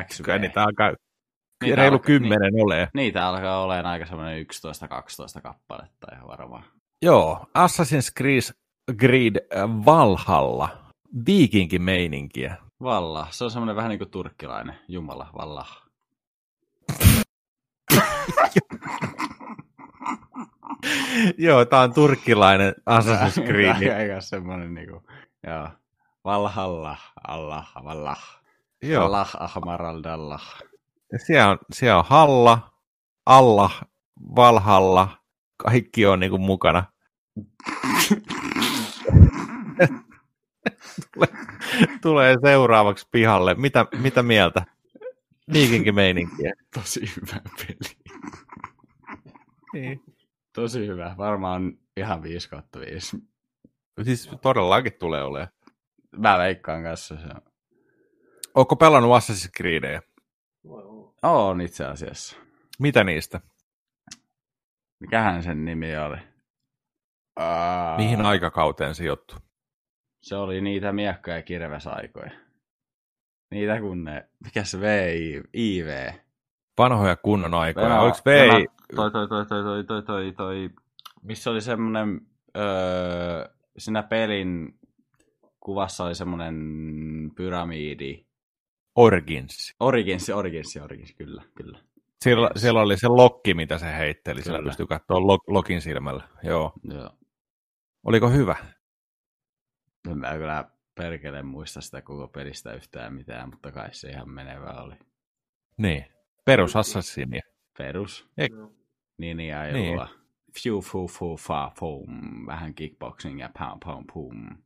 XV. 0.09 0.23
Kyllä 0.25 0.39
niitä 0.39 0.63
alkaa 0.63 0.93
Niitä 1.63 1.77
reilu 1.77 1.95
alkaa- 1.95 2.07
kymmenen 2.07 2.53
ole. 2.65 2.89
Niitä 2.95 3.27
alkaa 3.27 3.63
olemaan 3.65 3.87
aika 3.87 4.07
semmoinen 4.07 4.47
11-12 5.39 5.41
kappaletta 5.43 6.07
ihan 6.15 6.29
varmaan. 6.29 6.65
Joo, 7.03 7.47
Assassin's 7.59 8.13
Creed, 8.19 8.43
Creed 9.01 9.37
äh, 9.57 9.69
Valhalla. 9.85 10.79
Viikinkin 11.27 11.83
meininkiä. 11.83 12.57
Valla, 12.83 13.27
se 13.31 13.45
on 13.45 13.51
semmoinen 13.51 13.77
vähän 13.77 13.89
niin 13.89 13.99
kuin 13.99 14.11
turkkilainen. 14.11 14.75
Jumala, 14.89 15.31
valla. 15.39 15.67
Joo, 21.39 21.65
tää 21.65 21.81
on 21.81 21.95
turkkilainen 21.95 22.75
Assassin's 22.91 23.47
Creed. 23.47 23.97
Aika 23.97 24.21
semmoinen 24.21 24.75
niinku, 24.75 25.03
joo. 25.47 25.69
Valhalla, 26.25 26.97
Allah, 27.29 27.73
vallah. 27.85 28.43
Joo, 28.83 29.05
Allah, 29.05 29.37
ahmaraldallah. 29.41 30.63
siellä 31.27 31.51
on, 31.51 31.59
siellä 31.73 31.99
on 31.99 32.05
Halla, 32.09 32.73
Allah, 33.27 33.83
Valhalla, 34.37 35.09
kaikki 35.57 36.07
on 36.07 36.21
niinku 36.21 36.39
mukana. 36.39 36.85
tulee, 41.15 41.29
tulee 42.03 42.37
seuraavaksi 42.43 43.09
pihalle. 43.11 43.55
Mitä, 43.55 43.87
mitä 43.97 44.23
mieltä? 44.23 44.65
Viikinkin 45.53 45.95
meininkiä. 45.95 46.53
Tosi 46.75 47.01
hyvä 47.17 47.41
peli. 47.59 47.97
Niin. 49.73 50.12
Tosi 50.53 50.87
hyvä. 50.87 51.15
Varmaan 51.19 51.79
ihan 51.97 52.23
5 52.23 52.49
kautta 52.51 52.81
5. 52.81 53.17
Siis 54.03 54.31
todellakin 54.43 54.93
tulee 54.93 55.23
olemaan. 55.25 55.49
Mä 56.17 56.39
veikkaan 56.39 56.83
kanssa 56.83 57.17
se. 57.17 57.29
Ootko 58.55 58.77
pelannut 58.77 59.11
Assassin's 59.19 59.51
Creedejä? 59.57 60.03
On 61.23 61.61
itse 61.61 61.85
asiassa. 61.85 62.37
Mitä 62.79 63.05
niistä? 63.05 63.41
Mikähän 65.01 65.43
sen 65.43 65.65
nimi 65.65 65.97
oli? 65.97 66.17
Aa, 67.37 67.97
Mihin 67.97 68.21
aikakauteen 68.21 68.95
sijoittuu? 68.95 69.39
Se 70.23 70.37
oli 70.37 70.61
niitä 70.61 70.93
miekka- 70.93 71.31
ja 71.31 71.43
kirvesaikoja. 71.43 72.31
Niitä 73.51 73.81
kun 73.81 74.05
ne... 74.05 74.29
Mikä 74.45 74.65
se 74.65 74.81
VI, 74.81 75.43
IV? 75.55 75.87
Vanhoja 76.79 77.17
kunnon 77.17 77.55
aikoja. 77.55 77.87
Venä- 77.89 78.01
Oliko? 78.01 78.19
Venä- 78.27 78.67
Toi, 78.95 79.11
toi, 79.11 79.29
toi, 79.29 79.47
toi, 79.47 79.63
toi, 79.65 79.85
toi, 79.85 80.03
toi, 80.03 80.33
toi, 80.33 80.71
missä 81.23 81.51
oli 81.51 81.61
semmonen, 81.61 82.21
öö, 82.57 83.49
siinä 83.79 84.03
pelin 84.03 84.79
kuvassa 85.61 86.05
oli 86.05 86.15
semmonen 86.15 86.57
pyramidi. 87.37 88.27
Origins. 88.97 89.75
Origins, 89.81 90.31
Origins, 90.31 90.77
Origins, 90.77 91.15
kyllä, 91.15 91.43
kyllä. 91.55 91.79
Siellä, 92.23 92.51
siellä 92.57 92.81
oli 92.81 92.97
se 92.97 93.09
lokki, 93.09 93.55
mitä 93.55 93.79
se 93.79 93.97
heitteli. 93.97 94.43
Siellä 94.43 94.59
Kyllä. 94.59 94.69
pystyi 94.69 94.87
katsoa 94.87 95.27
lok, 95.27 95.43
lokin 95.49 95.81
silmällä. 95.81 96.29
Joo. 96.43 96.73
Joo. 96.85 97.11
Oliko 98.05 98.31
hyvä? 98.31 98.57
En 100.11 100.19
mä 100.19 100.33
kyllä 100.35 100.65
perkele 100.95 101.43
muista 101.43 101.81
sitä 101.81 102.03
koko 102.03 102.29
pelistä 102.29 102.75
yhtään 102.75 103.15
mitään, 103.15 103.51
mutta 103.51 103.73
kai 103.73 103.95
se 103.95 104.11
ihan 104.11 104.31
menevä 104.31 104.71
oli. 104.71 104.95
Niin. 105.77 106.05
Perus 106.45 106.77
Assassinia. 106.77 107.43
Perus. 107.79 108.29
Eik- 108.41 108.82
Ninjailua. 109.23 110.05
Niin. 110.05 110.19
Fiu, 110.63 110.81
fu, 110.81 111.09
fu, 111.09 111.37
fa, 111.37 111.73
fum. 111.79 112.47
Vähän 112.47 112.75
kickboxing 112.75 113.41
ja 113.41 113.51
pam, 113.59 113.81
pam, 113.85 114.05
pum. 114.13 114.57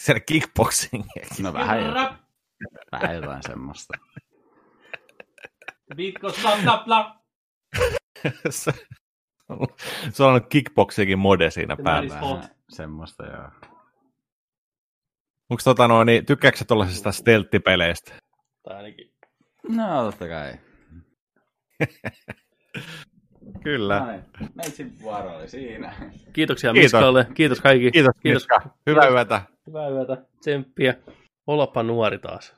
Siellä 0.00 0.20
kickboxing. 0.20 1.04
No 1.42 1.52
vähän, 1.52 1.80
jo- 1.84 1.94
vähän 2.92 3.14
jotain 3.16 3.42
semmoista. 3.42 3.94
Viikko, 5.96 6.32
bla, 6.42 6.56
bla, 6.62 6.82
bla. 6.84 7.20
se, 8.50 8.72
se 10.12 10.22
on 10.22 10.28
ollut 10.28 10.48
kickboxingin 10.48 11.18
mode 11.18 11.50
siinä 11.50 11.76
Se 11.76 11.82
päällä. 11.82 12.20
semmoista, 12.68 13.26
joo. 13.26 13.48
Onko 15.50 15.60
tota 15.64 15.88
noin, 15.88 16.06
niin 16.06 16.26
tykkääksä 16.26 16.64
tuollaisista 16.64 17.12
stelttipeleistä? 17.12 18.14
Tai 18.62 18.76
ainakin. 18.76 19.12
No, 19.68 20.04
totta 20.04 20.28
kai. 20.28 20.54
Kyllä. 23.62 24.00
Näin. 24.06 24.24
Meitsin 24.54 24.92
vuoro 25.02 25.36
oli 25.36 25.48
siinä. 25.48 25.92
Kiitoksia 26.32 26.72
Kiitos. 26.72 26.92
Miskalle. 26.92 27.26
Kiitos 27.34 27.60
kaikki. 27.60 27.90
Kiitos, 27.90 28.14
Kiitos. 28.22 28.42
Miska. 28.42 28.70
Hyvää 28.86 29.02
Kiitos. 29.02 29.14
yötä. 29.16 29.42
Hyvää 29.66 29.88
yötä. 29.88 30.16
Tsemppiä. 30.40 30.94
Olapa 31.46 31.82
nuori 31.82 32.18
taas. 32.18 32.54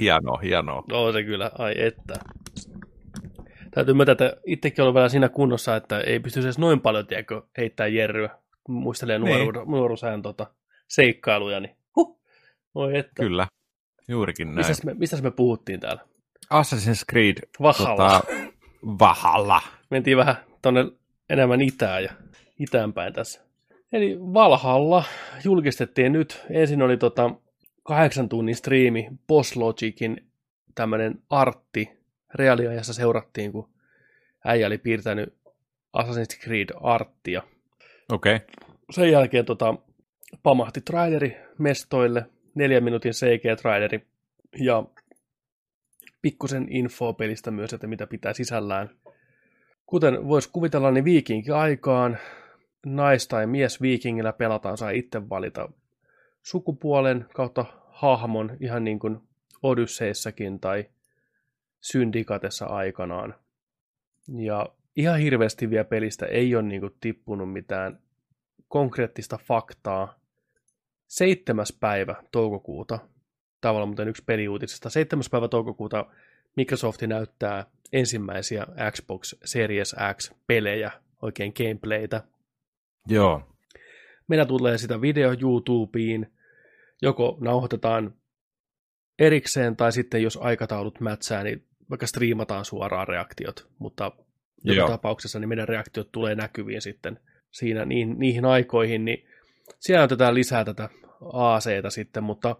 Hienoa, 0.00 0.38
hienoa. 0.38 0.84
On 0.92 1.12
se 1.12 1.22
kyllä, 1.24 1.50
ai 1.58 1.74
että. 1.76 2.14
Täytyy 3.70 3.94
myöntää, 3.94 4.12
että 4.12 4.36
itsekin 4.46 4.82
olen 4.82 4.94
vielä 4.94 5.08
siinä 5.08 5.28
kunnossa, 5.28 5.76
että 5.76 6.00
ei 6.00 6.20
pysty 6.20 6.40
edes 6.40 6.58
noin 6.58 6.80
paljon 6.80 7.06
tiedätkö, 7.06 7.42
heittää 7.58 7.86
jerryä. 7.86 8.30
Muistelee 8.68 9.18
Niin. 9.18 9.28
nuoruuden, 9.28 9.62
nuoruusajan 9.66 10.22
tota, 10.22 10.46
seikkailuja, 10.88 11.60
niin 11.60 11.76
huh, 11.96 12.20
oi 12.74 12.98
että. 12.98 13.22
Kyllä. 13.22 13.46
Juurikin 14.08 14.46
näin. 14.46 14.56
Mistäs 14.56 14.84
me, 14.84 14.94
mistäs 14.94 15.22
me 15.22 15.30
puhuttiin 15.30 15.80
täällä? 15.80 16.02
Assassin's 16.54 17.04
Creed. 17.10 17.36
Vahalla. 17.62 18.20
Tota, 18.20 18.20
Vahalla. 18.98 19.60
Mentiin 19.90 20.16
vähän 20.16 20.36
tonne 20.62 20.84
enemmän 21.30 21.60
itään 21.60 22.04
ja 22.04 22.12
itäänpäin 22.58 23.12
tässä. 23.12 23.40
Eli 23.92 24.18
Valhalla 24.20 25.04
julkistettiin 25.44 26.12
nyt. 26.12 26.44
Ensin 26.50 26.82
oli 26.82 26.96
tota 26.96 27.30
kahdeksan 27.82 28.28
tunnin 28.28 28.56
striimi 28.56 29.08
Boss 29.26 29.56
Logicin 29.56 30.26
tämmönen 30.74 31.22
artti. 31.30 31.98
Reaaliajassa 32.34 32.94
seurattiin, 32.94 33.52
kun 33.52 33.68
äijä 34.44 34.66
oli 34.66 34.78
piirtänyt 34.78 35.34
Assassin's 35.98 36.44
Creed 36.44 36.68
arttia. 36.80 37.42
Okei. 38.12 38.36
Okay. 38.36 38.46
Sen 38.90 39.10
jälkeen 39.10 39.44
tota, 39.44 39.74
pamahti 40.42 40.80
traileri 40.80 41.36
mestoille, 41.58 42.26
neljän 42.54 42.84
minuutin 42.84 43.12
CG-traileri 43.12 44.06
ja 44.60 44.84
pikkusen 46.22 46.66
infoa 46.70 47.12
pelistä 47.12 47.50
myös, 47.50 47.72
että 47.72 47.86
mitä 47.86 48.06
pitää 48.06 48.32
sisällään. 48.32 48.90
Kuten 49.88 50.28
voisi 50.28 50.50
kuvitella, 50.52 50.90
niin 50.90 51.04
viikinkin 51.04 51.54
aikaan 51.54 52.18
nais- 52.86 53.28
tai 53.28 53.46
mies 53.46 53.80
viikingillä 53.80 54.32
pelataan, 54.32 54.78
saa 54.78 54.90
itse 54.90 55.28
valita 55.28 55.68
sukupuolen 56.42 57.26
kautta 57.34 57.64
hahmon, 57.90 58.56
ihan 58.60 58.84
niin 58.84 58.98
kuin 58.98 59.18
Odysseissakin 59.62 60.60
tai 60.60 60.84
Syndikatessa 61.80 62.66
aikanaan. 62.66 63.34
Ja 64.38 64.68
ihan 64.96 65.18
hirveästi 65.18 65.70
vielä 65.70 65.84
pelistä 65.84 66.26
ei 66.26 66.54
ole 66.54 66.62
niin 66.62 66.80
kuin 66.80 66.96
tippunut 67.00 67.52
mitään 67.52 67.98
konkreettista 68.68 69.38
faktaa. 69.44 70.18
7. 71.06 71.66
päivä 71.80 72.14
toukokuuta, 72.32 72.98
tavallaan 73.60 73.88
muuten 73.88 74.08
yksi 74.08 74.24
peliuutisesta, 74.24 74.90
7. 74.90 75.22
päivä 75.30 75.48
toukokuuta 75.48 76.06
Microsoft 76.56 77.02
näyttää 77.02 77.66
ensimmäisiä 77.92 78.66
Xbox 78.92 79.34
Series 79.44 79.96
X-pelejä, 80.14 80.90
oikein 81.22 81.52
gameplaytä. 81.56 82.22
Joo. 83.08 83.42
Meillä 84.28 84.46
tulee 84.46 84.78
sitä 84.78 85.00
video 85.00 85.34
YouTubeen, 85.42 86.32
joko 87.02 87.38
nauhoitetaan 87.40 88.14
erikseen 89.18 89.76
tai 89.76 89.92
sitten 89.92 90.22
jos 90.22 90.38
aikataulut 90.42 91.00
mätsää, 91.00 91.42
niin 91.44 91.64
vaikka 91.90 92.06
striimataan 92.06 92.64
suoraan 92.64 93.08
reaktiot, 93.08 93.68
mutta 93.78 94.12
joka 94.64 94.80
Joo. 94.80 94.88
tapauksessa 94.88 95.38
niin 95.38 95.48
meidän 95.48 95.68
reaktiot 95.68 96.12
tulee 96.12 96.34
näkyviin 96.34 96.82
sitten 96.82 97.20
siinä 97.50 97.84
niihin, 97.84 98.18
niihin 98.18 98.44
aikoihin, 98.44 99.04
niin 99.04 99.28
siellä 99.78 100.04
otetaan 100.04 100.34
lisää 100.34 100.64
tätä 100.64 100.88
ACtä 101.32 101.90
sitten, 101.90 102.24
mutta 102.24 102.56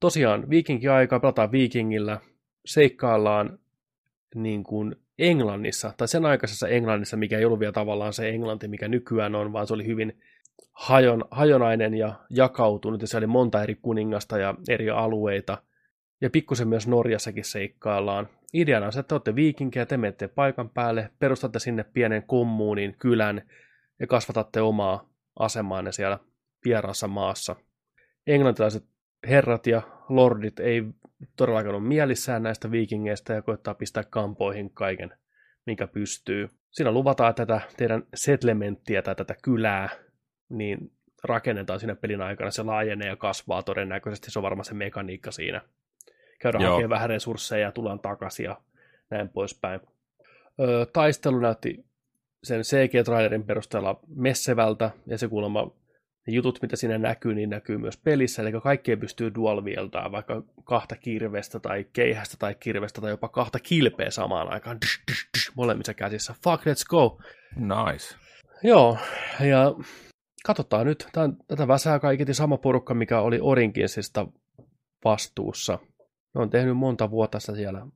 tosiaan 0.00 0.50
viikinki-aikaa 0.50 1.20
pelataan 1.20 1.52
viikingillä, 1.52 2.20
seikkaillaan 2.64 3.58
niin 4.34 4.64
kuin 4.64 4.96
Englannissa, 5.18 5.94
tai 5.96 6.08
sen 6.08 6.26
aikaisessa 6.26 6.68
Englannissa, 6.68 7.16
mikä 7.16 7.38
ei 7.38 7.44
ollut 7.44 7.60
vielä 7.60 7.72
tavallaan 7.72 8.12
se 8.12 8.28
englanti, 8.28 8.68
mikä 8.68 8.88
nykyään 8.88 9.34
on, 9.34 9.52
vaan 9.52 9.66
se 9.66 9.74
oli 9.74 9.86
hyvin 9.86 10.20
hajon, 10.72 11.24
hajonainen 11.30 11.94
ja 11.94 12.14
jakautunut, 12.30 13.00
ja 13.00 13.06
se 13.06 13.16
oli 13.16 13.26
monta 13.26 13.62
eri 13.62 13.74
kuningasta 13.74 14.38
ja 14.38 14.54
eri 14.68 14.90
alueita. 14.90 15.62
Ja 16.20 16.30
pikkusen 16.30 16.68
myös 16.68 16.88
Norjassakin 16.88 17.44
seikkaillaan. 17.44 18.28
Ideana 18.54 18.86
on 18.86 18.92
se, 18.92 19.00
että 19.00 19.14
olette 19.14 19.34
viikinkejä, 19.34 19.86
te 19.86 19.96
menette 19.96 20.28
paikan 20.28 20.70
päälle, 20.70 21.10
perustatte 21.18 21.58
sinne 21.58 21.84
pienen 21.84 22.22
kommuunin, 22.22 22.96
kylän, 22.98 23.42
ja 24.00 24.06
kasvatatte 24.06 24.60
omaa 24.60 25.10
asemaanne 25.38 25.92
siellä 25.92 26.18
vieraassa 26.64 27.08
maassa. 27.08 27.56
Englantilaiset 28.26 28.84
herrat 29.28 29.66
ja 29.66 29.82
lordit 30.08 30.60
ei 30.60 30.84
todellakaan 31.36 31.74
ole 31.74 31.82
mielissään 31.82 32.42
näistä 32.42 32.70
viikingeistä 32.70 33.34
ja 33.34 33.42
koittaa 33.42 33.74
pistää 33.74 34.04
kampoihin 34.10 34.70
kaiken, 34.70 35.12
mikä 35.66 35.86
pystyy. 35.86 36.48
Siinä 36.70 36.92
luvataan 36.92 37.34
tätä 37.34 37.60
teidän 37.76 38.02
settlementtiä 38.14 39.02
tai 39.02 39.14
tätä 39.14 39.34
kylää, 39.42 39.88
niin 40.48 40.92
rakennetaan 41.24 41.80
siinä 41.80 41.94
pelin 41.94 42.22
aikana. 42.22 42.50
Se 42.50 42.62
laajenee 42.62 43.08
ja 43.08 43.16
kasvaa 43.16 43.62
todennäköisesti, 43.62 44.30
se 44.30 44.38
on 44.38 44.42
varmaan 44.42 44.64
se 44.64 44.74
mekaniikka 44.74 45.30
siinä. 45.30 45.60
Käydään 46.40 46.64
hakemaan 46.64 46.90
vähän 46.90 47.10
resursseja 47.10 47.66
ja 47.66 47.72
tullaan 47.72 48.00
takaisin 48.00 48.44
ja 48.44 48.60
näin 49.10 49.28
poispäin. 49.28 49.80
Öö, 50.60 50.86
taistelu 50.86 51.38
näytti 51.38 51.84
sen 52.42 52.60
CG-trailerin 52.60 53.44
perusteella 53.46 54.00
messevältä, 54.16 54.90
ja 55.06 55.18
se 55.18 55.28
kuulemma 55.28 55.70
ne 56.26 56.32
jutut, 56.32 56.62
mitä 56.62 56.76
siinä 56.76 56.98
näkyy, 56.98 57.34
niin 57.34 57.50
näkyy 57.50 57.78
myös 57.78 57.96
pelissä, 57.96 58.42
eli 58.42 58.52
kaikkea 58.62 58.96
pystyy 58.96 59.34
dual 59.34 59.64
vaikka 60.12 60.42
kahta 60.64 60.96
kirvestä 60.96 61.60
tai 61.60 61.86
keihästä 61.92 62.36
tai 62.38 62.54
kirvestä 62.54 63.00
tai 63.00 63.10
jopa 63.10 63.28
kahta 63.28 63.58
kilpeä 63.58 64.10
samaan 64.10 64.52
aikaan, 64.52 64.80
dysh, 64.80 65.02
dysh, 65.10 65.28
dysh, 65.36 65.52
molemmissa 65.54 65.94
käsissä. 65.94 66.34
Fuck, 66.44 66.62
let's 66.66 66.88
go! 66.88 67.18
Nice. 67.56 68.16
Joo, 68.62 68.98
ja 69.40 69.74
katsotaan 70.46 70.86
nyt, 70.86 71.08
tämän, 71.12 71.36
tätä 71.48 71.68
väsää 71.68 71.98
kaiketi 71.98 72.34
sama 72.34 72.56
porukka, 72.56 72.94
mikä 72.94 73.20
oli 73.20 73.38
Orinkinsista 73.40 74.26
vastuussa. 75.04 75.78
Ne 76.34 76.40
on 76.40 76.50
tehnyt 76.50 76.76
monta 76.76 77.10
vuotta 77.10 77.40
sitä 77.40 77.54
siellä 77.54 77.86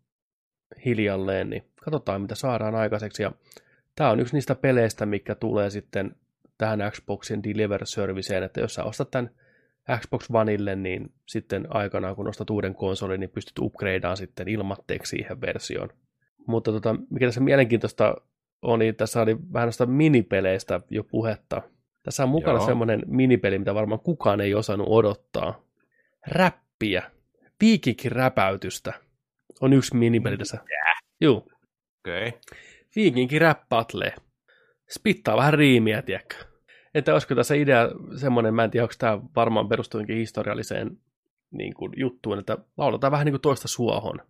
hiljalleen, 0.84 1.50
niin 1.50 1.64
katsotaan 1.84 2.22
mitä 2.22 2.34
saadaan 2.34 2.74
aikaiseksi, 2.74 3.22
ja 3.22 3.32
tämä 3.96 4.10
on 4.10 4.20
yksi 4.20 4.34
niistä 4.34 4.54
peleistä, 4.54 5.06
mikä 5.06 5.34
tulee 5.34 5.70
sitten 5.70 6.16
tähän 6.58 6.80
Xboxin 6.90 7.42
Deliver 7.42 7.86
Serviceen, 7.86 8.42
että 8.42 8.60
jos 8.60 8.74
sä 8.74 8.84
ostat 8.84 9.10
tämän 9.10 9.30
Xbox 10.00 10.28
Oneille, 10.32 10.76
niin 10.76 11.12
sitten 11.26 11.66
aikanaan 11.68 12.16
kun 12.16 12.28
ostat 12.28 12.50
uuden 12.50 12.74
konsolin, 12.74 13.20
niin 13.20 13.30
pystyt 13.30 13.58
upgradeaan 13.58 14.16
sitten 14.16 14.48
ilmatteeksi 14.48 15.10
siihen 15.10 15.40
versioon. 15.40 15.88
Mutta 16.46 16.72
tota, 16.72 16.96
mikä 17.10 17.26
tässä 17.26 17.40
mielenkiintoista 17.40 18.14
on, 18.62 18.78
niin 18.78 18.96
tässä 18.96 19.22
oli 19.22 19.36
vähän 19.52 19.66
noista 19.66 19.86
minipeleistä 19.86 20.80
jo 20.90 21.04
puhetta. 21.04 21.62
Tässä 22.02 22.22
on 22.22 22.28
mukana 22.28 22.58
Joo. 22.58 22.66
semmoinen 22.66 23.02
minipeli, 23.06 23.58
mitä 23.58 23.74
varmaan 23.74 24.00
kukaan 24.00 24.40
ei 24.40 24.54
osannut 24.54 24.88
odottaa. 24.90 25.62
Räppiä. 26.26 27.10
Viikinkin 27.60 28.12
räpäytystä. 28.12 28.92
On 29.60 29.72
yksi 29.72 29.96
minipeli 29.96 30.36
tässä. 30.36 30.56
Yeah. 30.56 31.02
Joo. 31.20 31.36
Okei. 31.36 32.28
Okay. 32.28 32.40
Viikinkin 32.96 33.40
rap 33.40 33.68
battle 33.68 34.14
spittaa 34.90 35.36
vähän 35.36 35.54
riimiä, 35.54 36.02
tiedätkö? 36.02 36.36
Että 36.94 37.12
olisiko 37.12 37.34
tässä 37.34 37.54
idea 37.54 37.88
semmoinen, 38.16 38.54
mä 38.54 38.64
en 38.64 38.70
tiedä, 38.70 38.84
onko 38.84 38.94
tämä 38.98 39.20
varmaan 39.36 39.68
perustuinkin 39.68 40.16
historialliseen 40.16 40.98
niin 41.50 41.74
kuin, 41.74 41.92
juttuun, 41.96 42.38
että 42.38 42.58
lauletaan 42.76 43.10
vähän 43.10 43.24
niin 43.24 43.32
kuin 43.32 43.40
toista 43.40 43.68
suohon. 43.68 44.20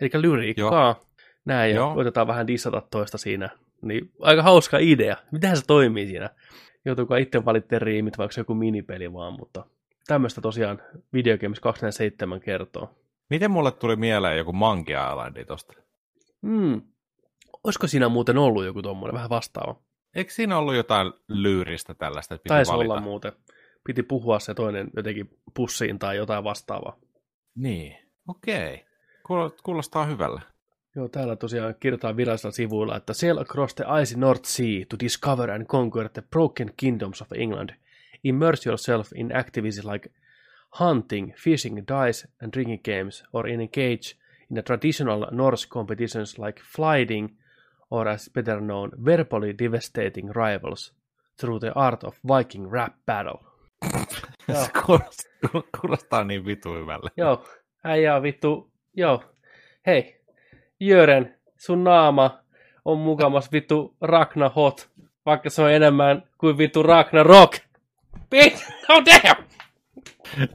Eli 0.00 0.10
lyriikkaa, 0.14 0.86
Joo. 0.86 1.06
näin, 1.44 1.70
ja 1.70 1.76
Joo. 1.76 1.94
koitetaan 1.94 2.26
vähän 2.26 2.46
dissata 2.46 2.82
toista 2.90 3.18
siinä. 3.18 3.48
Niin 3.82 4.12
aika 4.20 4.42
hauska 4.42 4.78
idea. 4.78 5.16
Mitähän 5.32 5.56
se 5.56 5.66
toimii 5.66 6.06
siinä? 6.06 6.30
Joutuuko 6.84 7.16
itse 7.16 7.44
valitteen 7.44 7.82
riimit, 7.82 8.18
vaikka 8.18 8.32
se 8.32 8.40
joku 8.40 8.54
minipeli 8.54 9.12
vaan, 9.12 9.32
mutta 9.32 9.64
tämmöistä 10.06 10.40
tosiaan 10.40 10.82
Video 11.12 11.38
Games 11.38 11.60
247 11.60 12.40
kertoo. 12.40 12.90
Miten 13.30 13.50
mulle 13.50 13.72
tuli 13.72 13.96
mieleen 13.96 14.38
joku 14.38 14.52
Monkey 14.52 14.96
Islandi 14.96 15.44
tosta? 15.44 15.74
Hmm. 16.42 16.82
Olisiko 17.64 17.86
siinä 17.86 18.08
muuten 18.08 18.38
ollut 18.38 18.64
joku 18.64 18.82
tommonen 18.82 19.14
vähän 19.14 19.30
vastaava? 19.30 19.76
Eikö 20.16 20.32
siinä 20.32 20.58
ollut 20.58 20.74
jotain 20.74 21.12
lyyristä 21.28 21.94
tällaista, 21.94 22.34
että 22.34 22.42
piti 22.42 22.48
Taisi 22.48 22.72
valita? 22.72 22.92
olla 22.92 23.02
muuten. 23.02 23.32
Piti 23.84 24.02
puhua 24.02 24.38
se 24.38 24.54
toinen 24.54 24.90
jotenkin 24.96 25.30
pussiin 25.54 25.98
tai 25.98 26.16
jotain 26.16 26.44
vastaavaa. 26.44 26.96
Niin, 27.54 27.96
okei. 28.28 28.84
Kuulostaa 29.62 30.04
hyvällä. 30.04 30.40
Joo, 30.96 31.08
täällä 31.08 31.36
tosiaan 31.36 31.74
kirjoitetaan 31.80 32.16
virallisilla 32.16 32.52
sivuilla, 32.52 32.96
että 32.96 33.12
sail 33.12 33.38
across 33.38 33.74
the 33.74 33.84
icy 34.02 34.18
North 34.18 34.44
Sea 34.44 34.84
to 34.88 34.96
discover 35.00 35.50
and 35.50 35.66
conquer 35.66 36.08
the 36.08 36.22
broken 36.30 36.72
kingdoms 36.76 37.22
of 37.22 37.32
England. 37.32 37.70
Immerse 38.24 38.68
yourself 38.68 39.08
in 39.14 39.36
activities 39.36 39.84
like 39.84 40.10
hunting, 40.80 41.32
fishing, 41.34 41.76
dice 41.76 42.28
and 42.42 42.52
drinking 42.52 42.82
games, 42.84 43.24
or 43.32 43.48
engage 43.48 44.16
in 44.50 44.54
the 44.54 44.62
traditional 44.62 45.26
Norse 45.30 45.68
competitions 45.68 46.38
like 46.38 46.62
flying, 46.76 47.38
or 47.90 48.08
as 48.08 48.30
better 48.34 48.60
known, 48.60 48.90
verbally 49.04 49.58
devastating 49.58 50.30
rivals 50.34 50.92
through 51.40 51.60
the 51.60 51.72
art 51.74 52.04
of 52.04 52.18
Viking 52.36 52.72
rap 52.72 52.92
battle. 53.06 53.38
Se 54.46 54.70
kuulostaa, 54.86 55.62
kuulostaa 55.80 56.24
niin 56.24 56.44
vitu 56.44 56.74
hyvälle. 56.74 57.10
Joo, 57.16 57.44
äijä 57.84 58.22
vittu, 58.22 58.70
joo. 58.94 59.24
Hei, 59.86 60.20
Jören, 60.80 61.36
sun 61.56 61.84
naama 61.84 62.38
on 62.84 62.98
mukamas 62.98 63.52
vittu 63.52 63.96
Ragnar 64.00 64.50
Hot, 64.56 64.90
vaikka 65.26 65.50
se 65.50 65.62
on 65.62 65.72
enemmän 65.72 66.22
kuin 66.38 66.58
vittu 66.58 66.82
Ragnar 66.82 67.26
Rock. 67.26 67.58
Bitch, 68.30 68.72
how 68.88 69.04
damn! 69.04 69.44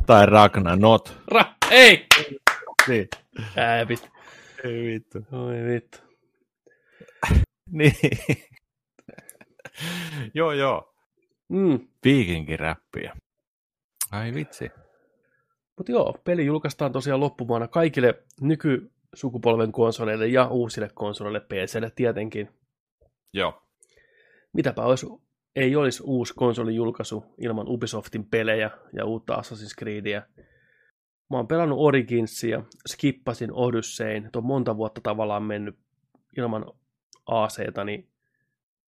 Tai 0.06 0.26
Ragnar 0.26 0.78
Not. 0.80 1.18
Ra, 1.28 1.46
ei! 1.72 2.06
Niin. 2.88 3.08
Ää, 3.58 3.88
vittu. 3.88 4.08
Ei 4.64 4.84
vittu. 4.84 5.20
Oi 5.32 5.66
vittu. 5.66 6.11
niin. 7.78 7.94
joo, 10.34 10.52
joo. 10.52 10.94
Mm. 11.50 11.88
Viikinkiräppiä. 12.06 13.16
Ai 14.12 14.34
vitsi. 14.34 14.72
Mutta 15.78 15.92
joo, 15.92 16.16
peli 16.24 16.46
julkaistaan 16.46 16.92
tosiaan 16.92 17.20
loppuvuonna 17.20 17.68
kaikille 17.68 18.24
nykysukupolven 18.42 19.72
konsoleille 19.72 20.28
ja 20.28 20.48
uusille 20.48 20.90
konsoleille, 20.94 21.40
PClle 21.40 21.92
tietenkin. 21.96 22.50
Joo. 23.34 23.62
Mitäpä 24.54 24.82
olisi, 24.82 25.08
ei 25.56 25.76
olisi 25.76 26.04
uusi 26.06 26.34
konsolijulkaisu 26.34 27.24
ilman 27.38 27.68
Ubisoftin 27.68 28.26
pelejä 28.26 28.72
ja 28.94 29.06
uutta 29.06 29.36
Assassin's 29.36 29.76
Creedia. 29.80 30.22
Mä 31.30 31.38
oon 31.38 31.48
pelannut 31.48 31.80
Originsia, 31.80 32.64
skippasin 32.88 33.54
Odyssein, 33.54 34.30
on 34.36 34.46
monta 34.46 34.78
vuotta 34.78 35.02
tavallaan 35.02 35.44
mennyt 35.44 35.76
ilman 36.38 36.66
ACta, 37.26 37.84
niin 37.84 38.10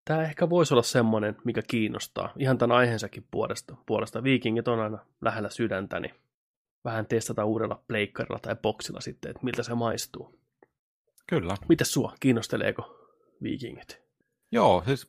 tämä 0.05 0.23
ehkä 0.23 0.51
voisi 0.51 0.75
olla 0.75 0.83
semmoinen, 0.83 1.37
mikä 1.45 1.63
kiinnostaa. 1.63 2.33
Ihan 2.37 2.59
tämän 2.59 2.77
aiheensakin 2.77 3.27
puolesta. 3.31 3.77
puolesta. 3.87 4.23
Viikingit 4.23 4.69
on 4.69 4.81
aina 4.81 4.99
lähellä 5.21 5.51
sydäntä, 5.51 6.01
niin 6.01 6.15
vähän 6.85 7.07
testata 7.07 7.45
uudella 7.45 7.83
pleikkarilla 7.89 8.39
tai 8.39 8.57
boksilla 8.63 9.01
sitten, 9.01 9.31
että 9.31 9.45
miltä 9.45 9.63
se 9.63 9.75
maistuu. 9.75 10.39
Kyllä. 11.27 11.55
Mitäs 11.69 11.93
sua, 11.93 12.15
kiinnosteleeko 12.21 13.09
viikingit? 13.43 14.03
Joo, 14.53 14.83
siis 14.87 15.09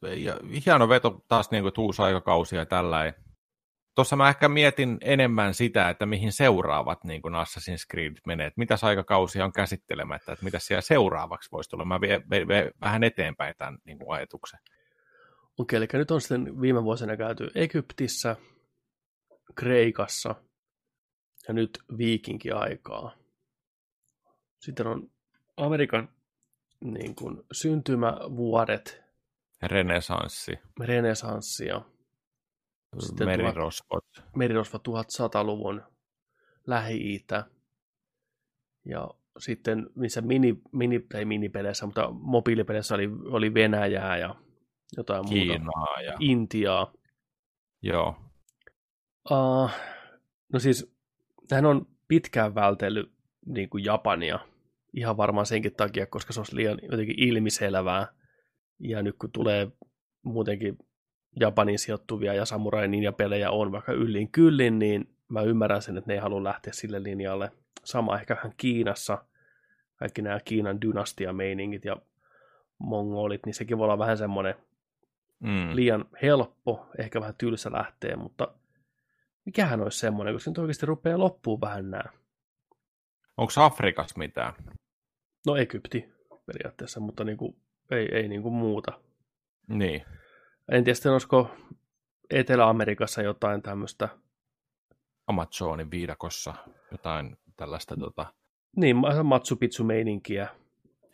hieno 0.65 0.89
veto 0.89 1.25
taas 1.27 1.51
niin 1.51 1.63
kuin, 1.63 1.73
uusi 1.77 2.01
aikakausi 2.01 2.55
ja 2.55 2.65
tällä. 2.65 3.13
Tuossa 3.95 4.15
mä 4.15 4.29
ehkä 4.29 4.49
mietin 4.49 4.97
enemmän 5.01 5.53
sitä, 5.53 5.89
että 5.89 6.05
mihin 6.05 6.31
seuraavat 6.31 7.03
niin 7.03 7.21
kuin 7.21 7.33
Assassin's 7.33 7.87
Creed 7.91 8.13
menee, 8.27 8.47
että 8.47 8.59
mitäs 8.59 8.83
aikakausia 8.83 9.45
on 9.45 9.53
käsittelemättä, 9.53 10.33
että 10.33 10.45
mitä 10.45 10.59
siellä 10.59 10.81
seuraavaksi 10.81 11.51
voisi 11.51 11.69
tulla. 11.69 11.85
Mä 11.85 12.01
vien, 12.01 12.23
vien 12.29 12.71
vähän 12.81 13.03
eteenpäin 13.03 13.55
tämän 13.57 13.77
niin 13.85 13.99
kuin 13.99 14.15
ajatuksen. 14.15 14.59
Okei, 15.57 15.77
eli 15.77 15.87
nyt 15.93 16.11
on 16.11 16.21
sitten 16.21 16.61
viime 16.61 16.83
vuosina 16.83 17.17
käyty 17.17 17.51
Egyptissä, 17.55 18.35
Kreikassa 19.55 20.35
ja 21.47 21.53
nyt 21.53 21.79
viikinki-aikaa. 21.97 23.15
Sitten 24.59 24.87
on 24.87 25.11
Amerikan 25.57 26.09
niin 26.81 27.15
kuin, 27.15 27.43
syntymävuodet. 27.51 29.03
Renesanssi. 29.61 30.59
Renesanssi 30.79 31.65
ja 31.65 31.81
sitten 32.99 33.27
merirosvot. 33.27 34.05
Tuhat, 34.15 34.35
merirosvot 34.35 34.87
1100-luvun 34.87 35.83
Lähi-Itä. 36.67 37.45
Ja 38.85 39.09
sitten 39.37 39.89
missä 39.95 40.21
mini, 40.21 40.61
mini, 40.71 41.05
ei 41.13 41.25
minipeleissä, 41.25 41.85
mutta 41.85 42.11
mobiilipeleissä 42.11 42.95
oli, 42.95 43.09
oli 43.25 43.53
Venäjää 43.53 44.17
ja 44.17 44.35
jotain 44.97 45.25
Kiinaa 45.29 45.57
muuta. 45.57 46.01
ja... 46.01 46.13
Intiaa. 46.19 46.93
Joo. 47.81 48.15
Uh, 49.31 49.71
no 50.53 50.59
siis, 50.59 50.95
tähän 51.47 51.65
on 51.65 51.87
pitkään 52.07 52.55
vältellyt 52.55 53.11
niin 53.45 53.69
kuin 53.69 53.83
Japania. 53.83 54.39
Ihan 54.93 55.17
varmaan 55.17 55.45
senkin 55.45 55.75
takia, 55.75 56.05
koska 56.05 56.33
se 56.33 56.39
olisi 56.39 56.55
liian 56.55 56.79
jotenkin 56.91 57.19
ilmiselvää. 57.19 58.07
Ja 58.79 59.03
nyt 59.03 59.15
kun 59.17 59.31
tulee 59.31 59.71
muutenkin 60.23 60.77
Japanin 61.39 61.80
sijoittuvia 61.80 62.34
ja 62.34 62.45
samurai 62.45 62.88
ninja-pelejä 62.88 63.51
on 63.51 63.72
vaikka 63.72 63.91
yllin 63.91 64.31
kyllin, 64.31 64.80
niin 64.80 65.15
mä 65.27 65.41
ymmärrän 65.41 65.81
sen, 65.81 65.97
että 65.97 66.07
ne 66.07 66.14
ei 66.14 66.19
halua 66.19 66.43
lähteä 66.43 66.73
sille 66.73 67.03
linjalle. 67.03 67.51
Sama 67.84 68.19
ehkä 68.19 68.35
vähän 68.35 68.53
Kiinassa, 68.57 69.26
kaikki 69.95 70.22
nämä 70.22 70.39
Kiinan 70.45 70.81
dynastia-meiningit 70.81 71.85
ja 71.85 71.97
mongolit, 72.77 73.45
niin 73.45 73.53
sekin 73.53 73.77
voi 73.77 73.85
olla 73.85 73.97
vähän 73.97 74.18
semmoinen 74.18 74.55
Mm. 75.43 75.76
liian 75.76 76.05
helppo, 76.22 76.85
ehkä 76.97 77.22
vähän 77.22 77.35
tylsä 77.38 77.72
lähteä, 77.72 78.15
mutta 78.15 78.53
mikähän 79.45 79.81
olisi 79.81 79.99
semmoinen, 79.99 80.35
koska 80.35 80.51
nyt 80.51 80.57
oikeasti 80.57 80.85
rupeaa 80.85 81.19
loppuun 81.19 81.61
vähän 81.61 81.91
nämä. 81.91 82.03
Onko 83.38 83.53
Afrikassa 83.57 84.18
mitään? 84.18 84.53
No 85.45 85.55
Egypti 85.55 86.10
periaatteessa, 86.45 86.99
mutta 86.99 87.23
niin 87.23 87.38
kuin, 87.38 87.55
ei, 87.91 88.15
ei 88.15 88.27
niin 88.27 88.41
kuin 88.41 88.53
muuta. 88.53 89.01
Niin. 89.68 90.01
En 90.72 90.84
tiedä 90.84 90.95
sitten, 90.95 91.11
olisiko 91.11 91.52
Etelä-Amerikassa 92.30 93.22
jotain 93.22 93.61
tämmöistä, 93.61 94.10
Amazonin 95.27 95.91
viidakossa 95.91 96.53
jotain 96.91 97.38
tällaista. 97.56 97.95
Tota... 97.98 98.34
niin 98.76 98.95
Machu 99.23 99.56
Picchu-meininkiä 99.56 100.48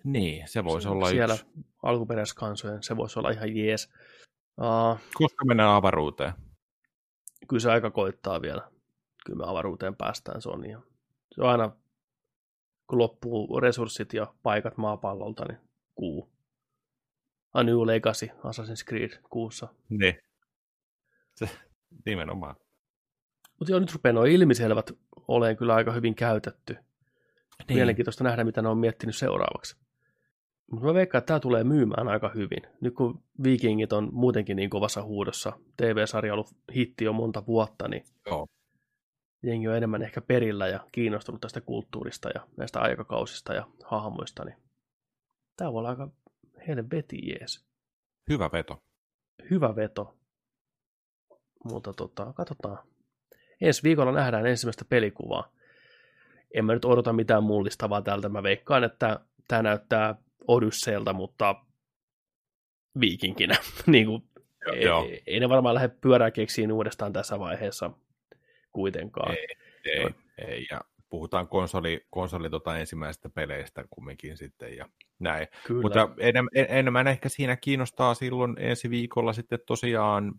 Niin, 0.04 0.48
se 0.48 0.64
voisi 0.64 0.88
olla 0.88 1.10
siellä 1.10 1.34
yksi. 1.34 1.46
alkuperäiskansojen, 1.84 2.84
se 2.84 2.98
voisi 2.98 3.20
olla 3.20 3.30
ihan 3.30 3.56
jees. 3.56 3.90
Uh, 4.62 5.00
Koska 5.14 5.46
mennään 5.46 5.70
avaruuteen? 5.70 6.34
kyllä 7.48 7.60
se 7.62 7.72
aika 7.72 7.92
koittaa 7.92 8.42
vielä. 8.42 8.72
Kyllä 9.26 9.38
me 9.38 9.52
avaruuteen 9.52 9.96
päästään, 9.96 10.42
se 10.42 10.50
on 10.50 10.66
ihan. 10.66 10.84
Se 11.36 11.42
on 11.42 11.50
aina, 11.50 11.72
kun 12.88 13.00
loppuu 13.00 13.60
resurssit 13.60 14.14
ja 14.14 14.34
paikat 14.44 14.78
maapallolta, 14.78 15.46
niin 15.46 15.60
kuu. 15.96 16.30
A 17.54 17.64
New 17.64 17.86
Legacy, 17.86 18.28
Assassin's 18.28 18.86
Creed 18.88 19.20
kuussa. 19.30 19.68
Niin. 19.90 20.18
Se, 21.36 21.50
nimenomaan. 22.06 22.56
Mutta 23.60 23.72
joo, 23.72 23.80
nyt 23.80 23.94
rupeaa 23.94 24.14
nuo 24.14 24.24
ilmiselvät 24.24 24.92
olemaan 25.28 25.58
kyllä 25.58 25.76
aika 25.76 25.92
hyvin 25.92 26.16
käytetty. 26.16 26.74
Niin. 26.74 27.78
Mielenkiintoista 27.78 28.24
nähdä, 28.24 28.44
mitä 28.44 28.62
ne 28.62 28.70
on 28.70 28.78
miettinyt 28.78 29.16
seuraavaksi. 29.16 29.78
Mutta 30.72 30.88
mä 30.88 30.94
veikkaan, 30.94 31.20
että 31.20 31.28
tämä 31.28 31.40
tulee 31.40 31.64
myymään 31.64 32.08
aika 32.08 32.32
hyvin. 32.36 32.62
Nyt 32.82 32.96
kun 32.96 33.24
Vikingit 33.44 33.94
on 33.94 34.10
muutenkin 34.12 34.56
niin 34.56 34.70
kovassa 34.70 35.04
huudossa, 35.04 35.54
TV-sarja 35.78 36.34
on 36.34 36.40
ollut 36.40 36.56
hitti 36.76 37.06
jo 37.06 37.14
monta 37.14 37.46
vuotta, 37.48 37.88
niin 37.88 38.04
Joo. 38.26 38.48
jengi 39.44 39.68
on 39.68 39.78
enemmän 39.78 40.02
ehkä 40.02 40.22
perillä 40.22 40.68
ja 40.68 40.80
kiinnostunut 40.92 41.42
tästä 41.42 41.62
kulttuurista 41.62 42.30
ja 42.30 42.48
näistä 42.58 42.80
aikakausista 42.80 43.54
ja 43.54 43.68
hahmoista, 43.86 44.46
niin 44.46 44.58
tämä 45.56 45.74
voi 45.74 45.80
olla 45.80 45.90
aika 45.90 46.10
helvetin 46.68 47.27
jees. 47.27 47.65
Hyvä 48.30 48.49
veto. 48.53 48.84
Hyvä 49.49 49.76
veto. 49.76 50.18
Mutta 51.64 51.94
tota, 51.94 52.34
katsotaan. 52.34 52.88
Ensi 53.61 53.84
viikolla 53.84 54.11
nähdään 54.11 54.45
ensimmäistä 54.45 54.86
pelikuvaa. 54.86 55.52
En 56.53 56.65
mä 56.65 56.73
nyt 56.73 56.86
odota 56.86 57.14
mitään 57.14 57.44
mullistavaa 57.44 58.02
tältä. 58.02 58.30
Mä 58.30 58.44
veikkaan, 58.44 58.84
että 58.84 59.19
tämä 59.48 59.61
näyttää 59.61 60.15
Odysseelta, 60.48 61.14
mutta 61.14 61.56
viikinkinä. 62.99 63.56
niin 63.88 64.06
kuin, 64.06 64.23
ei, 64.73 64.84
Joo. 64.84 65.10
ei, 65.27 65.40
ne 65.40 65.49
varmaan 65.49 65.76
lähde 65.76 65.88
pyörää 66.02 66.31
keksiin 66.31 66.72
uudestaan 66.72 67.14
tässä 67.14 67.40
vaiheessa 67.40 67.91
kuitenkaan. 68.72 69.31
Ei, 69.31 69.48
ei, 69.86 70.10
ei. 70.48 70.68
Ja 70.72 70.81
puhutaan 71.10 71.48
konsoli, 71.48 72.06
konsoli 72.10 72.49
tota 72.49 72.77
ensimmäisestä 72.77 73.30
peleistä 73.30 73.84
kumminkin 73.90 74.38
sitten 74.38 74.77
ja 74.77 74.90
näin. 75.19 75.48
Kyllä. 75.68 75.81
Mutta 75.81 76.10
enem, 76.18 76.48
en- 76.56 76.65
enemmän 76.69 77.07
ehkä 77.07 77.30
siinä 77.30 77.56
kiinnostaa 77.56 78.14
silloin 78.14 78.56
ensi 78.60 78.90
viikolla 78.90 79.34
sitten 79.34 79.60
tosiaan 79.65 80.34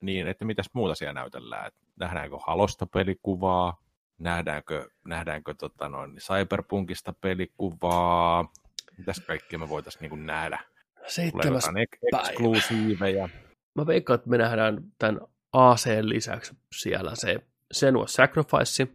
niin, 0.00 0.26
että 0.26 0.44
mitäs 0.44 0.70
muuta 0.72 0.94
siellä 0.94 1.12
näytellään. 1.12 1.66
Et 1.66 1.74
nähdäänkö 2.00 2.36
Halosta 2.46 2.86
pelikuvaa, 2.86 3.82
nähdäänkö, 4.18 4.88
nähdäänkö 5.04 5.54
tota 5.54 5.88
noin, 5.88 6.16
Cyberpunkista 6.16 7.12
pelikuvaa, 7.12 8.52
mitäs 8.98 9.20
kaikkea 9.26 9.58
me 9.58 9.68
voitaisiin 9.68 10.10
niin 10.10 10.26
nähdä. 10.26 10.58
Seitsemäs 11.06 11.64
päivä. 11.64 12.20
eksklusiiveja. 12.28 13.28
mä 13.74 13.86
veikkaan, 13.86 14.14
että 14.14 14.30
me 14.30 14.38
nähdään 14.38 14.78
tämän 14.98 15.20
AC 15.52 15.86
lisäksi 16.00 16.56
siellä 16.76 17.10
se 17.14 17.36
Senua 17.72 18.06
Sacrifice, 18.06 18.88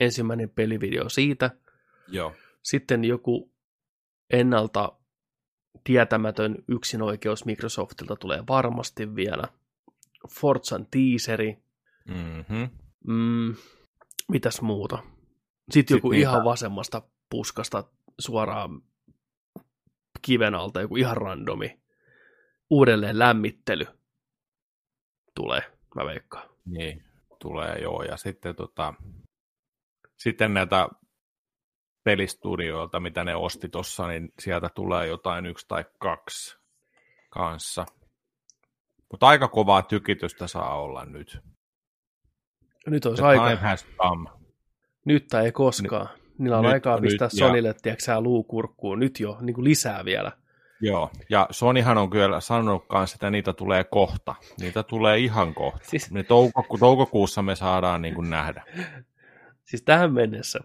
ensimmäinen 0.00 0.50
pelivideo 0.50 1.08
siitä, 1.08 1.50
Joo, 2.08 2.34
sitten 2.62 3.04
joku 3.04 3.52
ennalta 4.30 4.92
tietämätön 5.84 6.56
yksinoikeus 6.68 7.44
Microsoftilta 7.44 8.16
tulee 8.16 8.44
varmasti 8.48 9.14
vielä, 9.14 9.44
Forzan 10.30 10.86
teaseri, 10.90 11.58
mm-hmm. 12.08 12.68
mm, 13.06 13.54
mitäs 14.28 14.60
muuta. 14.60 14.98
Sitten 15.70 15.94
joku 15.94 16.10
niitä- 16.10 16.30
ihan 16.30 16.44
vasemmasta 16.44 17.02
puskasta 17.30 17.84
suoraan 18.18 18.82
kiven 20.22 20.54
alta, 20.54 20.80
joku 20.80 20.96
ihan 20.96 21.16
randomi 21.16 21.80
uudelleen 22.70 23.18
lämmittely 23.18 23.86
tulee, 25.34 25.62
mä 25.94 26.04
veikkaan. 26.04 26.48
Niin, 26.64 27.04
tulee 27.38 27.78
joo. 27.78 28.02
Ja 28.02 28.16
sitten, 28.16 28.56
tota, 28.56 28.94
sitten 30.20 30.54
näitä 30.54 30.88
pelistudioilta, 32.04 33.00
mitä 33.00 33.24
ne 33.24 33.34
osti 33.34 33.68
tuossa, 33.68 34.06
niin 34.08 34.28
sieltä 34.38 34.68
tulee 34.74 35.06
jotain 35.06 35.46
yksi 35.46 35.68
tai 35.68 35.84
kaksi 35.98 36.58
kanssa. 37.30 37.86
Mutta 39.10 39.26
aika 39.26 39.48
kovaa 39.48 39.82
tykitystä 39.82 40.46
saa 40.46 40.80
olla 40.80 41.04
nyt. 41.04 41.38
Nyt 42.86 43.02
The 43.16 43.26
aika, 43.26 43.44
time 43.44 43.56
has 43.56 43.86
come. 43.98 44.30
nyt 45.04 45.26
tai 45.30 45.44
ei 45.44 45.52
koskaan. 45.52 46.08
Niillä 46.38 46.56
on 46.58 46.62
nyt- 46.64 46.72
aikaa 46.72 46.94
nyt 46.94 47.02
pistää 47.02 47.26
ja- 47.32 47.46
Sonille, 47.46 47.74
tiedätkö 47.82 48.20
luu 48.20 48.44
kurkkuun, 48.44 48.98
nyt 49.00 49.20
jo, 49.20 49.36
niin 49.40 49.54
kuin 49.54 49.64
lisää 49.64 50.04
vielä. 50.04 50.32
Joo, 50.82 51.10
ja 51.30 51.46
Sonyhan 51.50 51.98
on 51.98 52.10
kyllä 52.10 52.40
sanonut 52.40 52.86
kanssa, 52.88 53.14
että 53.16 53.30
niitä 53.30 53.52
tulee 53.52 53.84
kohta. 53.84 54.34
Niitä 54.60 54.82
tulee 54.82 55.18
ihan 55.18 55.54
kohta. 55.54 55.80
Siis, 55.90 56.10
Ne 56.10 56.22
toukoku- 56.22 56.78
toukokuussa 56.78 57.42
me 57.42 57.56
saadaan 57.56 58.02
niin 58.02 58.14
kuin 58.14 58.30
nähdä. 58.30 58.64
Siis 59.70 59.82
tähän 59.82 60.12
mennessä 60.12 60.60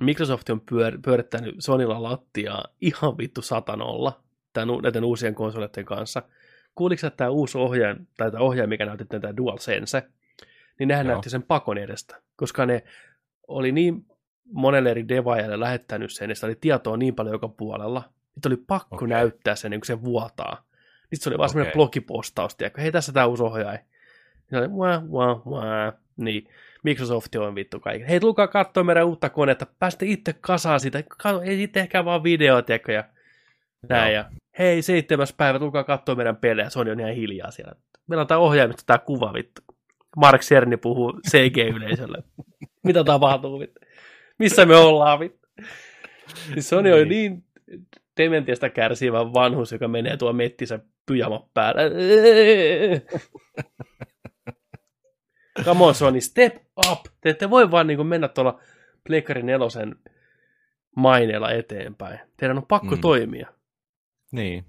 Microsoft 0.00 0.50
on 0.50 0.60
pyör, 0.60 0.98
pyörittänyt 1.04 1.54
Sonilla 1.58 2.02
lattiaa 2.02 2.64
ihan 2.80 3.18
vittu 3.18 3.42
satanolla 3.42 4.22
tämän, 4.52 4.68
näiden 4.82 5.04
uusien 5.04 5.34
konsoleiden 5.34 5.84
kanssa. 5.84 6.22
Kuuliko 6.74 7.06
että 7.06 7.16
tämä 7.16 7.30
uusi 7.30 7.58
ohjaaja, 7.58 7.96
tai 8.16 8.30
tämä 8.30 8.44
ohjaaja, 8.44 8.68
mikä 8.68 8.86
näytti 8.86 9.04
tämä 9.04 9.36
DualSense, 9.36 10.02
niin 10.78 10.88
nehän 10.88 11.06
Joo. 11.06 11.12
näytti 11.12 11.30
sen 11.30 11.42
pakon 11.42 11.78
edestä, 11.78 12.22
koska 12.36 12.66
ne 12.66 12.84
oli 13.48 13.72
niin 13.72 14.06
monelle 14.52 14.90
eri 14.90 15.08
devaajalle 15.08 15.60
lähettänyt 15.60 16.12
sen, 16.12 16.30
ja 16.30 16.34
sitä 16.34 16.46
oli 16.46 16.58
tietoa 16.60 16.96
niin 16.96 17.14
paljon 17.14 17.34
joka 17.34 17.48
puolella, 17.48 18.02
että 18.36 18.48
oli 18.48 18.56
pakko 18.56 18.96
Okei. 18.96 19.08
näyttää 19.08 19.56
sen, 19.56 19.70
niin 19.70 19.80
kuin 19.80 19.86
se 19.86 20.02
vuotaa. 20.02 20.64
Sitten 21.00 21.20
se 21.20 21.30
oli 21.30 21.38
vaan 21.38 21.48
semmoinen 21.48 21.70
Okei. 21.70 21.78
blogipostaus, 21.78 22.54
tiedätkö, 22.54 22.80
hei 22.80 22.92
tässä 22.92 23.12
tämä 23.12 23.26
uusi 23.26 23.42
ohjaaja. 23.42 23.78
Niin 24.50 24.58
oli, 24.58 24.68
wah, 24.68 25.04
wah, 25.04 25.46
wah. 25.46 25.94
Niin, 26.16 26.48
Microsoft 26.82 27.34
on 27.34 27.54
vittu 27.54 27.80
kaikki. 27.80 28.08
Hei, 28.08 28.20
tulkaa 28.20 28.48
katsoa 28.48 28.84
meidän 28.84 29.06
uutta 29.06 29.30
konetta, 29.30 29.66
päästä 29.78 30.04
itse 30.04 30.32
kasaan 30.32 30.80
sitä, 30.80 31.02
ei 31.44 31.56
sitten 31.56 31.80
ehkä 31.82 32.04
vaan 32.04 32.22
video, 32.22 32.62
tiedätkö, 32.62 32.92
ja 32.92 33.04
näin. 33.88 34.14
Ja, 34.14 34.24
hei, 34.58 34.82
seitsemäs 34.82 35.32
päivä, 35.32 35.58
tulkaa 35.58 35.84
katsoa 35.84 36.14
meidän 36.14 36.36
pelejä, 36.36 36.70
Sony 36.70 36.90
on 36.90 37.00
ihan 37.00 37.14
hiljaa 37.14 37.50
siellä. 37.50 37.72
Meillä 38.06 38.20
on 38.20 38.26
tämä 38.26 38.40
ohjaimista 38.40 38.82
tämä 38.86 38.98
kuva, 38.98 39.32
vittu. 39.32 39.62
Mark 40.16 40.40
Cerny 40.40 40.76
puhuu 40.76 41.20
CG-yleisölle. 41.30 42.22
Mitä 42.86 43.04
tapahtuu, 43.04 43.60
vittu? 43.60 43.80
Missä 44.38 44.66
me 44.66 44.76
ollaan, 44.76 45.20
vittu? 45.20 45.48
Siis 46.52 46.68
Sony 46.68 46.92
on 46.92 47.08
Niin. 47.08 47.08
niin 47.08 47.44
dementiasta 48.16 48.70
kärsivä 48.70 49.32
vanhus, 49.32 49.72
joka 49.72 49.88
menee 49.88 50.16
tuo 50.16 50.32
mettissä 50.32 50.78
pyjama 51.06 51.48
päällä. 51.54 51.82
Come 55.64 55.84
on 55.84 55.94
Sony, 55.94 56.20
step 56.20 56.56
up! 56.90 57.00
Te 57.20 57.30
ette 57.30 57.50
voi 57.50 57.70
vaan 57.70 57.86
niin 57.86 58.06
mennä 58.06 58.28
tuolla 58.28 58.60
Pleikkari 59.06 59.42
nelosen 59.42 59.96
maineella 60.96 61.50
eteenpäin. 61.52 62.20
Teidän 62.36 62.56
on 62.58 62.66
pakko 62.66 62.94
Mm. 62.94 63.00
toimia. 63.00 63.52
Niin. 64.32 64.64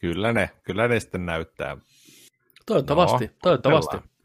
Kyllä 0.00 0.32
ne, 0.32 0.50
kyllä 0.62 0.88
ne 0.88 1.00
sitten 1.00 1.26
näyttää. 1.26 1.76
Toivottavasti, 2.66 3.24
No, 3.26 3.32
toivottavasti. 3.42 3.96
kokeillaan. 3.96 4.16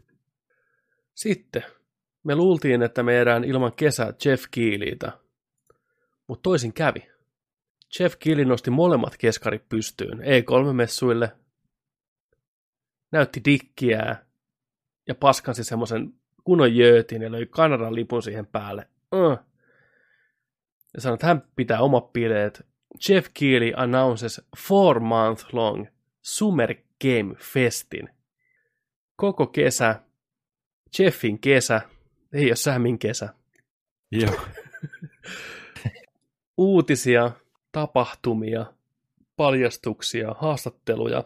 Sitten 1.16 1.64
me 2.24 2.36
luultiin, 2.36 2.82
että 2.82 3.04
me 3.04 3.16
jäädään 3.16 3.44
ilman 3.44 3.74
kesää 3.74 4.14
Jeff 4.26 4.46
Keeliitä, 4.52 5.12
mutta 6.28 6.44
toisin 6.44 6.74
kävi. 6.74 7.12
Jeff 8.00 8.16
Keely 8.20 8.46
nosti 8.46 8.72
molemmat 8.72 9.18
keskarit 9.18 9.70
pystyyn 9.70 10.20
E3-messuille, 10.20 11.30
näytti 13.12 13.42
dikkiä 13.46 14.16
ja 15.12 15.16
paskansi 15.16 15.64
semmoisen 15.64 16.14
kunnon 16.44 16.76
jöötin 16.76 17.22
ja 17.22 17.32
löi 17.32 17.46
Kanadan 17.46 17.96
lipun 17.96 18.24
siihen 18.24 18.46
päälle. 18.46 18.88
Uh. 19.16 19.38
Ja 20.94 21.02
sanoi, 21.02 21.14
että 21.14 21.28
hän 21.28 21.44
pitää 21.56 21.82
omat 21.82 22.14
bileet. 22.14 22.66
Jeff 23.10 23.30
Keely 23.40 23.72
announces 23.76 24.42
four 24.68 25.00
month 25.00 25.46
long 25.54 25.86
Summer 26.22 26.76
Game 27.02 27.36
Festin. 27.40 28.10
Koko 29.16 29.48
kesä, 29.48 30.02
Jeffin 31.00 31.40
kesä, 31.40 31.82
ei 32.34 32.46
ole 32.46 32.56
Samin 32.56 33.00
kesä. 33.00 33.30
Joo. 34.12 34.36
Uutisia, 36.58 37.32
tapahtumia, 37.72 38.66
paljastuksia, 39.36 40.36
haastatteluja, 40.40 41.24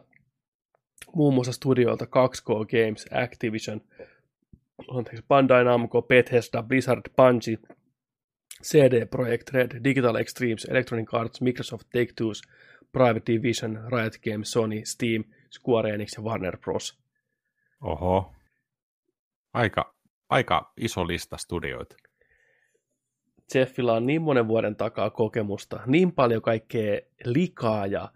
muun 1.15 1.33
muassa 1.33 1.51
studioilta 1.51 2.05
2K 2.05 2.47
Games, 2.47 3.05
Activision, 3.23 3.81
anteeksi, 4.91 5.25
Bandai 5.27 5.63
Namco, 5.63 6.01
Bethesda, 6.01 6.63
Blizzard, 6.63 7.01
Bungie, 7.15 7.57
CD 8.63 9.05
Projekt 9.09 9.49
Red, 9.49 9.83
Digital 9.83 10.15
Extremes, 10.15 10.65
Electronic 10.65 11.13
Arts, 11.13 11.41
Microsoft, 11.41 11.87
Take-Two's, 11.87 12.41
Private 12.91 13.33
Division, 13.33 13.79
Riot 13.91 14.13
Games, 14.23 14.51
Sony, 14.51 14.81
Steam, 14.85 15.23
Square 15.51 15.89
Enix 15.93 16.17
ja 16.17 16.23
Warner 16.23 16.57
Bros. 16.57 16.99
Oho. 17.81 18.33
Aika, 19.53 19.93
aika 20.29 20.73
iso 20.77 21.07
lista 21.07 21.37
studioita. 21.37 21.95
Jeffillä 23.55 23.93
on 23.93 24.05
niin 24.05 24.21
monen 24.21 24.47
vuoden 24.47 24.75
takaa 24.75 25.09
kokemusta, 25.09 25.79
niin 25.85 26.11
paljon 26.11 26.41
kaikkea 26.41 26.99
likaa 27.25 27.87
ja 27.87 28.11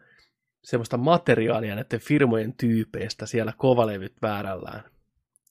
semmoista 0.64 0.98
materiaalia 0.98 1.76
näiden 1.76 2.00
firmojen 2.00 2.54
tyypeistä 2.54 3.26
siellä 3.26 3.54
kovalevyt 3.58 4.14
väärällään. 4.22 4.84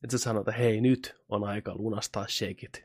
Että 0.04 0.18
sä 0.18 0.18
sanot, 0.18 0.48
että 0.48 0.60
hei, 0.60 0.80
nyt 0.80 1.16
on 1.28 1.44
aika 1.44 1.74
lunastaa 1.74 2.26
shakeit. 2.28 2.84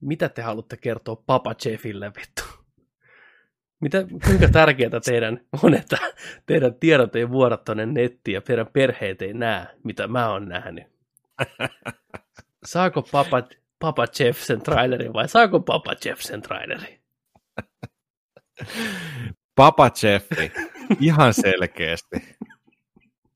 Mitä 0.00 0.28
te 0.28 0.42
haluatte 0.42 0.76
kertoa 0.76 1.22
Papa 1.26 1.54
Jeffille, 1.64 2.12
vittu? 2.16 2.42
Mitä, 3.80 4.06
kuinka 4.24 4.48
tärkeää 4.48 5.00
teidän 5.04 5.40
on, 5.62 5.74
että 5.74 5.98
teidän 6.46 6.74
tiedot 6.74 7.16
ei 7.16 7.30
vuoda 7.30 7.56
tuonne 7.56 7.86
nettiin 7.86 8.34
ja 8.34 8.40
teidän 8.40 8.66
perheet 8.66 9.22
ei 9.22 9.34
näe, 9.34 9.66
mitä 9.84 10.06
mä 10.06 10.30
oon 10.30 10.48
nähnyt? 10.48 10.84
Saako 12.64 13.02
Papa, 13.02 13.42
Papa 13.78 14.06
Jeff 14.20 14.40
sen 14.40 14.62
trailerin 14.62 15.12
vai 15.12 15.28
saako 15.28 15.60
Papa 15.60 15.94
Jeff 16.04 16.20
sen 16.20 16.42
trailerin? 16.42 17.00
Papa 19.58 19.90
Jeffi 20.02 20.52
ihan 21.00 21.34
selkeästi 21.34 22.16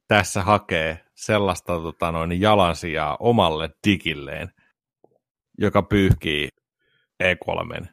tässä 0.09 0.43
hakee 0.43 0.99
sellaista 1.15 1.73
tota, 1.73 2.12
noin, 2.12 2.40
jalansijaa 2.40 3.16
omalle 3.20 3.70
digilleen, 3.86 4.51
joka 5.59 5.82
pyyhkii 5.82 6.49
E3. 7.23 7.86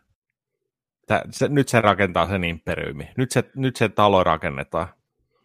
Tää, 1.07 1.21
se, 1.31 1.47
nyt 1.47 1.67
se 1.67 1.81
rakentaa 1.81 2.27
sen 2.27 2.43
imperiumi. 2.43 3.09
Nyt 3.17 3.31
se, 3.31 3.43
nyt 3.55 3.75
se 3.75 3.89
talo 3.89 4.23
rakennetaan. 4.23 4.87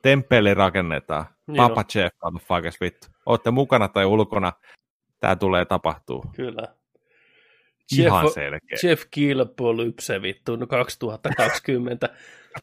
Temppeli 0.02 0.55
rakennetaan. 0.55 1.24
Niin 1.47 1.56
Papa 1.56 1.81
on. 1.81 1.86
Jeff, 1.94 2.16
motherfuckers, 2.24 2.81
vittu. 2.81 3.06
Ootte 3.27 3.51
mukana 3.51 3.89
tai 3.89 4.05
ulkona. 4.05 4.52
Tämä 5.20 5.36
tulee 5.36 5.65
tapahtuu. 5.65 6.24
Kyllä. 6.36 6.74
Ihan 7.98 8.24
Jeff- 8.24 8.35
selkeä. 8.35 8.78
Jeff 8.82 9.05
Kilpolypse 9.11 10.23
vittu 10.23 10.56
no 10.56 10.66
2020. 10.66 12.09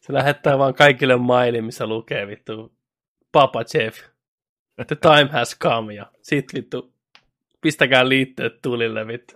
Se 0.00 0.12
lähettää 0.12 0.58
vaan 0.58 0.74
kaikille 0.74 1.16
maili, 1.16 1.62
missä 1.62 1.86
lukee 1.86 2.26
vittu 2.26 2.72
Papa 3.32 3.64
Jeff. 3.74 3.98
The 4.86 4.96
time 4.96 5.28
has 5.32 5.58
come 5.58 5.94
ja 5.94 6.12
sit 6.22 6.54
vittu 6.54 6.94
pistäkää 7.60 8.08
liitteet 8.08 8.62
tulille 8.62 9.06
vittu. 9.06 9.34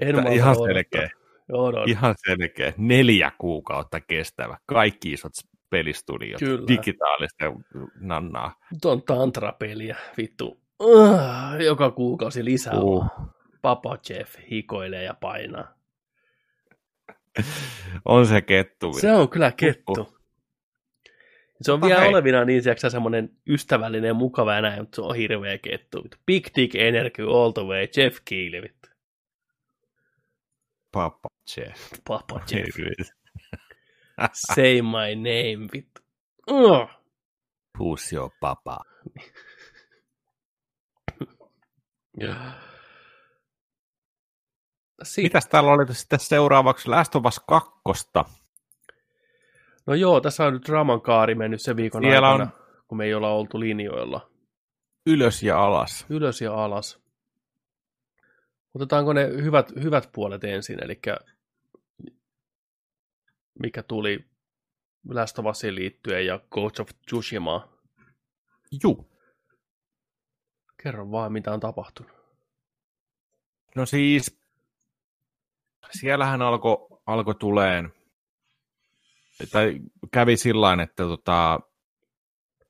En 0.00 0.14
malta 0.14 0.30
ihan 0.30 0.56
odottaa. 0.56 0.66
selkeä. 0.66 1.10
Odota. 1.52 1.90
Ihan 1.90 2.14
selkeä. 2.26 2.72
Neljä 2.76 3.32
kuukautta 3.38 4.00
kestävä. 4.00 4.58
Kaikki 4.66 5.12
isot 5.12 5.32
pelistudiot. 5.70 6.38
Kyllä. 6.38 6.68
Digitaalista 6.68 7.44
nannaa. 8.00 8.54
Nyt 8.72 8.84
on 8.84 9.02
tantrapeliä 9.02 9.96
vittu. 10.16 10.60
Uh, 10.80 11.20
joka 11.64 11.90
kuukausi 11.90 12.44
lisää. 12.44 12.74
Uh. 12.74 13.06
Papa 13.62 13.98
Jeff 14.08 14.34
hikoilee 14.50 15.02
ja 15.02 15.14
painaa. 15.14 15.73
On 18.04 18.26
se 18.26 18.40
kettu. 18.42 18.92
Se 18.92 19.12
on 19.12 19.28
kyllä 19.28 19.52
kettu. 19.52 20.14
Se 21.62 21.72
on 21.72 21.80
vielä 21.80 22.00
hei. 22.00 22.08
olevina 22.08 22.44
niin 22.44 22.62
tiiäksä, 22.62 22.90
semmoinen 22.90 23.30
ystävällinen 23.48 24.08
ja 24.08 24.14
mukava 24.14 24.54
ja 24.54 24.60
näin, 24.60 24.82
mutta 24.82 24.96
se 24.96 25.02
on 25.02 25.16
hirveä 25.16 25.58
kettu. 25.58 26.08
Big 26.26 26.46
Dick 26.56 26.74
Energy 26.74 27.22
all 27.22 27.50
the 27.50 27.62
way, 27.62 27.86
Jeff 27.96 28.18
Keely. 28.24 28.68
Papa 30.92 31.28
Jeff. 31.56 31.92
Papa 32.08 32.40
Jeff, 32.52 32.76
say 34.54 34.82
my 34.82 35.14
name, 35.14 35.68
vittu. 35.72 36.02
Uh. 36.50 36.88
Who's 37.78 38.12
your 38.12 38.30
papa? 38.40 38.78
Si- 45.04 45.22
Mitäs 45.22 45.46
täällä 45.46 45.70
oli 45.72 45.94
sitten 45.94 46.20
seuraavaksi 46.20 46.88
Last 46.88 47.14
of 47.16 47.24
Us 47.26 47.40
2? 47.48 47.70
No 49.86 49.94
joo, 49.94 50.20
tässä 50.20 50.44
on 50.46 50.52
nyt 50.52 50.66
draman 50.66 51.00
kaari 51.00 51.34
mennyt 51.34 51.62
sen 51.62 51.76
viikon 51.76 52.02
Siellä 52.02 52.28
aikana, 52.30 52.50
on- 52.56 52.64
kun 52.88 52.98
me 52.98 53.04
ei 53.04 53.14
olla 53.14 53.30
oltu 53.30 53.60
linjoilla. 53.60 54.30
Ylös 55.06 55.42
ja 55.42 55.64
alas. 55.64 56.06
Ylös 56.08 56.40
ja 56.40 56.64
alas. 56.64 57.00
Otetaanko 58.74 59.12
ne 59.12 59.26
hyvät, 59.28 59.72
hyvät 59.82 60.08
puolet 60.12 60.44
ensin, 60.44 60.84
eli 60.84 61.00
mikä 63.58 63.82
tuli 63.82 64.24
Last 65.08 65.38
of 65.38 65.46
Usiin 65.46 65.74
liittyen 65.74 66.26
ja 66.26 66.40
Ghost 66.50 66.80
of 66.80 66.88
Tsushima. 67.06 67.68
Juu. 68.82 69.10
Kerro 70.82 71.10
vaan, 71.10 71.32
mitä 71.32 71.52
on 71.52 71.60
tapahtunut. 71.60 72.12
No 73.76 73.86
siis, 73.86 74.40
siellähän 75.90 76.42
alkoi 76.42 76.86
alko 77.06 77.34
tuleen, 77.34 77.92
tai 79.52 79.80
kävi 80.12 80.36
sillä 80.36 80.82
että 80.82 81.02
tota, 81.02 81.60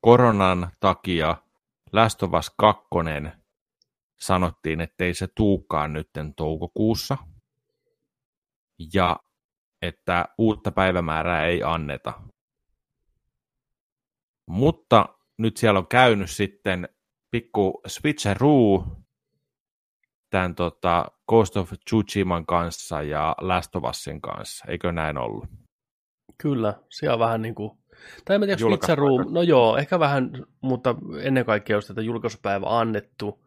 koronan 0.01 0.71
takia 0.79 1.37
Us 2.39 2.53
2 2.57 2.83
sanottiin, 4.19 4.81
ettei 4.81 5.13
se 5.13 5.27
tuukaan 5.35 5.93
nytten 5.93 6.35
toukokuussa, 6.35 7.17
ja 8.93 9.19
että 9.81 10.25
uutta 10.37 10.71
päivämäärää 10.71 11.45
ei 11.45 11.63
anneta. 11.63 12.13
Mutta 14.45 15.09
nyt 15.37 15.57
siellä 15.57 15.79
on 15.79 15.87
käynyt 15.87 16.31
sitten 16.31 16.89
pikku 17.31 17.81
switcheroo 17.87 19.04
tämän 20.29 20.55
tota, 20.55 21.05
Ghost 21.29 21.57
of 21.57 21.73
Tsushiman 21.85 22.45
kanssa 22.45 23.01
ja 23.01 23.35
Last 23.41 23.75
of 23.75 23.83
Usin 23.83 24.21
kanssa. 24.21 24.65
Eikö 24.67 24.91
näin 24.91 25.17
ollut? 25.17 25.45
Kyllä, 26.37 26.73
siellä 26.89 27.13
on 27.13 27.19
vähän 27.19 27.41
niin 27.41 27.55
kuin, 27.55 27.71
tai 28.25 28.35
en 28.35 28.41
tiedä. 28.41 28.55
Pizza 28.69 28.95
Room, 28.95 29.25
no 29.29 29.41
joo, 29.41 29.77
ehkä 29.77 29.99
vähän, 29.99 30.31
mutta 30.61 30.95
ennen 31.21 31.45
kaikkea 31.45 31.77
olisi 31.77 31.87
tätä 31.87 32.01
julkaisupäivä 32.01 32.79
annettu, 32.79 33.45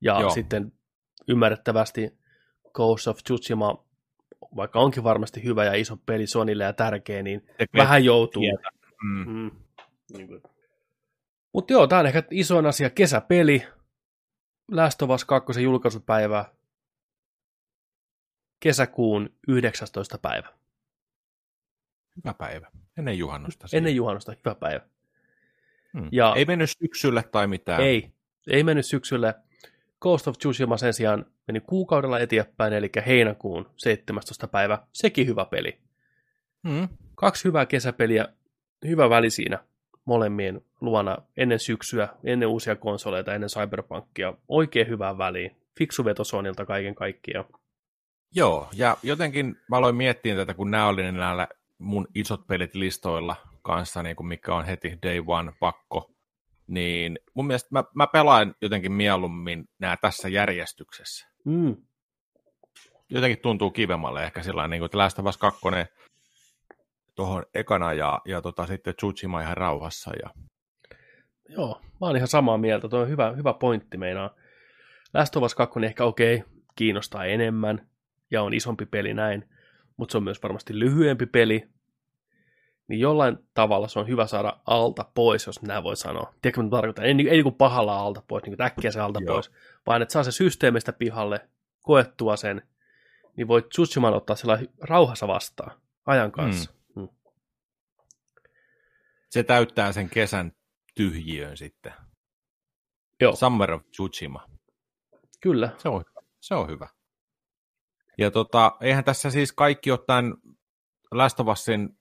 ja 0.00 0.20
Joo. 0.20 0.30
sitten 0.30 0.72
ymmärrettävästi 1.28 2.18
Ghost 2.74 3.08
of 3.08 3.18
Tsushima, 3.24 3.84
vaikka 4.56 4.78
onkin 4.78 5.04
varmasti 5.04 5.44
hyvä 5.44 5.64
ja 5.64 5.74
iso 5.74 5.96
peli 5.96 6.26
Sonille 6.26 6.64
ja 6.64 6.72
tärkeä, 6.72 7.22
niin 7.22 7.40
Tekee 7.40 7.82
vähän 7.82 8.04
joutuu. 8.04 8.42
tietä. 8.42 8.68
Mm. 9.04 9.30
Mm. 9.30 9.50
Mutta 11.52 11.72
joo, 11.72 11.86
tämä 11.86 12.00
on 12.00 12.06
ehkä 12.06 12.22
isoin 12.30 12.66
asia, 12.66 12.90
kesäpeli, 12.90 13.66
Last 14.70 15.02
of 15.02 15.10
Us 15.10 15.24
2 15.24 15.62
julkaisupäivä, 15.62 16.44
kesäkuun 18.60 19.30
19. 19.48 20.18
päivä. 20.18 20.48
Hyvä 22.16 22.34
päivä. 22.34 22.70
Ennen 22.98 23.18
juhannusta. 23.18 23.68
siis. 23.68 23.74
Ennen 23.78 23.96
juhannusta, 23.96 24.32
hyvä 24.44 24.54
päivä. 24.54 24.80
Hmm. 25.98 26.08
ja- 26.12 26.34
Ei 26.36 26.44
mennyt 26.44 26.70
syksylle 26.78 27.22
tai 27.22 27.46
mitään. 27.46 27.80
Ei, 27.82 28.10
ei 28.50 28.64
mennyt 28.64 28.86
syksylle. 28.86 29.34
Ghost 30.00 30.28
of 30.28 30.38
Tsushima 30.38 30.76
sen 30.76 30.94
sijaan 30.94 31.26
meni 31.46 31.60
kuukaudella 31.60 32.18
eteenpäin, 32.18 32.72
eli 32.72 32.90
heinäkuun 33.06 33.70
17. 33.76 34.48
päivä. 34.48 34.78
Sekin 34.92 35.26
hyvä 35.26 35.44
peli. 35.44 35.78
Hmm. 36.68 36.88
Kaksi 37.14 37.44
hyvää 37.44 37.66
kesäpeliä, 37.66 38.28
hyvä 38.86 39.10
väli 39.10 39.30
siinä 39.30 39.64
molemmien 40.04 40.60
luona 40.80 41.16
ennen 41.36 41.58
syksyä, 41.58 42.08
ennen 42.24 42.48
uusia 42.48 42.76
konsoleita, 42.76 43.34
ennen 43.34 43.50
Cyberpunkia. 43.50 44.34
Oikein 44.48 44.88
hyvää 44.88 45.18
väliin. 45.18 45.56
Fiksu 45.78 46.04
veto 46.04 46.24
Sonilta 46.24 46.66
kaiken 46.66 46.94
kaikkiaan. 46.94 47.44
Joo, 48.34 48.68
ja 48.72 48.96
jotenkin 49.02 49.56
mä 49.68 49.76
aloin 49.76 49.96
miettiä 49.96 50.36
tätä, 50.36 50.54
kun 50.54 50.70
nämä 50.70 50.88
oli 50.88 51.12
näillä 51.12 51.48
mun 51.78 52.06
isot 52.14 52.46
pelit 52.46 52.74
listoilla 52.74 53.36
kanssa, 53.62 54.02
niin 54.02 54.16
kuin 54.16 54.26
mikä 54.26 54.54
on 54.54 54.64
heti 54.64 54.98
day 55.02 55.22
one 55.26 55.52
pakko, 55.60 56.10
niin 56.66 57.18
mun 57.34 57.46
mielestä 57.46 57.68
mä, 57.70 57.84
mä 57.94 58.06
pelaan 58.06 58.54
jotenkin 58.62 58.92
mieluummin 58.92 59.64
nämä 59.78 59.96
tässä 60.00 60.28
järjestyksessä. 60.28 61.26
Mm. 61.44 61.76
Jotenkin 63.10 63.42
tuntuu 63.42 63.70
kivemmalle 63.70 64.24
ehkä 64.24 64.42
sillä 64.42 64.68
niin 64.68 64.80
kuin, 64.80 64.86
että 64.86 64.98
Last 64.98 65.18
of 65.18 65.26
Us 65.26 65.36
2 65.36 65.60
tuohon 67.14 67.44
ekana 67.54 67.92
ja, 67.92 68.20
ja 68.24 68.42
tota, 68.42 68.66
sitten 68.66 68.94
Tsushima 68.96 69.40
ihan 69.40 69.56
rauhassa. 69.56 70.10
Ja... 70.22 70.30
Joo, 71.48 71.80
mä 71.82 72.06
oon 72.06 72.16
ihan 72.16 72.28
samaa 72.28 72.58
mieltä. 72.58 72.88
Tuo 72.88 73.00
on 73.00 73.08
hyvä, 73.08 73.32
hyvä 73.32 73.52
pointti 73.52 73.96
meinaa. 73.96 74.34
Last 75.14 75.36
of 75.36 75.42
Us 75.42 75.54
2 75.54 75.80
ehkä 75.84 76.04
okei, 76.04 76.36
okay, 76.36 76.48
kiinnostaa 76.76 77.24
enemmän 77.24 77.86
ja 78.30 78.42
on 78.42 78.54
isompi 78.54 78.86
peli 78.86 79.14
näin, 79.14 79.48
mutta 79.96 80.12
se 80.12 80.18
on 80.18 80.24
myös 80.24 80.42
varmasti 80.42 80.78
lyhyempi 80.78 81.26
peli, 81.26 81.68
niin 82.88 83.00
jollain 83.00 83.38
tavalla 83.54 83.88
se 83.88 83.98
on 83.98 84.08
hyvä 84.08 84.26
saada 84.26 84.60
alta 84.66 85.04
pois, 85.14 85.46
jos 85.46 85.62
näin 85.62 85.84
voi 85.84 85.96
sanoa. 85.96 86.34
Tiedätkö, 86.42 86.62
mitä 86.62 86.76
tarkoitan? 86.76 87.04
Ei, 87.04 87.10
ei 87.10 87.14
niin 87.14 87.42
kuin 87.42 87.54
pahalla 87.54 87.98
alta 87.98 88.22
pois, 88.28 88.44
niin 88.44 88.56
kuin 88.56 88.66
äkkiä 88.66 88.90
se 88.90 89.00
alta 89.00 89.20
Joo. 89.22 89.34
pois, 89.34 89.50
vaan 89.86 90.02
että 90.02 90.12
saa 90.12 90.24
se 90.24 90.32
systeemistä 90.32 90.92
pihalle, 90.92 91.48
koettua 91.82 92.36
sen, 92.36 92.62
niin 93.36 93.48
voit 93.48 93.68
Tsushiman 93.68 94.14
ottaa 94.14 94.36
sellainen 94.36 94.68
rauhassa 94.80 95.28
vastaan 95.28 95.80
ajan 96.06 96.32
kanssa. 96.32 96.70
Mm. 96.70 97.02
Mm. 97.02 97.08
Se 99.30 99.42
täyttää 99.42 99.92
sen 99.92 100.10
kesän 100.10 100.52
tyhjiön 100.96 101.56
sitten. 101.56 101.92
Joo. 103.20 103.36
Summer 103.36 103.72
of 103.72 103.82
Tsushima. 103.90 104.46
Kyllä. 105.40 105.70
Se 105.78 105.88
on, 105.88 106.04
se 106.40 106.54
on 106.54 106.68
hyvä. 106.68 106.88
Ja 108.18 108.30
tota, 108.30 108.72
eihän 108.80 109.04
tässä 109.04 109.30
siis 109.30 109.52
kaikki 109.52 109.92
ottaen 109.92 110.34
Last 111.10 111.40
of 111.40 111.48
Usin 111.48 111.98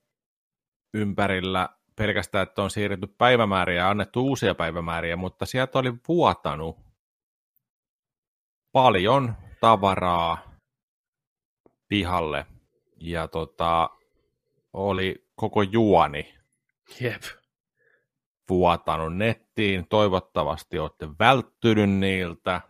ympärillä 0.93 1.69
pelkästään, 1.95 2.47
että 2.47 2.61
on 2.63 2.71
siirretty 2.71 3.07
päivämääriä 3.07 3.77
ja 3.77 3.89
annettu 3.89 4.27
uusia 4.27 4.55
päivämääriä, 4.55 5.15
mutta 5.15 5.45
sieltä 5.45 5.79
oli 5.79 5.93
vuotanut 6.07 6.77
paljon 8.71 9.33
tavaraa 9.61 10.55
pihalle 11.87 12.45
ja 12.99 13.27
tota, 13.27 13.89
oli 14.73 15.27
koko 15.35 15.61
juoni 15.61 16.35
Jep. 16.99 17.21
Vuotanut 18.49 19.17
nettiin. 19.17 19.87
Toivottavasti 19.87 20.79
olette 20.79 21.07
välttynyt 21.19 21.89
niiltä. 21.89 22.61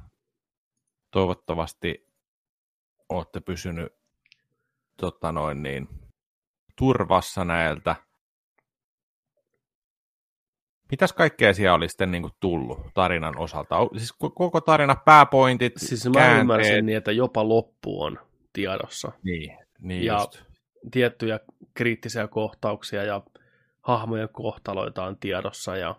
Toivottavasti 1.12 2.08
olette 3.10 3.40
pysynyt 3.40 3.94
tota 4.98 5.32
noin 5.32 5.64
niin, 5.64 5.88
turvassa 6.76 7.46
näiltä. 7.46 7.96
Mitäs 10.92 11.14
kaikkea 11.14 11.54
siellä 11.54 11.76
oli 11.76 11.90
sitten 11.90 12.12
niin 12.12 12.30
tullut 12.40 12.80
tarinan 12.94 13.38
osalta? 13.38 13.76
Siis 13.98 14.14
koko 14.14 14.62
tarina, 14.62 14.96
pääpointit, 14.96 15.74
Siis 15.78 16.10
mä 16.16 16.40
ymmärsin 16.40 16.86
niin, 16.86 16.98
että 16.98 17.12
jopa 17.12 17.50
loppu 17.50 18.04
on 18.04 18.20
tiedossa. 18.54 19.12
Niin, 19.24 19.58
niin 19.80 20.06
ja 20.06 20.14
just. 20.14 20.44
tiettyjä 20.92 21.40
kriittisiä 21.74 22.28
kohtauksia 22.28 23.04
ja 23.04 23.22
hahmojen 23.86 24.30
kohtaloita 24.32 25.04
on 25.04 25.18
tiedossa. 25.18 25.78
Ja... 25.78 25.96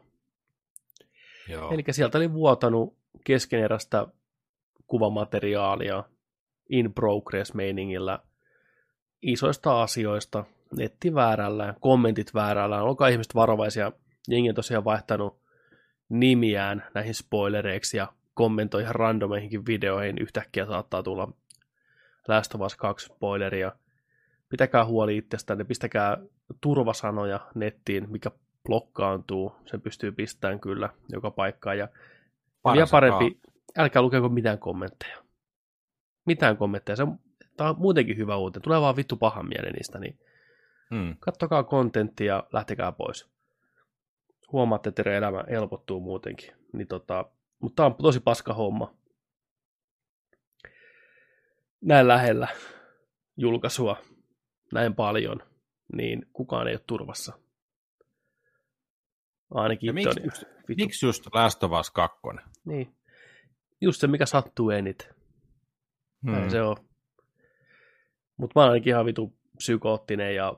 Joo. 1.49 1.71
Eli 1.73 1.83
sieltä 1.91 2.19
oli 2.19 2.33
vuotanut 2.33 2.97
keskeneräistä 3.25 4.07
kuvamateriaalia 4.87 6.05
in 6.69 6.95
progress 6.95 7.55
meiningillä 7.55 8.19
isoista 9.23 9.83
asioista, 9.83 10.45
netti 10.77 11.15
väärällään, 11.15 11.75
kommentit 11.81 12.35
väärällään, 12.35 12.83
olkaa 12.83 13.09
ihmiset 13.09 13.35
varovaisia. 13.35 13.93
Jengi 14.29 14.49
on 14.49 14.55
tosiaan 14.55 14.85
vaihtanut 14.85 15.41
nimiään 16.09 16.85
näihin 16.95 17.15
spoilereiksi 17.15 17.97
ja 17.97 18.13
kommentoi 18.35 18.83
ihan 18.83 18.95
randomeihinkin 18.95 19.67
videoihin. 19.67 20.19
Yhtäkkiä 20.19 20.67
saattaa 20.67 21.03
tulla 21.03 21.33
Last 22.29 22.55
of 22.55 22.61
Us 22.61 22.77
2 22.77 23.07
spoileria. 23.07 23.73
Pitäkää 24.49 24.85
huoli 24.85 25.17
itsestänne, 25.17 25.65
pistäkää 25.65 26.19
turvasanoja 26.61 27.41
nettiin, 27.55 28.11
mikä 28.11 28.31
blokkaantuu. 28.65 29.53
Sen 29.67 29.81
pystyy 29.81 30.13
pistämään 30.13 30.61
kyllä 30.61 30.89
joka 31.13 31.31
paikkaan. 31.31 31.79
Ja, 31.79 31.89
vielä 32.73 32.87
parempi, 32.91 33.41
älkää 33.79 34.03
lukeko 34.03 34.29
mitään 34.29 34.59
kommentteja. 34.59 35.17
Mitään 36.27 36.57
kommentteja. 36.57 36.97
Se 36.97 37.03
on, 37.03 37.19
tämä 37.57 37.71
on 37.71 37.77
muutenkin 37.79 38.17
hyvä 38.17 38.37
uutinen. 38.37 38.63
Tulee 38.63 38.81
vaan 38.81 38.97
vittu 38.97 39.17
pahan 39.17 39.49
mielen 39.49 39.73
niistä, 39.73 39.99
niin 39.99 40.19
Hmm. 40.91 41.17
kattokaa 41.21 41.65
kontenttia 41.65 42.35
ja 42.35 42.45
lähtekää 42.53 42.93
pois. 42.93 43.29
Huomaatte, 44.53 44.89
että 44.89 45.03
teidän 45.03 45.19
elämä 45.19 45.45
helpottuu 45.51 46.01
muutenkin. 46.01 46.53
Niin 46.73 46.89
tota, 46.89 47.25
mutta 47.59 47.77
tämä 47.77 47.87
on 47.87 47.95
tosi 47.95 48.21
paska 48.21 48.55
homma. 48.55 48.95
Näin 51.81 52.09
lähellä 52.09 52.49
julkaisua, 53.37 53.97
näin 54.73 54.95
paljon, 54.95 55.43
niin 55.93 56.27
kukaan 56.33 56.69
ei 56.69 56.75
ole 56.75 56.83
turvassa. 56.87 57.39
Ainakin 59.51 59.95
miksi, 59.95 60.21
on 60.21 60.25
just, 60.25 60.45
miksi 60.69 61.07
just 61.07 61.27
Last 61.35 61.63
of 61.65 61.73
Us 61.81 61.91
2? 61.91 62.19
Niin. 62.65 62.95
Just 63.81 64.01
se, 64.01 64.07
mikä 64.07 64.27
sattuu 64.27 64.71
eniten. 64.71 65.15
Hmm. 66.27 66.33
Näin 66.33 66.51
se 66.51 66.63
on. 66.63 66.77
Mutta 68.37 68.61
mä 68.61 68.63
oon 68.63 68.73
ainakin 68.73 68.91
ihan 68.91 69.07
vitu 69.07 69.39
psykoottinen 69.57 70.35
ja 70.35 70.55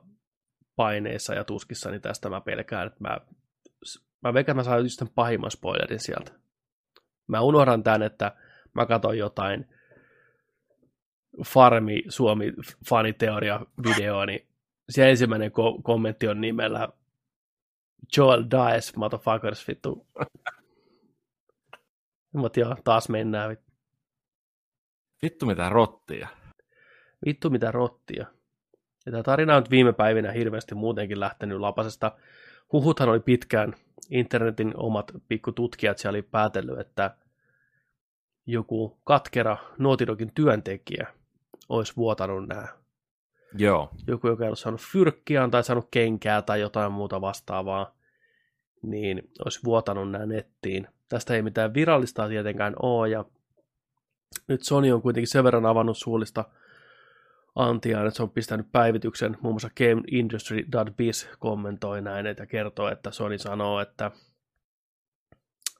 paineissa 0.76 1.34
ja 1.34 1.44
tuskissani 1.44 2.00
tästä 2.00 2.28
mä 2.28 2.40
pelkään, 2.40 2.86
että 2.86 2.98
mä, 3.00 3.18
mä 4.20 4.34
veikkaan, 4.34 4.56
mä 4.56 4.62
saan 4.62 4.82
just 4.82 4.98
sen 4.98 5.08
pahimman 5.08 5.50
spoilerin 5.50 6.00
sieltä. 6.00 6.32
Mä 7.26 7.40
unohdan 7.40 7.82
tämän, 7.82 8.02
että 8.02 8.36
mä 8.74 8.86
katson 8.86 9.18
jotain 9.18 9.68
Farmi 11.46 12.02
Suomi 12.08 12.52
faniteoria 12.88 13.60
videoa, 13.82 14.26
niin 14.26 14.46
se 14.88 15.10
ensimmäinen 15.10 15.50
ko- 15.50 15.82
kommentti 15.82 16.28
on 16.28 16.40
nimellä 16.40 16.88
Joel 18.16 18.44
dies, 18.50 18.96
motherfuckers, 18.96 19.68
vittu. 19.68 20.06
Mutta 22.32 22.60
joo, 22.60 22.76
taas 22.84 23.08
mennään. 23.08 23.50
vittu. 23.50 23.68
Vittu 25.22 25.46
mitä 25.46 25.68
rottia. 25.68 26.28
Vittu 27.26 27.50
mitä 27.50 27.70
rottia. 27.70 28.26
Ja 29.06 29.12
tämä 29.12 29.22
tarina 29.22 29.56
on 29.56 29.62
nyt 29.62 29.70
viime 29.70 29.92
päivinä 29.92 30.32
hirveästi 30.32 30.74
muutenkin 30.74 31.20
lähtenyt 31.20 31.60
lapasesta. 31.60 32.12
Huhuthan 32.72 33.08
oli 33.08 33.20
pitkään, 33.20 33.74
internetin 34.10 34.72
omat 34.76 35.12
pikkututkijat 35.28 35.98
siellä 35.98 36.16
oli 36.16 36.22
päätellyt, 36.22 36.78
että 36.78 37.16
joku 38.46 39.00
katkera 39.04 39.56
Nautidogin 39.78 40.34
työntekijä 40.34 41.06
olisi 41.68 41.96
vuotanut 41.96 42.48
nämä. 42.48 42.68
Joo. 43.56 43.90
Joku, 44.06 44.28
joka 44.28 44.44
ei 44.44 44.48
ollut 44.48 44.58
saanut 44.58 44.80
fyrkkiään 44.80 45.50
tai 45.50 45.64
saanut 45.64 45.88
kenkää 45.90 46.42
tai 46.42 46.60
jotain 46.60 46.92
muuta 46.92 47.20
vastaavaa, 47.20 47.94
niin 48.82 49.30
olisi 49.44 49.60
vuotanut 49.64 50.10
nämä 50.10 50.26
nettiin. 50.26 50.88
Tästä 51.08 51.34
ei 51.34 51.42
mitään 51.42 51.74
virallista 51.74 52.28
tietenkään 52.28 52.74
ole, 52.82 53.08
ja 53.08 53.24
nyt 54.48 54.62
Sony 54.62 54.92
on 54.92 55.02
kuitenkin 55.02 55.28
sen 55.28 55.44
verran 55.44 55.66
avannut 55.66 55.98
suullista 55.98 56.44
antiaan, 57.54 58.06
että 58.06 58.16
se 58.16 58.22
on 58.22 58.30
pistänyt 58.30 58.72
päivityksen, 58.72 59.36
muun 59.40 59.54
muassa 59.54 59.70
GameIndustry.biz 59.76 61.26
kommentoi 61.38 62.02
näin, 62.02 62.26
että 62.26 62.46
kertoo, 62.46 62.88
että 62.88 63.10
Sony 63.10 63.38
sanoo, 63.38 63.80
että 63.80 64.10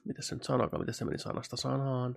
miten 0.05 0.23
se 0.23 0.35
nyt 0.35 0.43
sanokaan, 0.43 0.81
miten 0.81 0.93
se 0.93 1.05
meni 1.05 1.19
sanasta 1.19 1.57
sanaan. 1.57 2.15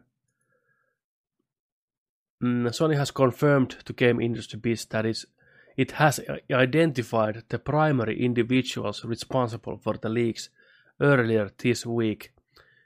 Mm, 2.43 2.67
Sony 2.67 2.97
has 2.97 3.13
confirmed 3.13 3.71
to 3.85 3.93
Game 3.93 4.25
Industry 4.25 4.59
Biz 4.59 4.87
that 4.87 5.07
is, 5.07 5.27
it 5.77 5.93
has 5.93 6.21
identified 6.51 7.43
the 7.49 7.59
primary 7.59 8.17
individuals 8.19 9.05
responsible 9.05 9.77
for 9.77 9.99
the 9.99 10.09
leaks 10.09 10.51
earlier 11.01 11.51
this 11.63 11.87
week, 11.87 12.33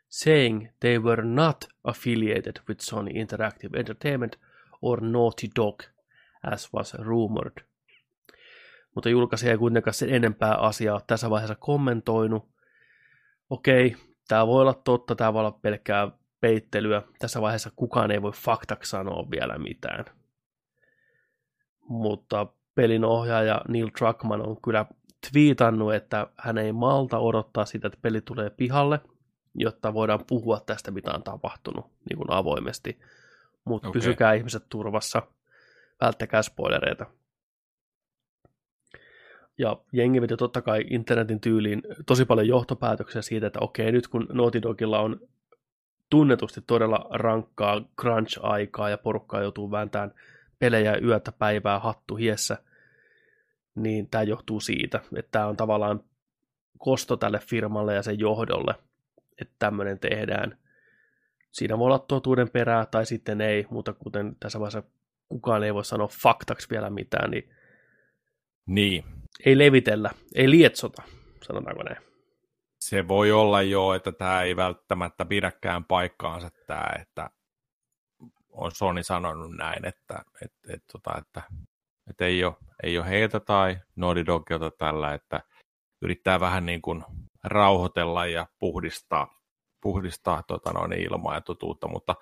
saying 0.08 0.68
they 0.80 0.98
were 0.98 1.22
not 1.22 1.64
affiliated 1.84 2.60
with 2.68 2.80
Sony 2.80 3.16
Interactive 3.16 3.74
Entertainment 3.74 4.36
or 4.82 5.00
Naughty 5.00 5.48
Dog, 5.56 5.82
as 6.44 6.72
was 6.72 6.94
rumored. 6.94 7.64
Mutta 8.94 9.08
julkaisija 9.08 9.52
ei 9.52 9.58
kuitenkaan 9.58 9.94
sen 9.94 10.14
enempää 10.14 10.54
asiaa 10.54 11.00
tässä 11.06 11.30
vaiheessa 11.30 11.54
kommentoinut. 11.54 12.48
Okei, 13.50 13.96
tämä 14.28 14.46
voi 14.46 14.62
olla 14.62 14.74
totta, 14.74 15.14
tämä 15.14 15.32
voi 15.32 15.40
olla 15.40 15.58
pelkkää 15.62 16.10
peittelyä. 16.46 17.02
Tässä 17.18 17.40
vaiheessa 17.40 17.70
kukaan 17.76 18.10
ei 18.10 18.22
voi 18.22 18.32
faktaksi 18.32 18.90
sanoa 18.90 19.30
vielä 19.30 19.58
mitään. 19.58 20.04
Mutta 21.88 22.46
pelin 22.74 23.04
ohjaaja 23.04 23.62
Neil 23.68 23.90
Druckmann 24.00 24.48
on 24.48 24.56
kyllä 24.62 24.86
twiitannut, 25.30 25.94
että 25.94 26.26
hän 26.36 26.58
ei 26.58 26.72
malta 26.72 27.18
odottaa 27.18 27.64
sitä, 27.64 27.86
että 27.86 27.98
peli 28.02 28.20
tulee 28.20 28.50
pihalle, 28.50 29.00
jotta 29.54 29.94
voidaan 29.94 30.24
puhua 30.26 30.60
tästä, 30.60 30.90
mitä 30.90 31.14
on 31.14 31.22
tapahtunut 31.22 31.86
niin 32.10 32.16
kuin 32.16 32.30
avoimesti. 32.30 32.98
Mutta 33.64 33.88
okay. 33.88 34.00
pysykää 34.00 34.32
ihmiset 34.32 34.64
turvassa, 34.68 35.22
välttäkää 36.00 36.42
spoilereita. 36.42 37.06
Ja 39.58 39.76
jengi 39.92 40.20
veti 40.20 40.36
totta 40.36 40.62
kai 40.62 40.84
internetin 40.90 41.40
tyyliin 41.40 41.82
tosi 42.06 42.24
paljon 42.24 42.48
johtopäätöksiä 42.48 43.22
siitä, 43.22 43.46
että 43.46 43.60
okei, 43.60 43.92
nyt 43.92 44.08
kun 44.08 44.26
Naughty 44.32 44.62
Dogilla 44.62 45.00
on 45.00 45.20
tunnetusti 46.16 46.60
todella 46.66 47.06
rankkaa 47.10 47.80
crunch-aikaa 48.00 48.90
ja 48.90 48.98
porukkaa 48.98 49.42
joutuu 49.42 49.70
vääntämään 49.70 50.14
pelejä 50.58 50.96
yötä 50.96 51.32
päivää 51.32 51.78
hattu 51.78 52.16
hiessä, 52.16 52.58
niin 53.74 54.08
tämä 54.10 54.22
johtuu 54.22 54.60
siitä, 54.60 55.00
että 55.16 55.30
tämä 55.30 55.46
on 55.46 55.56
tavallaan 55.56 56.00
kosto 56.78 57.16
tälle 57.16 57.38
firmalle 57.38 57.94
ja 57.94 58.02
sen 58.02 58.18
johdolle, 58.18 58.74
että 59.40 59.54
tämmöinen 59.58 59.98
tehdään. 59.98 60.58
Siinä 61.52 61.78
voi 61.78 61.86
olla 61.86 61.98
totuuden 61.98 62.50
perää 62.50 62.86
tai 62.86 63.06
sitten 63.06 63.40
ei, 63.40 63.66
mutta 63.70 63.92
kuten 63.92 64.36
tässä 64.40 64.60
vaiheessa 64.60 64.82
kukaan 65.28 65.64
ei 65.64 65.74
voi 65.74 65.84
sanoa 65.84 66.08
faktaksi 66.22 66.70
vielä 66.70 66.90
mitään, 66.90 67.30
niin, 67.30 67.50
Niin, 68.66 69.04
ei 69.46 69.58
levitellä, 69.58 70.10
ei 70.34 70.50
lietsota, 70.50 71.02
sanotaanko 71.46 71.82
näin. 71.82 72.15
Se 72.88 73.08
voi 73.08 73.32
olla 73.32 73.62
jo, 73.62 73.94
että 73.94 74.12
tämä 74.12 74.42
ei 74.42 74.56
välttämättä 74.56 75.24
pidäkään 75.24 75.84
paikkaansa 75.84 76.50
tämä, 76.66 76.90
että 77.00 77.30
on 78.52 78.72
Sony 78.72 79.02
sanonut 79.02 79.56
näin, 79.56 79.86
että, 79.86 80.24
että, 80.42 80.72
että, 80.72 80.86
tota, 80.92 81.18
että, 81.18 81.42
että 82.10 82.24
ei, 82.24 82.44
ole, 82.44 82.54
ei 82.82 82.98
ole 82.98 83.08
heiltä 83.08 83.40
tai 83.40 83.78
Naughty 83.96 84.26
Dogilta 84.26 84.70
tällä, 84.70 85.14
että 85.14 85.40
yrittää 86.02 86.40
vähän 86.40 86.66
niin 86.66 86.82
kuin 86.82 87.04
rauhoitella 87.44 88.26
ja 88.26 88.46
puhdistaa, 88.58 89.40
puhdistaa 89.80 90.42
tota 90.42 90.72
noin, 90.72 90.92
ilmaa 90.92 91.34
ja 91.34 91.40
totuutta, 91.40 91.88
mutta 91.88 92.14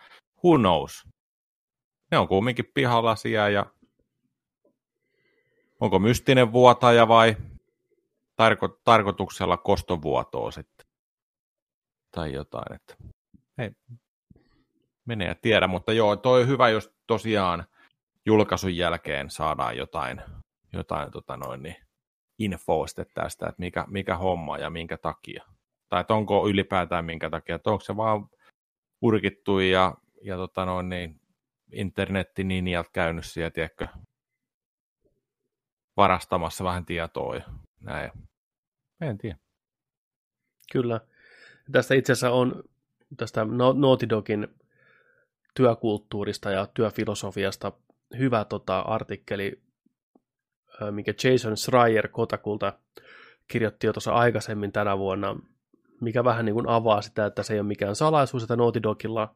who 0.44 0.58
knows? 0.58 1.08
Ne 2.10 2.18
on 2.18 2.28
kumminkin 2.28 2.70
pihalasia 2.74 3.48
ja 3.48 3.66
onko 5.80 5.98
mystinen 5.98 6.52
vuotaja 6.52 7.08
vai 7.08 7.36
tarko- 8.42 8.80
tarkoituksella 8.84 9.56
kostovuotoa 9.56 10.50
sitten. 10.50 10.86
Tai 12.10 12.32
jotain, 12.32 12.72
että 12.74 12.96
ei, 13.58 13.70
menee 15.04 15.28
ja 15.28 15.34
tiedä, 15.34 15.66
mutta 15.66 15.92
joo, 15.92 16.16
toi 16.16 16.42
on 16.42 16.48
hyvä, 16.48 16.68
jos 16.68 16.94
tosiaan 17.06 17.64
julkaisun 18.26 18.76
jälkeen 18.76 19.30
saadaan 19.30 19.76
jotain, 19.76 20.22
jotain 20.72 21.10
tota 21.10 21.36
noin, 21.36 21.62
niin 21.62 21.76
infoa 22.38 22.86
tästä, 23.14 23.46
että 23.46 23.60
mikä, 23.60 23.84
mikä 23.88 24.16
homma 24.16 24.58
ja 24.58 24.70
minkä 24.70 24.96
takia. 24.96 25.44
Tai 25.88 26.00
että 26.00 26.14
onko 26.14 26.48
ylipäätään 26.48 27.04
minkä 27.04 27.30
takia, 27.30 27.54
että 27.54 27.70
onko 27.70 27.84
se 27.84 27.96
vaan 27.96 28.28
urkittu 29.02 29.58
ja, 29.58 29.94
ja 30.22 30.36
tota 30.36 30.64
noin, 30.64 30.88
niin 30.88 31.20
internettininjat 31.72 32.88
käynyt 32.92 33.26
siellä, 33.26 33.50
tiedätkö, 33.50 33.88
varastamassa 35.96 36.64
vähän 36.64 36.84
tietoa 36.84 37.36
ja 37.36 37.42
näin. 37.84 38.10
En 39.00 39.18
tiedä. 39.18 39.36
Kyllä. 40.72 41.00
Tästä 41.72 41.94
itse 41.94 42.12
asiassa 42.12 42.30
on 42.30 42.62
tästä 43.16 43.44
No- 43.44 43.72
Naughty 43.72 44.08
Dogin 44.08 44.48
työkulttuurista 45.54 46.50
ja 46.50 46.66
työfilosofiasta 46.66 47.72
hyvä 48.18 48.44
tota, 48.44 48.80
artikkeli, 48.80 49.62
ö, 50.82 50.92
minkä 50.92 51.14
Jason 51.24 51.56
Schreier 51.56 52.08
Kotakulta 52.08 52.78
kirjoitti 53.48 53.86
jo 53.86 53.92
tuossa 53.92 54.12
aikaisemmin 54.12 54.72
tänä 54.72 54.98
vuonna, 54.98 55.36
mikä 56.00 56.24
vähän 56.24 56.44
niin 56.44 56.54
kuin 56.54 56.68
avaa 56.68 57.02
sitä, 57.02 57.26
että 57.26 57.42
se 57.42 57.54
ei 57.54 57.60
ole 57.60 57.66
mikään 57.66 57.96
salaisuus, 57.96 58.42
että 58.42 58.56
Naughty 58.56 58.82
Dogilla 58.82 59.34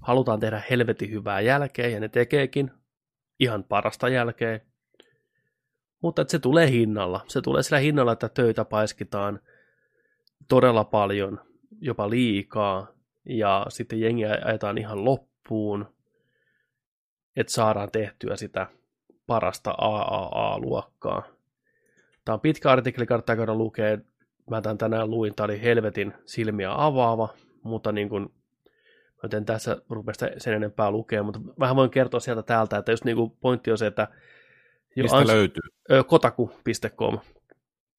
halutaan 0.00 0.40
tehdä 0.40 0.62
helvetin 0.70 1.10
hyvää 1.10 1.40
jälkeä, 1.40 1.88
ja 1.88 2.00
ne 2.00 2.08
tekeekin 2.08 2.70
ihan 3.40 3.64
parasta 3.64 4.08
jälkeä, 4.08 4.60
mutta 6.00 6.22
että 6.22 6.32
se 6.32 6.38
tulee 6.38 6.70
hinnalla. 6.70 7.20
Se 7.28 7.40
tulee 7.40 7.62
sillä 7.62 7.78
hinnalla, 7.78 8.12
että 8.12 8.28
töitä 8.28 8.64
paiskitaan 8.64 9.40
todella 10.48 10.84
paljon, 10.84 11.40
jopa 11.80 12.10
liikaa, 12.10 12.86
ja 13.24 13.66
sitten 13.68 14.00
jengiä 14.00 14.38
ajetaan 14.44 14.78
ihan 14.78 15.04
loppuun, 15.04 15.86
että 17.36 17.52
saadaan 17.52 17.90
tehtyä 17.90 18.36
sitä 18.36 18.66
parasta 19.26 19.74
AAA-luokkaa. 19.78 21.22
Tämä 22.24 22.34
on 22.34 22.40
pitkä 22.40 22.70
artikkeli, 22.70 23.06
kannattaa 23.06 23.36
käydä 23.36 23.54
lukea. 23.54 23.98
Mä 24.50 24.60
tämän 24.62 24.78
tänään 24.78 25.10
luin, 25.10 25.34
tämä 25.34 25.44
oli 25.44 25.62
helvetin 25.62 26.14
silmiä 26.24 26.84
avaava, 26.84 27.28
mutta 27.62 27.92
niin 27.92 28.08
kuin, 28.08 28.34
mä 29.22 29.40
tässä 29.46 29.76
rupea 29.90 30.14
sitä 30.14 30.30
sen 30.38 30.54
enempää 30.54 30.90
lukea, 30.90 31.22
mutta 31.22 31.40
vähän 31.58 31.76
voin 31.76 31.90
kertoa 31.90 32.20
sieltä 32.20 32.42
täältä, 32.42 32.78
että 32.78 32.92
just 32.92 33.04
niin 33.04 33.16
kuin 33.16 33.30
pointti 33.40 33.70
on 33.70 33.78
se, 33.78 33.86
että 33.86 34.08
jo 34.96 35.02
Mistä 35.02 35.16
ans- 35.18 35.26
löytyy? 35.26 35.62
ö, 35.90 36.04
kotaku.com 36.04 37.18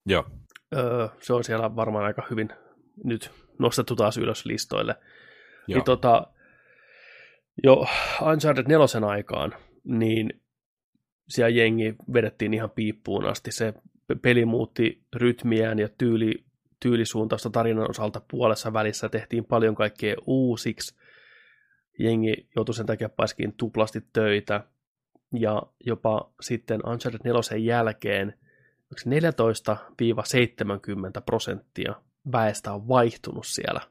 Joo. 0.06 0.26
Öö, 0.76 1.08
se 1.22 1.34
on 1.34 1.44
siellä 1.44 1.76
varmaan 1.76 2.06
aika 2.06 2.24
hyvin 2.30 2.50
nyt 3.04 3.32
nostettu 3.60 3.96
taas 3.96 4.18
ylös 4.18 4.46
listoille. 4.46 4.96
Joo. 5.68 5.78
Niin 5.78 5.84
tota, 5.86 6.28
jo 7.64 7.86
Uncharted 8.32 8.66
4 8.68 9.08
aikaan, 9.08 9.54
niin 9.84 10.42
siellä 11.30 11.50
jengi 11.50 11.96
vedettiin 12.14 12.54
ihan 12.54 12.70
piippuun 12.70 13.26
asti. 13.26 13.52
Se 13.52 13.74
pe- 14.08 14.16
peli 14.22 14.46
muutti 14.46 15.04
rytmiään 15.16 15.80
ja 15.80 15.90
tyyli, 15.98 16.46
tyylisuuntausta 16.80 17.50
tarinan 17.50 17.90
osalta 17.90 18.22
puolessa 18.32 18.74
välissä. 18.74 19.10
Tehtiin 19.10 19.46
paljon 19.46 19.76
kaikkea 19.76 20.16
uusiksi. 20.26 20.96
Jengi 22.00 22.48
joutui 22.56 22.76
sen 22.76 22.86
takia 22.86 23.10
paiskiin 23.10 23.54
tuplasti 23.54 24.02
töitä. 24.14 24.64
Ja 25.34 25.64
jopa 25.86 26.32
sitten 26.42 26.82
Uncharted 26.88 27.22
4 27.24 27.58
jälkeen 27.58 28.34
onko 28.92 28.98
se 28.98 29.10
14-70 31.20 31.22
prosenttia 31.26 31.96
väestä 32.32 32.74
on 32.74 32.88
vaihtunut 32.88 33.48
siellä 33.48 33.82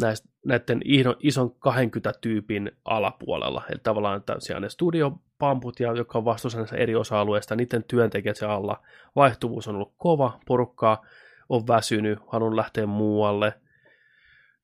näistä, 0.00 0.28
näiden 0.46 0.80
ison 1.20 1.54
20 1.58 2.12
tyypin 2.20 2.70
alapuolella. 2.84 3.62
Eli 3.70 3.80
tavallaan, 3.82 4.16
että 4.16 4.36
siellä 4.38 4.60
ne 4.60 4.68
studiopamput, 4.68 5.80
ja, 5.80 5.92
jotka 5.92 6.18
on 6.18 6.24
vastuussa 6.24 6.76
eri 6.76 6.94
osa-alueista, 6.94 7.56
niiden 7.56 7.84
työntekijät 7.84 8.36
siellä 8.36 8.54
alla. 8.54 8.82
Vaihtuvuus 9.16 9.68
on 9.68 9.74
ollut 9.74 9.94
kova, 9.96 10.40
porukkaa 10.46 11.04
on 11.48 11.66
väsynyt, 11.66 12.18
halunnut 12.26 12.56
lähteä 12.56 12.86
muualle. 12.86 13.54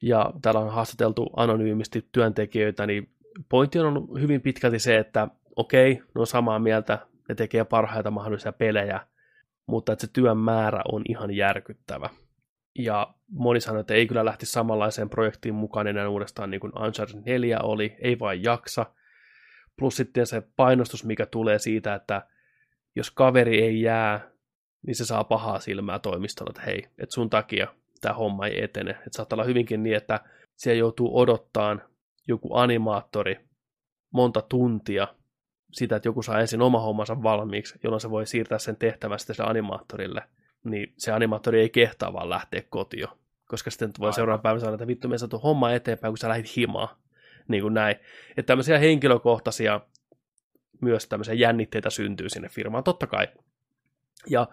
Ja 0.03 0.33
täällä 0.43 0.61
on 0.61 0.73
haastateltu 0.73 1.31
anonyymisti 1.37 2.09
työntekijöitä, 2.13 2.87
niin 2.87 3.09
pointti 3.49 3.79
on 3.79 3.87
ollut 3.87 4.21
hyvin 4.21 4.41
pitkälti 4.41 4.79
se, 4.79 4.99
että 4.99 5.29
okei, 5.57 5.95
ne 5.95 6.21
on 6.21 6.27
samaa 6.27 6.59
mieltä, 6.59 6.99
ne 7.29 7.35
tekee 7.35 7.65
parhaita 7.65 8.11
mahdollisia 8.11 8.53
pelejä, 8.53 9.01
mutta 9.67 9.93
että 9.93 10.07
se 10.07 10.13
työn 10.13 10.39
määrä 10.39 10.83
on 10.93 11.03
ihan 11.09 11.31
järkyttävä. 11.31 12.11
Ja 12.79 13.15
moni 13.29 13.61
sanoi, 13.61 13.81
että 13.81 13.95
ei 13.95 14.07
kyllä 14.07 14.25
lähti 14.25 14.47
samanlaiseen 14.47 15.11
projektiin 15.11 15.55
mukaan 15.55 15.87
enää 15.87 16.09
uudestaan 16.09 16.51
niin 16.51 16.61
kuin 16.61 16.73
Uncharted 16.79 17.23
4 17.27 17.59
oli, 17.61 17.97
ei 17.99 18.19
vain 18.19 18.43
jaksa. 18.43 18.87
Plus 19.77 19.97
sitten 19.97 20.27
se 20.27 20.43
painostus, 20.57 21.05
mikä 21.05 21.27
tulee 21.27 21.59
siitä, 21.59 21.95
että 21.95 22.23
jos 22.97 23.11
kaveri 23.11 23.63
ei 23.63 23.83
jää, 23.83 24.31
niin 24.87 24.95
se 24.95 25.05
saa 25.05 25.25
pahaa 25.25 25.61
silmää 25.61 25.99
toimistolla, 25.99 26.51
että 26.51 26.63
hei, 26.71 26.87
että 26.99 27.15
sun 27.15 27.31
takia 27.31 27.67
tämä 28.01 28.15
homma 28.15 28.47
ei 28.47 28.65
etene. 28.65 28.91
Että 28.91 29.11
saattaa 29.11 29.37
olla 29.37 29.45
hyvinkin 29.45 29.83
niin, 29.83 29.97
että 29.97 30.21
siellä 30.57 30.79
joutuu 30.79 31.19
odottaan 31.19 31.83
joku 32.29 32.55
animaattori 32.55 33.41
monta 34.11 34.43
tuntia 34.43 35.09
sitä, 35.73 35.97
että 35.97 36.09
joku 36.09 36.23
saa 36.23 36.41
ensin 36.41 36.63
oma 36.63 36.81
hommansa 36.81 37.23
valmiiksi, 37.23 37.79
jolloin 37.83 38.01
se 38.01 38.11
voi 38.11 38.27
siirtää 38.27 38.59
sen 38.59 38.77
tehtävän 38.77 39.19
sitten 39.19 39.37
sille 39.37 39.51
animaattorille, 39.51 40.23
niin 40.65 40.95
se 40.99 41.13
animaattori 41.13 41.61
ei 41.61 41.71
kehtaa 41.71 42.13
vaan 42.13 42.31
lähteä 42.31 42.63
kotiin, 42.71 43.09
koska 43.49 43.71
sitten 43.71 43.91
voi 43.99 44.13
seuraavan 44.13 44.43
päivän 44.43 44.61
sanoa, 44.61 44.75
että 44.75 44.87
vittu, 44.87 45.09
me 45.09 45.19
saatu 45.19 45.39
homma 45.39 45.73
eteenpäin, 45.73 46.13
kun 46.13 46.19
sä 46.19 46.29
lähdit 46.29 46.57
himaan. 46.57 46.89
Niin 47.49 47.63
kuin 47.63 47.75
näin. 47.75 47.97
Että 48.37 48.47
tämmöisiä 48.47 48.79
henkilökohtaisia 48.79 49.81
myös 50.81 51.07
tämmöisiä 51.07 51.35
jännitteitä 51.35 51.91
syntyy 51.91 52.29
sinne 52.29 52.49
firmaan, 52.49 52.85
totta 52.85 53.07
kai. 53.07 53.29
Ja 54.31 54.47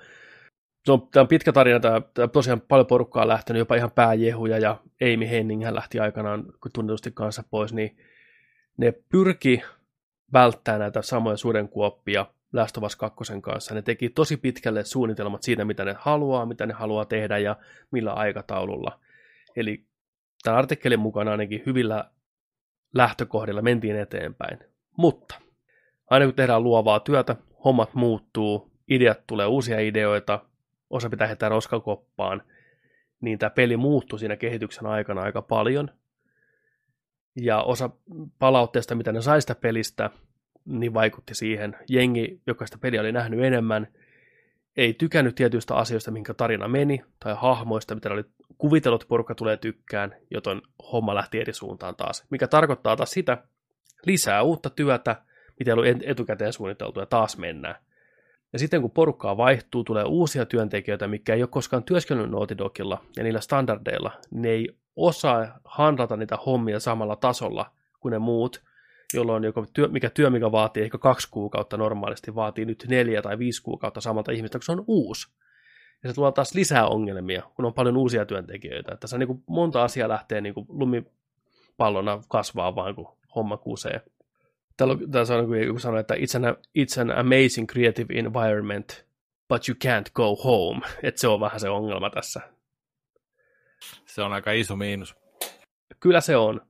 se 0.85 0.91
on, 0.91 1.07
tämä 1.11 1.21
on 1.21 1.27
pitkä 1.27 1.53
tarina, 1.53 1.79
tämä, 1.79 2.01
tämä 2.13 2.27
tosiaan 2.27 2.61
paljon 2.61 2.87
porukkaa 2.87 3.21
on 3.21 3.27
lähtenyt, 3.27 3.59
jopa 3.59 3.75
ihan 3.75 3.91
pääjehuja 3.91 4.57
ja 4.57 4.77
Amy 5.01 5.29
Henning 5.29 5.63
hän 5.63 5.75
lähti 5.75 5.99
aikanaan 5.99 6.45
tunnetusti 6.73 7.11
kanssa 7.11 7.43
pois, 7.49 7.73
niin 7.73 7.97
ne 8.77 8.93
pyrki 9.09 9.61
välttää 10.33 10.77
näitä 10.77 11.01
samoja 11.01 11.37
sudenkuoppia 11.37 12.25
Last 12.53 12.77
of 12.77 12.83
Us 12.83 12.95
2 12.95 13.23
kanssa. 13.41 13.75
Ne 13.75 13.81
teki 13.81 14.09
tosi 14.09 14.37
pitkälle 14.37 14.83
suunnitelmat 14.83 15.43
siitä, 15.43 15.65
mitä 15.65 15.85
ne 15.85 15.95
haluaa, 15.99 16.45
mitä 16.45 16.65
ne 16.65 16.73
haluaa 16.73 17.05
tehdä 17.05 17.37
ja 17.37 17.55
millä 17.91 18.13
aikataululla. 18.13 18.99
Eli 19.55 19.85
tämän 20.43 20.59
artikkelin 20.59 20.99
mukana 20.99 21.31
ainakin 21.31 21.63
hyvillä 21.65 22.11
lähtökohdilla 22.93 23.61
mentiin 23.61 23.95
eteenpäin. 23.95 24.59
Mutta 24.97 25.35
aina 26.09 26.25
kun 26.25 26.35
tehdään 26.35 26.63
luovaa 26.63 26.99
työtä, 26.99 27.35
hommat 27.63 27.93
muuttuu, 27.93 28.71
ideat 28.87 29.27
tulee 29.27 29.45
uusia 29.45 29.79
ideoita, 29.79 30.39
osa 30.93 31.09
pitää 31.09 31.27
heittää 31.27 31.49
roskakoppaan, 31.49 32.43
niin 33.21 33.39
tämä 33.39 33.49
peli 33.49 33.77
muuttui 33.77 34.19
siinä 34.19 34.37
kehityksen 34.37 34.85
aikana 34.85 35.21
aika 35.21 35.41
paljon. 35.41 35.89
Ja 37.35 37.61
osa 37.61 37.89
palautteesta, 38.39 38.95
mitä 38.95 39.11
ne 39.11 39.21
sai 39.21 39.41
sitä 39.41 39.55
pelistä, 39.55 40.09
niin 40.65 40.93
vaikutti 40.93 41.35
siihen. 41.35 41.75
Jengi, 41.89 42.41
joka 42.47 42.65
sitä 42.65 42.77
peliä 42.77 43.01
oli 43.01 43.11
nähnyt 43.11 43.43
enemmän, 43.43 43.87
ei 44.77 44.93
tykännyt 44.93 45.35
tietyistä 45.35 45.75
asioista, 45.75 46.11
minkä 46.11 46.33
tarina 46.33 46.67
meni, 46.67 47.01
tai 47.19 47.35
hahmoista, 47.37 47.95
mitä 47.95 48.09
oli 48.09 48.23
kuvitellut, 48.57 49.05
porukka 49.07 49.35
tulee 49.35 49.57
tykkään, 49.57 50.15
joten 50.31 50.61
homma 50.91 51.15
lähti 51.15 51.39
eri 51.39 51.53
suuntaan 51.53 51.95
taas. 51.95 52.25
Mikä 52.29 52.47
tarkoittaa 52.47 52.95
taas 52.95 53.11
sitä, 53.11 53.37
lisää 54.05 54.41
uutta 54.41 54.69
työtä, 54.69 55.15
mitä 55.59 55.71
ei 55.71 55.73
ollut 55.73 56.03
etukäteen 56.03 56.53
suunniteltu, 56.53 56.99
ja 56.99 57.05
taas 57.05 57.37
mennään. 57.37 57.75
Ja 58.53 58.59
sitten 58.59 58.81
kun 58.81 58.91
porukkaa 58.91 59.37
vaihtuu, 59.37 59.83
tulee 59.83 60.03
uusia 60.03 60.45
työntekijöitä, 60.45 61.07
mikä 61.07 61.33
ei 61.33 61.41
ole 61.41 61.47
koskaan 61.47 61.83
työskennellyt 61.83 62.31
Naughty 62.31 62.57
Dogilla 62.57 63.03
ja 63.17 63.23
niillä 63.23 63.41
standardeilla, 63.41 64.11
niin 64.31 64.41
ne 64.41 64.49
ei 64.49 64.69
osaa 64.95 65.59
handlata 65.65 66.17
niitä 66.17 66.37
hommia 66.45 66.79
samalla 66.79 67.15
tasolla 67.15 67.71
kuin 67.99 68.11
ne 68.11 68.19
muut, 68.19 68.63
jolloin 69.13 69.43
joko 69.43 69.65
työ, 69.73 69.87
mikä 69.87 70.09
työ, 70.09 70.29
mikä 70.29 70.51
vaatii 70.51 70.83
ehkä 70.83 70.97
kaksi 70.97 71.27
kuukautta 71.31 71.77
normaalisti, 71.77 72.35
vaatii 72.35 72.65
nyt 72.65 72.85
neljä 72.87 73.21
tai 73.21 73.39
viisi 73.39 73.63
kuukautta 73.63 74.01
samalta 74.01 74.31
ihmistä, 74.31 74.57
kun 74.57 74.63
se 74.63 74.71
on 74.71 74.83
uusi. 74.87 75.27
Ja 76.03 76.09
se 76.09 76.15
tuo 76.15 76.31
taas 76.31 76.55
lisää 76.55 76.87
ongelmia, 76.87 77.43
kun 77.55 77.65
on 77.65 77.73
paljon 77.73 77.97
uusia 77.97 78.25
työntekijöitä. 78.25 78.91
Että 78.91 79.01
tässä 79.01 79.17
niin 79.17 79.27
kuin 79.27 79.43
monta 79.47 79.83
asiaa 79.83 80.09
lähtee 80.09 80.41
niin 80.41 80.53
kuin 80.53 80.65
lumipallona 80.69 82.21
kasvaa 82.27 82.75
vaan, 82.75 82.95
kun 82.95 83.17
homma 83.35 83.57
kusee. 83.57 84.01
Täällä 84.77 84.93
on 85.43 85.51
niin 85.51 85.67
joku 85.67 85.79
sanoi, 85.79 85.99
että 85.99 86.13
it's 86.13 86.47
an, 86.47 86.55
it's 86.77 87.01
an 87.01 87.11
amazing 87.11 87.67
creative 87.67 88.19
environment, 88.19 89.05
but 89.49 89.69
you 89.69 89.75
can't 89.85 90.11
go 90.13 90.35
home. 90.35 90.81
Että 91.03 91.21
se 91.21 91.27
on 91.27 91.39
vähän 91.39 91.59
se 91.59 91.69
ongelma 91.69 92.09
tässä. 92.09 92.41
Se 94.05 94.21
on 94.21 94.33
aika 94.33 94.51
iso 94.51 94.75
miinus. 94.75 95.15
Kyllä 95.99 96.21
se 96.21 96.37
on. 96.37 96.61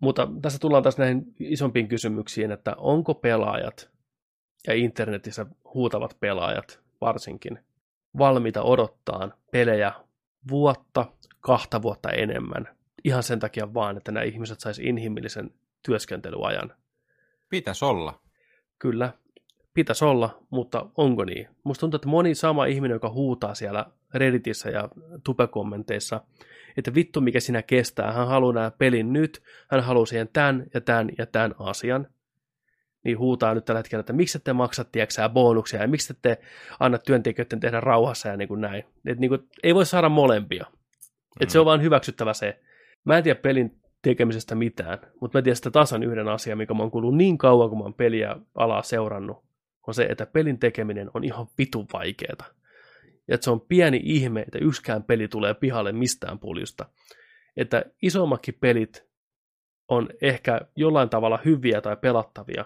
Mutta 0.00 0.28
tässä 0.42 0.58
tullaan 0.58 0.82
taas 0.82 0.98
näihin 0.98 1.34
isompiin 1.38 1.88
kysymyksiin, 1.88 2.52
että 2.52 2.74
onko 2.76 3.14
pelaajat 3.14 3.90
ja 4.66 4.74
internetissä 4.74 5.46
huutavat 5.74 6.16
pelaajat 6.20 6.80
varsinkin 7.00 7.58
valmiita 8.18 8.62
odottaa 8.62 9.30
pelejä 9.50 9.92
vuotta, 10.50 11.06
kahta 11.40 11.82
vuotta 11.82 12.10
enemmän. 12.10 12.68
Ihan 13.04 13.22
sen 13.22 13.40
takia 13.40 13.74
vaan, 13.74 13.96
että 13.96 14.12
nämä 14.12 14.24
ihmiset 14.24 14.60
saisi 14.60 14.82
inhimillisen 14.84 15.50
työskentelyajan. 15.82 16.74
Pitäisi 17.52 17.84
olla. 17.84 18.20
Kyllä, 18.78 19.12
pitäisi 19.74 20.04
olla, 20.04 20.46
mutta 20.50 20.86
onko 20.96 21.24
niin? 21.24 21.48
Musta 21.64 21.80
tuntuu, 21.80 21.96
että 21.96 22.08
moni 22.08 22.34
sama 22.34 22.66
ihminen, 22.66 22.94
joka 22.94 23.10
huutaa 23.10 23.54
siellä 23.54 23.86
Redditissä 24.14 24.70
ja 24.70 24.88
tupekommenteissa, 25.24 26.20
että 26.76 26.94
vittu 26.94 27.20
mikä 27.20 27.40
sinä 27.40 27.62
kestää, 27.62 28.12
hän 28.12 28.26
haluaa 28.26 28.52
nämä 28.52 28.70
pelin 28.70 29.12
nyt, 29.12 29.42
hän 29.70 29.80
haluaa 29.80 30.06
siihen 30.06 30.28
tämän 30.32 30.66
ja 30.74 30.80
tämän 30.80 31.08
ja 31.18 31.26
tämän 31.26 31.54
asian, 31.58 32.06
niin 33.04 33.18
huutaa 33.18 33.54
nyt 33.54 33.64
tällä 33.64 33.78
hetkellä, 33.78 34.00
että 34.00 34.12
miksi 34.12 34.38
te 34.38 34.52
maksat, 34.52 34.92
tiedätkö, 34.92 35.28
bonuksia 35.28 35.82
ja 35.82 35.88
miksi 35.88 36.14
te 36.22 36.38
anna 36.80 36.98
työntekijöiden 36.98 37.60
tehdä 37.60 37.80
rauhassa 37.80 38.28
ja 38.28 38.36
niin 38.36 38.48
kuin 38.48 38.60
näin. 38.60 38.84
Et 39.06 39.18
niin 39.18 39.28
kuin, 39.28 39.48
ei 39.62 39.74
voi 39.74 39.86
saada 39.86 40.08
molempia. 40.08 40.66
Et 41.40 41.50
se 41.50 41.58
on 41.58 41.64
mm. 41.64 41.66
vaan 41.66 41.82
hyväksyttävä 41.82 42.34
se. 42.34 42.60
Mä 43.04 43.18
en 43.18 43.24
tiedä 43.24 43.40
pelin 43.40 43.81
tekemisestä 44.02 44.54
mitään, 44.54 44.98
mutta 45.20 45.38
mä 45.38 45.42
tiedän 45.42 45.56
sitä 45.56 45.70
tasan 45.70 46.02
yhden 46.02 46.28
asian, 46.28 46.58
mikä 46.58 46.74
mä 46.74 46.82
oon 46.82 46.90
kuullut 46.90 47.16
niin 47.16 47.38
kauan, 47.38 47.68
kun 47.68 47.78
mä 47.78 47.84
oon 47.84 47.94
peliä 47.94 48.36
alaa 48.54 48.82
seurannut, 48.82 49.44
on 49.86 49.94
se, 49.94 50.04
että 50.04 50.26
pelin 50.26 50.58
tekeminen 50.58 51.10
on 51.14 51.24
ihan 51.24 51.46
vitun 51.58 51.86
vaikeeta. 51.92 52.44
Ja 53.28 53.34
että 53.34 53.44
se 53.44 53.50
on 53.50 53.60
pieni 53.60 54.00
ihme, 54.04 54.40
että 54.40 54.58
yksikään 54.58 55.02
peli 55.02 55.28
tulee 55.28 55.54
pihalle 55.54 55.92
mistään 55.92 56.38
puljusta. 56.38 56.86
Että 57.56 57.84
isommakin 58.02 58.54
pelit 58.60 59.06
on 59.88 60.08
ehkä 60.22 60.60
jollain 60.76 61.08
tavalla 61.08 61.38
hyviä 61.44 61.80
tai 61.80 61.96
pelattavia 61.96 62.64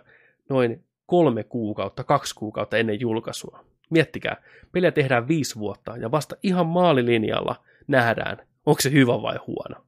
noin 0.49 0.85
kolme 1.07 1.45
kuukautta, 1.45 2.05
kaksi 2.05 2.35
kuukautta 2.35 2.77
ennen 2.77 3.01
julkaisua. 3.01 3.65
Miettikää, 3.91 4.43
peliä 4.73 4.93
tehdään 4.93 5.29
viisi 5.29 5.59
vuotta 5.59 5.97
ja 5.97 6.11
vasta 6.11 6.37
ihan 6.43 6.67
maalilinjalla 6.67 7.57
nähdään, 7.87 8.37
onko 8.67 8.81
se 8.81 8.93
hyvä 8.93 9.23
vai 9.23 9.37
huono. 9.47 9.87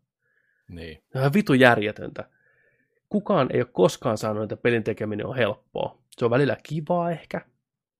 Niin. 0.69 1.03
Se 1.13 1.19
on 1.19 1.33
vitu 1.35 1.55
järjetöntä. 1.55 2.25
Kukaan 3.09 3.49
ei 3.53 3.61
ole 3.61 3.69
koskaan 3.73 4.19
sanonut, 4.19 4.53
että 4.53 4.63
pelin 4.63 4.85
tekeminen 4.85 5.27
on 5.27 5.37
helppoa. 5.37 5.99
Se 6.11 6.25
on 6.25 6.31
välillä 6.31 6.57
kivaa 6.63 7.11
ehkä 7.11 7.41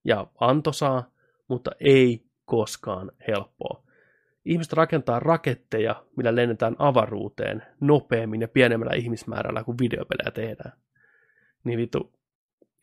ja 0.03 0.27
antosaa, 0.39 1.11
mutta 1.47 1.71
ei 1.79 2.25
koskaan 2.45 3.11
helppoa. 3.27 3.83
Ihmiset 4.45 4.73
rakentaa 4.73 5.19
raketteja, 5.19 6.03
millä 6.17 6.35
lennetään 6.35 6.75
avaruuteen 6.79 7.63
nopeammin 7.79 8.41
ja 8.41 8.47
pienemmällä 8.47 8.93
ihmismäärällä 8.95 9.63
kuin 9.63 9.77
videopelejä 9.77 10.31
tehdään. 10.31 10.73
Niin 11.63 11.79
vitu, 11.79 12.13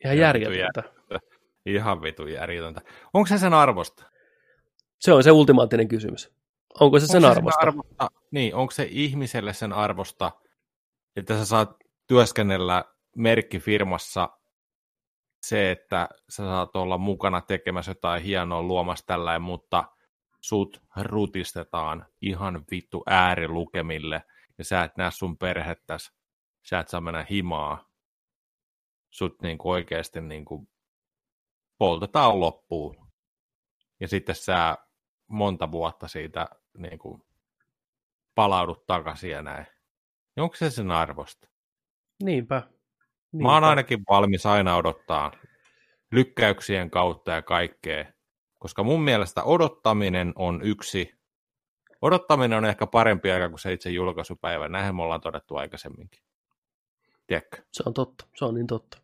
ihan 0.03 0.17
järjetöntä. 0.17 0.83
Ihan 1.65 2.01
vitu 2.01 2.27
järjetöntä. 2.27 2.81
Onko 3.13 3.27
se 3.27 3.37
sen 3.37 3.53
arvosta? 3.53 4.03
Se 4.99 5.13
on 5.13 5.23
se 5.23 5.31
ultimaattinen 5.31 5.87
kysymys. 5.87 6.33
Onko 6.79 6.99
se 6.99 7.03
onko 7.03 7.11
sen 7.11 7.21
se 7.21 7.27
arvosta? 7.27 7.59
Sen 7.59 7.67
arvosta? 7.67 8.09
Niin, 8.31 8.55
onko 8.55 8.71
se 8.71 8.87
ihmiselle 8.91 9.53
sen 9.53 9.73
arvosta, 9.73 10.31
että 11.15 11.37
sä 11.37 11.45
saat 11.45 11.75
työskennellä 12.07 12.85
merkkifirmassa 13.15 14.29
se, 15.41 15.71
että 15.71 16.09
sä 16.29 16.43
saat 16.43 16.75
olla 16.75 16.97
mukana 16.97 17.41
tekemässä 17.41 17.91
jotain 17.91 18.23
hienoa 18.23 18.63
luomassa 18.63 19.05
tällä, 19.05 19.39
mutta 19.39 19.83
sut 20.41 20.81
rutistetaan 21.01 22.05
ihan 22.21 22.65
vittu 22.71 23.03
äärilukemille 23.05 24.23
ja 24.57 24.63
sä 24.63 24.83
et 24.83 24.97
näe 24.97 25.11
sun 25.11 25.37
perhettäs, 25.37 26.11
sä 26.63 26.79
et 26.79 26.87
saa 26.87 27.01
mennä 27.01 27.25
himaa, 27.29 27.89
sut 29.09 29.41
niinku 29.41 29.69
oikeasti 29.69 30.21
niinku 30.21 30.69
poltetaan 31.77 32.39
loppuun. 32.39 33.07
Ja 33.99 34.07
sitten 34.07 34.35
sä 34.35 34.77
monta 35.27 35.71
vuotta 35.71 36.07
siitä 36.07 36.47
niinku 36.77 37.25
palaudut 38.35 38.85
takaisin 38.85 39.31
ja 39.31 39.41
näin. 39.41 39.65
Onko 40.37 40.55
se 40.55 40.69
sen 40.69 40.91
arvosta? 40.91 41.47
Niinpä. 42.23 42.63
Niinpä. 43.31 43.47
Mä 43.47 43.53
oon 43.53 43.63
ainakin 43.63 43.99
valmis 44.09 44.45
aina 44.45 44.75
odottaa 44.75 45.31
lykkäyksien 46.11 46.89
kautta 46.89 47.31
ja 47.31 47.41
kaikkea, 47.41 48.05
koska 48.59 48.83
mun 48.83 49.01
mielestä 49.01 49.43
odottaminen 49.43 50.33
on 50.35 50.61
yksi, 50.61 51.13
odottaminen 52.01 52.57
on 52.57 52.65
ehkä 52.65 52.87
parempi 52.87 53.31
aika 53.31 53.49
kuin 53.49 53.59
se 53.59 53.73
itse 53.73 53.89
julkaisupäivä, 53.89 54.69
näinhän 54.69 54.95
me 54.95 55.03
ollaan 55.03 55.21
todettu 55.21 55.55
aikaisemminkin. 55.55 56.21
Tiedätkö? 57.27 57.57
Se 57.71 57.83
on 57.85 57.93
totta, 57.93 58.25
se 58.35 58.45
on 58.45 58.53
niin 58.53 58.67
totta. 58.67 58.97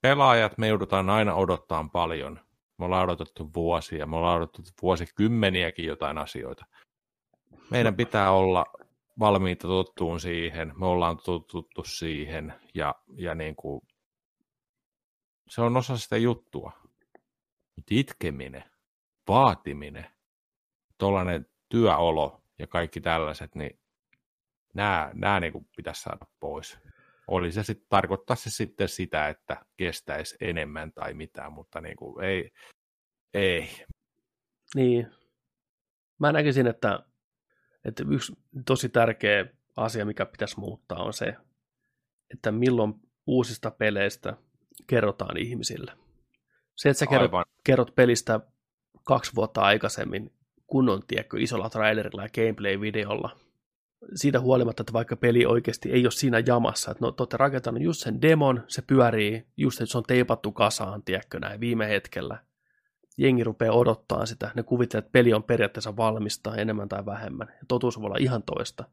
Pelaajat 0.00 0.58
me 0.58 0.68
joudutaan 0.68 1.10
aina 1.10 1.34
odottaa 1.34 1.88
paljon. 1.92 2.40
Me 2.78 2.84
ollaan 2.84 3.04
odotettu 3.04 3.50
vuosia, 3.54 4.06
me 4.06 4.16
ollaan 4.16 4.36
odotettu 4.36 4.72
vuosikymmeniäkin 4.82 5.84
jotain 5.84 6.18
asioita. 6.18 6.66
Meidän 7.70 7.96
pitää 7.96 8.30
olla 8.30 8.64
valmiita 9.18 9.68
tottuun 9.68 10.20
siihen, 10.20 10.72
me 10.78 10.86
ollaan 10.86 11.16
totuttu 11.16 11.84
siihen 11.84 12.54
ja, 12.74 12.94
ja 13.16 13.34
niin 13.34 13.56
kuin, 13.56 13.80
se 15.48 15.62
on 15.62 15.76
osa 15.76 15.96
sitä 15.96 16.16
juttua. 16.16 16.72
Mutta 17.76 17.88
itkeminen, 17.90 18.64
vaatiminen, 19.28 20.06
tuollainen 20.98 21.46
työolo 21.68 22.42
ja 22.58 22.66
kaikki 22.66 23.00
tällaiset, 23.00 23.54
niin 23.54 23.80
nämä, 24.74 25.10
nämä 25.14 25.40
niin 25.40 25.52
kuin 25.52 25.68
pitäisi 25.76 26.02
saada 26.02 26.26
pois. 26.40 26.78
Oli 27.26 27.52
se 27.52 27.62
sitten, 27.62 27.86
tarkoittaa 27.88 28.36
se 28.36 28.50
sitten 28.50 28.88
sitä, 28.88 29.28
että 29.28 29.66
kestäisi 29.76 30.36
enemmän 30.40 30.92
tai 30.92 31.14
mitään, 31.14 31.52
mutta 31.52 31.80
niin 31.80 31.96
kuin 31.96 32.24
ei, 32.24 32.50
ei. 33.34 33.70
Niin. 34.74 35.06
Mä 36.18 36.32
näkisin, 36.32 36.66
että 36.66 37.04
että 37.84 38.04
yksi 38.10 38.32
tosi 38.66 38.88
tärkeä 38.88 39.46
asia, 39.76 40.04
mikä 40.04 40.26
pitäisi 40.26 40.60
muuttaa, 40.60 41.02
on 41.02 41.12
se, 41.12 41.34
että 42.30 42.52
milloin 42.52 42.94
uusista 43.26 43.70
peleistä 43.70 44.36
kerrotaan 44.86 45.36
ihmisille. 45.36 45.92
Se, 46.76 46.88
että 46.88 46.98
sä 46.98 47.06
kerrot, 47.06 47.30
kerrot 47.64 47.94
pelistä 47.94 48.40
kaksi 49.04 49.34
vuotta 49.34 49.60
aikaisemmin 49.60 50.32
kunnon, 50.66 51.02
tiedätkö, 51.06 51.36
isolla 51.40 51.70
trailerilla 51.70 52.22
ja 52.22 52.28
gameplay-videolla, 52.28 53.36
siitä 54.14 54.40
huolimatta, 54.40 54.82
että 54.82 54.92
vaikka 54.92 55.16
peli 55.16 55.46
oikeasti 55.46 55.92
ei 55.92 56.04
ole 56.04 56.10
siinä 56.10 56.42
jamassa, 56.46 56.90
että 56.90 57.04
no, 57.04 57.12
te 57.12 57.22
olette 57.22 57.36
rakentanut 57.36 57.82
just 57.82 58.00
sen 58.00 58.22
demon, 58.22 58.64
se 58.68 58.82
pyörii, 58.82 59.46
just 59.56 59.80
että 59.80 59.92
se 59.92 59.98
on 59.98 60.04
teipattu 60.06 60.52
kasaan, 60.52 61.02
tiedätkö, 61.02 61.40
näin 61.40 61.60
viime 61.60 61.88
hetkellä, 61.88 62.38
jengi 63.18 63.44
rupeaa 63.44 63.74
odottaa 63.74 64.26
sitä. 64.26 64.50
Ne 64.54 64.62
kuvittelee, 64.62 64.98
että 64.98 65.12
peli 65.12 65.34
on 65.34 65.42
periaatteessa 65.42 65.96
valmista 65.96 66.56
enemmän 66.56 66.88
tai 66.88 67.06
vähemmän. 67.06 67.48
Ja 67.48 67.64
totuus 67.68 67.98
voi 67.98 68.06
olla 68.06 68.16
ihan 68.20 68.42
toista. 68.42 68.84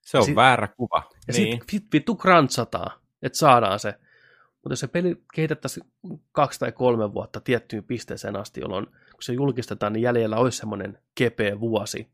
Se 0.00 0.18
on 0.18 0.24
sit, 0.24 0.36
väärä 0.36 0.68
kuva. 0.68 1.02
Ja 1.28 1.32
niin. 1.32 1.34
sitten 1.34 1.68
sit 1.70 1.86
vittu 1.92 2.14
krantsataan, 2.14 3.00
että 3.22 3.38
saadaan 3.38 3.78
se. 3.78 3.94
Mutta 4.52 4.72
jos 4.72 4.80
se 4.80 4.88
peli 4.88 5.22
kehitettäisiin 5.34 5.86
kaksi 6.32 6.60
tai 6.60 6.72
kolme 6.72 7.14
vuotta 7.14 7.40
tiettyyn 7.40 7.84
pisteeseen 7.84 8.36
asti, 8.36 8.60
jolloin 8.60 8.86
kun 8.86 9.22
se 9.22 9.32
julkistetaan, 9.32 9.92
niin 9.92 10.02
jäljellä 10.02 10.36
olisi 10.36 10.58
semmoinen 10.58 10.98
kepeä 11.14 11.60
vuosi, 11.60 12.08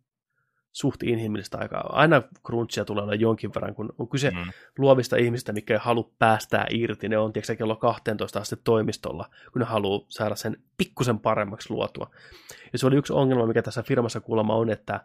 suht 0.74 1.02
inhimillistä 1.02 1.58
aikaa. 1.58 1.90
Aina 1.92 2.22
crunchia 2.46 2.84
tulee 2.84 3.04
olla 3.04 3.14
jonkin 3.14 3.54
verran, 3.54 3.74
kun 3.74 3.94
on 3.98 4.08
kyse 4.08 4.30
mm. 4.30 4.52
luovista 4.78 5.16
ihmistä, 5.16 5.52
mikä 5.52 5.74
ei 5.74 5.80
halua 5.82 6.10
päästää 6.18 6.66
irti. 6.70 7.08
Ne 7.08 7.18
on 7.18 7.32
tiedätkö, 7.32 7.56
kello 7.56 7.76
12 7.76 8.38
asti 8.38 8.56
toimistolla, 8.64 9.30
kun 9.52 9.60
ne 9.60 9.66
haluaa 9.66 10.06
saada 10.08 10.34
sen 10.34 10.56
pikkusen 10.76 11.18
paremmaksi 11.18 11.70
luotua. 11.70 12.10
Ja 12.72 12.78
se 12.78 12.86
oli 12.86 12.96
yksi 12.96 13.12
ongelma, 13.12 13.46
mikä 13.46 13.62
tässä 13.62 13.82
firmassa 13.82 14.20
kuulemma 14.20 14.54
on, 14.54 14.70
että 14.70 15.00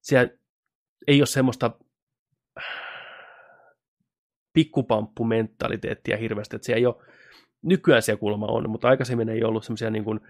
siellä 0.00 0.32
ei 1.06 1.20
ole 1.20 1.26
semmoista 1.26 1.70
pikkupamppumentaliteettia 4.52 6.16
hirveästi, 6.16 6.56
että 6.56 6.66
siellä 6.66 6.78
ei 6.78 6.86
ole 6.86 6.96
nykyään 7.62 8.02
siellä 8.02 8.20
kuulemma 8.20 8.46
on, 8.46 8.70
mutta 8.70 8.88
aikaisemmin 8.88 9.28
ei 9.28 9.44
ollut 9.44 9.64
semmoisia 9.64 9.90
niin 9.90 10.04
kuin 10.04 10.20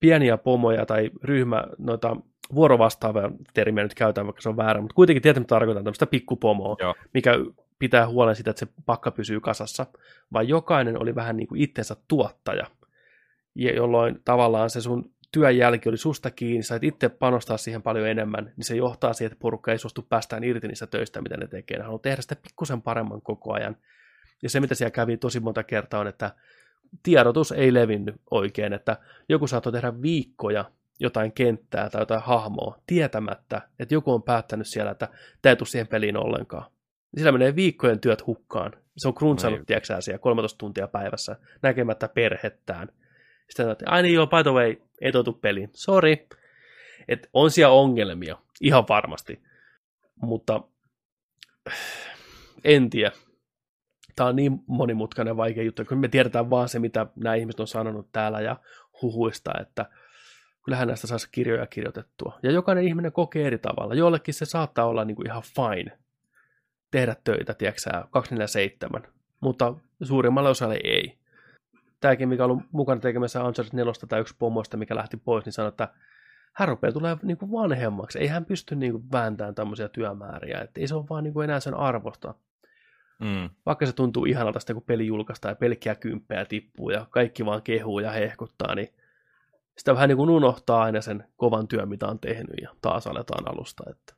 pieniä 0.00 0.38
pomoja 0.38 0.86
tai 0.86 1.10
ryhmä, 1.24 1.64
noita 1.78 2.16
vuorovastaavia 2.54 3.30
termiä 3.54 3.84
nyt 3.84 3.94
käytän, 3.94 4.26
vaikka 4.26 4.42
se 4.42 4.48
on 4.48 4.56
väärä, 4.56 4.80
mutta 4.80 4.94
kuitenkin 4.94 5.22
tietysti 5.22 5.46
tarkoitan 5.46 5.84
tämmöistä 5.84 6.06
pikkupomoa, 6.06 6.76
Joo. 6.80 6.94
mikä 7.14 7.32
pitää 7.78 8.08
huolen 8.08 8.36
sitä, 8.36 8.50
että 8.50 8.60
se 8.60 8.72
pakka 8.86 9.10
pysyy 9.10 9.40
kasassa, 9.40 9.86
vaan 10.32 10.48
jokainen 10.48 11.02
oli 11.02 11.14
vähän 11.14 11.36
niin 11.36 11.48
kuin 11.48 11.60
itsensä 11.60 11.96
tuottaja, 12.08 12.66
ja 13.54 13.74
jolloin 13.76 14.20
tavallaan 14.24 14.70
se 14.70 14.80
sun 14.80 15.10
työn 15.32 15.56
jälki 15.56 15.88
oli 15.88 15.96
susta 15.96 16.30
kiinni, 16.30 16.62
sait 16.62 16.84
itse 16.84 17.08
panostaa 17.08 17.56
siihen 17.56 17.82
paljon 17.82 18.08
enemmän, 18.08 18.52
niin 18.56 18.64
se 18.64 18.76
johtaa 18.76 19.12
siihen, 19.12 19.32
että 19.32 19.42
porukka 19.42 19.72
ei 19.72 19.78
suostu 19.78 20.02
päästään 20.02 20.44
irti 20.44 20.68
niistä 20.68 20.86
töistä, 20.86 21.22
mitä 21.22 21.36
ne 21.36 21.46
tekee. 21.46 21.78
Ne 21.78 21.84
haluaa 21.84 21.98
tehdä 21.98 22.22
sitä 22.22 22.36
pikkusen 22.36 22.82
paremman 22.82 23.22
koko 23.22 23.52
ajan. 23.52 23.76
Ja 24.42 24.50
se, 24.50 24.60
mitä 24.60 24.74
siellä 24.74 24.90
kävi 24.90 25.16
tosi 25.16 25.40
monta 25.40 25.62
kertaa, 25.62 26.00
on, 26.00 26.06
että 26.06 26.34
tiedotus 27.02 27.52
ei 27.52 27.74
levinnyt 27.74 28.14
oikein, 28.30 28.72
että 28.72 28.96
joku 29.28 29.46
saattoi 29.46 29.72
tehdä 29.72 30.02
viikkoja 30.02 30.64
jotain 31.00 31.32
kenttää 31.32 31.90
tai 31.90 32.02
jotain 32.02 32.22
hahmoa 32.22 32.78
tietämättä, 32.86 33.62
että 33.78 33.94
joku 33.94 34.12
on 34.12 34.22
päättänyt 34.22 34.66
siellä, 34.66 34.90
että 34.90 35.08
tämä 35.42 35.50
ei 35.50 35.56
tule 35.56 35.68
siihen 35.68 35.86
peliin 35.86 36.16
ollenkaan. 36.16 36.70
Sillä 37.16 37.32
menee 37.32 37.56
viikkojen 37.56 38.00
työt 38.00 38.26
hukkaan. 38.26 38.72
Se 38.96 39.08
on 39.08 39.14
kruntsannut, 39.14 39.60
Niin. 39.60 39.66
tiedätkö 39.66 40.00
siellä 40.00 40.18
13 40.18 40.58
tuntia 40.58 40.88
päivässä 40.88 41.36
näkemättä 41.62 42.08
perhettään. 42.08 42.88
Sitten 43.48 43.70
että 43.70 43.84
ai 43.88 44.02
niin 44.02 44.14
joo, 44.14 44.26
by 44.26 44.42
the 44.42 44.50
way, 44.50 44.76
ei 45.00 45.12
totu 45.12 45.32
peliin. 45.32 45.70
Sorry. 45.72 46.16
Et 47.08 47.28
on 47.32 47.50
siellä 47.50 47.74
ongelmia, 47.74 48.36
ihan 48.60 48.84
varmasti. 48.88 49.42
Mutta 50.22 50.60
en 52.64 52.90
tiedä. 52.90 53.12
Tämä 54.16 54.28
on 54.28 54.36
niin 54.36 54.60
monimutkainen 54.66 55.36
vaikea 55.36 55.62
juttu, 55.64 55.84
kun 55.84 55.98
me 55.98 56.08
tiedetään 56.08 56.50
vaan 56.50 56.68
se, 56.68 56.78
mitä 56.78 57.06
nämä 57.16 57.34
ihmiset 57.34 57.60
on 57.60 57.66
sanonut 57.66 58.08
täällä 58.12 58.40
ja 58.40 58.56
huhuista, 59.02 59.50
että 59.60 59.86
kyllähän 60.68 60.88
näistä 60.88 61.06
saisi 61.06 61.28
kirjoja 61.32 61.66
kirjoitettua. 61.66 62.38
Ja 62.42 62.50
jokainen 62.52 62.84
ihminen 62.84 63.12
kokee 63.12 63.46
eri 63.46 63.58
tavalla. 63.58 63.94
Jollekin 63.94 64.34
se 64.34 64.44
saattaa 64.44 64.86
olla 64.86 65.04
niin 65.04 65.16
kuin 65.16 65.26
ihan 65.26 65.42
fine 65.42 65.98
tehdä 66.90 67.16
töitä, 67.24 67.54
tiedätkö 67.54 67.80
sä, 67.80 67.90
247, 68.10 69.02
mutta 69.40 69.74
suurimmalle 70.02 70.48
osalle 70.48 70.80
ei. 70.84 71.18
Tämäkin, 72.00 72.28
mikä 72.28 72.44
on 72.44 72.50
ollut 72.50 72.64
mukana 72.72 73.00
tekemässä 73.00 73.44
Uncharted 73.44 73.76
4 73.76 73.92
tai 74.08 74.20
yksi 74.20 74.36
pomoista, 74.38 74.76
mikä 74.76 74.96
lähti 74.96 75.16
pois, 75.16 75.44
niin 75.44 75.52
sanoi, 75.52 75.68
että 75.68 75.88
hän 76.54 76.68
rupeaa 76.68 76.92
tulee 76.92 77.16
niin 77.22 77.36
kuin 77.36 77.52
vanhemmaksi. 77.52 78.18
Ei 78.18 78.26
hän 78.26 78.44
pysty 78.44 78.76
niin 78.76 78.92
kuin 78.92 79.04
vääntämään 79.12 79.54
tämmöisiä 79.54 79.88
työmääriä. 79.88 80.60
Että 80.60 80.80
ei 80.80 80.88
se 80.88 80.94
ole 80.94 81.04
vaan 81.10 81.24
niin 81.24 81.34
kuin 81.34 81.44
enää 81.44 81.60
sen 81.60 81.74
arvosta. 81.74 82.34
Mm. 83.20 83.50
Vaikka 83.66 83.86
se 83.86 83.92
tuntuu 83.92 84.24
ihanalta 84.24 84.60
sitten, 84.60 84.76
kun 84.76 84.86
peli 84.86 85.06
julkaistaan 85.06 85.52
ja 85.52 85.56
pelkkiä 85.56 85.94
kymppejä 85.94 86.44
tippuu 86.44 86.90
ja 86.90 87.06
kaikki 87.10 87.46
vaan 87.46 87.62
kehuu 87.62 88.00
ja 88.00 88.10
hehkuttaa, 88.10 88.74
niin 88.74 88.88
sitä 89.78 89.94
vähän 89.94 90.08
niin 90.08 90.16
kuin 90.16 90.30
unohtaa 90.30 90.82
aina 90.82 91.00
sen 91.00 91.24
kovan 91.36 91.68
työn, 91.68 91.88
mitä 91.88 92.06
on 92.06 92.18
tehnyt 92.18 92.56
ja 92.62 92.70
taas 92.82 93.06
aletaan 93.06 93.48
alusta. 93.54 93.84
Että. 93.90 94.14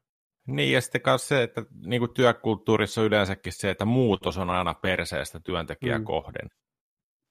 Niin, 0.47 0.73
ja 0.73 0.81
sitten 0.81 1.01
myös 1.07 1.29
se, 1.29 1.43
että 1.43 1.63
niin 1.87 2.01
kuin 2.01 2.15
työkulttuurissa 2.15 3.01
on 3.01 3.07
yleensäkin 3.07 3.53
se, 3.53 3.71
että 3.71 3.85
muutos 3.85 4.39
on 4.39 4.51
aina 4.51 4.75
perseestä 4.75 5.41
työntekijää 5.41 5.99
Mm. 5.99 6.03
mm. 6.03 6.07
kohden. 6.07 6.49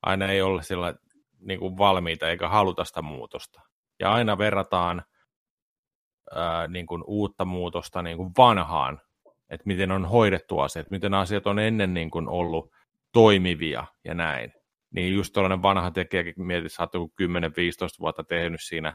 Aina 0.02 0.28
ei 0.32 0.42
ole 0.42 0.64
sillä 0.64 0.96
niin 1.40 1.60
kuin 1.60 1.78
valmiita 1.78 2.30
eikä 2.30 2.50
haluta 2.50 2.86
sitä 2.86 3.02
muutosta. 3.02 3.62
Ja 4.00 4.14
aina 4.14 4.38
verrataan 4.38 5.04
ää, 6.36 6.68
niin 6.68 6.86
kuin 6.86 7.04
uutta 7.08 7.46
muutosta 7.46 8.02
niin 8.02 8.18
kuin 8.18 8.32
vanhaan, 8.38 9.02
että 9.50 9.64
miten 9.66 9.92
on 9.92 10.06
hoidettu 10.06 10.60
asiat, 10.60 10.92
miten 10.92 11.14
asiat 11.14 11.48
on 11.48 11.60
ennen 11.60 11.94
niin 11.94 12.12
kuin 12.12 12.30
ollut 12.30 12.72
toimivia 13.14 13.86
ja 14.06 14.14
näin. 14.14 14.54
Niin 14.92 15.14
just 15.14 15.34
tällainen 15.34 15.62
vanha 15.62 15.92
tekijäkin 15.92 16.34
mietit, 16.38 16.72
sä 16.72 16.84
oot 16.84 16.94
joku 16.94 17.14
10-15 17.22 17.26
vuotta 18.00 18.24
tehnyt 18.24 18.62
siinä, 18.64 18.94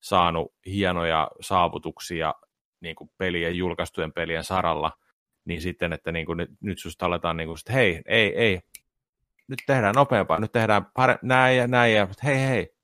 saanut 0.00 0.54
hienoja 0.66 1.30
saavutuksia 1.40 2.34
niin 2.80 2.96
kuin 2.96 3.10
pelien, 3.18 3.56
julkaistujen 3.56 4.12
pelien 4.12 4.44
saralla, 4.44 4.92
niin 5.44 5.60
sitten, 5.60 5.92
että 5.92 6.12
niin 6.12 6.26
kuin 6.26 6.36
nyt, 6.36 6.50
nyt 6.60 6.78
susta 6.78 7.06
aletaan 7.06 7.36
niin 7.36 7.46
kuin, 7.46 7.58
että 7.58 7.72
hei, 7.72 8.02
ei, 8.06 8.38
ei, 8.38 8.60
nyt 9.48 9.58
tehdään 9.66 9.94
nopeampaa, 9.94 10.40
nyt 10.40 10.52
tehdään 10.52 10.82
pare- 10.82 11.18
näin 11.22 11.56
ja 11.56 11.66
näin, 11.66 11.94
ja 11.94 12.08
hei, 12.24 12.48
hei, 12.48 12.74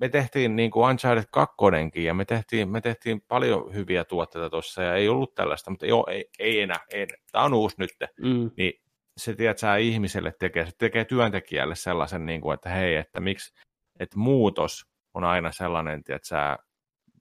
me 0.00 0.08
tehtiin 0.08 0.56
niin 0.56 0.70
kuin 0.70 0.90
Uncharted 0.90 1.24
2 1.32 1.54
ja 1.94 2.14
me 2.14 2.24
tehtiin, 2.24 2.68
me 2.68 2.80
tehtiin 2.80 3.20
paljon 3.28 3.74
hyviä 3.74 4.04
tuotteita 4.04 4.50
tuossa, 4.50 4.82
ja 4.82 4.94
ei 4.94 5.08
ollut 5.08 5.34
tällaista, 5.34 5.70
mutta 5.70 5.86
joo, 5.86 6.06
ei, 6.10 6.24
ei 6.38 6.60
enää, 6.60 6.80
ei, 6.92 7.02
enää. 7.02 7.16
tämä 7.32 7.44
on 7.44 7.54
uusi 7.54 7.76
nyt, 7.78 7.90
Mm, 8.22 8.50
niin 8.56 8.72
se 9.18 9.34
tiedät, 9.34 9.58
sä 9.58 9.76
ihmiselle 9.76 10.32
tekee, 10.38 10.66
se 10.66 10.72
tekee 10.78 11.04
työntekijälle 11.04 11.74
sellaisen, 11.74 12.26
niin 12.26 12.40
kuin, 12.40 12.54
että 12.54 12.68
hei, 12.68 12.96
että 12.96 13.20
miksi, 13.20 13.54
että 14.00 14.18
muutos 14.18 14.86
on 15.14 15.24
aina 15.24 15.52
sellainen, 15.52 15.98
että 15.98 16.28
sä, 16.28 16.58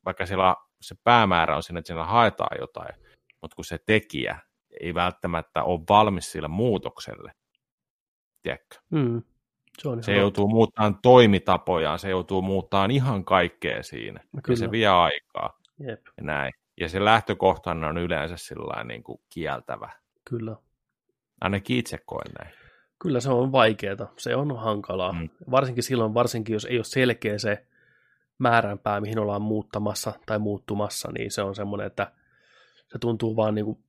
vaikka 0.06 0.26
siellä 0.26 0.56
se 0.82 0.96
päämäärä 1.04 1.56
on 1.56 1.64
siinä, 1.64 1.80
että 1.80 1.88
siellä 1.88 2.06
haetaan 2.06 2.58
jotain, 2.60 2.96
mutta 3.42 3.56
kun 3.56 3.66
se 3.66 3.78
tekijä 3.86 4.40
ei 4.82 4.94
välttämättä 4.94 5.64
ole 5.64 5.80
valmis 5.90 6.32
sille 6.32 6.48
muutokselle, 6.48 7.32
tiedätkö? 8.44 8.76
mm, 8.90 9.24
se 9.78 9.90
on 9.90 10.04
Se 10.04 10.16
joutuu 10.16 10.48
muuttamaan 10.48 11.00
toimitapojaan, 11.02 12.00
se 12.00 12.10
joutuu 12.10 12.42
muuttamaan 12.42 12.92
ihan 12.92 13.26
kaikkea 13.26 13.84
siinä, 13.84 14.20
totta. 14.20 14.52
ja 14.52 14.58
se 14.58 14.66
Kyllä, 14.66 14.72
vie 14.72 14.88
aikaa 14.88 15.60
jep, 15.80 16.02
ja 16.18 16.24
näin. 16.24 16.54
Ja 16.80 16.90
se 16.90 17.06
lähtökohtana 17.06 17.88
on 17.88 17.98
yleensä 17.98 18.38
sillä 18.38 18.84
niin 18.84 19.04
kuin 19.04 19.20
kieltävä. 19.30 19.92
kyllä. 20.30 20.56
Ainakin 21.42 21.78
itse 21.78 21.98
koen 22.06 22.32
näin. 22.40 22.54
Kyllä 23.02 23.20
se 23.20 23.30
on 23.30 23.52
vaikeaa, 23.52 24.14
se 24.18 24.36
on 24.36 24.58
hankalaa. 24.60 25.14
Mm. 25.14 25.30
Varsinkin 25.52 25.84
silloin, 25.84 26.14
varsinkin 26.14 26.54
jos 26.54 26.66
ei 26.66 26.78
ole 26.78 26.84
selkeä 26.84 27.38
se 27.38 27.66
määränpää, 28.40 29.02
mihin 29.02 29.20
ollaan 29.20 29.42
muuttamassa 29.42 30.14
tai 30.26 30.40
muuttumassa, 30.40 31.12
niin 31.12 31.32
se 31.32 31.42
on 31.42 31.56
semmoinen, 31.56 31.88
että 31.88 32.12
se 32.88 33.00
tuntuu 33.00 33.36
vaan 33.36 33.56
niin 33.56 33.66
kuin 33.66 33.84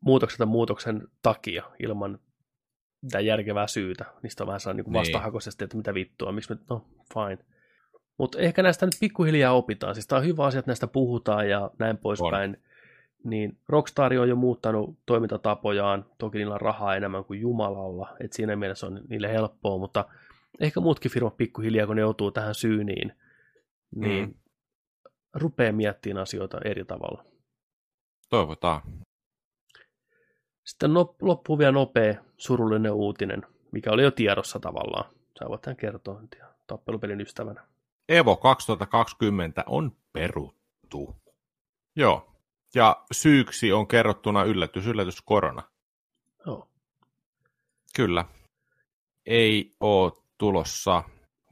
muutoksen 0.00 0.48
muutoksen 0.48 1.08
takia 1.22 1.62
ilman 1.82 2.18
mitään 3.02 3.26
järkevää 3.26 3.66
syytä. 3.66 4.04
Niistä 4.22 4.44
on 4.44 4.46
vähän 4.46 4.60
sellainen 4.60 4.84
niin 4.84 4.92
Niin. 4.92 5.00
vastahakoisesti, 5.00 5.64
että 5.64 5.76
mitä 5.76 5.94
vittua, 5.94 6.32
miksi 6.32 6.54
me, 6.54 6.60
no 6.70 6.86
fine. 7.14 7.38
Mutta 8.18 8.38
ehkä 8.38 8.62
näistä 8.62 8.86
nyt 8.86 8.94
pikkuhiljaa 9.00 9.52
opitaan. 9.52 9.94
Siis 9.94 10.06
tämä 10.06 10.18
on 10.18 10.26
hyvä 10.26 10.44
asia, 10.44 10.58
että 10.58 10.68
näistä 10.68 10.86
puhutaan 10.86 11.48
ja 11.48 11.70
näin 11.78 11.98
poispäin. 11.98 12.62
Niin 13.26 13.58
Rockstar 13.68 14.12
on 14.14 14.28
jo 14.28 14.36
muuttanut 14.36 14.98
toimintatapojaan, 15.06 16.04
toki 16.18 16.38
niillä 16.38 16.54
on 16.54 16.60
rahaa 16.60 16.96
enemmän 16.96 17.24
kuin 17.24 17.40
Jumalalla, 17.40 18.16
että 18.20 18.36
siinä 18.36 18.56
mielessä 18.56 18.86
on 18.86 19.00
niille 19.08 19.32
helppoa, 19.32 19.78
mutta 19.78 20.04
ehkä 20.60 20.80
muutkin 20.80 21.10
firmat 21.10 21.36
pikkuhiljaa, 21.36 21.86
kun 21.86 21.96
ne 21.96 22.02
joutuu 22.02 22.30
tähän 22.30 22.54
syyniin, 22.54 23.12
niin 23.94 24.28
Mm. 24.28 24.34
rupeaa 25.34 25.72
miettimään 25.72 26.22
asioita 26.22 26.58
eri 26.64 26.84
tavalla. 26.84 27.24
Toivotaan. 28.28 28.82
Sitten 30.64 30.94
no, 30.94 31.14
loppuu 31.22 31.58
vielä 31.58 31.72
nopea 31.72 32.14
surullinen 32.36 32.92
uutinen, 32.92 33.42
mikä 33.72 33.90
oli 33.90 34.02
jo 34.02 34.10
tiedossa 34.10 34.60
tavallaan. 34.60 35.10
Sä 35.38 35.48
voit 35.48 35.62
tämän 35.62 35.76
kertoa 35.76 36.22
tappelupelin 36.66 37.20
ystävänä. 37.20 37.66
Evo 38.08 38.36
2020 38.36 39.64
on 39.66 39.96
peruttu. 40.12 41.16
Joo. 41.96 42.35
Ja 42.76 43.04
syyksi 43.12 43.72
on 43.72 43.88
kerrottuna 43.88 44.44
yllätys, 44.44 44.86
yllätys, 44.86 45.22
korona. 45.22 45.62
Joo. 46.46 46.68
Kyllä. 47.96 48.24
Ei 49.26 49.76
ole 49.80 50.12
tulossa. 50.38 51.02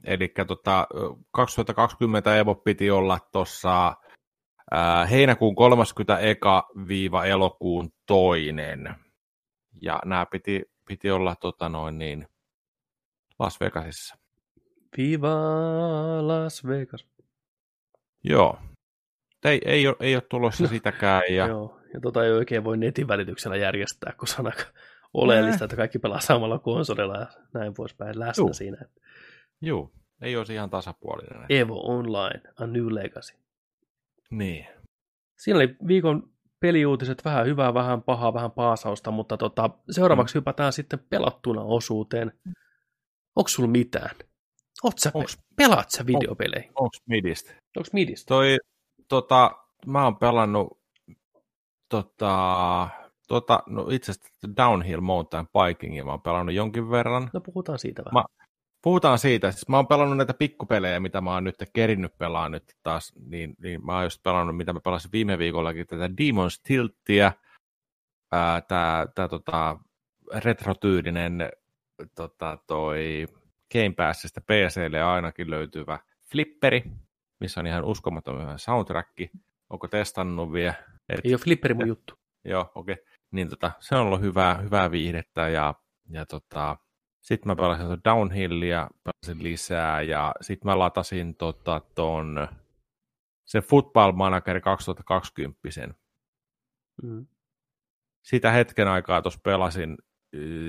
Eli 0.03 0.33
tota, 0.47 0.87
2020 1.31 2.37
Evo 2.37 2.55
piti 2.55 2.91
olla 2.91 3.19
tuossa 3.31 3.95
heinäkuun 5.09 5.55
30 5.55 6.19
eka 6.19 6.69
viiva 6.87 7.25
elokuun 7.25 7.89
toinen. 8.05 8.95
Ja 9.81 9.99
nämä 10.05 10.25
piti, 10.25 10.63
piti 10.87 11.11
olla 11.11 11.35
tota 11.35 11.69
noin 11.69 11.97
niin, 11.97 12.27
Las 13.39 13.59
Vegasissa. 13.59 14.17
Viva 14.97 15.35
Las 16.21 16.67
Vegas. 16.67 17.05
Joo. 18.23 18.59
Ei, 19.45 19.61
ei, 19.65 19.87
ole, 19.87 19.95
ei 19.99 20.15
ole 20.15 20.23
tulossa 20.29 20.67
sitäkään. 20.67 21.23
Ja, 21.29 21.47
Joo, 21.47 21.79
ja 21.93 21.99
tota 21.99 22.25
ei 22.25 22.31
oikein 22.31 22.63
voi 22.63 22.77
netin 22.77 23.07
välityksellä 23.07 23.57
järjestää, 23.57 24.13
kun 24.19 24.27
se 24.27 24.35
on 24.39 24.45
aika 24.47 24.63
oleellista, 25.13 25.65
että 25.65 25.75
kaikki 25.75 25.99
pelaa 25.99 26.19
samalla 26.19 26.59
konsolilla 26.59 27.17
ja 27.17 27.27
näin 27.53 27.73
poispäin 27.73 28.19
läsnä 28.19 28.41
Juu. 28.41 28.53
siinä. 28.53 28.77
Juu, 29.61 29.91
ei 30.21 30.37
olisi 30.37 30.53
ihan 30.53 30.69
tasapuolinen. 30.69 31.45
Evo 31.49 31.95
Online, 31.95 32.41
A 32.59 32.67
New 32.67 32.87
Legacy. 32.89 33.33
Niin. 34.31 34.67
Siinä 35.37 35.57
oli 35.57 35.75
viikon 35.87 36.29
peliuutiset, 36.59 37.25
vähän 37.25 37.45
hyvää, 37.45 37.73
vähän 37.73 38.01
pahaa, 38.01 38.33
vähän 38.33 38.51
paasausta, 38.51 39.11
mutta 39.11 39.37
tota, 39.37 39.69
seuraavaksi 39.91 40.35
mm. 40.35 40.39
hypätään 40.39 40.73
sitten 40.73 40.99
pelattuna 41.09 41.61
osuuteen. 41.61 42.31
Onko 43.35 43.47
sulla 43.47 43.69
mitään? 43.69 44.15
Oot 44.83 44.99
sä, 44.99 45.11
Onks- 45.15 45.43
pelaat 45.55 45.89
sä 45.89 46.05
videopelejä? 46.05 46.63
Onko 46.75 46.97
midistä? 47.05 47.51
Onko 47.77 47.89
midistä? 47.93 48.27
Toi, 48.27 48.57
tota, 49.07 49.51
mä 49.87 50.03
oon 50.03 50.17
pelannut 50.17 50.79
tota, 51.89 52.89
tota, 53.27 53.63
no 53.67 53.87
itse 53.91 54.11
asiassa 54.11 54.57
Downhill 54.57 55.01
Mountain 55.01 55.47
Bikingin 55.47 56.05
mä 56.05 56.11
oon 56.11 56.21
pelannut 56.21 56.55
jonkin 56.55 56.91
verran. 56.91 57.29
No 57.33 57.41
puhutaan 57.41 57.79
siitä 57.79 58.03
vähän. 58.05 58.13
Mä- 58.13 58.45
puhutaan 58.85 59.19
siitä, 59.19 59.51
siis 59.51 59.69
mä 59.69 59.75
oon 59.75 59.87
pelannut 59.87 60.17
näitä 60.17 60.33
pikkupelejä, 60.33 60.99
mitä 60.99 61.21
mä 61.21 61.33
oon 61.33 61.43
nyt 61.43 61.55
kerinnyt 61.73 62.17
pelaa 62.17 62.49
nyt 62.49 62.63
taas, 62.83 63.13
niin, 63.27 63.55
niin 63.61 63.85
mä 63.85 63.95
oon 63.95 64.03
just 64.03 64.23
pelannut, 64.23 64.57
mitä 64.57 64.73
mä 64.73 64.79
pelasin 64.79 65.11
viime 65.11 65.37
viikollakin, 65.37 65.87
tätä 65.87 66.07
Demon's 66.07 66.61
Tilttiä, 66.63 67.33
tää, 68.67 69.07
tää 69.15 69.27
tota, 69.29 69.79
retrotyylinen 70.35 71.51
tota, 72.15 72.57
toi 72.67 73.27
Game 73.73 73.93
Passista 73.97 74.41
PClle 74.41 75.01
ainakin 75.01 75.49
löytyvä 75.49 75.99
flipperi, 76.31 76.83
missä 77.39 77.59
on 77.59 77.67
ihan 77.67 77.85
uskomaton 77.85 78.41
hyvä 78.41 78.57
soundtrack. 78.57 79.09
Onko 79.69 79.87
testannut 79.87 80.53
vielä? 80.53 80.73
Et, 81.09 81.19
Ei 81.23 81.33
ole 81.33 81.41
flipperi 81.41 81.73
mun 81.73 81.87
juttu. 81.87 82.13
Joo, 82.45 82.71
okei. 82.75 82.93
Okay. 82.93 83.05
Niin 83.31 83.49
tota, 83.49 83.71
se 83.79 83.95
on 83.95 84.01
ollut 84.01 84.21
hyvää, 84.21 84.57
hyvää 84.57 84.91
viihdettä 84.91 85.49
ja, 85.49 85.73
ja 86.09 86.25
tota, 86.25 86.77
sitten 87.21 87.47
mä 87.51 87.55
pelasin 87.55 87.85
Downhillia, 88.05 88.87
pelasin 89.03 89.43
lisää 89.43 90.01
ja 90.01 90.33
sitten 90.41 90.71
mä 90.71 90.79
latasin 90.79 91.35
tota, 91.35 91.81
ton, 91.95 92.47
se 93.45 93.61
Football 93.61 94.11
Manager 94.11 94.61
2020. 94.61 95.59
Mm. 97.03 97.27
Sitä 98.23 98.51
hetken 98.51 98.87
aikaa 98.87 99.21
tuossa 99.21 99.39
pelasin 99.43 99.97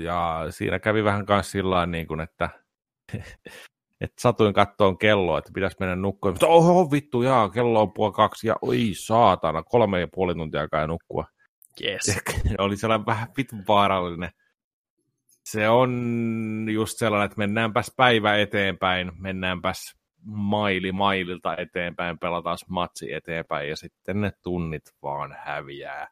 ja 0.03 0.45
siinä 0.49 0.79
kävi 0.79 1.03
vähän 1.03 1.25
kanssa 1.25 1.51
sillä 1.51 1.85
niin 1.85 2.07
kuin, 2.07 2.19
että 2.19 2.49
että 4.01 4.21
satuin 4.21 4.53
kattoon 4.53 4.97
kelloa, 4.97 5.37
että 5.37 5.51
pitäisi 5.53 5.77
mennä 5.79 5.95
nukkumaan. 5.95 6.33
Mutta 6.33 6.47
oho 6.47 6.91
vittu, 6.91 7.21
jaa, 7.21 7.49
kello 7.49 7.81
on 7.81 7.93
puoli 7.93 8.13
kaksi 8.13 8.47
ja 8.47 8.55
oi 8.61 8.89
saatana, 8.93 9.63
kolme 9.63 9.99
ja 9.99 10.07
puoli 10.13 10.35
tuntia 10.35 10.61
aikaa 10.61 10.87
nukkua. 10.87 11.25
Yes. 11.83 12.19
oli 12.57 12.77
sellainen 12.77 13.05
vähän 13.05 13.27
vitun 13.37 13.63
vaarallinen. 13.67 14.29
Se 15.43 15.69
on 15.69 16.67
just 16.71 16.97
sellainen, 16.97 17.25
että 17.25 17.37
mennäänpäs 17.37 17.93
päivä 17.97 18.37
eteenpäin, 18.37 19.11
mennäänpäs 19.19 19.95
maili 20.25 20.91
maililta 20.91 21.57
eteenpäin, 21.57 22.19
pelataan 22.19 22.57
matsi 22.69 23.13
eteenpäin 23.13 23.69
ja 23.69 23.75
sitten 23.75 24.21
ne 24.21 24.31
tunnit 24.43 24.83
vaan 25.03 25.35
häviää. 25.45 26.07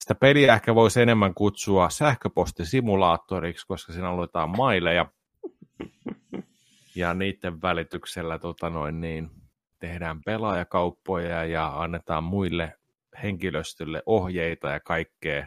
Sitä 0.00 0.14
peliä 0.14 0.54
ehkä 0.54 0.74
voisi 0.74 1.02
enemmän 1.02 1.34
kutsua 1.34 1.90
sähköpostisimulaattoriksi, 1.90 3.66
koska 3.66 3.92
siinä 3.92 4.16
luetaan 4.16 4.50
maileja. 4.56 5.06
Ja 6.94 7.14
niiden 7.14 7.62
välityksellä 7.62 8.38
tota 8.38 8.70
noin, 8.70 9.00
niin, 9.00 9.30
tehdään 9.78 10.22
pelaajakauppoja 10.22 11.44
ja 11.44 11.82
annetaan 11.82 12.24
muille 12.24 12.78
henkilöstölle 13.22 14.02
ohjeita 14.06 14.68
ja 14.68 14.80
kaikkea. 14.80 15.46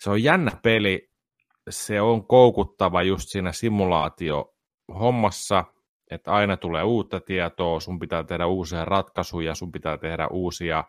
Se 0.00 0.10
on 0.10 0.22
jännä 0.22 0.50
peli. 0.62 1.10
Se 1.70 2.00
on 2.00 2.26
koukuttava 2.26 3.02
just 3.02 3.28
siinä 3.28 3.52
simulaatio-hommassa, 3.52 5.64
että 6.10 6.32
aina 6.32 6.56
tulee 6.56 6.82
uutta 6.82 7.20
tietoa, 7.20 7.80
sun 7.80 7.98
pitää 7.98 8.24
tehdä 8.24 8.46
uusia 8.46 8.84
ratkaisuja, 8.84 9.54
sun 9.54 9.72
pitää 9.72 9.98
tehdä 9.98 10.28
uusia 10.28 10.84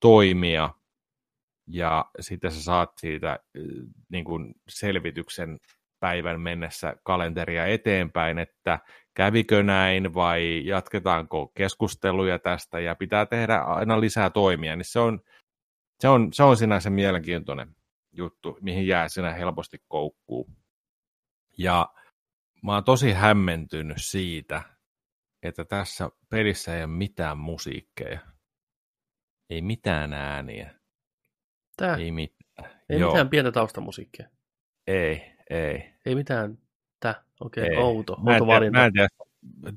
toimia, 0.00 0.70
ja 1.66 2.10
sitten 2.20 2.52
sä 2.52 2.62
saat 2.62 2.92
siitä 2.96 3.38
niin 4.08 4.24
kuin 4.24 4.54
selvityksen 4.68 5.58
päivän 6.06 6.40
mennessä 6.40 6.96
kalenteria 7.02 7.66
eteenpäin, 7.66 8.38
että 8.38 8.78
kävikö 9.14 9.62
näin 9.62 10.14
vai 10.14 10.62
jatketaanko 10.64 11.52
keskusteluja 11.54 12.38
tästä 12.38 12.80
ja 12.80 12.94
pitää 12.94 13.26
tehdä 13.26 13.56
aina 13.56 14.00
lisää 14.00 14.30
toimia, 14.30 14.76
niin 14.76 14.84
se 14.84 14.98
on, 14.98 15.20
se 16.00 16.08
on, 16.08 16.32
se 16.32 16.42
on 16.42 16.56
sinänsä 16.56 16.90
mielenkiintoinen 16.90 17.76
juttu, 18.12 18.58
mihin 18.60 18.86
jää 18.86 19.08
sinä 19.08 19.32
helposti 19.32 19.78
koukkuu. 19.88 20.50
Ja 21.58 21.88
mä 22.62 22.74
oon 22.74 22.84
tosi 22.84 23.12
hämmentynyt 23.12 23.96
siitä, 24.00 24.62
että 25.42 25.64
tässä 25.64 26.10
pelissä 26.30 26.76
ei 26.76 26.84
ole 26.84 26.92
mitään 26.92 27.38
musiikkeja. 27.38 28.20
Ei 29.50 29.62
mitään 29.62 30.12
ääniä. 30.12 30.74
Tää? 31.76 31.96
Ei 31.96 32.12
mitään. 32.12 32.70
Ei 32.88 33.00
Joo. 33.00 33.10
mitään 33.10 33.28
pientä 33.28 33.52
taustamusiikkia. 33.52 34.28
Ei, 34.86 35.35
ei. 35.50 35.92
Ei 36.06 36.14
mitään. 36.14 36.58
Tää, 37.00 37.22
okei, 37.40 37.64
okay, 37.64 37.76
outo, 37.76 38.16
mä 38.22 38.32
outo 38.32 38.46
valinta. 38.46 38.78
Mä 38.78 38.86
en 38.86 38.92
tiedä, 38.92 39.08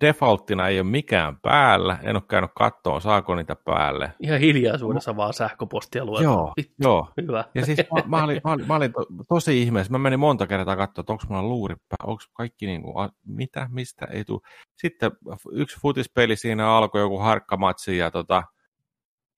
defaulttina 0.01 0.67
ei 0.67 0.79
ole 0.79 0.89
mikään 0.89 1.37
päällä, 1.41 1.99
en 2.03 2.15
ole 2.15 2.23
käynyt 2.29 2.51
kattoon, 2.55 3.01
saako 3.01 3.35
niitä 3.35 3.55
päälle. 3.55 4.13
Ihan 4.19 4.39
hiljaisuudessa 4.39 5.15
vaan 5.15 5.33
sähköpostia 5.33 6.05
luetaan. 6.05 6.23
Joo, 6.23 6.53
Vittu, 6.57 6.73
joo. 6.79 7.09
Hyvä. 7.21 7.45
Ja 7.55 7.65
siis 7.65 7.77
mä, 7.77 8.17
mä, 8.17 8.23
olin, 8.23 8.41
mä, 8.43 8.51
olin, 8.51 8.67
mä 8.67 8.75
olin 8.75 8.93
to, 8.93 9.05
tosi 9.29 9.61
ihmeessä, 9.61 9.91
mä 9.91 9.97
menin 9.97 10.19
monta 10.19 10.47
kertaa 10.47 10.75
katsoa, 10.75 11.01
että 11.01 11.13
onko 11.13 11.23
mulla 11.29 11.43
luuri 11.43 11.75
päällä, 11.75 12.11
onko 12.11 12.23
kaikki 12.33 12.65
niin 12.65 12.81
kuin, 12.81 13.09
mitä, 13.25 13.69
mistä, 13.71 14.05
ei 14.05 14.25
tule. 14.25 14.41
Sitten 14.77 15.11
yksi 15.51 15.79
futispeli 15.81 16.35
siinä 16.35 16.69
alkoi 16.69 17.01
joku 17.01 17.17
harkkamatsi 17.17 17.97
ja 17.97 18.11
tota, 18.11 18.43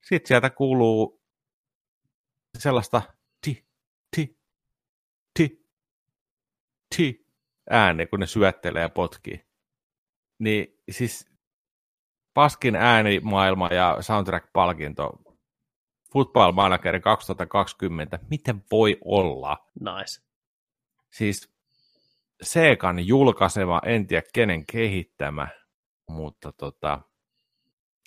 sitten 0.05 0.27
sieltä 0.27 0.49
kuuluu 0.49 1.21
sellaista 2.57 3.01
ti, 3.41 3.65
ti, 4.15 4.37
ti, 5.37 5.65
ti 6.95 7.25
ääni, 7.69 8.07
kun 8.07 8.19
ne 8.19 8.27
syöttelee 8.27 8.81
ja 8.81 8.89
potkii. 8.89 9.45
Niin 10.39 10.79
siis 10.91 11.31
paskin 12.33 12.75
äänimaailma 12.75 13.67
ja 13.67 13.97
soundtrack-palkinto 14.01 15.11
Football 16.13 16.51
Manager 16.51 16.99
2020, 16.99 18.19
miten 18.29 18.63
voi 18.71 18.97
olla? 19.05 19.69
Nice. 19.79 20.21
Siis 21.11 21.51
Seekan 22.41 23.07
julkaisema, 23.07 23.81
en 23.85 24.07
tiedä 24.07 24.23
kenen 24.33 24.65
kehittämä, 24.65 25.47
mutta 26.09 26.51
tota, 26.51 27.01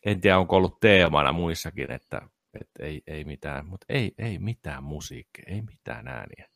en 0.06 0.20
tiedä 0.20 0.39
onko 0.39 0.56
ollut 0.56 0.81
teemana 0.81 1.32
muissakin, 1.32 1.90
että, 1.90 2.28
että 2.61 2.85
ei, 2.85 3.02
ei 3.06 3.24
mitään, 3.24 3.66
mutta 3.66 3.86
ei, 3.89 4.15
ei 4.19 4.39
mitään 4.39 4.85
musiikkia, 4.85 5.44
ei 5.47 5.62
mitään 5.62 6.09
ääniä. 6.09 6.48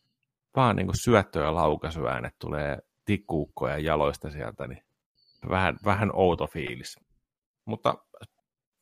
Vaan 0.57 0.77
niin 0.77 0.89
syöttö- 0.95 1.41
ja 1.41 1.55
laukaisuäänet 1.55 2.35
tulee 2.39 2.79
tikkuukkoja 3.05 3.79
jaloista 3.79 4.31
sieltä, 4.31 4.67
niin 4.67 4.83
vähän, 5.51 5.77
vähän 5.85 6.11
outo 6.13 6.47
fiilis. 6.47 6.97
Mutta 7.65 7.95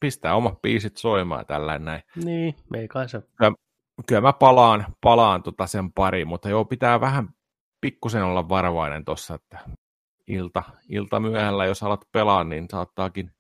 pistää 0.01 0.35
omat 0.35 0.63
biisit 0.63 0.97
soimaan 0.97 1.47
tällä 1.47 1.79
näin. 1.79 2.03
Niin, 2.25 2.55
ei 2.75 2.89
kai 2.89 3.09
se. 3.09 3.23
Kyllä, 3.39 3.53
kyllä 4.07 4.21
mä 4.21 4.33
palaan, 4.33 4.87
palaan 5.01 5.43
tota 5.43 5.67
sen 5.67 5.93
pari, 5.93 6.25
mutta 6.25 6.49
joo, 6.49 6.65
pitää 6.65 7.01
vähän 7.01 7.29
pikkusen 7.81 8.25
olla 8.25 8.49
varovainen 8.49 9.05
tuossa, 9.05 9.35
että 9.35 9.59
ilta, 10.27 10.63
ilta 10.89 11.21
myöhällä, 11.21 11.67
jos 11.67 11.83
alat 11.83 12.09
pelaa, 12.13 12.45
niin 12.45 12.67
saattaakin 12.71 13.31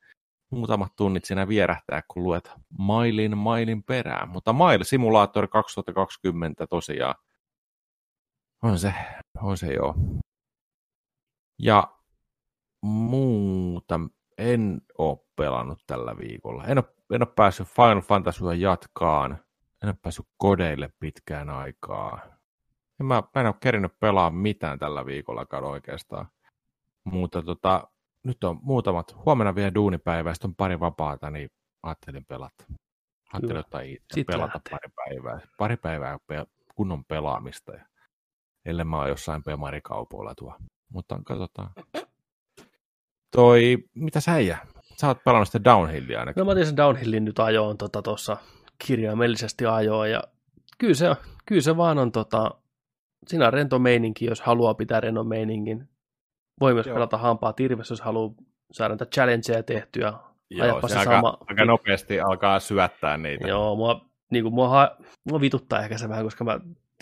muutamat 0.51 0.93
tunnit 0.97 1.25
siinä 1.25 1.49
vierähtää, 1.49 2.03
kun 2.09 2.23
luet 2.23 2.51
mailin 2.79 3.39
mailin 3.39 3.83
perään. 3.83 4.29
Mutta 4.29 4.53
Mail 4.53 4.85
Simulator 4.85 5.49
2020 5.49 6.67
tosiaan 6.67 7.15
on 8.63 8.79
se, 8.79 8.95
on 9.43 9.57
se 9.57 9.73
joo. 9.73 9.95
Ja 11.59 11.97
muuta 12.83 14.01
en 14.39 14.81
ole 14.99 15.19
pelannut 15.37 15.79
tällä 15.87 16.19
viikolla. 16.19 16.65
En 16.65 16.79
ole, 16.79 16.85
en 17.15 17.23
ole 17.23 17.33
päässyt 17.37 17.69
Final 17.69 18.01
Fantasyä 18.01 18.55
jatkaan. 18.55 19.33
En 19.83 19.89
ole 19.89 19.97
päässyt 20.03 20.27
kodeille 20.37 20.91
pitkään 20.99 21.51
aikaa. 21.51 22.21
En 23.01 23.07
mä, 23.07 23.23
mä 23.35 23.41
en 23.41 23.47
ole 23.47 23.55
kerinyt 23.61 24.01
pelaa 24.01 24.31
mitään 24.31 24.79
tällä 24.79 25.07
viikolla 25.07 25.47
oikeastaan. 25.69 26.27
Mutta 27.05 27.43
tota, 27.43 27.89
nyt 28.23 28.45
on 28.45 28.59
muutamat, 28.63 29.17
huomenna 29.25 29.55
vielä 29.55 29.75
duunipäivä, 29.75 30.35
sitten 30.35 30.49
on 30.49 30.55
pari 30.55 30.81
vapaata, 30.81 31.31
niin 31.31 31.51
ajattelin 31.83 32.25
pelata. 32.25 32.65
Ajattelin 33.33 33.57
ottaa 33.57 33.81
itse 33.81 34.25
pelata 34.27 34.61
lähtee. 34.73 34.79
pari 34.79 34.93
päivää. 34.97 35.41
Pari 35.59 35.77
päivää 35.77 36.19
kunnon 36.75 37.05
pelaamista. 37.05 37.73
Ja, 37.73 37.87
ellei 38.67 38.85
mä 38.85 38.99
oon 38.99 39.09
jossain 39.09 39.43
pemarikaupoilla 39.43 40.35
tuo. 40.35 40.55
Mutta 40.93 41.21
katsotaan. 41.25 41.71
Toi, 43.37 43.79
mitä 43.95 44.21
sä 44.21 44.33
äijä? 44.33 44.59
Sä 45.01 45.07
oot 45.07 45.25
pelannut 45.25 45.49
sitä 45.49 45.65
downhillia 45.65 46.21
ainakin. 46.21 46.41
No 46.41 46.45
mä 46.45 46.53
otin 46.53 46.67
sen 46.67 46.77
downhillin 46.77 47.25
nyt 47.25 47.39
ajoon 47.39 47.79
tuossa 47.79 48.35
tota, 48.35 48.37
kirjaimellisesti 48.87 49.67
ajoon 49.67 50.11
ja 50.11 50.23
kyllä 50.79 50.95
se, 50.95 51.17
kyllä 51.47 51.61
se 51.61 51.77
vaan 51.77 51.99
on 51.99 52.13
tota, 52.13 52.51
siinä 53.27 53.47
on 53.47 53.53
rento 53.53 53.79
meininki, 53.79 54.25
jos 54.25 54.41
haluaa 54.41 54.75
pitää 54.75 55.01
rennon 55.01 55.27
meiningin. 55.27 55.89
Voi 56.61 56.75
myös 56.75 56.87
Joo. 56.87 56.95
pelata 56.95 57.19
hampaa 57.19 57.53
tirvessä, 57.53 57.93
jos 57.93 58.01
haluaa 58.01 58.35
saada 58.73 58.93
näitä 58.95 59.07
challengeja 59.07 59.63
tehtyä. 59.63 60.13
Joo, 60.51 60.81
se, 60.81 60.89
se 60.89 60.99
aika, 60.99 61.13
sama... 61.13 61.39
aika 61.47 61.65
nopeasti 61.65 62.21
alkaa 62.21 62.61
syöttää 62.61 63.17
niitä. 63.17 63.49
Joo, 63.49 63.77
mua, 63.77 64.01
niin 64.33 64.45
kuin, 64.45 64.55
mua, 64.55 64.97
mua 65.31 65.41
vituttaa 65.41 65.83
ehkä 65.83 65.99
se 65.99 66.09
vähän, 66.09 66.25
koska 66.25 66.45
mä 66.45 66.61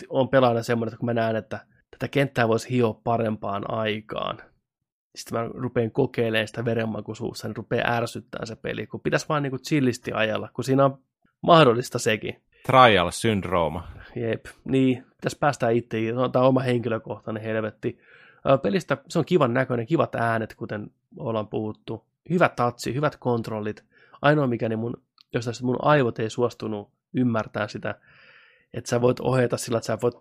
oon 0.09 0.29
pelaajana 0.29 0.63
semmoinen, 0.63 0.89
että 0.89 0.99
kun 0.99 1.05
mä 1.05 1.13
näen, 1.13 1.35
että 1.35 1.59
tätä 1.91 2.07
kenttää 2.07 2.47
voisi 2.47 2.69
hioa 2.69 3.01
parempaan 3.03 3.71
aikaan, 3.71 4.37
sitten 5.15 5.39
mä 5.39 5.49
rupean 5.53 5.91
kokeilemaan 5.91 6.47
sitä 6.47 6.65
verenmakuisuutta, 6.65 7.47
niin 7.47 7.55
rupeaa 7.55 7.91
ärsyttää 7.91 8.45
se 8.45 8.55
peli, 8.55 8.87
kun 8.87 9.01
pitäisi 9.01 9.25
vaan 9.29 9.43
niinku 9.43 9.57
chillisti 9.57 10.11
ajalla, 10.11 10.49
kun 10.53 10.63
siinä 10.63 10.85
on 10.85 10.97
mahdollista 11.41 11.99
sekin. 11.99 12.41
Trial 12.65 13.11
syndrooma. 13.11 13.87
Jep, 14.15 14.45
niin, 14.63 15.05
pitäisi 15.17 15.37
päästä 15.39 15.69
itse, 15.69 15.97
tämä 16.31 16.43
on 16.43 16.49
oma 16.49 16.59
henkilökohtainen 16.59 17.43
helvetti. 17.43 17.99
Pelistä 18.63 18.97
se 19.09 19.19
on 19.19 19.25
kivan 19.25 19.53
näköinen, 19.53 19.85
kivat 19.85 20.15
äänet, 20.15 20.55
kuten 20.55 20.91
ollaan 21.17 21.47
puhuttu. 21.47 22.05
Hyvä 22.29 22.49
tatsi, 22.49 22.93
hyvät 22.93 23.15
kontrollit. 23.15 23.83
Ainoa 24.21 24.47
mikä 24.47 24.69
niin 24.69 24.79
mun, 24.79 24.93
jos 25.33 25.63
mun 25.63 25.77
aivot 25.81 26.19
ei 26.19 26.29
suostunut 26.29 26.91
ymmärtää 27.13 27.67
sitä, 27.67 27.95
että 28.73 28.89
sä 28.89 29.01
voit 29.01 29.19
ohjata 29.19 29.57
sillä, 29.57 29.77
että 29.77 29.87
sä 29.87 29.97
voit 30.01 30.15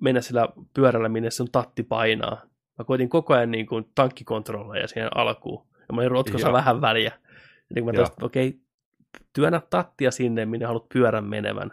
mennä 0.00 0.20
sillä 0.20 0.48
pyörällä, 0.74 1.08
minne 1.08 1.30
sun 1.30 1.50
tatti 1.52 1.82
painaa. 1.82 2.42
Mä 2.78 2.84
koitin 2.84 3.08
koko 3.08 3.34
ajan 3.34 3.50
niin 3.50 3.66
kuin 3.66 3.90
tankkikontrolleja 3.94 4.88
siihen 4.88 5.16
alkuun. 5.16 5.66
Ja 5.88 5.94
mä 5.94 6.00
olin 6.00 6.10
rotkossa 6.10 6.52
vähän 6.52 6.80
väliä. 6.80 7.12
Ja 7.34 7.74
niin 7.74 7.84
mä 7.84 7.92
tästä, 7.92 8.24
okei, 8.24 8.48
okay, 8.48 8.60
työnnä 9.32 9.60
tattia 9.70 10.10
sinne, 10.10 10.46
minne 10.46 10.66
haluat 10.66 10.88
pyörän 10.94 11.24
menevän. 11.24 11.72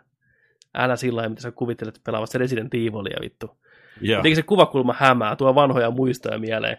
Älä 0.74 0.96
sillä 0.96 1.18
lailla, 1.18 1.30
mitä 1.30 1.42
sä 1.42 1.52
kuvittelet 1.52 2.02
pelaavassa 2.04 2.38
Resident 2.38 2.74
Evilia 2.74 3.22
vittu. 3.22 3.58
Jotenkin 4.02 4.36
se 4.36 4.44
kuvakulma 4.44 4.96
hämää, 4.98 5.36
tuo 5.36 5.56
vanhoja 5.56 5.92
muistoja 5.92 6.40
mieleen. 6.40 6.78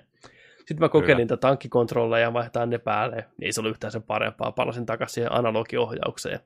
Sitten 0.59 0.79
mä 0.79 0.89
kokeilin 0.89 1.29
tätä 1.29 1.41
tankkikontrolleja 1.41 2.27
ja 2.27 2.33
vaihtaa 2.33 2.67
ne 2.67 2.79
päälle. 2.79 3.25
Ei 3.43 3.53
se 3.53 3.61
ollut 3.61 3.71
yhtään 3.71 3.91
sen 3.91 4.03
parempaa. 4.03 4.53
Palasin 4.53 4.87
takaisin 4.87 5.15
siihen 5.15 5.33
analogiohjaukseen. 5.33 6.41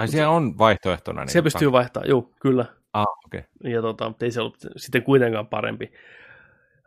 Ai 0.00 0.08
siellä 0.08 0.30
on 0.30 0.58
vaihtoehtona. 0.58 1.20
Niin 1.20 1.32
se 1.32 1.42
pystyy 1.42 1.72
vaihtamaan, 1.72 2.08
joo, 2.08 2.30
kyllä. 2.40 2.64
Ah, 2.92 3.06
okei. 3.26 3.40
Okay. 3.60 3.72
Ja 3.72 3.82
tota, 3.82 4.12
ei 4.20 4.30
se 4.30 4.40
ollut 4.40 4.56
sitten 4.76 5.02
kuitenkaan 5.02 5.46
parempi. 5.46 5.92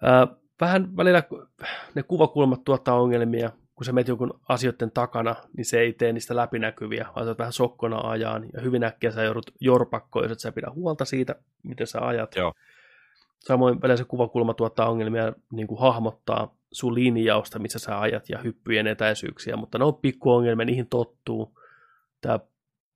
Äh, 0.04 0.38
vähän 0.62 0.98
välillä 0.98 1.24
ne 1.96 2.04
kuvakulmat 2.04 2.64
tuottaa 2.64 3.02
ongelmia, 3.02 3.52
kun 3.76 3.86
sä 3.86 3.92
menet 3.92 4.08
jonkun 4.08 4.40
asioiden 4.50 4.92
takana, 4.92 5.36
niin 5.58 5.66
se 5.66 5.80
ei 5.80 5.94
tee 5.94 6.14
niistä 6.14 6.36
läpinäkyviä, 6.36 7.08
vaan 7.16 7.26
sä 7.26 7.36
vähän 7.38 7.54
sokkona 7.54 7.98
ajaan, 7.98 8.46
ja 8.54 8.62
hyvin 8.62 8.84
äkkiä 8.84 9.12
sä 9.12 9.24
joudut 9.24 9.52
jorpakkoon, 9.62 10.26
jos 10.26 10.32
et 10.32 10.40
sä 10.40 10.52
pidä 10.52 10.68
huolta 10.76 11.06
siitä, 11.06 11.36
miten 11.64 11.88
sä 11.88 12.08
ajat. 12.08 12.36
Joo. 12.36 12.54
Samoin 13.40 13.82
välillä 13.82 13.98
se 13.98 14.04
kuvakulma 14.04 14.54
tuottaa 14.54 14.90
ongelmia 14.90 15.34
niin 15.52 15.68
kuin 15.68 15.80
hahmottaa 15.80 16.56
sun 16.72 16.96
linjausta, 16.96 17.60
missä 17.60 17.80
sä 17.80 18.00
ajat, 18.00 18.30
ja 18.30 18.40
hyppyjen 18.40 18.88
etäisyyksiä, 18.88 19.58
mutta 19.58 19.78
ne 19.78 19.86
on 19.86 19.96
pikkuongelmia, 19.96 20.66
niihin 20.66 20.88
tottuu. 20.88 21.60
Tämä 22.22 22.40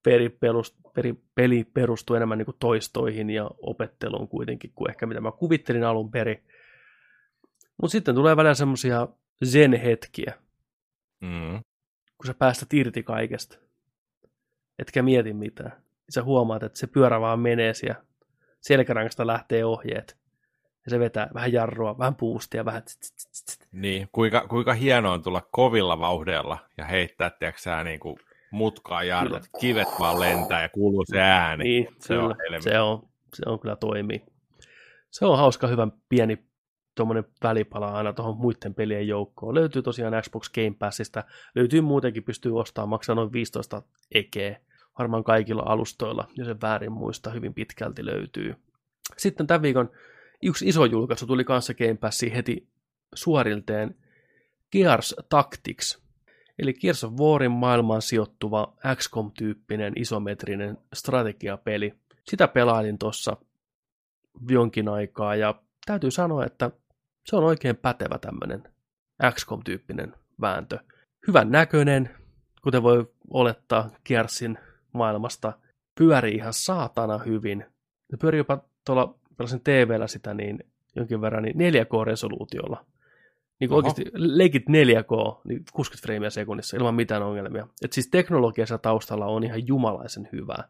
peri, 0.07 0.29
perust, 0.29 0.75
peri, 0.93 1.15
peli 1.35 1.63
perustuu 1.63 2.15
enemmän 2.15 2.37
niin 2.37 2.45
kuin 2.45 2.57
toistoihin 2.59 3.29
ja 3.29 3.51
opetteluun 3.57 4.27
kuitenkin 4.27 4.71
kuin 4.75 4.89
ehkä 4.89 5.05
mitä 5.05 5.21
mä 5.21 5.31
kuvittelin 5.31 5.83
alun 5.83 6.11
perin. 6.11 6.43
Mutta 7.81 7.91
sitten 7.91 8.15
tulee 8.15 8.35
välillä 8.35 8.53
semmoisia 8.53 9.07
zen-hetkiä, 9.45 10.33
mm. 11.21 11.59
kun 12.17 12.25
sä 12.25 12.33
päästät 12.33 12.73
irti 12.73 13.03
kaikesta. 13.03 13.57
Etkä 14.79 15.01
mieti 15.01 15.33
mitään. 15.33 15.83
Sä 16.09 16.23
huomaat, 16.23 16.63
että 16.63 16.79
se 16.79 16.87
pyörä 16.87 17.21
vaan 17.21 17.39
menee 17.39 17.73
siellä. 17.73 18.03
Selkärangasta 18.61 19.27
lähtee 19.27 19.65
ohjeet. 19.65 20.17
Ja 20.85 20.89
se 20.89 20.99
vetää 20.99 21.29
vähän 21.33 21.53
jarrua, 21.53 21.97
vähän 21.97 22.15
puustia, 22.15 22.65
vähän... 22.65 22.83
Niin, 23.71 24.09
kuinka, 24.11 24.47
kuinka 24.47 24.73
hienoa 24.73 25.13
on 25.13 25.23
tulla 25.23 25.47
kovilla 25.51 25.99
vauhdella 25.99 26.57
ja 26.77 26.85
heittää, 26.85 27.29
tiedätkö 27.29 27.61
sä, 27.61 27.83
niin 27.83 27.99
kuin 27.99 28.19
mutkaa 28.51 29.03
jarrut, 29.03 29.43
kivet 29.59 29.87
vaan 29.99 30.19
lentää 30.19 30.61
ja 30.61 30.69
kuuluu 30.69 31.05
se 31.05 31.21
ääni. 31.21 31.63
Niin, 31.63 31.87
se, 31.99 32.07
kyllä, 32.07 32.25
on, 32.25 32.35
se, 32.61 32.79
on, 32.79 33.09
se 33.33 33.43
on 33.45 33.59
kyllä 33.59 33.75
toimii. 33.75 34.25
Se 35.11 35.25
on 35.25 35.37
hauska, 35.37 35.67
hyvän 35.67 35.91
pieni 36.09 36.47
tuommoinen 36.97 37.25
välipala 37.43 37.87
aina 37.87 38.13
tuohon 38.13 38.37
muiden 38.37 38.73
pelien 38.73 39.07
joukkoon. 39.07 39.55
Löytyy 39.55 39.81
tosiaan 39.81 40.23
Xbox 40.23 40.49
Game 40.49 40.75
Passista, 40.79 41.23
löytyy 41.55 41.81
muutenkin, 41.81 42.23
pystyy 42.23 42.59
ostamaan, 42.59 42.89
maksaa 42.89 43.15
noin 43.15 43.31
15 43.31 43.81
ekeä. 44.11 44.59
Varmaan 44.99 45.23
kaikilla 45.23 45.63
alustoilla, 45.65 46.27
jos 46.35 46.47
en 46.47 46.61
väärin 46.61 46.91
muista, 46.91 47.29
hyvin 47.29 47.53
pitkälti 47.53 48.05
löytyy. 48.05 48.55
Sitten 49.17 49.47
tämän 49.47 49.61
viikon 49.61 49.91
yksi 50.43 50.67
iso 50.67 50.85
julkaisu 50.85 51.27
tuli 51.27 51.43
kanssa 51.43 51.73
Game 51.73 51.95
Passiin 51.95 52.33
heti 52.33 52.67
suorilteen 53.15 53.95
Gears 54.71 55.15
Tactics. 55.29 56.06
Eli 56.59 56.73
Gears 56.73 57.03
of 57.03 57.13
Warin 57.13 57.51
maailmaan 57.51 58.01
sijoittuva 58.01 58.73
XCOM-tyyppinen 58.95 59.93
isometrinen 59.95 60.77
strategiapeli. 60.93 61.93
Sitä 62.23 62.47
pelailin 62.47 62.97
tuossa 62.97 63.37
jonkin 64.49 64.89
aikaa 64.89 65.35
ja 65.35 65.61
täytyy 65.85 66.11
sanoa, 66.11 66.45
että 66.45 66.71
se 67.25 67.35
on 67.35 67.43
oikein 67.43 67.75
pätevä 67.75 68.17
tämmöinen 68.17 68.63
XCOM-tyyppinen 69.31 70.13
vääntö. 70.41 70.79
Hyvän 71.27 71.51
näköinen, 71.51 72.09
kuten 72.61 72.83
voi 72.83 73.11
olettaa 73.29 73.89
Gearsin 74.05 74.57
maailmasta, 74.93 75.53
pyörii 75.99 76.35
ihan 76.35 76.53
saatana 76.53 77.17
hyvin. 77.17 77.65
Ne 78.11 78.17
pyörii 78.21 78.37
jopa 78.37 78.63
tuolla 78.85 79.15
TV-llä 79.63 80.07
sitä 80.07 80.33
niin 80.33 80.59
jonkin 80.95 81.21
verran 81.21 81.43
niin 81.43 81.55
4K-resoluutiolla. 81.57 82.85
Niin 83.59 83.69
kuin 83.69 83.75
oikeasti 83.75 84.05
leikit 84.13 84.63
4K, 84.63 85.41
niin 85.43 85.63
60 85.73 86.05
freimiä 86.05 86.29
sekunnissa 86.29 86.77
ilman 86.77 86.95
mitään 86.95 87.23
ongelmia. 87.23 87.67
Et 87.81 87.93
siis 87.93 88.07
teknologiassa 88.07 88.77
taustalla 88.77 89.25
on 89.25 89.43
ihan 89.43 89.67
jumalaisen 89.67 90.29
hyvää. 90.31 90.63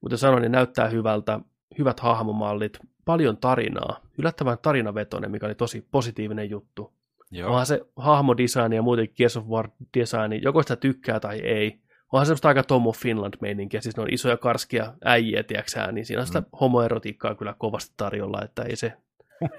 Kuten 0.00 0.18
sanoin, 0.18 0.42
niin 0.42 0.52
näyttää 0.52 0.88
hyvältä, 0.88 1.40
hyvät 1.78 2.00
hahmomallit, 2.00 2.78
paljon 3.04 3.36
tarinaa, 3.36 4.00
yllättävän 4.18 4.58
tarinavetoinen, 4.62 5.30
mikä 5.30 5.46
oli 5.46 5.54
tosi 5.54 5.86
positiivinen 5.90 6.50
juttu. 6.50 6.92
Joo. 7.30 7.50
Onhan 7.50 7.66
se 7.66 7.80
hahmodesign 7.96 8.72
ja 8.72 8.82
muutenkin 8.82 9.14
Gears 9.16 9.36
of 9.36 9.46
War 9.46 9.68
design, 9.98 10.42
joko 10.42 10.62
sitä 10.62 10.76
tykkää 10.76 11.20
tai 11.20 11.38
ei. 11.38 11.80
Onhan 12.12 12.26
semmoista 12.26 12.48
aika 12.48 12.62
Tom 12.62 12.82
Finland-meininkiä, 12.82 13.80
siis 13.80 13.96
ne 13.96 14.02
on 14.02 14.12
isoja 14.12 14.36
karskia 14.36 14.94
äijiä, 15.04 15.42
tiiäksää, 15.42 15.92
niin 15.92 16.06
siinä 16.06 16.20
on 16.20 16.26
sitä 16.26 16.40
mm. 16.40 16.46
homoerotiikkaa 16.60 17.34
kyllä 17.34 17.54
kovasti 17.58 17.94
tarjolla, 17.96 18.42
että 18.42 18.62
ei 18.62 18.76
se, 18.76 18.92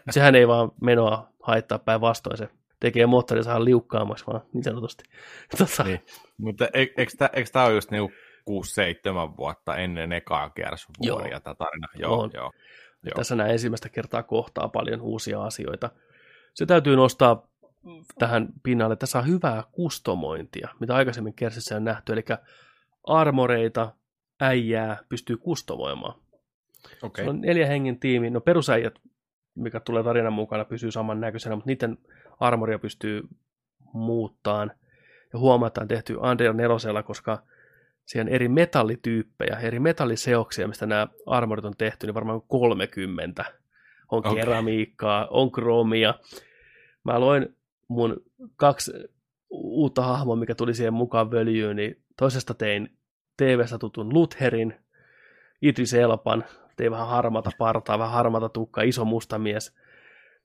sehän 0.09 0.35
ei 0.35 0.47
vaan 0.47 0.71
menoa 0.81 1.29
haittaa 1.43 1.79
päinvastoin, 1.79 2.37
se 2.37 2.49
tekee 2.83 3.05
moottori 3.05 3.43
saa 3.43 3.65
liukkaammaksi 3.65 4.27
vaan 4.27 4.41
niin 4.53 4.63
sanotusti. 4.63 5.03
Tota. 5.57 5.83
Niin. 5.83 6.01
Mutta 6.37 6.65
e-, 6.73 6.87
eikö 7.35 7.49
tämä 7.51 7.65
ole 7.65 7.73
just 7.73 7.91
niinku 7.91 8.11
6-7 9.31 9.37
vuotta 9.37 9.75
ennen 9.75 10.11
ekaa 10.11 10.51
Waria 11.09 11.39
tämä 11.39 11.55
tarina? 11.55 11.87
Joo, 11.95 12.19
on. 12.19 12.29
joo. 12.33 12.51
Joo. 13.03 13.15
Tässä 13.15 13.35
näin 13.35 13.51
ensimmäistä 13.51 13.89
kertaa 13.89 14.23
kohtaa 14.23 14.67
paljon 14.67 15.01
uusia 15.01 15.43
asioita. 15.43 15.89
Se 16.53 16.65
täytyy 16.65 16.95
nostaa 16.95 17.47
tähän 18.19 18.47
pinnalle, 18.63 18.93
että 18.93 18.99
tässä 18.99 19.19
on 19.19 19.27
hyvää 19.27 19.63
kustomointia, 19.71 20.69
mitä 20.79 20.95
aikaisemmin 20.95 21.33
Kersissä 21.33 21.75
on 21.75 21.83
nähty, 21.83 22.13
eli 22.13 22.23
armoreita, 23.03 23.91
äijää 24.41 24.97
pystyy 25.09 25.37
kustomoimaan. 25.37 26.21
Okay. 27.01 27.25
Se 27.25 27.29
on 27.29 27.41
neljä 27.41 27.67
hengen 27.67 27.99
tiimi, 27.99 28.29
no 28.29 28.41
perusäijät, 28.41 28.95
mikä 29.55 29.79
tulee 29.79 30.03
tarinan 30.03 30.33
mukana, 30.33 30.65
pysyy 30.65 30.91
samannäköisenä, 30.91 31.55
mutta 31.55 31.69
niiden 31.69 31.97
armoria 32.43 32.79
pystyy 32.79 33.27
muuttaan. 33.93 34.71
Ja 35.33 35.39
huomataan 35.39 35.87
tehty 35.87 36.15
Unreal 36.15 36.53
4, 36.53 37.03
koska 37.03 37.43
siihen 38.05 38.27
eri 38.27 38.47
metallityyppejä, 38.47 39.59
eri 39.59 39.79
metalliseoksia, 39.79 40.67
mistä 40.67 40.85
nämä 40.85 41.07
armorit 41.25 41.65
on 41.65 41.77
tehty, 41.77 42.07
niin 42.07 42.13
varmaan 42.13 42.41
30. 42.47 43.45
On 44.11 44.19
okay. 44.19 44.35
keramiikkaa, 44.35 45.27
on 45.29 45.51
kromia. 45.51 46.13
Mä 47.03 47.19
loin 47.19 47.55
mun 47.87 48.21
kaksi 48.55 48.91
uutta 49.49 50.01
hahmoa, 50.01 50.35
mikä 50.35 50.55
tuli 50.55 50.73
siihen 50.73 50.93
mukaan 50.93 51.31
völjyyn, 51.31 51.75
niin 51.75 52.03
toisesta 52.17 52.53
tein 52.53 52.97
TV-stä 53.37 53.77
tutun 53.77 54.13
Lutherin, 54.13 54.75
Idris 55.61 55.93
Elpan, 55.93 56.43
tein 56.75 56.91
vähän 56.91 57.07
harmata 57.07 57.51
partaa, 57.57 57.99
vähän 57.99 58.13
harmata 58.13 58.49
tukkaa, 58.49 58.83
iso 58.83 59.05
musta 59.05 59.39
mies. 59.39 59.75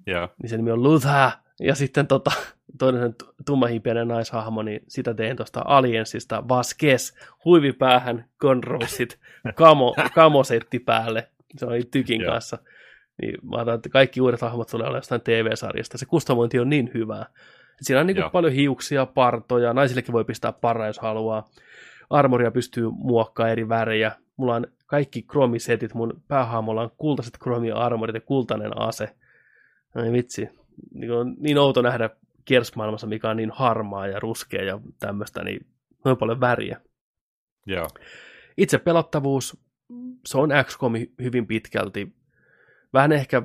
Yeah. 0.09 0.31
Niin 0.43 0.51
se 0.51 0.57
nimi 0.57 0.71
on 0.71 0.83
Luther. 0.83 1.31
Ja 1.61 1.75
sitten 1.75 2.07
tota, 2.07 2.31
toinen 2.79 3.15
tummahipienen 3.47 4.09
naishahmo, 4.09 4.63
niin 4.63 4.81
sitä 4.89 5.15
tein 5.15 5.37
tuosta 5.37 5.63
Aliensista 5.65 6.49
Vaskes, 6.49 7.15
huivipäähän, 7.45 8.25
conrosit, 8.41 9.19
kamo, 9.55 9.95
kamosetti 10.15 10.79
päälle. 10.79 11.29
Se 11.57 11.67
oli 11.67 11.83
tykin 11.91 12.21
yeah. 12.21 12.33
kanssa. 12.33 12.59
Niin 13.23 13.35
mä 13.43 13.57
ajattelin, 13.57 13.77
että 13.77 13.89
kaikki 13.89 14.21
uudet 14.21 14.41
hahmot 14.41 14.69
tulee 14.69 14.85
olemaan 14.85 14.99
jostain 14.99 15.21
TV-sarjasta. 15.21 15.99
Se 15.99 16.07
kustomointi 16.07 16.59
on 16.59 16.71
niin 16.71 16.91
hyvää. 16.95 17.27
Siinä 17.81 18.01
on 18.01 18.07
niin 18.07 18.17
kuin 18.17 18.31
paljon 18.31 18.53
hiuksia, 18.53 19.07
partoja, 19.07 19.73
naisillekin 19.73 20.13
voi 20.13 20.25
pistää 20.25 20.53
parra, 20.53 20.87
jos 20.87 20.99
haluaa. 20.99 21.49
Armoria 22.11 22.51
pystyy 22.51 22.91
muokkaamaan 22.91 23.53
eri 23.53 23.69
värejä. 23.69 24.13
Mulla 24.37 24.55
on 24.55 24.67
kaikki 24.87 25.23
kromisetit, 25.23 25.95
mun 25.95 26.23
päähahmolla 26.29 26.83
on 26.83 26.91
kultaiset 26.97 27.39
kromi-armorit 27.43 28.15
ja 28.15 28.21
kultainen 28.21 28.81
ase. 28.81 29.15
Niin 29.95 30.13
vitsi, 30.13 30.49
niin, 30.95 31.13
on 31.13 31.35
niin 31.39 31.59
outo 31.59 31.83
nähdä 31.83 32.11
kiersmaailmassa, 32.45 33.07
mikä 33.07 33.31
on 33.31 33.37
niin 33.37 33.51
harmaa 33.51 34.07
ja 34.07 34.21
ruskea 34.21 34.65
ja 34.65 34.81
tämmöistä, 34.99 35.45
niin 35.45 35.67
noin 36.05 36.17
paljon 36.17 36.41
väriä. 36.41 36.81
Joo. 37.67 37.89
Itse 38.57 38.79
pelattavuus, 38.79 39.61
se 40.27 40.39
on 40.39 40.51
XCOM 40.65 40.93
hyvin 41.23 41.47
pitkälti. 41.47 42.13
Vähän 42.93 43.13
ehkä 43.13 43.43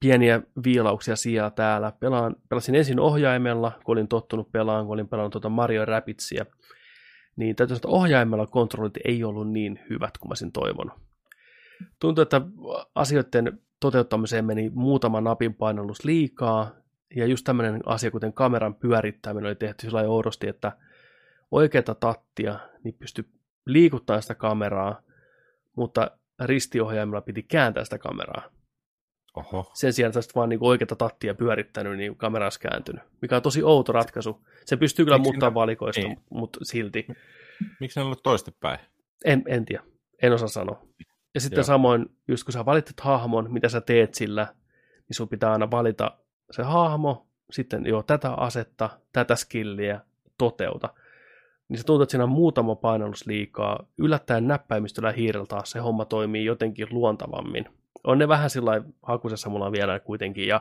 pieniä 0.00 0.42
viilauksia 0.64 1.16
siellä 1.16 1.50
täällä. 1.50 1.92
Pelaan, 2.00 2.36
pelasin 2.48 2.74
ensin 2.74 3.00
ohjaimella, 3.00 3.72
kun 3.84 3.92
olin 3.92 4.08
tottunut 4.08 4.52
pelaan, 4.52 4.86
kun 4.86 4.94
olin 4.94 5.08
pelannut 5.08 5.32
tuota 5.32 5.48
Mario 5.48 5.84
Rapidsia. 5.84 6.46
Niin 7.36 7.56
täytyy 7.56 7.76
sanoa, 7.76 7.78
että 7.78 7.88
ohjaimella 7.88 8.46
kontrollit 8.46 8.98
ei 9.04 9.24
ollut 9.24 9.50
niin 9.50 9.80
hyvät 9.90 10.18
kuin 10.18 10.28
mä 10.28 10.30
olisin 10.30 10.52
toivonut. 10.52 10.94
Tuntuu, 12.00 12.22
että 12.22 12.40
asioiden 12.94 13.60
toteuttamiseen 13.80 14.44
meni 14.44 14.70
muutama 14.74 15.20
napin 15.20 15.54
painallus 15.54 16.04
liikaa, 16.04 16.74
ja 17.16 17.26
just 17.26 17.44
tämmöinen 17.44 17.80
asia, 17.86 18.10
kuten 18.10 18.32
kameran 18.32 18.74
pyörittäminen 18.74 19.46
oli 19.46 19.54
tehty 19.54 19.80
sillä 19.80 19.96
lailla 19.96 20.12
oudosti, 20.12 20.48
että 20.48 20.72
oikeata 21.50 21.94
tattia, 21.94 22.58
niin 22.84 22.94
pystyi 22.94 23.24
liikuttamaan 23.66 24.22
sitä 24.22 24.34
kameraa, 24.34 25.02
mutta 25.76 26.10
ristiohjaimella 26.44 27.20
piti 27.20 27.42
kääntää 27.42 27.84
sitä 27.84 27.98
kameraa. 27.98 28.42
Oho. 29.36 29.70
Sen 29.74 29.92
sijaan, 29.92 30.08
että 30.08 30.32
vaan 30.34 30.48
niin 30.48 30.58
oikeata 30.62 30.96
tattia 30.96 31.34
pyörittänyt, 31.34 31.96
niin 31.96 32.16
kamera 32.16 32.46
olisi 32.46 32.60
kääntynyt. 32.60 33.02
Mikä 33.22 33.36
on 33.36 33.42
tosi 33.42 33.62
outo 33.62 33.92
ratkaisu. 33.92 34.46
Se 34.64 34.76
pystyy 34.76 35.04
kyllä 35.04 35.18
ne- 35.18 35.54
valikoista, 35.54 36.02
niin. 36.02 36.18
mutta 36.30 36.58
silti. 36.62 37.06
Miksi 37.80 38.00
ne 38.00 38.02
on 38.02 38.06
ollut 38.06 38.22
toistepäin? 38.22 38.78
En, 39.24 39.42
en 39.46 39.64
tiedä. 39.64 39.82
En 40.22 40.32
osaa 40.32 40.48
sanoa. 40.48 40.82
Ja 41.38 41.42
sitten 41.42 41.56
Joo. 41.56 41.64
samoin, 41.64 42.06
just 42.28 42.44
kun 42.44 42.52
sä 42.52 42.64
valitset 42.64 43.00
hahmon, 43.00 43.52
mitä 43.52 43.68
sä 43.68 43.80
teet 43.80 44.14
sillä, 44.14 44.46
niin 45.08 45.16
sun 45.16 45.28
pitää 45.28 45.52
aina 45.52 45.70
valita 45.70 46.18
se 46.50 46.62
hahmo, 46.62 47.26
sitten 47.50 47.86
jo 47.86 48.02
tätä 48.02 48.32
asetta, 48.32 48.90
tätä 49.12 49.36
skilliä, 49.36 50.00
toteuta. 50.38 50.88
Niin 51.68 51.78
se 51.78 51.86
tuntuu, 51.86 52.02
että 52.02 52.10
siinä 52.10 52.24
on 52.24 52.30
muutama 52.30 52.74
painallus 52.74 53.26
liikaa. 53.26 53.86
Yllättäen 53.98 54.48
näppäimistöllä 54.48 55.12
hiirellä 55.12 55.46
taas 55.46 55.70
se 55.70 55.78
homma 55.78 56.04
toimii 56.04 56.44
jotenkin 56.44 56.86
luontavammin. 56.90 57.64
On 58.04 58.18
ne 58.18 58.28
vähän 58.28 58.50
sillä 58.50 58.82
hakusessa 59.02 59.50
mulla 59.50 59.72
vielä 59.72 60.00
kuitenkin, 60.00 60.48
ja 60.48 60.60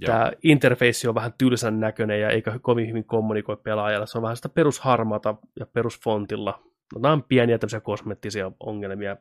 Joo. 0.00 0.06
tämä 0.06 0.32
interface 0.42 1.08
on 1.08 1.14
vähän 1.14 1.34
tylsän 1.38 1.80
näköinen 1.80 2.20
ja 2.20 2.30
eikä 2.30 2.58
kovin 2.62 2.88
hyvin 2.88 3.04
kommunikoi 3.04 3.56
pelaajalle. 3.56 4.06
Se 4.06 4.18
on 4.18 4.22
vähän 4.22 4.36
sitä 4.36 4.48
perusharmata 4.48 5.34
ja 5.60 5.66
perusfontilla. 5.66 6.62
No, 6.94 7.00
nämä 7.00 7.12
on 7.12 7.22
pieniä 7.22 7.58
tämmöisiä 7.58 7.80
kosmettisia 7.80 8.52
ongelmia. 8.60 9.16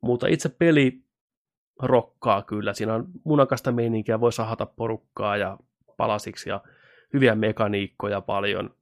Mutta 0.00 0.26
itse 0.26 0.48
peli 0.48 1.04
rokkaa 1.82 2.42
kyllä. 2.42 2.74
Siinä 2.74 2.94
on 2.94 3.06
munakasta 3.24 3.72
meininkiä, 3.72 4.20
voi 4.20 4.32
sahata 4.32 4.66
porukkaa 4.66 5.36
ja 5.36 5.58
palasiksi 5.96 6.48
ja 6.48 6.60
hyviä 7.12 7.34
mekaniikkoja 7.34 8.20
paljon. 8.20 8.74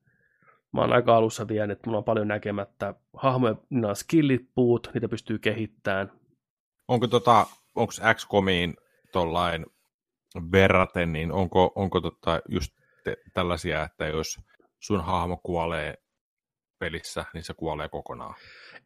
Mä 0.73 0.81
oon 0.81 0.93
aika 0.93 1.17
alussa 1.17 1.49
vielä, 1.49 1.73
että 1.73 1.83
mulla 1.87 1.99
on 1.99 2.05
paljon 2.05 2.29
näkemättä. 2.29 2.95
Hahmoja, 3.17 3.55
niillä 3.71 3.89
on 3.89 3.97
skillit 3.97 4.49
puut, 4.55 4.91
niitä 4.95 5.09
pystyy 5.09 5.39
kehittämään. 5.39 6.13
Onko, 6.89 7.07
tota, 7.07 7.47
onko 7.75 7.93
XCOMiin 8.15 8.77
tollain 9.13 9.67
verraten, 10.53 11.13
niin 11.13 11.33
onko, 11.33 11.73
onko 11.75 12.01
tota 12.01 12.41
just 12.49 12.73
te, 13.05 13.17
tällaisia, 13.35 13.83
että 13.83 14.07
jos 14.07 14.41
sun 14.79 15.05
hahmo 15.05 15.41
kuolee 15.43 15.95
pelissä, 16.79 17.25
niin 17.35 17.45
se 17.45 17.55
kuolee 17.55 17.89
kokonaan? 17.89 18.35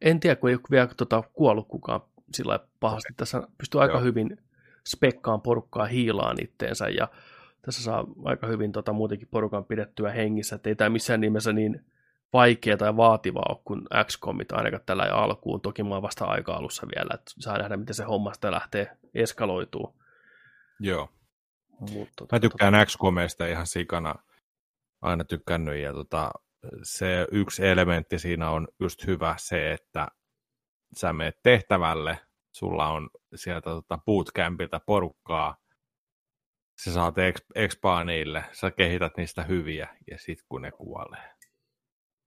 En 0.01 0.19
tiedä, 0.19 0.35
kun 0.35 0.49
ei 0.49 0.55
ole 0.55 0.61
vielä 0.71 0.87
tota, 0.87 1.23
kuollut 1.33 1.67
kukaan 1.67 2.01
sillä 2.33 2.59
pahasti. 2.79 3.07
Okay. 3.13 3.17
Tässä 3.17 3.47
pystyy 3.57 3.81
aika 3.81 3.93
Joo. 3.93 4.03
hyvin 4.03 4.37
spekkaan 4.87 5.41
porukkaa 5.41 5.85
hiilaan 5.85 6.37
itteensä 6.43 6.89
ja 6.89 7.07
tässä 7.61 7.83
saa 7.83 8.07
aika 8.25 8.47
hyvin 8.47 8.71
tota, 8.71 8.93
muutenkin 8.93 9.27
porukan 9.31 9.65
pidettyä 9.65 10.11
hengissä, 10.11 10.55
että 10.55 10.69
ei 10.69 10.75
tämä 10.75 10.89
missään 10.89 11.21
nimessä 11.21 11.53
niin 11.53 11.85
vaikea 12.33 12.77
tai 12.77 12.97
vaativaa 12.97 13.45
ole 13.49 13.61
kuin 13.65 13.81
XCOMit 14.05 14.51
ainakaan 14.51 14.83
tällä 14.85 15.03
alkuun. 15.03 15.61
Toki 15.61 15.83
mä 15.83 15.93
oon 15.93 16.01
vasta 16.01 16.25
aika 16.25 16.53
alussa 16.53 16.87
vielä, 16.95 17.09
että 17.13 17.31
saa 17.39 17.57
nähdä, 17.57 17.77
miten 17.77 17.95
se 17.95 18.03
homma 18.03 18.33
sitä 18.33 18.51
lähtee 18.51 18.97
eskaloituu. 19.13 19.95
Joo. 20.79 21.09
Mut, 21.79 22.09
tota, 22.15 22.35
Mä 22.35 22.39
tykkään 22.39 22.85
XCOMeista 22.85 23.47
ihan 23.47 23.67
sikana. 23.67 24.15
Aina 25.01 25.23
tykkännyt. 25.23 25.77
Ja 25.77 25.93
tota, 25.93 26.31
se 26.83 27.27
yksi 27.31 27.67
elementti 27.67 28.19
siinä 28.19 28.49
on 28.49 28.67
just 28.79 29.07
hyvä 29.07 29.35
se, 29.37 29.73
että 29.73 30.07
sä 30.97 31.13
menet 31.13 31.39
tehtävälle, 31.43 32.19
sulla 32.51 32.87
on 32.87 33.09
sieltä 33.35 33.69
tota 33.69 33.99
bootcampilta 34.05 34.81
porukkaa, 34.85 35.57
sä 36.83 36.93
saat 36.93 37.17
ex- 37.17 37.45
expaa 37.55 38.03
niille, 38.03 38.43
sä 38.51 38.71
kehität 38.71 39.17
niistä 39.17 39.43
hyviä, 39.43 39.87
ja 40.11 40.17
sit 40.17 40.39
kun 40.49 40.61
ne 40.61 40.71
kuolee, 40.71 41.33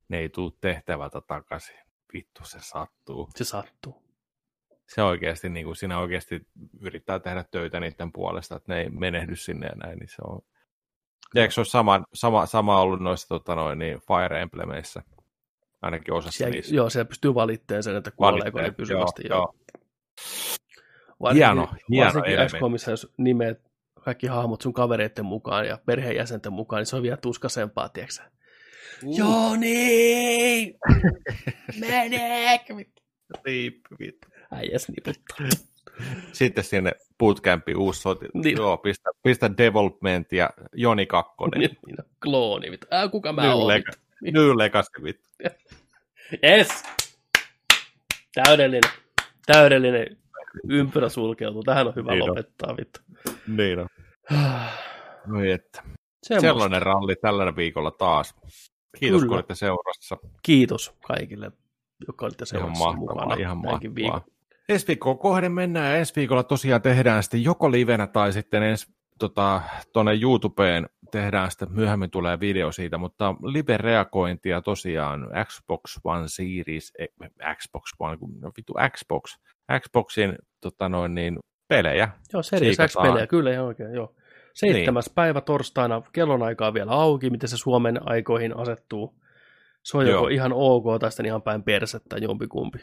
ne 0.08 0.18
ei 0.18 0.28
tuu 0.28 0.50
tehtävältä 0.50 1.20
takaisin. 1.20 1.76
Vittu 2.12 2.44
se 2.44 2.58
sattuu. 2.60 3.30
Se 3.34 3.44
sattuu. 3.44 4.02
Se 4.88 5.02
oikeasti, 5.02 5.48
niin 5.48 5.66
kuin 5.66 5.76
siinä 5.76 5.98
oikeasti 5.98 6.46
yrittää 6.80 7.18
tehdä 7.18 7.44
töitä 7.50 7.80
niiden 7.80 8.12
puolesta, 8.12 8.56
että 8.56 8.74
ne 8.74 8.80
ei 8.80 8.90
menehdy 8.90 9.36
sinne 9.36 9.66
ja 9.66 9.74
näin, 9.74 9.98
niin 9.98 10.08
se 10.08 10.22
on... 10.24 10.40
Ja 11.34 11.42
eikö 11.42 11.54
se 11.54 11.60
ole 11.60 11.66
sama, 11.66 12.04
sama, 12.14 12.46
sama 12.46 12.80
ollut 12.80 13.00
noissa 13.00 13.28
tota 13.28 13.54
noin, 13.54 13.78
niin 13.78 13.98
Fire 14.00 14.42
Emblemeissä? 14.42 15.02
Ainakin 15.86 16.14
osassa 16.14 16.38
Siellä, 16.38 16.52
niissä. 16.54 16.74
joo, 16.74 16.90
se 16.90 17.04
pystyy 17.04 17.34
valitteen 17.34 17.82
sen, 17.82 17.96
että 17.96 18.10
kuoleeko 18.10 18.60
ne 18.60 18.70
pysyvästi. 18.70 19.22
Joo, 19.28 19.38
joo. 19.38 19.54
Varsinkin, 21.20 21.46
Hieno, 21.46 21.68
hieno 21.90 22.04
varsinkin. 22.14 22.46
XCOMissa, 22.58 22.90
jos 22.90 23.12
nimeät 23.16 23.60
kaikki 24.04 24.26
hahmot 24.26 24.60
sun 24.62 24.72
kavereiden 24.72 25.24
mukaan 25.24 25.66
ja 25.66 25.78
perheenjäsenten 25.86 26.52
mukaan, 26.52 26.80
niin 26.80 26.86
se 26.86 26.96
on 26.96 27.02
vielä 27.02 27.16
tuskasempaa, 27.16 27.88
tiedätkö? 27.88 28.22
Uh. 29.04 29.18
Joni! 29.18 30.74
Mene! 31.80 32.60
Äijäs 34.50 34.88
niputtaa. 34.88 35.46
Sitten 36.32 36.64
sinne 36.64 36.92
bootcampiin 37.18 37.76
uusi 37.76 38.00
soti. 38.00 38.26
Niin. 38.34 38.56
Joo, 38.56 38.76
pistä, 38.76 39.10
pistä 39.22 39.50
Development 39.58 40.32
ja 40.32 40.50
Joni 40.74 41.06
Kakkonen. 41.06 41.60
Niin, 41.60 41.78
niin, 41.86 41.96
klooni, 42.22 42.70
vittu. 42.70 42.86
Ää, 42.90 43.08
kuka 43.08 43.32
mä 43.32 43.42
New, 43.42 43.50
oon? 43.50 43.82
New 44.22 44.58
Legacy, 44.58 45.02
vittu. 45.02 45.28
Yes! 46.44 46.68
Täydellinen. 48.34 48.90
Täydellinen 49.46 50.16
ympyrä 50.68 51.08
sulkeutuu. 51.08 51.62
Tähän 51.62 51.86
on 51.86 51.92
hyvä 51.96 52.10
Niin 52.12 52.22
on. 52.22 52.28
lopettaa, 52.28 52.76
vittu. 52.76 53.00
Niin 53.48 53.78
on. 53.78 53.88
Oi 55.38 55.50
että. 55.50 55.82
Semmosta. 56.22 56.48
Sellainen 56.48 56.82
ralli 56.82 57.16
tällä 57.16 57.56
viikolla 57.56 57.90
taas. 57.90 58.34
Kiitos, 59.00 59.18
Kyllä. 59.20 59.28
kun 59.28 59.36
olitte 59.36 59.54
seurassa. 59.54 60.16
Kiitos 60.42 60.94
kaikille, 61.06 61.50
jotka 62.06 62.26
olitte 62.26 62.44
Ihan 62.54 62.60
seurassa 62.62 62.84
mahtavaa, 62.84 63.14
mukana. 63.24 63.34
ihan 63.34 63.56
mahtavaa. 63.56 64.24
Ensi 64.68 64.86
viikkoon 64.86 65.18
kohden 65.18 65.52
mennään 65.52 65.92
ja 65.92 65.98
ensi 65.98 66.12
viikolla 66.16 66.42
tosiaan 66.42 66.82
tehdään 66.82 67.22
sitten 67.22 67.44
joko 67.44 67.70
livenä 67.70 68.06
tai 68.06 68.32
sitten 68.32 68.62
ensi 68.62 68.95
tota, 69.18 69.60
tuonne 69.92 70.18
YouTubeen 70.22 70.86
tehdään 71.10 71.50
sitten, 71.50 71.72
myöhemmin 71.72 72.10
tulee 72.10 72.40
video 72.40 72.72
siitä, 72.72 72.98
mutta 72.98 73.32
live-reagointia 73.32 74.62
tosiaan 74.62 75.28
Xbox 75.44 75.80
One 76.04 76.28
Series, 76.28 76.92
Xbox 77.58 77.82
One, 77.98 78.18
no 78.40 78.50
vittu 78.56 78.74
Xbox, 78.96 79.36
Xboxin 79.80 80.36
tota 80.60 80.88
noin 80.88 81.14
niin, 81.14 81.38
pelejä. 81.68 82.08
Joo, 82.32 82.42
Series. 82.42 82.76
X-pelejä, 82.86 83.26
kyllä 83.26 83.52
ihan 83.52 83.66
oikein, 83.66 83.94
joo. 83.94 84.14
Seitsemäs 84.54 85.06
niin. 85.06 85.14
päivä 85.14 85.40
torstaina, 85.40 86.02
kellonaikaa 86.12 86.74
vielä 86.74 86.90
auki, 86.90 87.30
miten 87.30 87.48
se 87.48 87.56
Suomen 87.56 88.08
aikoihin 88.08 88.56
asettuu. 88.56 89.14
Se 89.82 89.96
on 89.96 90.06
joko 90.06 90.18
Joo. 90.18 90.28
ihan 90.28 90.52
ok 90.54 90.84
tai 91.00 91.10
sitten 91.10 91.26
ihan 91.26 91.42
päin 91.42 91.62
persettä 91.62 92.16
jompikumpi. 92.16 92.78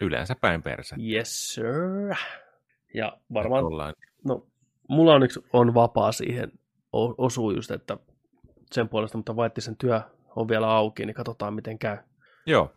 Yleensä 0.00 0.34
päin 0.40 0.62
perse. 0.62 0.96
Yes, 1.12 1.54
sir. 1.54 2.14
Ja 2.94 3.18
varmaan, 3.32 3.64
no, 4.24 4.46
mulla 4.88 5.14
on, 5.14 5.22
yksi, 5.22 5.40
on 5.52 5.74
vapaa 5.74 6.12
siihen, 6.12 6.52
osuu 7.18 7.50
just, 7.50 7.70
että 7.70 7.96
sen 8.72 8.88
puolesta, 8.88 9.18
mutta 9.18 9.36
Vaittisen 9.36 9.76
työ 9.76 10.00
on 10.36 10.48
vielä 10.48 10.70
auki, 10.70 11.06
niin 11.06 11.14
katsotaan 11.14 11.54
miten 11.54 11.78
käy. 11.78 11.98
Joo. 12.46 12.72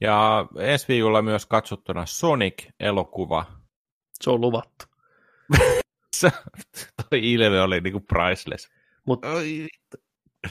Ja 0.00 0.46
ensi 0.58 0.88
viikolla 0.88 1.22
myös 1.22 1.46
katsottuna 1.46 2.06
Sonic-elokuva. 2.06 3.44
Se 4.12 4.30
on 4.30 4.40
luvattu. 4.40 4.84
Se, 6.16 6.32
toi 7.10 7.32
ilme 7.32 7.60
oli 7.60 7.80
niinku 7.80 8.00
priceless. 8.00 8.68
Oi, 9.08 9.66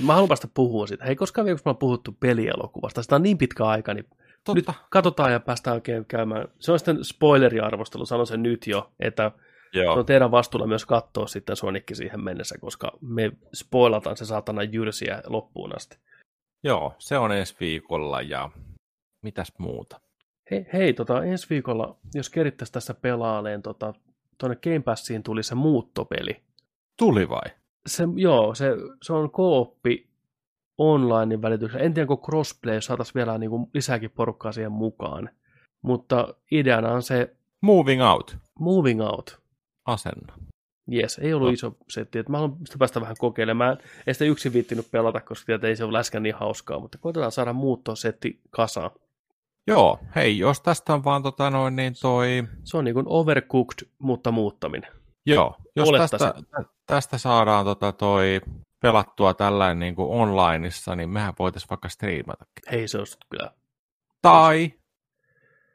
mä 0.05 0.13
haluan 0.13 0.29
vasta 0.29 0.47
puhua 0.53 0.87
siitä. 0.87 1.05
Hei, 1.05 1.15
koskaan 1.15 1.45
vielä, 1.45 1.55
kun 1.55 1.61
me 1.65 1.69
ollaan 1.69 1.77
puhuttu 1.77 2.11
pelielokuvasta, 2.19 3.03
sitä 3.03 3.15
on 3.15 3.23
niin 3.23 3.37
pitkä 3.37 3.65
aika, 3.65 3.93
niin 3.93 4.05
totta. 4.43 4.71
nyt 4.71 4.79
katsotaan 4.89 5.31
ja 5.31 5.39
päästään 5.39 5.73
oikein 5.73 6.05
käymään. 6.05 6.47
Se 6.59 6.71
on 6.71 6.79
sitten 6.79 7.03
spoileriarvostelu, 7.03 8.05
sanon 8.05 8.27
sen 8.27 8.43
nyt 8.43 8.67
jo, 8.67 8.91
että 8.99 9.31
se 9.75 9.83
Joo. 9.83 9.93
on 9.99 10.05
teidän 10.05 10.31
vastuulla 10.31 10.67
myös 10.67 10.85
katsoa 10.85 11.27
sitten 11.27 11.55
Sonicki 11.55 11.95
siihen 11.95 12.23
mennessä, 12.23 12.57
koska 12.57 12.91
me 13.01 13.31
spoilataan 13.53 14.17
se 14.17 14.25
saatana 14.25 14.63
jyrsiä 14.63 15.21
loppuun 15.27 15.75
asti. 15.75 15.97
Joo, 16.63 16.95
se 16.97 17.17
on 17.17 17.31
ensi 17.31 17.55
viikolla 17.59 18.21
ja 18.21 18.49
mitäs 19.21 19.53
muuta? 19.57 19.99
Hei, 20.51 20.65
hei 20.73 20.93
tota, 20.93 21.23
ensi 21.23 21.47
viikolla, 21.49 21.97
jos 22.13 22.29
kerittäisiin 22.29 22.73
tässä 22.73 22.93
pelaaleen, 22.93 23.61
tota, 23.61 23.93
tuonne 24.37 24.57
Game 24.63 24.79
Passiin 24.79 25.23
tuli 25.23 25.43
se 25.43 25.55
muuttopeli. 25.55 26.43
Tuli 26.97 27.29
vai? 27.29 27.51
Se, 27.87 28.03
joo, 28.15 28.55
se, 28.55 28.71
se 29.01 29.13
on 29.13 29.31
kooppi 29.31 30.09
online 30.77 31.41
välityksellä. 31.41 31.85
En 31.85 31.93
tiedä, 31.93 32.11
onko 32.11 32.25
crossplay, 32.25 32.81
saataisiin 32.81 33.15
vielä 33.15 33.37
niin 33.37 33.49
kuin 33.49 33.67
lisääkin 33.73 34.11
porukkaa 34.11 34.51
siihen 34.51 34.71
mukaan. 34.71 35.29
Mutta 35.81 36.35
ideana 36.51 36.91
on 36.91 37.03
se 37.03 37.35
Moving 37.61 38.03
out. 38.03 38.37
moving 38.59 39.01
out. 39.01 39.39
Asenna. 39.85 40.33
Jes, 40.87 41.17
ei 41.19 41.33
ollut 41.33 41.47
No. 41.47 41.53
iso 41.53 41.77
setti. 41.89 42.19
että 42.19 42.31
Mä 42.31 42.37
haluan 42.37 42.57
sitä 42.65 42.77
päästä 42.77 43.01
vähän 43.01 43.15
kokeilemaan. 43.19 43.77
En 44.07 44.15
sitä 44.15 44.25
yksin 44.25 44.53
viittinyt 44.53 44.91
pelata, 44.91 45.21
koska 45.21 45.45
tiedät, 45.45 45.63
ei 45.63 45.75
se 45.75 45.83
ole 45.83 45.93
läskän 45.97 46.23
niin 46.23 46.35
hauskaa, 46.35 46.79
mutta 46.79 46.97
koitetaan 46.97 47.31
saada 47.31 47.53
muuttosetti 47.53 48.41
kasaan. 48.49 48.91
Joo, 49.67 49.99
hei, 50.15 50.37
jos 50.37 50.61
tästä 50.61 50.93
on 50.93 51.03
vaan 51.03 51.23
tota 51.23 51.49
noin, 51.49 51.75
niin 51.75 51.93
toi... 52.01 52.43
Se 52.63 52.77
on 52.77 52.85
niin 52.85 52.93
kuin 52.93 53.05
overcooked, 53.09 53.87
mutta 53.99 54.31
muuttaminen. 54.31 54.91
Joo, 55.25 55.55
jos 55.75 55.89
Olettaisin. 55.89 56.19
tästä, 56.19 56.41
tä- 56.51 56.69
tästä 56.85 57.17
saadaan 57.17 57.65
tota 57.65 57.91
toi 57.91 58.41
pelattua 58.81 59.33
tällainen 59.33 59.79
niin 59.79 59.95
kuin 59.95 60.09
onlineissa, 60.09 60.95
niin 60.95 61.09
mehän 61.09 61.33
voitaisiin 61.39 61.69
vaikka 61.69 61.89
striimata. 61.89 62.45
Hei, 62.71 62.87
se 62.87 62.97
on 62.97 63.05
kyllä. 63.29 63.51
Tai 64.21 64.73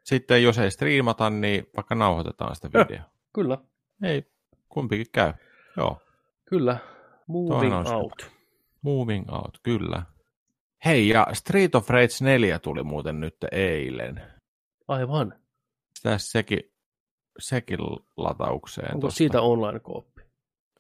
sitten 0.05 0.43
jos 0.43 0.59
ei 0.59 0.71
striimata, 0.71 1.31
niin 1.31 1.67
vaikka 1.77 1.95
nauhoitetaan 1.95 2.55
sitä 2.57 2.69
Joo. 2.75 2.85
videoa. 2.85 3.05
Kyllä, 3.35 3.59
Ei, 4.03 4.23
kumpikin 4.69 5.07
käy. 5.13 5.33
Joo, 5.77 5.99
kyllä. 6.45 6.79
Moving 7.27 7.51
Toinen 7.71 7.87
se. 7.87 7.95
out. 7.95 8.31
moving 8.83 9.33
out, 9.33 9.59
kyllä. 9.63 10.03
Hei, 10.85 11.09
ja 11.09 11.27
Street 11.33 11.75
of 11.75 11.91
Rage 11.91 12.15
4 12.21 12.59
tuli 12.59 12.83
muuten 12.83 13.21
nyt 13.21 13.37
eilen. 13.53 14.23
Aivan. 14.89 15.41
Sitä 15.99 16.19
sekin, 16.19 16.61
sekin 17.39 17.79
lataukseen. 18.17 18.95
Onko 18.95 19.07
tosta. 19.07 19.19
siitä 19.19 19.41
online-kooppi? 19.41 20.23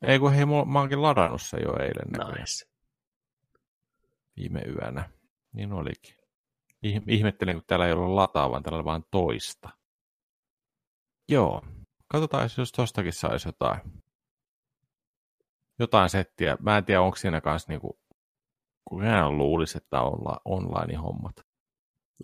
Ei 0.02 0.18
kun 0.18 0.32
hei, 0.32 0.47
mä 0.47 0.78
oonkin 0.78 1.02
ladannut 1.02 1.42
se 1.42 1.57
jo 1.57 1.76
eilen 1.76 2.08
näköjään. 2.18 2.40
Nice. 2.40 2.66
viime 4.36 4.60
yönä. 4.60 5.10
Niin 5.52 5.73
olikin. 5.73 6.15
Ih- 6.86 7.02
Ihmettelin, 7.08 7.55
kun 7.57 7.65
täällä 7.66 7.86
ei 7.86 7.92
ollut 7.92 8.15
lataa, 8.15 8.50
vaan 8.50 8.62
täällä 8.62 8.76
oli 8.76 8.84
vain 8.84 9.05
toista. 9.10 9.68
Joo. 11.28 11.62
Katsotaan, 12.12 12.48
jos 12.58 12.72
tostakin 12.72 13.12
saisi 13.12 13.48
jotain. 13.48 13.80
Jotain 15.78 16.10
settiä. 16.10 16.56
Mä 16.60 16.78
en 16.78 16.84
tiedä, 16.84 17.00
onko 17.00 17.16
siinä 17.16 17.40
kanssa 17.40 17.72
niinku, 17.72 18.00
kun 18.84 19.02
hän 19.02 19.39
luulisi, 19.39 19.78
että 19.78 20.00
on 20.00 20.36
online-hommat. 20.44 21.36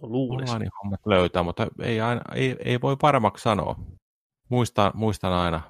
No 0.03 0.09
luulis. 0.09 0.51
Online-hommat 0.51 1.07
löytää, 1.07 1.43
mutta 1.43 1.67
ei, 1.83 2.01
aina, 2.01 2.21
ei, 2.35 2.57
ei 2.65 2.81
voi 2.81 2.97
varmaksi 3.03 3.43
sanoa. 3.43 3.77
Muistan, 4.49 4.93
muistan 4.95 5.33
aina 5.33 5.63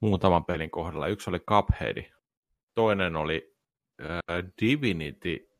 muutaman 0.00 0.44
pelin 0.44 0.70
kohdalla. 0.70 1.06
Yksi 1.06 1.30
oli 1.30 1.40
Cuphead, 1.40 2.12
toinen 2.74 3.16
oli 3.16 3.56
äh, 4.00 4.44
Divinity. 4.60 5.50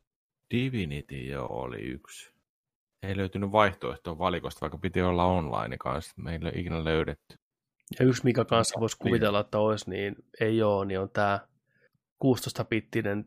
Divinity 0.50 1.16
jo 1.16 1.46
oli 1.46 1.78
yksi. 1.78 2.40
Ei 3.02 3.16
löytynyt 3.16 3.52
vaihtoehtoa 3.52 4.18
valikosta, 4.18 4.60
vaikka 4.60 4.78
piti 4.78 5.02
olla 5.02 5.24
online 5.24 5.76
kanssa. 5.78 6.12
Meillä 6.16 6.48
ei 6.48 6.52
ole 6.54 6.60
ikinä 6.60 6.84
löydetty. 6.84 7.36
Ja 8.00 8.06
yksi, 8.06 8.24
mikä 8.24 8.44
kanssa 8.44 8.80
voisi 8.80 8.96
Niin. 8.96 9.08
kuvitella, 9.08 9.40
että 9.40 9.58
olisi, 9.58 9.90
niin 9.90 10.16
ei 10.40 10.62
ole, 10.62 10.86
niin 10.86 11.00
on 11.00 11.10
tämä 11.10 11.40
16-bittinen 12.24 13.24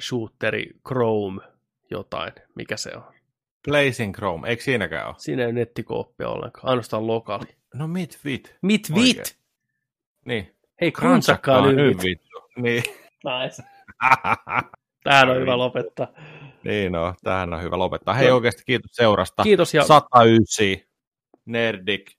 shooteri 0.00 0.70
Chrome 0.88 1.42
jotain. 1.90 2.32
Mikä 2.54 2.76
se 2.76 2.96
on? 2.96 3.02
Blazing 3.68 4.14
Chrome, 4.14 4.48
eikö 4.48 4.62
siinäkään 4.62 5.06
ole? 5.06 5.14
Siinä 5.18 5.46
ei 5.46 5.52
nettikooppia 5.52 6.28
ollenkaan, 6.28 6.68
ainoastaan 6.68 7.06
lokaali. 7.06 7.46
No 7.74 7.86
mit 7.88 8.18
vit. 8.24 8.56
Mit 8.62 8.88
Oikein. 8.90 9.16
vit? 9.16 9.38
Niin. 10.24 10.56
Hei, 10.80 10.92
krunsakkaa 10.92 11.66
nyt. 11.72 11.96
Niin. 12.56 12.82
Nice. 13.24 13.62
Tähän 15.04 15.30
on 15.30 15.36
hyvä 15.36 15.58
lopettaa. 15.58 16.06
niin 16.64 16.92
no, 16.92 17.14
tähän 17.24 17.54
on 17.54 17.62
hyvä 17.62 17.78
lopettaa. 17.78 18.14
Hei 18.14 18.30
oikeasti 18.30 18.62
kiitos 18.66 18.90
seurasta. 18.92 19.42
Kiitos 19.42 19.74
ja 19.74 19.84
109, 19.84 20.66
Nerdik, 21.44 22.12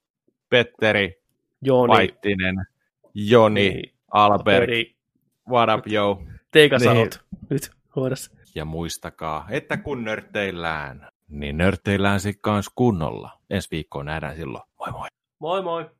Petteri, 0.48 1.22
Jooni. 1.62 1.92
Paittinen, 1.92 2.54
Joni, 3.14 3.60
Niin, 3.70 3.94
Albert, 4.10 4.44
Peri, 4.66 4.96
what 5.48 5.68
up 5.78 5.86
yo. 5.92 6.22
Teikas 6.50 6.82
Niin. 6.82 6.96
out. 6.96 7.20
Nyt, 7.50 7.70
hoidas. 7.96 8.30
Ja 8.54 8.64
muistakaa, 8.64 9.46
että 9.50 9.76
kun 9.76 10.04
nörtteillään, 10.04 11.08
niin 11.28 11.56
nörtteillään 11.58 12.20
sitten 12.20 12.42
kanssa 12.42 12.72
kunnolla. 12.74 13.30
Ensi 13.50 13.68
viikkoon 13.70 14.06
nähdään 14.06 14.36
silloin. 14.36 14.64
Moi 14.78 14.90
moi. 14.92 15.08
Moi 15.38 15.62
moi. 15.62 15.90